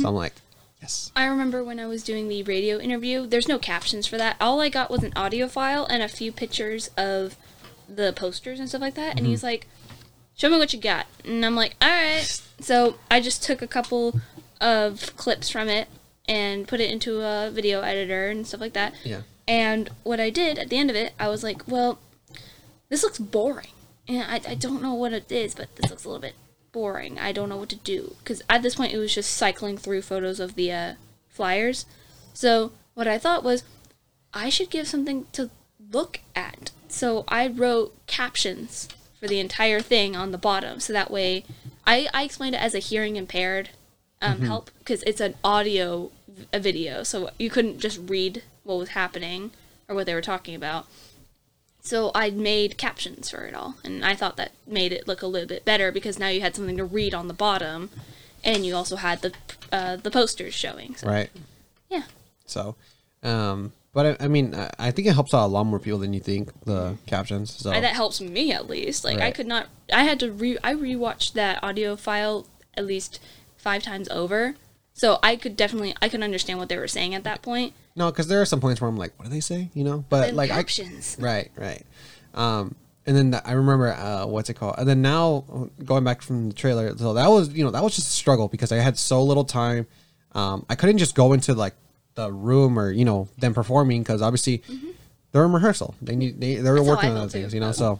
So 0.00 0.08
I'm 0.08 0.14
like, 0.16 0.34
yes. 0.80 1.12
I 1.14 1.26
remember 1.26 1.62
when 1.62 1.80
I 1.80 1.86
was 1.86 2.02
doing 2.02 2.28
the 2.28 2.42
radio 2.42 2.78
interview, 2.78 3.26
there's 3.26 3.48
no 3.48 3.58
captions 3.58 4.06
for 4.06 4.16
that. 4.18 4.36
All 4.40 4.60
I 4.60 4.68
got 4.68 4.90
was 4.90 5.02
an 5.02 5.12
audio 5.16 5.48
file 5.48 5.84
and 5.86 6.02
a 6.02 6.08
few 6.08 6.32
pictures 6.32 6.90
of 6.96 7.36
the 7.88 8.12
posters 8.12 8.60
and 8.60 8.68
stuff 8.68 8.80
like 8.80 8.94
that. 8.94 9.16
And 9.16 9.26
he's 9.26 9.40
mm-hmm. 9.40 9.46
like, 9.46 9.66
Show 10.36 10.50
me 10.50 10.58
what 10.58 10.72
you 10.72 10.78
got. 10.78 11.06
And 11.24 11.44
I'm 11.44 11.56
like, 11.56 11.74
All 11.82 11.88
right. 11.88 12.42
So 12.60 12.96
I 13.10 13.20
just 13.20 13.42
took 13.42 13.62
a 13.62 13.66
couple 13.66 14.20
of 14.60 15.16
clips 15.16 15.50
from 15.50 15.68
it 15.68 15.88
and 16.28 16.68
put 16.68 16.80
it 16.80 16.90
into 16.90 17.22
a 17.22 17.50
video 17.50 17.80
editor 17.80 18.28
and 18.28 18.46
stuff 18.46 18.60
like 18.60 18.74
that. 18.74 18.94
Yeah. 19.04 19.22
And 19.46 19.90
what 20.02 20.20
I 20.20 20.30
did 20.30 20.58
at 20.58 20.68
the 20.68 20.76
end 20.76 20.90
of 20.90 20.96
it, 20.96 21.12
I 21.18 21.28
was 21.28 21.42
like, 21.42 21.66
Well, 21.66 21.98
this 22.88 23.02
looks 23.02 23.18
boring. 23.18 23.68
And 24.06 24.22
I, 24.22 24.52
I 24.52 24.54
don't 24.54 24.80
know 24.80 24.94
what 24.94 25.12
it 25.12 25.30
is, 25.30 25.54
but 25.54 25.74
this 25.76 25.90
looks 25.90 26.04
a 26.04 26.08
little 26.08 26.22
bit 26.22 26.34
boring. 26.78 27.18
I 27.18 27.32
don't 27.32 27.48
know 27.48 27.56
what 27.56 27.70
to 27.70 27.76
do. 27.76 28.14
Because 28.20 28.40
at 28.48 28.62
this 28.62 28.76
point, 28.76 28.92
it 28.92 28.98
was 28.98 29.12
just 29.12 29.32
cycling 29.32 29.76
through 29.76 30.02
photos 30.02 30.38
of 30.38 30.54
the 30.54 30.70
uh, 30.70 30.92
flyers. 31.28 31.86
So 32.32 32.70
what 32.94 33.08
I 33.08 33.18
thought 33.18 33.42
was, 33.42 33.64
I 34.32 34.48
should 34.48 34.70
give 34.70 34.86
something 34.86 35.26
to 35.32 35.50
look 35.90 36.20
at. 36.36 36.70
So 36.86 37.24
I 37.26 37.48
wrote 37.48 37.96
captions 38.06 38.88
for 39.18 39.26
the 39.26 39.40
entire 39.40 39.80
thing 39.80 40.14
on 40.14 40.30
the 40.30 40.38
bottom. 40.38 40.78
So 40.78 40.92
that 40.92 41.10
way, 41.10 41.44
I, 41.84 42.08
I 42.14 42.22
explained 42.22 42.54
it 42.54 42.62
as 42.62 42.76
a 42.76 42.78
hearing 42.78 43.16
impaired 43.16 43.70
um, 44.22 44.42
help 44.42 44.70
because 44.78 45.02
it's 45.02 45.20
an 45.20 45.34
audio 45.42 46.12
a 46.52 46.60
video. 46.60 47.02
So 47.02 47.30
you 47.40 47.50
couldn't 47.50 47.80
just 47.80 47.98
read 48.08 48.44
what 48.62 48.78
was 48.78 48.90
happening 48.90 49.50
or 49.88 49.96
what 49.96 50.06
they 50.06 50.14
were 50.14 50.20
talking 50.20 50.54
about. 50.54 50.86
So 51.80 52.10
I 52.14 52.30
made 52.30 52.76
captions 52.76 53.30
for 53.30 53.46
it 53.46 53.54
all, 53.54 53.76
and 53.84 54.04
I 54.04 54.14
thought 54.14 54.36
that 54.36 54.52
made 54.66 54.92
it 54.92 55.06
look 55.08 55.22
a 55.22 55.26
little 55.26 55.48
bit 55.48 55.64
better 55.64 55.90
because 55.90 56.18
now 56.18 56.28
you 56.28 56.40
had 56.40 56.54
something 56.54 56.76
to 56.76 56.84
read 56.84 57.14
on 57.14 57.28
the 57.28 57.34
bottom, 57.34 57.90
and 58.44 58.66
you 58.66 58.74
also 58.74 58.96
had 58.96 59.22
the 59.22 59.32
uh, 59.72 59.96
the 59.96 60.10
posters 60.10 60.54
showing. 60.54 60.94
So, 60.96 61.08
Right. 61.08 61.30
Yeah. 61.88 62.02
So, 62.46 62.74
um, 63.22 63.72
but 63.94 64.20
I, 64.20 64.24
I 64.24 64.28
mean, 64.28 64.54
I, 64.78 64.90
think 64.90 65.08
it 65.08 65.14
helps 65.14 65.32
out 65.34 65.46
a 65.46 65.48
lot 65.48 65.64
more 65.64 65.78
people 65.78 65.98
than 65.98 66.12
you 66.12 66.20
think. 66.20 66.50
The 66.64 66.96
captions. 67.06 67.52
So 67.52 67.70
I- 67.70 67.80
that 67.80 67.94
helps 67.94 68.20
me 68.20 68.52
at 68.52 68.68
least. 68.68 69.04
Like 69.04 69.20
I 69.20 69.30
could 69.30 69.46
not. 69.46 69.66
I 69.92 70.04
had 70.04 70.20
to 70.20 70.30
re. 70.30 70.58
I 70.62 70.74
rewatched 70.74 71.32
that 71.34 71.62
audio 71.62 71.96
file 71.96 72.46
at 72.74 72.84
least 72.86 73.18
five 73.56 73.82
times 73.82 74.08
over, 74.10 74.54
so 74.98 75.18
I 75.22 75.36
could 75.36 75.56
definitely 75.56 75.94
I 76.02 76.08
could 76.10 76.22
understand 76.22 76.58
what 76.58 76.68
they 76.68 76.76
were 76.76 76.88
saying 76.88 77.14
at 77.14 77.24
that 77.24 77.40
point. 77.40 77.72
no, 77.96 78.10
because 78.10 78.26
there 78.28 78.40
are 78.42 78.44
some 78.44 78.60
points 78.60 78.80
where 78.80 78.90
I'm 78.90 78.96
like, 78.98 79.12
what 79.16 79.24
do 79.24 79.30
they 79.30 79.40
say? 79.40 79.70
You 79.72 79.84
know, 79.84 80.04
but 80.10 80.34
like 80.34 80.50
I, 80.50 80.56
captions. 80.56 81.16
Right, 81.20 81.50
right. 81.56 81.82
Um, 82.34 82.74
and 83.06 83.16
then 83.16 83.30
th- 83.32 83.42
I 83.46 83.52
remember 83.52 83.88
uh, 83.88 84.26
what's 84.26 84.50
it 84.50 84.54
called? 84.54 84.74
And 84.76 84.86
then 84.86 85.00
now 85.00 85.70
going 85.82 86.04
back 86.04 86.20
from 86.20 86.48
the 86.48 86.54
trailer, 86.54 86.94
so 86.98 87.14
that 87.14 87.28
was 87.28 87.48
you 87.54 87.64
know 87.64 87.70
that 87.70 87.82
was 87.82 87.96
just 87.96 88.08
a 88.08 88.12
struggle 88.12 88.48
because 88.48 88.70
I 88.72 88.76
had 88.76 88.98
so 88.98 89.22
little 89.22 89.44
time. 89.44 89.86
Um, 90.32 90.66
I 90.68 90.74
couldn't 90.74 90.98
just 90.98 91.14
go 91.14 91.32
into 91.32 91.54
like 91.54 91.74
the 92.16 92.30
room 92.30 92.78
or 92.78 92.90
you 92.90 93.04
know 93.06 93.28
them 93.38 93.54
performing 93.54 94.02
because 94.02 94.20
obviously 94.20 94.62
they're 95.32 95.44
in 95.44 95.52
rehearsal. 95.52 95.94
They 96.02 96.16
need 96.16 96.40
they 96.40 96.56
they 96.56 96.62
were 96.70 96.78
Mm-hmm. 96.78 96.86
That's 96.86 96.88
working 96.96 97.10
on 97.12 97.16
other 97.16 97.28
things, 97.30 97.52
too. 97.52 97.56
you 97.56 97.60
know. 97.60 97.72
So 97.72 97.98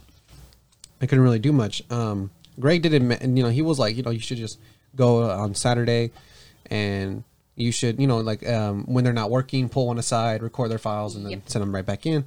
I 1.01 1.07
couldn't 1.07 1.25
really 1.25 1.39
do 1.39 1.53
much. 1.53 1.83
Um, 1.91 2.31
Greg 2.61 2.83
did 2.83 2.93
admit, 2.93 3.21
and 3.23 3.39
you 3.39 3.45
know 3.45 3.51
he 3.51 3.63
was 3.63 3.79
like, 3.79 3.97
you 3.97 4.03
know, 4.03 4.11
you 4.11 4.21
should 4.21 4.37
just 4.39 4.59
go 4.95 5.31
on 5.31 5.55
Saturday 5.55 6.11
and 6.71 7.25
you 7.57 7.73
should, 7.73 7.99
you 8.01 8.07
know, 8.07 8.19
like 8.19 8.47
um, 8.49 8.85
when 8.87 9.03
they're 9.05 9.13
not 9.13 9.31
working, 9.31 9.69
pull 9.69 9.87
one 9.89 9.99
aside, 9.99 10.43
record 10.43 10.71
their 10.71 10.79
files, 10.79 11.17
and 11.17 11.25
then 11.25 11.33
Yep. 11.33 11.43
send 11.49 11.63
them 11.63 11.75
right 11.75 11.85
back 11.87 12.07
in. 12.07 12.25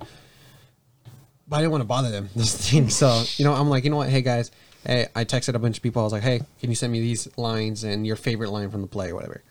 But 1.48 1.58
I 1.58 1.60
didn't 1.60 1.72
want 1.72 1.82
to 1.82 1.88
bother 1.88 2.12
them. 2.12 2.30
This 2.36 2.70
thing, 2.70 2.89
so 2.89 3.24
you 3.38 3.46
know, 3.46 3.54
I'm 3.54 3.70
like, 3.70 3.84
you 3.84 3.89
know 3.89 3.98
what? 3.98 4.10
Hey 4.10 4.22
guys, 4.22 4.52
hey, 4.86 5.08
I 5.16 5.26
texted 5.26 5.54
a 5.56 5.60
bunch 5.60 5.78
of 5.78 5.84
people. 5.84 6.02
I 6.02 6.04
was 6.06 6.14
like, 6.14 6.24
hey, 6.24 6.42
can 6.60 6.70
you 6.70 6.76
send 6.76 6.92
me 6.94 7.00
these 7.00 7.28
lines 7.38 7.84
and 7.84 8.06
your 8.08 8.16
favorite 8.16 8.50
line 8.52 8.70
from 8.72 8.82
the 8.82 8.88
play 8.88 9.10
or 9.12 9.16
whatever? 9.16 9.42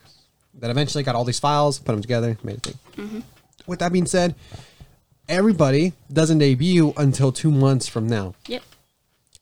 that 0.54 0.68
eventually 0.68 1.04
got 1.04 1.14
all 1.14 1.24
these 1.24 1.38
files, 1.38 1.78
put 1.78 1.92
them 1.92 2.02
together, 2.02 2.36
made 2.42 2.56
a 2.56 2.60
thing. 2.60 3.22
With 3.68 3.78
that 3.78 3.92
being 3.92 4.04
said, 4.04 4.34
everybody 5.28 5.92
doesn't 6.12 6.38
debut 6.38 6.92
until 6.96 7.30
two 7.32 7.50
months 7.52 7.86
from 7.88 8.08
now 8.08 8.34
Yep. 8.48 8.62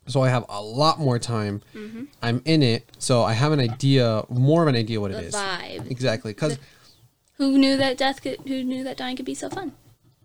So 0.09 0.23
I 0.23 0.29
have 0.31 0.45
a 0.49 0.61
lot 0.61 0.99
more 0.99 1.19
time. 1.19 1.63
Mm-hmm. 1.75 2.05
I'm 2.23 2.43
in 2.45 2.63
it, 2.63 2.91
so 2.99 3.23
I 3.23 3.33
have 3.35 3.53
an 3.53 3.61
idea, 3.61 4.25
more 4.29 4.63
of 4.63 4.69
an 4.69 4.75
idea 4.77 5.01
what 5.01 5.13
The 5.13 5.19
it 5.19 5.25
is. 5.27 5.35
vibe. 5.35 5.91
Exactly, 5.91 6.33
because 6.33 6.59
Who 7.35 7.57
knew 7.59 7.77
that 7.77 7.97
death 7.97 8.21
could? 8.23 8.41
Who 8.47 8.65
knew 8.65 8.83
that 8.85 8.97
dying 8.97 9.17
could 9.17 9.27
be 9.27 9.35
so 9.35 9.49
fun? 9.49 9.73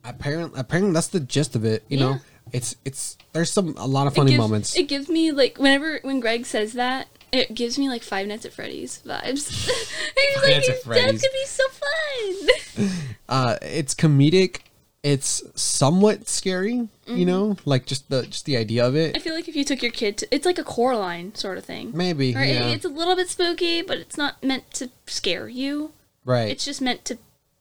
apparently, 0.05 0.59
apparently 0.59 0.93
that's 0.93 1.07
the 1.07 1.19
gist 1.19 1.55
of 1.55 1.63
it. 1.63 1.83
You 1.87 1.97
Yeah. 1.97 2.03
know, 2.05 2.19
it's 2.51 2.75
it's 2.83 3.17
there's 3.31 3.51
some 3.51 3.73
a 3.77 3.87
lot 3.87 4.07
of 4.07 4.13
It 4.13 4.15
funny 4.17 4.31
gives- 4.31 4.39
moments. 4.41 4.75
It 4.75 4.87
gives 4.89 5.07
me 5.09 5.31
like 5.31 5.57
whenever 5.57 5.99
when 6.01 6.19
Greg 6.19 6.45
says 6.45 6.73
that, 6.73 7.07
it 7.31 7.53
gives 7.55 7.77
me 7.79 7.87
like 7.89 8.03
Five 8.03 8.27
Nights 8.27 8.45
at 8.45 8.51
Freddy's 8.53 9.01
vibes. 9.05 9.47
He's 10.17 10.35
Five 10.35 10.43
like, 10.43 10.55
Nights 10.57 10.69
at 10.69 10.93
death 10.93 11.21
could 11.21 11.31
be 11.31 11.45
so 11.45 11.63
fun. 11.69 12.89
uh, 13.29 13.57
it's 13.61 13.95
comedic. 13.95 14.57
It's 15.03 15.43
somewhat 15.61 16.29
scary. 16.29 16.75
Mm-hmm. 17.07 17.17
You 17.17 17.25
know, 17.25 17.57
like 17.65 17.85
just 17.85 18.09
the 18.09 18.25
just 18.25 18.45
the 18.45 18.55
idea 18.55 18.85
of 18.87 18.95
it. 18.95 19.15
I 19.17 19.19
feel 19.19 19.35
like 19.35 19.49
if 19.49 19.55
you 19.55 19.65
took 19.65 19.81
your 19.83 19.91
kid 19.91 20.17
to, 20.19 20.27
it's 20.33 20.45
like 20.45 20.57
a 20.57 20.63
Coraline 20.63 21.35
sort 21.35 21.57
of 21.57 21.65
thing. 21.65 21.91
Maybe, 21.93 22.33
Right? 22.33 22.47
yeah, 22.49 22.67
It's 22.69 22.85
a 22.85 22.89
little 22.89 23.15
bit 23.15 23.27
spooky, 23.29 23.81
but 23.81 23.97
it's 23.97 24.15
not 24.17 24.41
meant 24.41 24.71
to 24.75 24.89
scare 25.05 25.49
you. 25.49 25.91
right. 26.23 26.49
It's 26.49 26.63
just 26.63 26.81
meant 26.81 27.03
to 27.05 27.17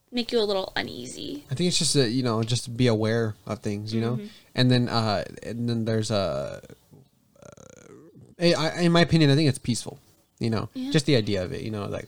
make 0.09 0.31
you 0.31 0.39
a 0.39 0.45
little 0.47 0.71
uneasy. 0.77 1.43
I 1.51 1.55
think 1.55 1.67
it's 1.67 1.77
just 1.79 1.95
a, 1.97 2.07
you 2.07 2.23
know 2.23 2.43
just 2.43 2.77
be 2.77 2.87
aware 2.87 3.35
of 3.45 3.59
things, 3.59 3.93
you 3.93 3.99
know, 3.99 4.13
Mm-hmm. 4.15 4.27
and 4.55 4.71
then 4.71 4.87
uh 4.87 5.25
and 5.43 5.67
then 5.67 5.83
there's 5.85 6.11
a. 6.11 6.61
Uh, 7.41 7.49
I, 8.39 8.81
in 8.81 8.91
my 8.91 9.01
opinion, 9.01 9.29
I 9.31 9.35
think 9.35 9.47
it's 9.49 9.59
peaceful. 9.59 9.99
You 10.39 10.49
know, 10.49 10.69
Yeah. 10.73 10.91
just 10.91 11.05
the 11.05 11.15
idea 11.15 11.43
of 11.43 11.51
it. 11.53 11.61
You 11.61 11.71
know, 11.71 11.85
like 11.85 12.07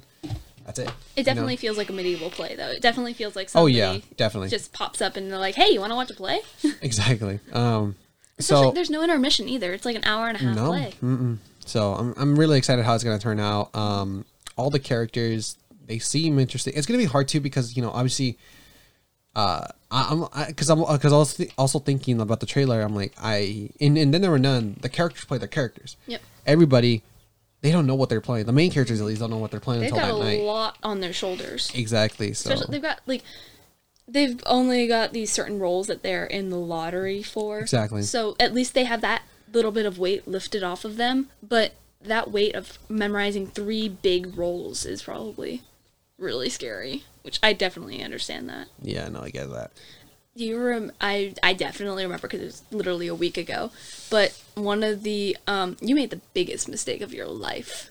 that's 0.66 0.80
it. 0.80 0.88
It 0.88 0.92
you 1.18 1.24
know? 1.24 1.26
definitely 1.26 1.56
feels 1.58 1.78
like 1.78 1.90
a 1.90 1.94
medieval 1.94 2.30
play, 2.30 2.56
though. 2.56 2.70
It 2.70 2.82
definitely 2.82 3.14
feels 3.14 3.36
like 3.36 3.48
Oh 3.50 3.68
somebody 3.68 3.76
yeah, 3.76 3.98
definitely, 4.18 4.50
just 4.50 4.74
pops 4.74 5.02
up 5.02 5.16
and 5.16 5.32
they're 5.32 5.40
like, 5.40 5.56
"Hey, 5.56 5.70
you 5.70 5.80
want 5.80 5.92
to 5.92 5.96
watch 5.96 6.10
a 6.12 6.16
play?" 6.16 6.42
exactly. 6.82 7.40
Um, 7.54 7.96
Especially, 8.38 8.66
so 8.66 8.72
there's 8.72 8.90
no 8.90 9.04
intermission 9.04 9.48
either. 9.48 9.74
It's 9.74 9.86
like 9.86 9.96
an 9.96 10.04
hour 10.06 10.28
and 10.28 10.38
a 10.38 10.42
half 10.44 10.56
no, 10.56 10.68
play. 10.68 10.94
mm-mm. 11.02 11.38
so 11.66 11.94
I'm 11.94 12.14
I'm 12.18 12.38
really 12.38 12.58
excited 12.58 12.84
how 12.84 12.96
it's 12.96 13.04
gonna 13.04 13.20
turn 13.20 13.40
out. 13.40 13.76
Um, 13.76 14.26
all 14.58 14.70
the 14.70 14.80
characters 14.80 15.58
they 15.86 16.00
seem 16.00 16.40
interesting. 16.40 16.74
It's 16.76 16.88
gonna 16.88 16.98
be 16.98 17.06
hard 17.06 17.28
too 17.28 17.40
because 17.40 17.76
you 17.76 17.82
know 17.82 17.92
obviously. 17.92 18.38
Uh, 19.36 19.68
I'm 19.92 20.26
because 20.48 20.70
I'm 20.70 20.80
because 20.80 21.12
I 21.12 21.18
was 21.18 21.36
th- 21.36 21.52
also 21.58 21.80
thinking 21.80 22.22
about 22.22 22.40
the 22.40 22.46
trailer. 22.46 22.82
I'm 22.82 22.96
like 22.96 23.14
I 23.22 23.70
and, 23.82 23.98
and 23.98 24.14
then 24.14 24.22
there 24.22 24.32
were 24.32 24.40
none. 24.40 24.78
The 24.82 24.90
characters 24.90 25.26
play 25.26 25.38
their 25.38 25.48
characters. 25.50 25.98
Yep. 26.08 26.22
Everybody, 26.46 27.04
they 27.66 27.72
don't 27.72 27.88
know 27.88 27.96
what 27.96 28.10
they're 28.10 28.22
playing. 28.22 28.46
The 28.46 28.52
main 28.54 28.70
characters 28.70 29.02
at 29.02 29.08
least 29.08 29.20
don't 29.22 29.32
know 29.32 29.38
what 29.40 29.50
they're 29.50 29.60
playing 29.60 29.82
They've 29.82 29.92
until 29.92 30.20
got 30.20 30.24
that 30.24 30.34
a 30.34 30.38
night. 30.38 30.42
lot 30.44 30.78
on 30.84 31.00
their 31.00 31.14
shoulders. 31.14 31.72
Exactly. 31.74 32.32
So 32.34 32.52
Especially, 32.52 32.74
they've 32.74 32.82
got 32.84 33.02
like 33.08 33.24
they've 34.08 34.40
only 34.46 34.88
got 34.88 35.14
these 35.14 35.32
certain 35.32 35.58
roles 35.58 35.88
that 35.88 36.04
they're 36.04 36.26
in 36.28 36.52
the 36.52 36.60
lottery 36.60 37.24
for. 37.24 37.58
Exactly. 37.60 38.04
So 38.04 38.36
at 38.40 38.54
least 38.54 38.76
they 38.76 38.84
have 38.84 39.02
that 39.02 39.24
little 39.52 39.72
bit 39.72 39.88
of 39.88 39.98
weight 39.98 40.28
lifted 40.28 40.62
off 40.62 40.86
of 40.86 40.98
them, 40.98 41.30
but 41.42 41.74
that 42.02 42.30
weight 42.32 42.54
of 42.54 42.78
memorizing 42.88 43.48
three 43.48 43.90
big 43.90 44.38
roles 44.38 44.86
is 44.86 45.02
probably 45.02 45.64
really 46.20 46.50
scary, 46.50 47.04
which 47.24 47.40
I 47.42 47.54
definitely 47.54 48.04
understand 48.04 48.48
that. 48.50 48.68
yeah, 48.80 49.08
no, 49.10 49.22
I 49.22 49.32
get 49.32 49.50
that. 49.50 49.72
You 50.36 50.62
rem- 50.62 50.92
I 51.00 51.34
I 51.42 51.54
definitely 51.54 52.04
remember 52.04 52.28
because 52.28 52.42
it 52.42 52.46
was 52.46 52.64
literally 52.72 53.08
a 53.08 53.16
week 53.16 53.38
ago. 53.38 53.72
But 54.10 54.40
one 54.56 54.84
of 54.84 55.04
the 55.04 55.38
um, 55.48 55.78
you 55.82 55.96
made 55.96 56.10
the 56.10 56.22
biggest 56.34 56.68
mistake 56.68 57.02
of 57.02 57.14
your 57.14 57.28
life. 57.28 57.90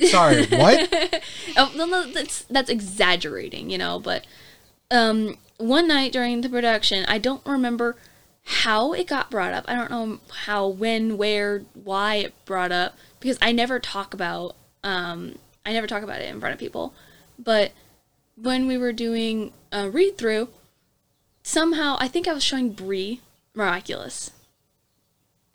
Sorry, 0.00 0.46
what? 0.46 1.22
Oh, 1.58 1.72
no, 1.76 1.84
no, 1.84 2.10
that's 2.10 2.42
that's 2.44 2.70
exaggerating, 2.70 3.68
you 3.68 3.76
know. 3.76 3.98
But 3.98 4.24
um, 4.90 5.36
one 5.58 5.88
night 5.88 6.12
during 6.12 6.40
the 6.40 6.48
production, 6.48 7.04
I 7.06 7.18
don't 7.18 7.44
remember 7.44 7.96
how 8.44 8.94
it 8.94 9.06
got 9.06 9.30
brought 9.30 9.52
up. 9.52 9.66
I 9.68 9.74
don't 9.74 9.90
know 9.90 10.20
how, 10.30 10.66
when, 10.66 11.18
where, 11.18 11.60
why 11.74 12.16
it 12.16 12.44
brought 12.46 12.72
up 12.72 12.96
because 13.20 13.38
I 13.42 13.52
never 13.52 13.78
talk 13.78 14.14
about 14.14 14.56
um, 14.82 15.36
I 15.66 15.72
never 15.72 15.86
talk 15.86 16.02
about 16.02 16.20
it 16.20 16.28
in 16.28 16.40
front 16.40 16.54
of 16.54 16.58
people. 16.58 16.94
But 17.38 17.72
when 18.36 18.66
we 18.66 18.78
were 18.78 18.92
doing 18.92 19.52
a 19.70 19.90
read 19.90 20.16
through, 20.16 20.48
somehow 21.42 21.96
I 21.98 22.08
think 22.08 22.26
I 22.28 22.32
was 22.32 22.42
showing 22.44 22.70
Brie 22.70 23.20
Miraculous. 23.54 24.30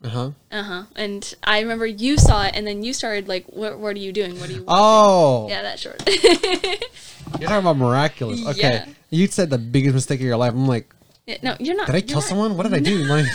Uh 0.03 0.09
huh. 0.09 0.31
Uh 0.51 0.63
huh. 0.63 0.83
And 0.95 1.33
I 1.43 1.61
remember 1.61 1.85
you 1.87 2.17
saw 2.17 2.43
it, 2.45 2.51
and 2.55 2.67
then 2.67 2.83
you 2.83 2.93
started 2.93 3.27
like, 3.27 3.45
"What? 3.47 3.79
What 3.79 3.95
are 3.95 3.99
you 3.99 4.11
doing? 4.11 4.39
What 4.39 4.49
are 4.49 4.53
you?" 4.53 4.63
Watching? 4.63 4.65
Oh, 4.67 5.47
Yeah, 5.49 5.61
that 5.63 5.79
short. 5.79 6.03
you're 7.39 7.49
talking 7.49 7.57
about 7.57 7.77
miraculous. 7.77 8.45
Okay, 8.47 8.61
Yeah. 8.61 8.85
you 9.09 9.27
said 9.27 9.49
the 9.49 9.57
biggest 9.57 9.95
mistake 9.95 10.19
of 10.19 10.25
your 10.25 10.37
life. 10.37 10.51
I'm 10.53 10.67
like, 10.67 10.93
Yeah, 11.25 11.37
no, 11.41 11.55
you're 11.59 11.75
not. 11.75 11.87
did 11.87 11.95
I 11.95 12.01
kill 12.01 12.15
not- 12.17 12.23
someone? 12.25 12.55
What 12.57 12.63
did 12.63 12.73
I 12.73 12.79
do? 12.79 13.03
Like, 13.07 13.25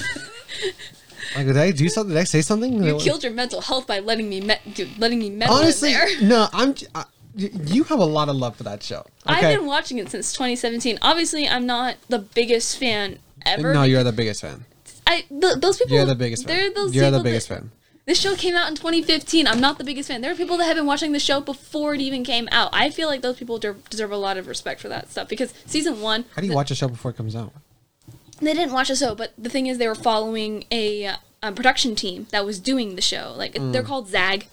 like, 1.36 1.46
did 1.46 1.56
I 1.56 1.70
do 1.70 1.88
something? 1.88 2.12
Did 2.14 2.20
I 2.20 2.24
say 2.24 2.42
something? 2.42 2.82
You 2.82 2.98
killed 2.98 3.22
your 3.22 3.32
mental 3.32 3.60
health 3.60 3.86
by 3.86 4.00
letting 4.00 4.28
me 4.28 4.40
met, 4.40 4.60
dude, 4.74 4.98
letting 4.98 5.18
me 5.20 5.30
meddle 5.30 5.54
Honestly, 5.56 5.94
no. 6.22 6.48
I'm. 6.52 6.74
I, 6.94 7.04
you 7.36 7.84
have 7.84 7.98
a 8.00 8.04
lot 8.04 8.28
of 8.28 8.36
love 8.36 8.56
for 8.56 8.64
that 8.64 8.82
show. 8.82 9.04
I've 9.26 9.56
been 9.58 9.66
watching 9.66 9.98
it 9.98 10.10
since 10.10 10.32
2017. 10.32 10.98
Obviously, 11.02 11.48
I'm 11.48 11.66
not 11.66 11.96
the 12.08 12.18
biggest 12.18 12.78
fan 12.78 13.18
ever. 13.46 13.72
no, 13.72 13.82
you're 13.84 14.04
the 14.04 14.12
biggest 14.12 14.40
fan. 14.40 14.64
I 15.06 15.22
th- 15.28 15.56
those 15.58 15.78
people. 15.78 15.94
You're 15.96 16.04
the 16.06 16.14
biggest 16.14 16.46
fan. 16.46 16.56
They're 16.56 16.70
those 16.72 16.94
You're 16.94 17.10
the 17.10 17.20
biggest 17.20 17.48
that- 17.48 17.60
fan. 17.60 17.70
This 18.06 18.18
show 18.18 18.34
came 18.34 18.56
out 18.56 18.68
in 18.68 18.74
2015. 18.74 19.46
I'm 19.46 19.60
not 19.60 19.78
the 19.78 19.84
biggest 19.84 20.08
fan. 20.08 20.20
There 20.20 20.32
are 20.32 20.34
people 20.34 20.56
that 20.56 20.64
have 20.64 20.74
been 20.74 20.86
watching 20.86 21.12
the 21.12 21.20
show 21.20 21.40
before 21.40 21.94
it 21.94 22.00
even 22.00 22.24
came 22.24 22.48
out. 22.50 22.70
I 22.72 22.90
feel 22.90 23.06
like 23.08 23.20
those 23.20 23.36
people 23.36 23.58
de- 23.58 23.74
deserve 23.88 24.10
a 24.10 24.16
lot 24.16 24.36
of 24.36 24.48
respect 24.48 24.80
for 24.80 24.88
that 24.88 25.10
stuff 25.12 25.28
because 25.28 25.54
season 25.66 26.00
one, 26.00 26.24
How 26.34 26.40
do 26.42 26.48
you 26.48 26.54
watch 26.54 26.70
a 26.72 26.74
show 26.74 26.88
before 26.88 27.12
it 27.12 27.16
comes 27.16 27.36
out? 27.36 27.52
they 28.40 28.54
didn't 28.54 28.72
watch 28.72 28.88
the 28.88 28.96
show, 28.96 29.14
but 29.14 29.32
the 29.38 29.50
thing 29.50 29.66
is, 29.66 29.78
they 29.78 29.86
were 29.86 29.94
following 29.94 30.64
a, 30.72 31.14
a 31.42 31.52
production 31.52 31.94
team 31.94 32.26
that 32.30 32.44
was 32.44 32.58
doing 32.58 32.96
the 32.96 33.02
show. 33.02 33.32
Like 33.36 33.54
Mm. 33.54 33.72
they're 33.72 33.82
called 33.84 34.08
ZAG. 34.08 34.46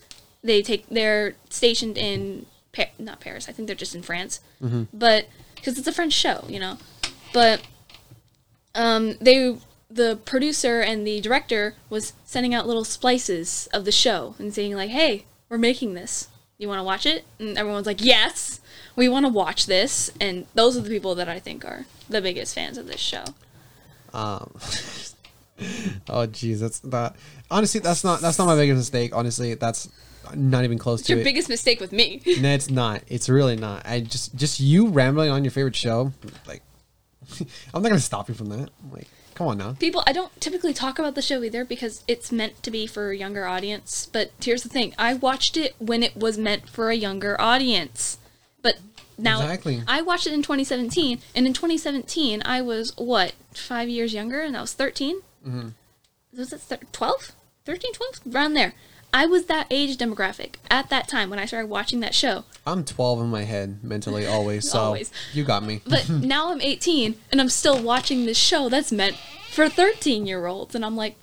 They 0.43 0.61
take 0.61 0.85
they're 0.89 1.35
stationed 1.49 1.97
in 1.97 2.45
pa- 2.77 2.91
not 2.99 3.19
Paris. 3.19 3.49
I 3.49 3.51
think 3.51 3.67
they're 3.67 3.75
just 3.75 3.95
in 3.95 4.03
France. 4.03 4.39
Mm-hmm. 4.61 4.83
But 4.93 5.27
because 5.55 5.77
it's 5.77 5.87
a 5.87 5.91
French 5.91 6.13
show, 6.13 6.45
you 6.47 6.59
know. 6.59 6.77
But 7.33 7.61
um, 8.75 9.15
they 9.19 9.57
the 9.89 10.19
producer 10.25 10.81
and 10.81 11.07
the 11.07 11.21
director 11.21 11.75
was 11.89 12.13
sending 12.25 12.53
out 12.53 12.67
little 12.67 12.83
splices 12.83 13.67
of 13.73 13.85
the 13.85 13.91
show 13.91 14.35
and 14.39 14.53
saying 14.53 14.75
like, 14.75 14.91
"Hey, 14.91 15.25
we're 15.49 15.57
making 15.57 15.93
this. 15.93 16.29
You 16.57 16.67
want 16.67 16.79
to 16.79 16.83
watch 16.83 17.05
it?" 17.05 17.25
And 17.39 17.57
everyone's 17.57 17.87
like, 17.87 18.03
"Yes, 18.03 18.61
we 18.95 19.09
want 19.09 19.25
to 19.25 19.31
watch 19.31 19.65
this." 19.65 20.11
And 20.21 20.45
those 20.53 20.77
are 20.77 20.81
the 20.81 20.89
people 20.89 21.15
that 21.15 21.27
I 21.27 21.39
think 21.39 21.65
are 21.65 21.85
the 22.09 22.21
biggest 22.21 22.55
fans 22.55 22.77
of 22.77 22.87
this 22.87 22.99
show. 22.99 23.23
Um, 24.13 24.51
oh, 26.09 26.27
jeez, 26.27 26.59
that's 26.59 26.79
that. 26.79 27.15
Honestly, 27.49 27.79
that's 27.79 28.03
not 28.03 28.21
that's 28.21 28.37
not 28.37 28.45
my 28.45 28.55
biggest 28.55 28.77
mistake. 28.77 29.15
Honestly, 29.15 29.53
that's 29.55 29.89
not 30.35 30.63
even 30.63 30.77
close 30.77 30.99
It's 30.99 31.07
to 31.07 31.13
your 31.13 31.21
it. 31.21 31.23
biggest 31.23 31.49
mistake 31.49 31.79
with 31.79 31.91
me. 31.91 32.21
no, 32.39 32.49
it's 32.49 32.69
not. 32.69 33.03
It's 33.07 33.29
really 33.29 33.55
not. 33.55 33.85
I 33.85 34.01
just 34.01 34.35
just 34.35 34.59
you 34.59 34.87
rambling 34.89 35.29
on 35.29 35.43
your 35.43 35.51
favorite 35.51 35.75
show. 35.75 36.13
Like, 36.47 36.61
I'm 37.73 37.81
not 37.81 37.89
gonna 37.89 37.99
stop 37.99 38.29
you 38.29 38.35
from 38.35 38.49
that. 38.49 38.69
Like, 38.91 39.07
come 39.35 39.47
on 39.47 39.57
now. 39.57 39.73
People, 39.73 40.03
I 40.07 40.13
don't 40.13 40.31
typically 40.41 40.73
talk 40.73 40.99
about 40.99 41.15
the 41.15 41.21
show 41.21 41.43
either 41.43 41.63
because 41.65 42.03
it's 42.07 42.31
meant 42.31 42.61
to 42.63 42.71
be 42.71 42.87
for 42.87 43.11
a 43.11 43.17
younger 43.17 43.45
audience. 43.45 44.07
But 44.11 44.31
here's 44.41 44.63
the 44.63 44.69
thing: 44.69 44.93
I 44.97 45.13
watched 45.13 45.57
it 45.57 45.75
when 45.79 46.03
it 46.03 46.15
was 46.15 46.37
meant 46.37 46.69
for 46.69 46.89
a 46.89 46.95
younger 46.95 47.39
audience. 47.39 48.17
But 48.61 48.77
now 49.17 49.41
Exactly. 49.41 49.81
I 49.87 50.01
watched 50.01 50.27
it 50.27 50.33
in 50.33 50.41
2017, 50.41 51.19
and 51.35 51.45
in 51.47 51.53
2017 51.53 52.41
I 52.45 52.61
was 52.61 52.93
what 52.97 53.33
five 53.53 53.89
years 53.89 54.13
younger, 54.13 54.41
and 54.41 54.55
I 54.55 54.61
was 54.61 54.73
13. 54.73 55.21
Mm-hmm. 55.47 55.69
Was 56.37 56.53
it 56.53 56.61
12, 56.91 57.31
13, 57.65 57.93
12, 57.93 58.35
around 58.35 58.53
there? 58.53 58.73
I 59.13 59.25
was 59.25 59.45
that 59.45 59.67
age 59.71 59.97
demographic 59.97 60.55
at 60.69 60.89
that 60.89 61.07
time 61.07 61.29
when 61.29 61.39
I 61.39 61.45
started 61.45 61.67
watching 61.67 62.01
that 62.01 62.13
show. 62.13 62.43
I'm 62.65 62.83
12 62.83 63.21
in 63.21 63.27
my 63.27 63.43
head 63.43 63.83
mentally 63.83 64.27
always. 64.27 64.69
So 64.69 64.79
Always. 64.79 65.11
you 65.33 65.43
got 65.43 65.63
me. 65.63 65.81
But 65.87 66.09
now 66.09 66.51
I'm 66.51 66.61
18 66.61 67.15
and 67.31 67.41
I'm 67.41 67.49
still 67.49 67.81
watching 67.81 68.25
this 68.25 68.37
show 68.37 68.69
that's 68.69 68.91
meant 68.91 69.15
for 69.51 69.69
13 69.69 70.27
year 70.27 70.45
olds, 70.45 70.75
and 70.75 70.85
I'm 70.85 70.95
like, 70.95 71.15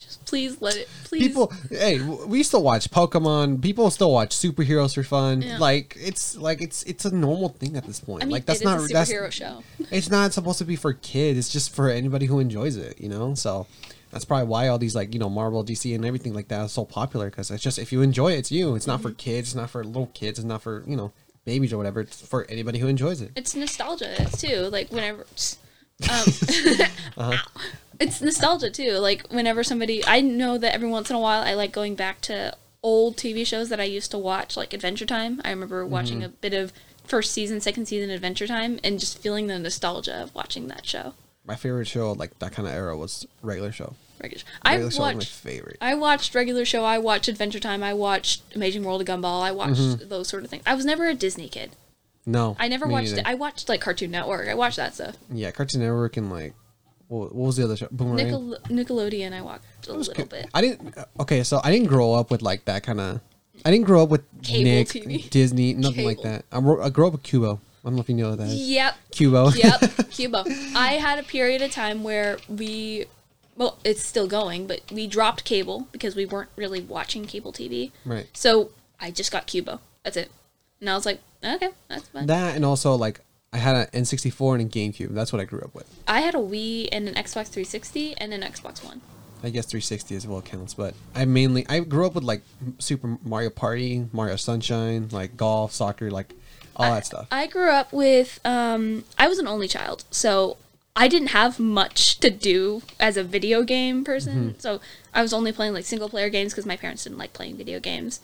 just 0.00 0.24
please 0.26 0.60
let 0.60 0.76
it, 0.76 0.88
please. 1.04 1.28
People, 1.28 1.52
hey, 1.70 2.00
we 2.00 2.42
still 2.42 2.62
watch 2.62 2.90
Pokemon. 2.90 3.62
People 3.62 3.88
still 3.90 4.10
watch 4.10 4.30
superheroes 4.30 4.94
for 4.94 5.04
fun. 5.04 5.42
Yeah. 5.42 5.58
Like 5.58 5.96
it's 6.00 6.36
like 6.36 6.60
it's 6.60 6.82
it's 6.82 7.04
a 7.04 7.14
normal 7.14 7.50
thing 7.50 7.76
at 7.76 7.84
this 7.84 8.00
point. 8.00 8.22
I 8.22 8.26
mean, 8.26 8.32
like 8.32 8.46
that's 8.46 8.64
not 8.64 8.80
a 8.80 8.88
that's 8.92 9.12
show. 9.32 9.62
it's 9.92 10.10
not 10.10 10.32
supposed 10.32 10.58
to 10.58 10.64
be 10.64 10.74
for 10.74 10.92
kids. 10.92 11.38
It's 11.38 11.50
just 11.50 11.72
for 11.72 11.88
anybody 11.88 12.26
who 12.26 12.40
enjoys 12.40 12.76
it, 12.76 13.00
you 13.00 13.08
know. 13.08 13.34
So 13.34 13.68
that's 14.12 14.24
probably 14.24 14.46
why 14.46 14.68
all 14.68 14.78
these 14.78 14.94
like 14.94 15.12
you 15.12 15.18
know 15.18 15.28
Marvel, 15.30 15.64
DC, 15.64 15.92
and 15.94 16.04
everything 16.04 16.32
like 16.34 16.46
that 16.48 16.64
is 16.66 16.72
so 16.72 16.84
popular 16.84 17.28
because 17.30 17.50
it's 17.50 17.62
just 17.62 17.78
if 17.78 17.90
you 17.92 18.02
enjoy 18.02 18.32
it, 18.32 18.38
it's 18.38 18.52
you. 18.52 18.76
It's 18.76 18.86
not 18.86 19.02
for 19.02 19.10
kids. 19.10 19.48
It's 19.48 19.54
not 19.56 19.70
for 19.70 19.82
little 19.82 20.10
kids. 20.14 20.38
It's 20.38 20.46
not 20.46 20.62
for 20.62 20.84
you 20.86 20.94
know 20.96 21.12
babies 21.44 21.72
or 21.72 21.78
whatever. 21.78 22.00
It's 22.02 22.20
for 22.20 22.46
anybody 22.48 22.78
who 22.78 22.86
enjoys 22.86 23.20
it. 23.20 23.32
It's 23.34 23.56
nostalgia 23.56 24.28
too. 24.38 24.68
Like 24.70 24.92
whenever, 24.92 25.22
um, 26.10 26.24
Uh-huh. 27.16 27.36
it's 28.00 28.20
nostalgia 28.20 28.70
too. 28.70 28.92
Like 28.98 29.26
whenever 29.30 29.64
somebody, 29.64 30.04
I 30.06 30.20
know 30.20 30.56
that 30.58 30.74
every 30.74 30.88
once 30.88 31.10
in 31.10 31.16
a 31.16 31.20
while 31.20 31.42
I 31.42 31.54
like 31.54 31.72
going 31.72 31.94
back 31.94 32.20
to 32.22 32.54
old 32.82 33.16
TV 33.16 33.46
shows 33.46 33.68
that 33.68 33.80
I 33.80 33.84
used 33.84 34.10
to 34.10 34.18
watch, 34.18 34.56
like 34.56 34.72
Adventure 34.72 35.06
Time. 35.06 35.40
I 35.44 35.50
remember 35.50 35.84
watching 35.86 36.18
Mm-hmm. 36.18 36.26
a 36.26 36.28
bit 36.30 36.54
of 36.54 36.72
first 37.04 37.32
season, 37.32 37.60
second 37.60 37.86
season 37.86 38.10
Adventure 38.10 38.46
Time, 38.46 38.78
and 38.84 38.98
just 39.00 39.18
feeling 39.18 39.46
the 39.46 39.58
nostalgia 39.58 40.22
of 40.22 40.34
watching 40.34 40.68
that 40.68 40.84
show. 40.86 41.14
My 41.44 41.56
favorite 41.56 41.86
show 41.88 42.12
like 42.12 42.38
that 42.38 42.52
kind 42.52 42.68
of 42.68 42.74
era 42.74 42.96
was 42.96 43.26
regular 43.42 43.72
show. 43.72 43.94
Regular. 44.22 44.42
I 44.62 44.72
Regular 44.72 44.90
show 44.92 45.00
my 45.02 45.14
watched. 45.14 45.32
favorite. 45.32 45.76
I 45.80 45.94
watched 45.94 46.34
regular 46.34 46.64
show. 46.64 46.84
I 46.84 46.98
watched 46.98 47.28
Adventure 47.28 47.60
Time. 47.60 47.82
I 47.82 47.92
watched 47.94 48.42
Amazing 48.54 48.84
World 48.84 49.00
of 49.00 49.06
Gumball. 49.08 49.42
I 49.42 49.50
watched 49.52 49.80
Mm-hmm. 49.80 50.08
those 50.08 50.28
sort 50.28 50.44
of 50.44 50.50
things. 50.50 50.62
I 50.66 50.74
was 50.74 50.84
never 50.84 51.06
a 51.08 51.14
Disney 51.14 51.48
kid. 51.48 51.72
No, 52.24 52.56
I 52.60 52.68
never 52.68 52.86
watched 52.86 53.10
neither. 53.10 53.22
it. 53.22 53.26
I 53.26 53.34
watched 53.34 53.68
like 53.68 53.80
Cartoon 53.80 54.10
Network. 54.12 54.48
I 54.48 54.54
watched 54.54 54.76
that 54.76 54.94
stuff. 54.94 55.16
yeah, 55.30 55.50
Cartoon 55.50 55.80
Network 55.80 56.16
and 56.16 56.30
like 56.30 56.54
what, 57.08 57.34
what 57.34 57.46
was 57.46 57.56
the 57.56 57.64
other 57.64 57.76
show? 57.76 57.88
Boomerang. 57.90 58.16
Nickel- 58.26 58.56
Nickelodeon. 58.68 59.32
I 59.32 59.42
watched 59.42 59.64
a 59.88 59.92
little 59.92 60.24
bit. 60.26 60.46
I 60.54 60.60
didn't. 60.60 60.94
Okay, 61.20 61.42
so 61.42 61.60
I 61.64 61.72
didn't 61.72 61.88
grow 61.88 62.14
up 62.14 62.30
with 62.30 62.40
like 62.40 62.64
that 62.66 62.84
kind 62.84 63.00
of. 63.00 63.20
I 63.64 63.70
didn't 63.70 63.86
grow 63.86 64.02
up 64.04 64.08
with 64.08 64.22
Cable 64.42 64.64
Nick, 64.64 64.88
TV. 64.88 65.28
Disney, 65.30 65.74
nothing 65.74 66.04
like 66.06 66.20
that. 66.22 66.44
I, 66.52 66.58
I 66.58 66.90
grew 66.90 67.06
up 67.08 67.12
with 67.12 67.22
Qubo. 67.24 67.58
I 67.84 67.88
don't 67.88 67.96
know 67.96 68.00
if 68.00 68.08
you 68.08 68.14
know 68.14 68.30
what 68.30 68.38
that 68.38 68.46
is. 68.48 68.54
Yep. 68.54 68.94
Qubo. 69.10 69.54
Yep. 69.56 69.80
Qubo. 70.12 70.74
I 70.76 70.92
had 70.92 71.18
a 71.18 71.22
period 71.24 71.62
of 71.62 71.72
time 71.72 72.02
where 72.04 72.38
we, 72.48 73.06
well, 73.56 73.78
it's 73.84 74.04
still 74.04 74.26
going, 74.26 74.66
but 74.66 74.80
we 74.90 75.06
dropped 75.06 75.44
cable 75.44 75.88
because 75.92 76.16
we 76.16 76.26
weren't 76.26 76.50
really 76.56 76.80
watching 76.80 77.24
cable 77.24 77.52
TV. 77.52 77.90
right. 78.04 78.26
So 78.32 78.70
I 79.00 79.10
just 79.10 79.30
got 79.32 79.46
Qubo. 79.46 79.80
That's 80.04 80.16
it. 80.16 80.30
And 80.80 80.90
I 80.90 80.94
was 80.94 81.06
like, 81.06 81.20
okay, 81.44 81.70
that's 81.88 82.08
fine. 82.08 82.26
That 82.26 82.56
and 82.56 82.64
also 82.64 82.94
like 82.94 83.20
I 83.52 83.58
had 83.58 83.76
an 83.76 84.02
N64 84.02 84.60
and 84.60 84.62
a 84.62 84.78
GameCube. 84.78 85.14
That's 85.14 85.32
what 85.32 85.40
I 85.40 85.44
grew 85.44 85.60
up 85.60 85.74
with. 85.74 85.86
I 86.08 86.22
had 86.22 86.34
a 86.34 86.38
Wii 86.38 86.88
and 86.90 87.06
an 87.08 87.14
Xbox 87.14 87.48
360 87.48 88.16
and 88.16 88.32
an 88.32 88.40
Xbox 88.40 88.84
One. 88.84 89.00
I 89.44 89.50
guess 89.50 89.66
360 89.66 90.14
as 90.14 90.26
well 90.26 90.40
counts, 90.40 90.74
but 90.74 90.94
I 91.14 91.24
mainly 91.24 91.66
I 91.68 91.80
grew 91.80 92.06
up 92.06 92.14
with 92.14 92.24
like 92.24 92.42
Super 92.78 93.18
Mario 93.24 93.50
Party, 93.50 94.06
Mario 94.12 94.36
Sunshine, 94.36 95.08
like 95.10 95.36
golf, 95.36 95.72
soccer, 95.72 96.10
like 96.10 96.32
all 96.76 96.92
that 96.92 97.06
stuff. 97.06 97.26
I 97.30 97.48
grew 97.48 97.70
up 97.70 97.92
with 97.92 98.38
um 98.44 99.04
I 99.18 99.28
was 99.28 99.38
an 99.38 99.48
only 99.48 99.68
child, 99.68 100.04
so 100.10 100.56
I 100.94 101.08
didn't 101.08 101.28
have 101.28 101.58
much 101.58 102.18
to 102.20 102.30
do 102.30 102.82
as 103.00 103.16
a 103.16 103.24
video 103.24 103.62
game 103.62 104.04
person. 104.04 104.58
So 104.58 104.80
I 105.14 105.22
was 105.22 105.32
only 105.32 105.52
playing 105.52 105.72
like 105.72 105.84
single 105.84 106.08
player 106.08 106.28
games 106.28 106.52
because 106.52 106.66
my 106.66 106.76
parents 106.76 107.04
didn't 107.04 107.18
like 107.18 107.32
playing 107.32 107.56
video 107.56 107.80
games. 107.80 108.20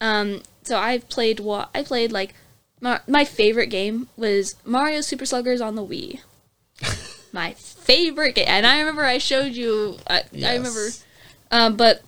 Um 0.00 0.42
so 0.62 0.76
I 0.76 0.98
played 0.98 1.40
what 1.40 1.70
I 1.74 1.82
played 1.82 2.12
like 2.12 2.34
my, 2.80 3.00
my 3.06 3.24
favorite 3.24 3.68
game 3.68 4.08
was 4.16 4.56
Mario 4.64 5.00
Super 5.00 5.24
Sluggers 5.24 5.60
on 5.60 5.76
the 5.76 5.86
Wii. 5.86 6.20
my 7.32 7.52
favorite 7.54 8.34
game, 8.34 8.46
and 8.48 8.66
I 8.66 8.80
remember 8.80 9.04
I 9.04 9.18
showed 9.18 9.52
you. 9.52 9.98
I, 10.08 10.24
I 10.44 10.54
remember 10.54 10.88
um, 11.52 11.76
but 11.76 12.02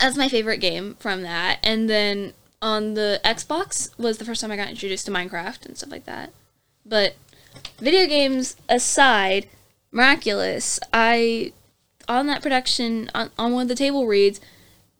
that's 0.00 0.16
my 0.16 0.28
favorite 0.28 0.58
game 0.58 0.94
from 0.98 1.22
that. 1.22 1.58
And 1.62 1.90
then 1.90 2.32
on 2.62 2.94
the 2.94 3.20
Xbox 3.24 3.96
was 3.98 4.18
the 4.18 4.24
first 4.24 4.40
time 4.40 4.50
I 4.50 4.56
got 4.56 4.70
introduced 4.70 5.04
to 5.06 5.12
Minecraft 5.12 5.66
and 5.66 5.76
stuff 5.76 5.90
like 5.90 6.06
that. 6.06 6.32
But 6.86 7.16
video 7.78 8.06
games 8.06 8.56
aside, 8.68 9.48
miraculous. 9.90 10.78
I 10.92 11.52
on 12.08 12.26
that 12.26 12.42
production 12.42 13.10
on, 13.14 13.30
on 13.38 13.52
one 13.52 13.62
of 13.62 13.68
the 13.68 13.74
table 13.74 14.06
reads, 14.06 14.40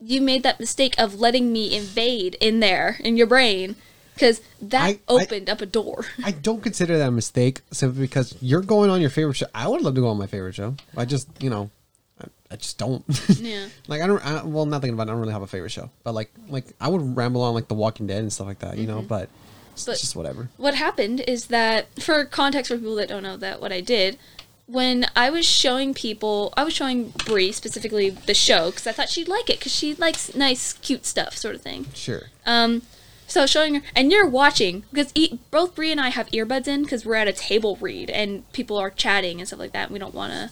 you 0.00 0.20
made 0.20 0.42
that 0.42 0.60
mistake 0.60 0.94
of 0.98 1.20
letting 1.20 1.52
me 1.52 1.76
invade 1.76 2.36
in 2.40 2.60
there 2.60 2.96
in 3.00 3.16
your 3.16 3.26
brain 3.26 3.76
because 4.14 4.40
that 4.60 4.82
I- 4.82 4.88
I- 4.88 4.98
opened 5.08 5.48
up 5.48 5.60
a 5.60 5.66
door. 5.66 6.04
I 6.24 6.32
don't 6.32 6.62
consider 6.62 6.98
that 6.98 7.08
a 7.08 7.12
mistake 7.12 7.60
simply 7.70 8.02
because 8.02 8.34
you're 8.40 8.60
going 8.60 8.90
on 8.90 9.00
your 9.00 9.10
favorite 9.10 9.34
show. 9.34 9.46
I 9.54 9.68
would 9.68 9.82
love 9.82 9.94
to 9.94 10.00
go 10.00 10.08
on 10.08 10.18
my 10.18 10.26
favorite 10.26 10.54
show. 10.54 10.74
I 10.96 11.04
just, 11.04 11.28
you 11.40 11.50
know, 11.50 11.70
I, 12.20 12.26
I 12.52 12.56
just 12.56 12.78
don't. 12.78 13.04
yeah. 13.28 13.66
like 13.88 14.00
I 14.02 14.06
don't. 14.06 14.24
I, 14.24 14.42
well, 14.44 14.66
nothing 14.66 14.90
about. 14.90 15.08
it, 15.08 15.10
I 15.10 15.12
don't 15.12 15.20
really 15.20 15.32
have 15.32 15.42
a 15.42 15.46
favorite 15.46 15.70
show, 15.70 15.90
but 16.04 16.14
like, 16.14 16.30
like 16.48 16.66
I 16.80 16.88
would 16.88 17.16
ramble 17.16 17.42
on 17.42 17.54
like 17.54 17.68
The 17.68 17.74
Walking 17.74 18.06
Dead 18.06 18.18
and 18.18 18.32
stuff 18.32 18.46
like 18.46 18.60
that, 18.60 18.76
you 18.76 18.86
know. 18.86 18.98
Mm-hmm. 18.98 19.06
But 19.06 19.28
It's 19.72 19.84
but 19.84 19.98
just 19.98 20.14
whatever. 20.16 20.48
what 20.56 20.74
happened 20.74 21.20
is 21.26 21.46
that 21.46 21.86
for 22.02 22.24
context 22.24 22.70
for 22.70 22.76
people 22.78 22.94
that 22.96 23.08
don't 23.08 23.22
know 23.22 23.36
that 23.36 23.60
what 23.60 23.72
I 23.72 23.80
did 23.80 24.18
when 24.66 25.06
I 25.16 25.28
was 25.30 25.44
showing 25.44 25.92
people 25.94 26.52
I 26.56 26.64
was 26.64 26.72
showing 26.72 27.12
Brie 27.26 27.52
specifically 27.52 28.10
the 28.10 28.34
show 28.34 28.70
because 28.70 28.86
I 28.86 28.92
thought 28.92 29.08
she'd 29.10 29.28
like 29.28 29.50
it 29.50 29.58
because 29.58 29.74
she 29.74 29.94
likes 29.94 30.34
nice 30.34 30.74
cute 30.74 31.04
stuff 31.04 31.36
sort 31.36 31.54
of 31.54 31.60
thing 31.62 31.86
Sure. 31.94 32.22
um 32.46 32.82
so 33.26 33.46
showing 33.46 33.74
her 33.76 33.82
and 33.96 34.12
you're 34.12 34.26
watching 34.28 34.84
because 34.92 35.10
e- 35.14 35.38
both 35.50 35.74
Brie 35.74 35.90
and 35.90 36.00
I 36.00 36.08
have 36.10 36.28
earbuds 36.28 36.68
in 36.68 36.82
because 36.82 37.04
we're 37.04 37.14
at 37.16 37.28
a 37.28 37.32
table 37.32 37.76
read 37.80 38.08
and 38.10 38.50
people 38.52 38.76
are 38.76 38.90
chatting 38.90 39.40
and 39.40 39.48
stuff 39.48 39.58
like 39.58 39.72
that 39.72 39.84
and 39.84 39.92
we 39.92 39.98
don't 39.98 40.14
want 40.14 40.32
to 40.32 40.50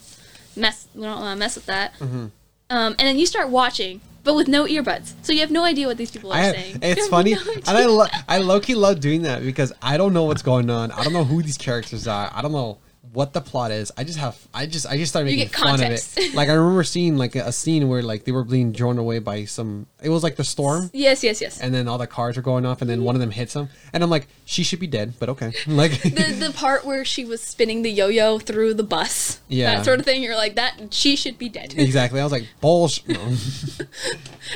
mess 0.59 0.89
we 0.95 1.03
don't 1.03 1.21
want 1.21 1.37
to 1.37 1.39
mess 1.39 1.55
with 1.55 1.67
that 1.67 1.95
Mm-hmm. 2.01 2.27
um 2.71 2.93
and 2.99 2.99
then 2.99 3.19
you 3.19 3.27
start 3.27 3.49
watching 3.49 4.01
but 4.23 4.35
with 4.35 4.49
no 4.49 4.65
earbuds 4.65 5.13
so 5.23 5.33
you 5.33 5.41
have 5.41 5.51
no 5.51 5.65
idea 5.65 5.87
what 5.87 5.97
these 5.97 6.11
people 6.11 6.33
are 6.33 6.53
saying 6.53 6.79
it's 6.83 7.09
funny, 7.17 7.35
no 7.35 7.41
and 7.55 7.69
I 7.69 7.87
lo- 7.87 8.07
I 8.29 8.39
low 8.39 8.61
key 8.61 8.75
love 8.75 9.01
doing 9.01 9.23
that 9.23 9.43
because 9.43 9.73
I 9.83 9.97
don't 9.97 10.13
know 10.13 10.25
what's 10.25 10.43
going 10.43 10.71
on. 10.71 10.91
I 10.93 11.03
don't 11.05 11.13
know 11.13 11.25
who 11.25 11.43
these 11.43 11.59
characters 11.59 12.07
are. 12.07 12.31
I 12.33 12.43
don't 12.43 12.53
know 12.53 12.79
what 13.13 13.33
the 13.33 13.41
plot 13.41 13.71
is. 13.71 13.91
I 13.97 14.05
just 14.05 14.19
have 14.19 14.39
I 14.55 14.67
just 14.67 14.87
I 14.87 14.97
just 14.97 15.11
started 15.11 15.27
making 15.27 15.49
fun 15.49 15.79
context. 15.79 16.17
of 16.19 16.25
it. 16.25 16.35
Like 16.41 16.49
I 16.49 16.53
remember 16.53 16.85
seeing 16.85 17.17
like 17.17 17.35
a, 17.35 17.41
a 17.47 17.53
scene 17.53 17.89
where 17.89 18.03
like 18.03 18.25
they 18.25 18.33
were 18.33 18.45
being 18.45 18.73
drawn 18.73 18.99
away 18.99 19.19
by 19.19 19.45
some. 19.47 19.87
It 20.03 20.09
was 20.11 20.23
like 20.23 20.37
the 20.37 20.45
storm. 20.45 20.91
yes 20.93 21.25
yes 21.25 21.41
yes 21.41 21.61
And 21.61 21.75
then 21.75 21.89
all 21.89 21.99
the 21.99 22.07
cars 22.07 22.39
are 22.39 22.43
going 22.43 22.65
off, 22.65 22.81
and 22.81 22.89
then 22.91 22.99
mm-hmm. 22.99 23.07
one 23.07 23.15
of 23.17 23.21
them 23.21 23.31
hits 23.31 23.55
them. 23.55 23.69
and 23.93 24.03
I'm 24.03 24.11
like, 24.11 24.29
she 24.45 24.63
should 24.63 24.79
be 24.81 24.87
dead, 24.87 25.15
but 25.19 25.29
okay. 25.31 25.53
Like, 25.67 26.03
the 26.03 26.37
the 26.39 26.53
part 26.55 26.85
where 26.85 27.05
she 27.05 27.25
was 27.25 27.41
spinning 27.41 27.83
the 27.83 27.91
yo-yo 27.91 28.39
through 28.39 28.75
the 28.75 28.83
bus, 28.83 29.41
Yeah. 29.49 29.75
that 29.77 29.85
sort 29.85 29.99
of 29.99 30.05
thing. 30.05 30.23
You're 30.23 30.37
like 30.37 30.55
that. 30.57 30.93
She 30.93 31.17
should 31.17 31.39
be 31.39 31.49
dead. 31.49 31.75
exactly. 31.77 32.21
I 32.21 32.25
was 32.25 32.33
like, 32.33 32.47
bullshit. 32.61 33.09
No. 33.09 33.35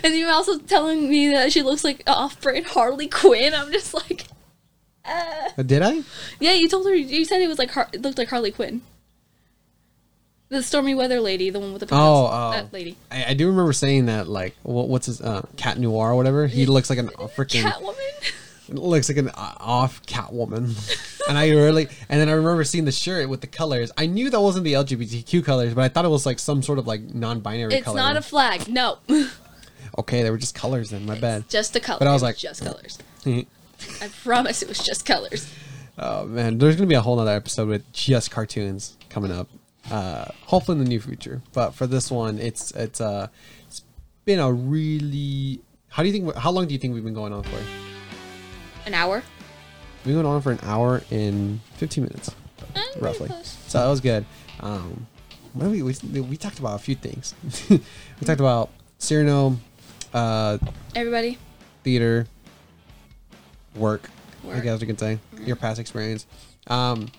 and 0.05 0.15
you're 0.15 0.31
also 0.31 0.59
telling 0.59 1.09
me 1.09 1.29
that 1.31 1.53
she 1.53 1.63
looks 1.63 1.83
like 1.85 2.03
off-brand 2.07 2.67
Harley 2.67 3.09
Quinn. 3.09 3.55
I'm 3.55 3.73
just 3.73 3.95
like, 3.95 4.27
uh. 5.05 5.63
Did 5.63 5.83
I? 5.83 6.03
yeah. 6.41 6.53
You 6.53 6.69
told 6.69 6.87
her. 6.87 6.95
You 6.95 7.25
said 7.25 7.41
it 7.43 7.49
was 7.49 7.59
like 7.59 7.71
Har- 7.73 7.89
it 7.93 8.03
looked 8.03 8.19
like 8.19 8.29
Harley 8.29 8.51
Quinn. 8.51 8.83
The 10.51 10.63
stormy 10.63 10.95
weather 10.95 11.21
lady, 11.21 11.51
the 11.51 11.59
one 11.59 11.73
with 11.73 11.89
the 11.89 11.95
Oh, 11.95 12.29
oh. 12.31 12.51
that 12.53 12.73
lady, 12.73 12.97
I, 13.11 13.25
I 13.31 13.35
do 13.35 13.49
remember 13.49 13.73
saying 13.73 14.07
that. 14.07 14.29
Like, 14.29 14.55
what, 14.63 14.89
what's 14.89 15.07
his 15.07 15.21
uh, 15.21 15.47
Cat 15.57 15.79
Noir 15.79 16.13
or 16.13 16.17
whatever? 16.17 16.47
He 16.47 16.67
looks 16.67 16.91
like 16.91 16.99
an 16.99 17.09
freaking 17.37 17.63
Catwoman. 17.63 18.33
looks 18.69 19.09
like 19.09 19.19
an 19.19 19.31
uh, 19.31 19.55
off 19.59 20.03
Catwoman. 20.07 20.77
and 21.29 21.39
I 21.39 21.49
really, 21.51 21.89
and 22.09 22.21
then 22.21 22.29
I 22.29 22.33
remember 22.33 22.63
seeing 22.63 22.85
the 22.85 22.93
shirt 22.93 23.29
with 23.29 23.41
the 23.41 23.47
colors. 23.47 23.91
I 23.97 24.07
knew 24.07 24.31
that 24.31 24.41
wasn't 24.41 24.65
the 24.65 24.75
LGBTQ 24.75 25.45
colors, 25.45 25.75
but 25.75 25.83
I 25.83 25.89
thought 25.89 26.05
it 26.05 26.09
was 26.09 26.27
like 26.27 26.39
some 26.39 26.63
sort 26.63 26.79
of 26.79 26.87
like 26.87 27.01
non-binary 27.15 27.75
It's 27.75 27.85
color. 27.85 27.97
not 27.97 28.17
a 28.17 28.23
flag. 28.23 28.69
No, 28.69 28.99
okay, 29.99 30.23
they 30.23 30.31
were 30.31 30.39
just 30.39 30.55
colors 30.55 30.91
then. 30.91 31.05
My 31.07 31.19
bad. 31.19 31.49
just 31.49 31.75
a 31.75 31.81
color. 31.81 31.99
But 31.99 32.09
I 32.09 32.13
was 32.13 32.23
like- 32.23 32.37
just 32.37 32.63
colors. 32.63 32.99
I 34.03 34.09
promise 34.23 34.63
it 34.63 34.69
was 34.69 34.79
just 34.79 35.05
colors. 35.07 35.53
Oh 35.99 36.27
man, 36.27 36.59
there's 36.59 36.77
gonna 36.77 36.89
be 36.89 36.95
a 36.95 37.01
whole 37.01 37.17
nother 37.17 37.31
episode 37.33 37.69
with 37.69 37.93
just 37.93 38.31
cartoons 38.31 38.97
coming 39.11 39.31
up. 39.31 39.49
Uh, 39.91 40.25
hopefully 40.47 40.79
in 40.79 40.85
the 40.85 40.89
near 40.89 41.01
future. 41.01 41.43
But 41.53 41.73
for 41.75 41.87
this 41.87 42.11
one, 42.11 42.39
it's 42.39 42.71
it's 42.73 43.01
uh 43.01 43.29
it's 43.67 43.83
been 44.25 44.41
a 44.41 44.51
really. 44.53 45.61
How 45.89 46.03
do 46.03 46.09
you 46.09 46.13
think? 46.13 46.35
How 46.37 46.51
long 46.51 46.67
do 46.67 46.73
you 46.75 46.79
think 46.81 46.95
we've 46.95 47.05
been 47.05 47.15
going 47.15 47.33
on 47.33 47.43
for? 47.45 47.59
An 48.87 48.95
hour. 48.95 49.23
We've 50.05 50.15
been 50.15 50.23
going 50.23 50.27
on 50.35 50.43
for 50.43 50.51
an 50.53 50.59
hour 50.63 51.03
and 51.11 51.61
fifteen 51.77 52.05
minutes, 52.05 52.31
Eh, 52.75 52.83
roughly. 53.01 53.31
So 53.69 53.79
that 53.81 53.89
was 53.89 54.01
good. 54.01 54.25
Um, 54.61 55.07
what 55.53 55.71
we, 55.71 55.83
we 55.83 55.95
we 56.21 56.37
talked 56.37 56.59
about 56.59 56.75
a 56.75 56.79
few 56.83 56.95
things. 56.97 57.35
we 57.71 57.79
talked 58.25 58.41
about 58.41 58.71
Cyrano, 58.99 59.59
uh, 60.13 60.59
Everybody. 60.97 61.39
theater, 61.85 62.27
work, 63.75 64.11
I 64.45 64.49
Work. 64.49 64.63
guess 64.65 64.81
you 64.81 64.87
can 64.87 64.99
say 64.99 65.19
your 65.41 65.57
past 65.57 65.79
experience. 65.81 66.27
Um, 66.67 67.11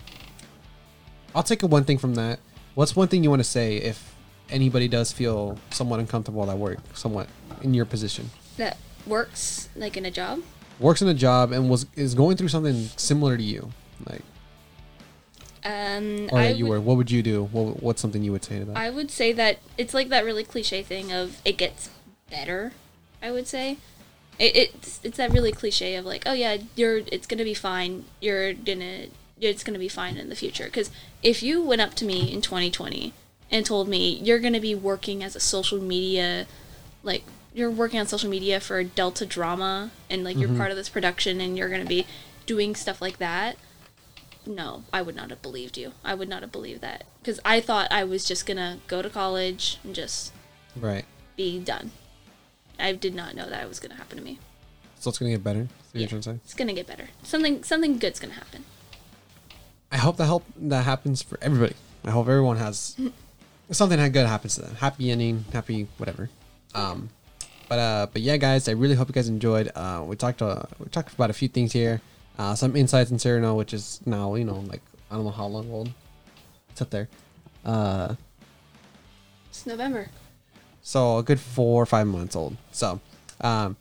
I'll 1.34 1.42
take 1.42 1.62
a 1.62 1.66
one 1.66 1.84
thing 1.84 1.98
from 1.98 2.14
that. 2.14 2.38
What's 2.74 2.94
one 2.96 3.08
thing 3.08 3.22
you 3.24 3.30
want 3.30 3.40
to 3.40 3.44
say 3.48 3.76
if 3.76 4.14
anybody 4.50 4.88
does 4.88 5.12
feel 5.12 5.58
somewhat 5.70 6.00
uncomfortable 6.00 6.48
at 6.50 6.56
work, 6.58 6.78
somewhat 6.94 7.28
in 7.62 7.74
your 7.74 7.84
position, 7.84 8.30
That 8.56 8.76
works 9.06 9.68
like 9.76 9.96
in 9.96 10.04
a 10.06 10.10
job. 10.10 10.40
works 10.78 11.02
in 11.02 11.08
a 11.08 11.14
job 11.14 11.52
and 11.52 11.68
was 11.70 11.86
is 11.96 12.14
going 12.14 12.36
through 12.36 12.48
something 12.48 12.88
similar 12.96 13.36
to 13.36 13.42
you, 13.42 13.70
like 14.08 14.22
Um, 15.64 16.28
or 16.30 16.38
I 16.38 16.48
you 16.50 16.64
would- 16.66 16.70
were. 16.70 16.80
What 16.80 16.96
would 16.96 17.10
you 17.10 17.22
do? 17.22 17.44
What, 17.50 17.82
what's 17.82 18.00
something 18.00 18.22
you 18.22 18.30
would 18.32 18.44
say 18.44 18.58
to 18.60 18.64
that? 18.66 18.76
I 18.76 18.88
would 18.90 19.10
say 19.10 19.32
that 19.32 19.58
it's 19.76 19.92
like 19.94 20.08
that 20.10 20.24
really 20.24 20.44
cliche 20.44 20.82
thing 20.82 21.12
of 21.12 21.40
it 21.44 21.56
gets 21.56 21.90
better. 22.30 22.72
I 23.22 23.30
would 23.32 23.46
say 23.48 23.78
it, 24.38 24.56
it's 24.56 25.00
it's 25.02 25.16
that 25.16 25.32
really 25.32 25.52
cliche 25.52 25.94
of 25.96 26.04
like 26.04 26.22
oh 26.26 26.32
yeah 26.32 26.56
you're 26.74 26.98
it's 27.12 27.26
gonna 27.26 27.44
be 27.44 27.54
fine 27.54 28.04
you're 28.20 28.52
gonna 28.52 29.06
it's 29.40 29.62
gonna 29.62 29.78
be 29.78 29.88
fine 29.88 30.16
in 30.16 30.28
the 30.28 30.36
future 30.36 30.64
because 30.64 30.90
if 31.22 31.42
you 31.42 31.62
went 31.62 31.80
up 31.80 31.94
to 31.94 32.04
me 32.04 32.32
in 32.32 32.40
2020 32.40 33.12
and 33.50 33.66
told 33.66 33.88
me 33.88 34.18
you're 34.22 34.38
gonna 34.38 34.60
be 34.60 34.74
working 34.74 35.22
as 35.22 35.36
a 35.36 35.40
social 35.40 35.80
media 35.80 36.46
like 37.02 37.24
you're 37.54 37.70
working 37.70 37.98
on 37.98 38.06
social 38.06 38.28
media 38.28 38.60
for 38.60 38.82
Delta 38.84 39.24
Drama 39.24 39.90
and 40.10 40.22
like 40.24 40.36
you're 40.36 40.48
mm-hmm. 40.48 40.58
part 40.58 40.70
of 40.70 40.76
this 40.76 40.88
production 40.88 41.40
and 41.40 41.56
you're 41.56 41.70
gonna 41.70 41.84
be 41.86 42.06
doing 42.46 42.74
stuff 42.74 43.00
like 43.00 43.18
that 43.18 43.56
no, 44.46 44.84
I 44.92 45.02
would 45.02 45.16
not 45.16 45.30
have 45.30 45.42
believed 45.42 45.76
you. 45.76 45.92
I 46.04 46.14
would 46.14 46.28
not 46.28 46.42
have 46.42 46.52
believed 46.52 46.80
that 46.82 47.04
because 47.20 47.40
I 47.44 47.60
thought 47.60 47.90
I 47.90 48.04
was 48.04 48.24
just 48.24 48.46
gonna 48.46 48.78
go 48.86 49.02
to 49.02 49.10
college 49.10 49.78
and 49.82 49.94
just 49.94 50.32
right. 50.76 51.04
be 51.36 51.58
done. 51.58 51.90
I 52.78 52.92
did 52.92 53.14
not 53.14 53.34
know 53.34 53.48
that 53.48 53.62
it 53.62 53.68
was 53.68 53.80
gonna 53.80 53.94
happen 53.94 54.18
to 54.18 54.24
me. 54.24 54.38
So 55.00 55.10
it's 55.10 55.18
gonna 55.18 55.30
get 55.32 55.44
better. 55.44 55.68
Yeah. 55.92 56.00
you're 56.00 56.08
trying 56.08 56.22
to? 56.22 56.30
It's 56.44 56.54
get 56.54 56.86
better. 56.86 57.08
Something 57.22 57.62
something 57.64 57.98
good's 57.98 58.18
gonna 58.20 58.34
happen. 58.34 58.64
I 59.90 59.98
hope 59.98 60.16
that 60.16 60.26
help 60.26 60.44
that 60.56 60.84
happens 60.84 61.22
for 61.22 61.38
everybody. 61.40 61.74
I 62.04 62.10
hope 62.10 62.28
everyone 62.28 62.56
has 62.56 62.96
something 63.70 63.98
good 64.12 64.26
happens 64.26 64.54
to 64.56 64.62
them. 64.62 64.74
Happy 64.76 65.10
ending, 65.10 65.44
happy 65.52 65.88
whatever. 65.98 66.28
Um, 66.74 67.08
but 67.68 67.78
uh, 67.78 68.06
but 68.12 68.22
yeah, 68.22 68.36
guys, 68.36 68.68
I 68.68 68.72
really 68.72 68.94
hope 68.94 69.08
you 69.08 69.14
guys 69.14 69.28
enjoyed. 69.28 69.70
Uh, 69.74 70.04
we 70.06 70.16
talked 70.16 70.42
uh, 70.42 70.62
we 70.78 70.86
talked 70.86 71.12
about 71.14 71.30
a 71.30 71.34
few 71.34 71.48
things 71.48 71.72
here. 71.72 72.00
Uh, 72.38 72.54
some 72.54 72.76
insights 72.76 73.10
in 73.10 73.18
Cyrano, 73.18 73.54
which 73.54 73.72
is 73.72 74.00
now 74.06 74.34
you 74.34 74.44
know 74.44 74.60
like 74.68 74.82
I 75.10 75.14
don't 75.16 75.24
know 75.24 75.30
how 75.30 75.46
long 75.46 75.70
old. 75.70 75.90
It's 76.70 76.82
up 76.82 76.90
there. 76.90 77.08
Uh, 77.64 78.14
It's 79.48 79.66
November. 79.66 80.08
So 80.86 81.18
a 81.18 81.22
good 81.24 81.40
four 81.40 81.82
or 81.82 81.86
five 81.86 82.06
months 82.06 82.36
old. 82.36 82.56
So, 82.70 83.00
um, 83.40 83.76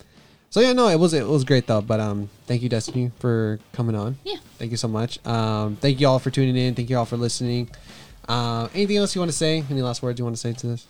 so 0.50 0.60
yeah, 0.60 0.74
no, 0.74 0.88
it 0.88 1.00
was 1.00 1.14
it 1.14 1.28
was 1.28 1.44
great 1.44 1.68
though. 1.68 1.82
But 1.82 2.00
um, 2.00 2.32
thank 2.48 2.64
you, 2.64 2.70
Destiny, 2.70 3.12
for 3.20 3.60
coming 3.74 3.96
on. 3.96 4.18
Yeah. 4.24 4.38
Thank 4.58 4.72
you 4.72 4.78
so 4.78 4.88
much. 4.88 5.24
Um, 5.24 5.76
thank 5.76 6.02
you 6.02 6.08
all 6.08 6.18
for 6.18 6.32
tuning 6.32 6.58
in. 6.58 6.74
Thank 6.74 6.90
you 6.90 6.98
all 6.98 7.06
for 7.06 7.16
listening. 7.16 7.70
Uh, 8.28 8.70
anything 8.74 8.98
else 8.98 9.14
you 9.14 9.22
want 9.22 9.30
to 9.30 9.38
say? 9.38 9.64
Any 9.70 9.84
last 9.84 10.02
words 10.02 10.18
you 10.18 10.26
want 10.26 10.36
to 10.36 10.42
say 10.42 10.54
to 10.54 10.68
this? 10.68 10.88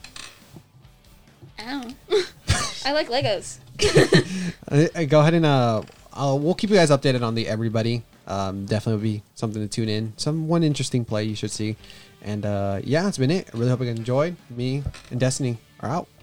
Ow. 1.59 1.91
I 2.85 2.93
like 2.93 3.09
Legos. 3.09 3.59
Uh, 4.67 5.03
go 5.03 5.19
ahead 5.19 5.35
and 5.35 5.45
uh, 5.45 5.83
I'll, 6.11 6.39
we'll 6.39 6.55
keep 6.55 6.71
you 6.71 6.75
guys 6.75 6.89
updated 6.89 7.21
on 7.21 7.35
the 7.35 7.47
everybody. 7.47 8.01
Um, 8.25 8.65
definitely 8.65 8.93
will 8.93 9.19
be 9.19 9.23
something 9.35 9.61
to 9.61 9.67
tune 9.67 9.89
in. 9.89 10.13
Some 10.17 10.47
one 10.47 10.63
interesting 10.63 11.05
play 11.05 11.25
you 11.25 11.35
should 11.35 11.51
see. 11.51 11.75
And 12.23 12.45
uh, 12.45 12.79
yeah, 12.83 13.07
it's 13.07 13.19
been 13.19 13.29
it. 13.29 13.49
I 13.53 13.57
really 13.57 13.69
hope 13.69 13.81
you 13.81 13.87
enjoyed. 13.87 14.35
Me 14.49 14.81
and 15.11 15.19
Destiny 15.19 15.59
are 15.79 15.89
out. 15.89 16.14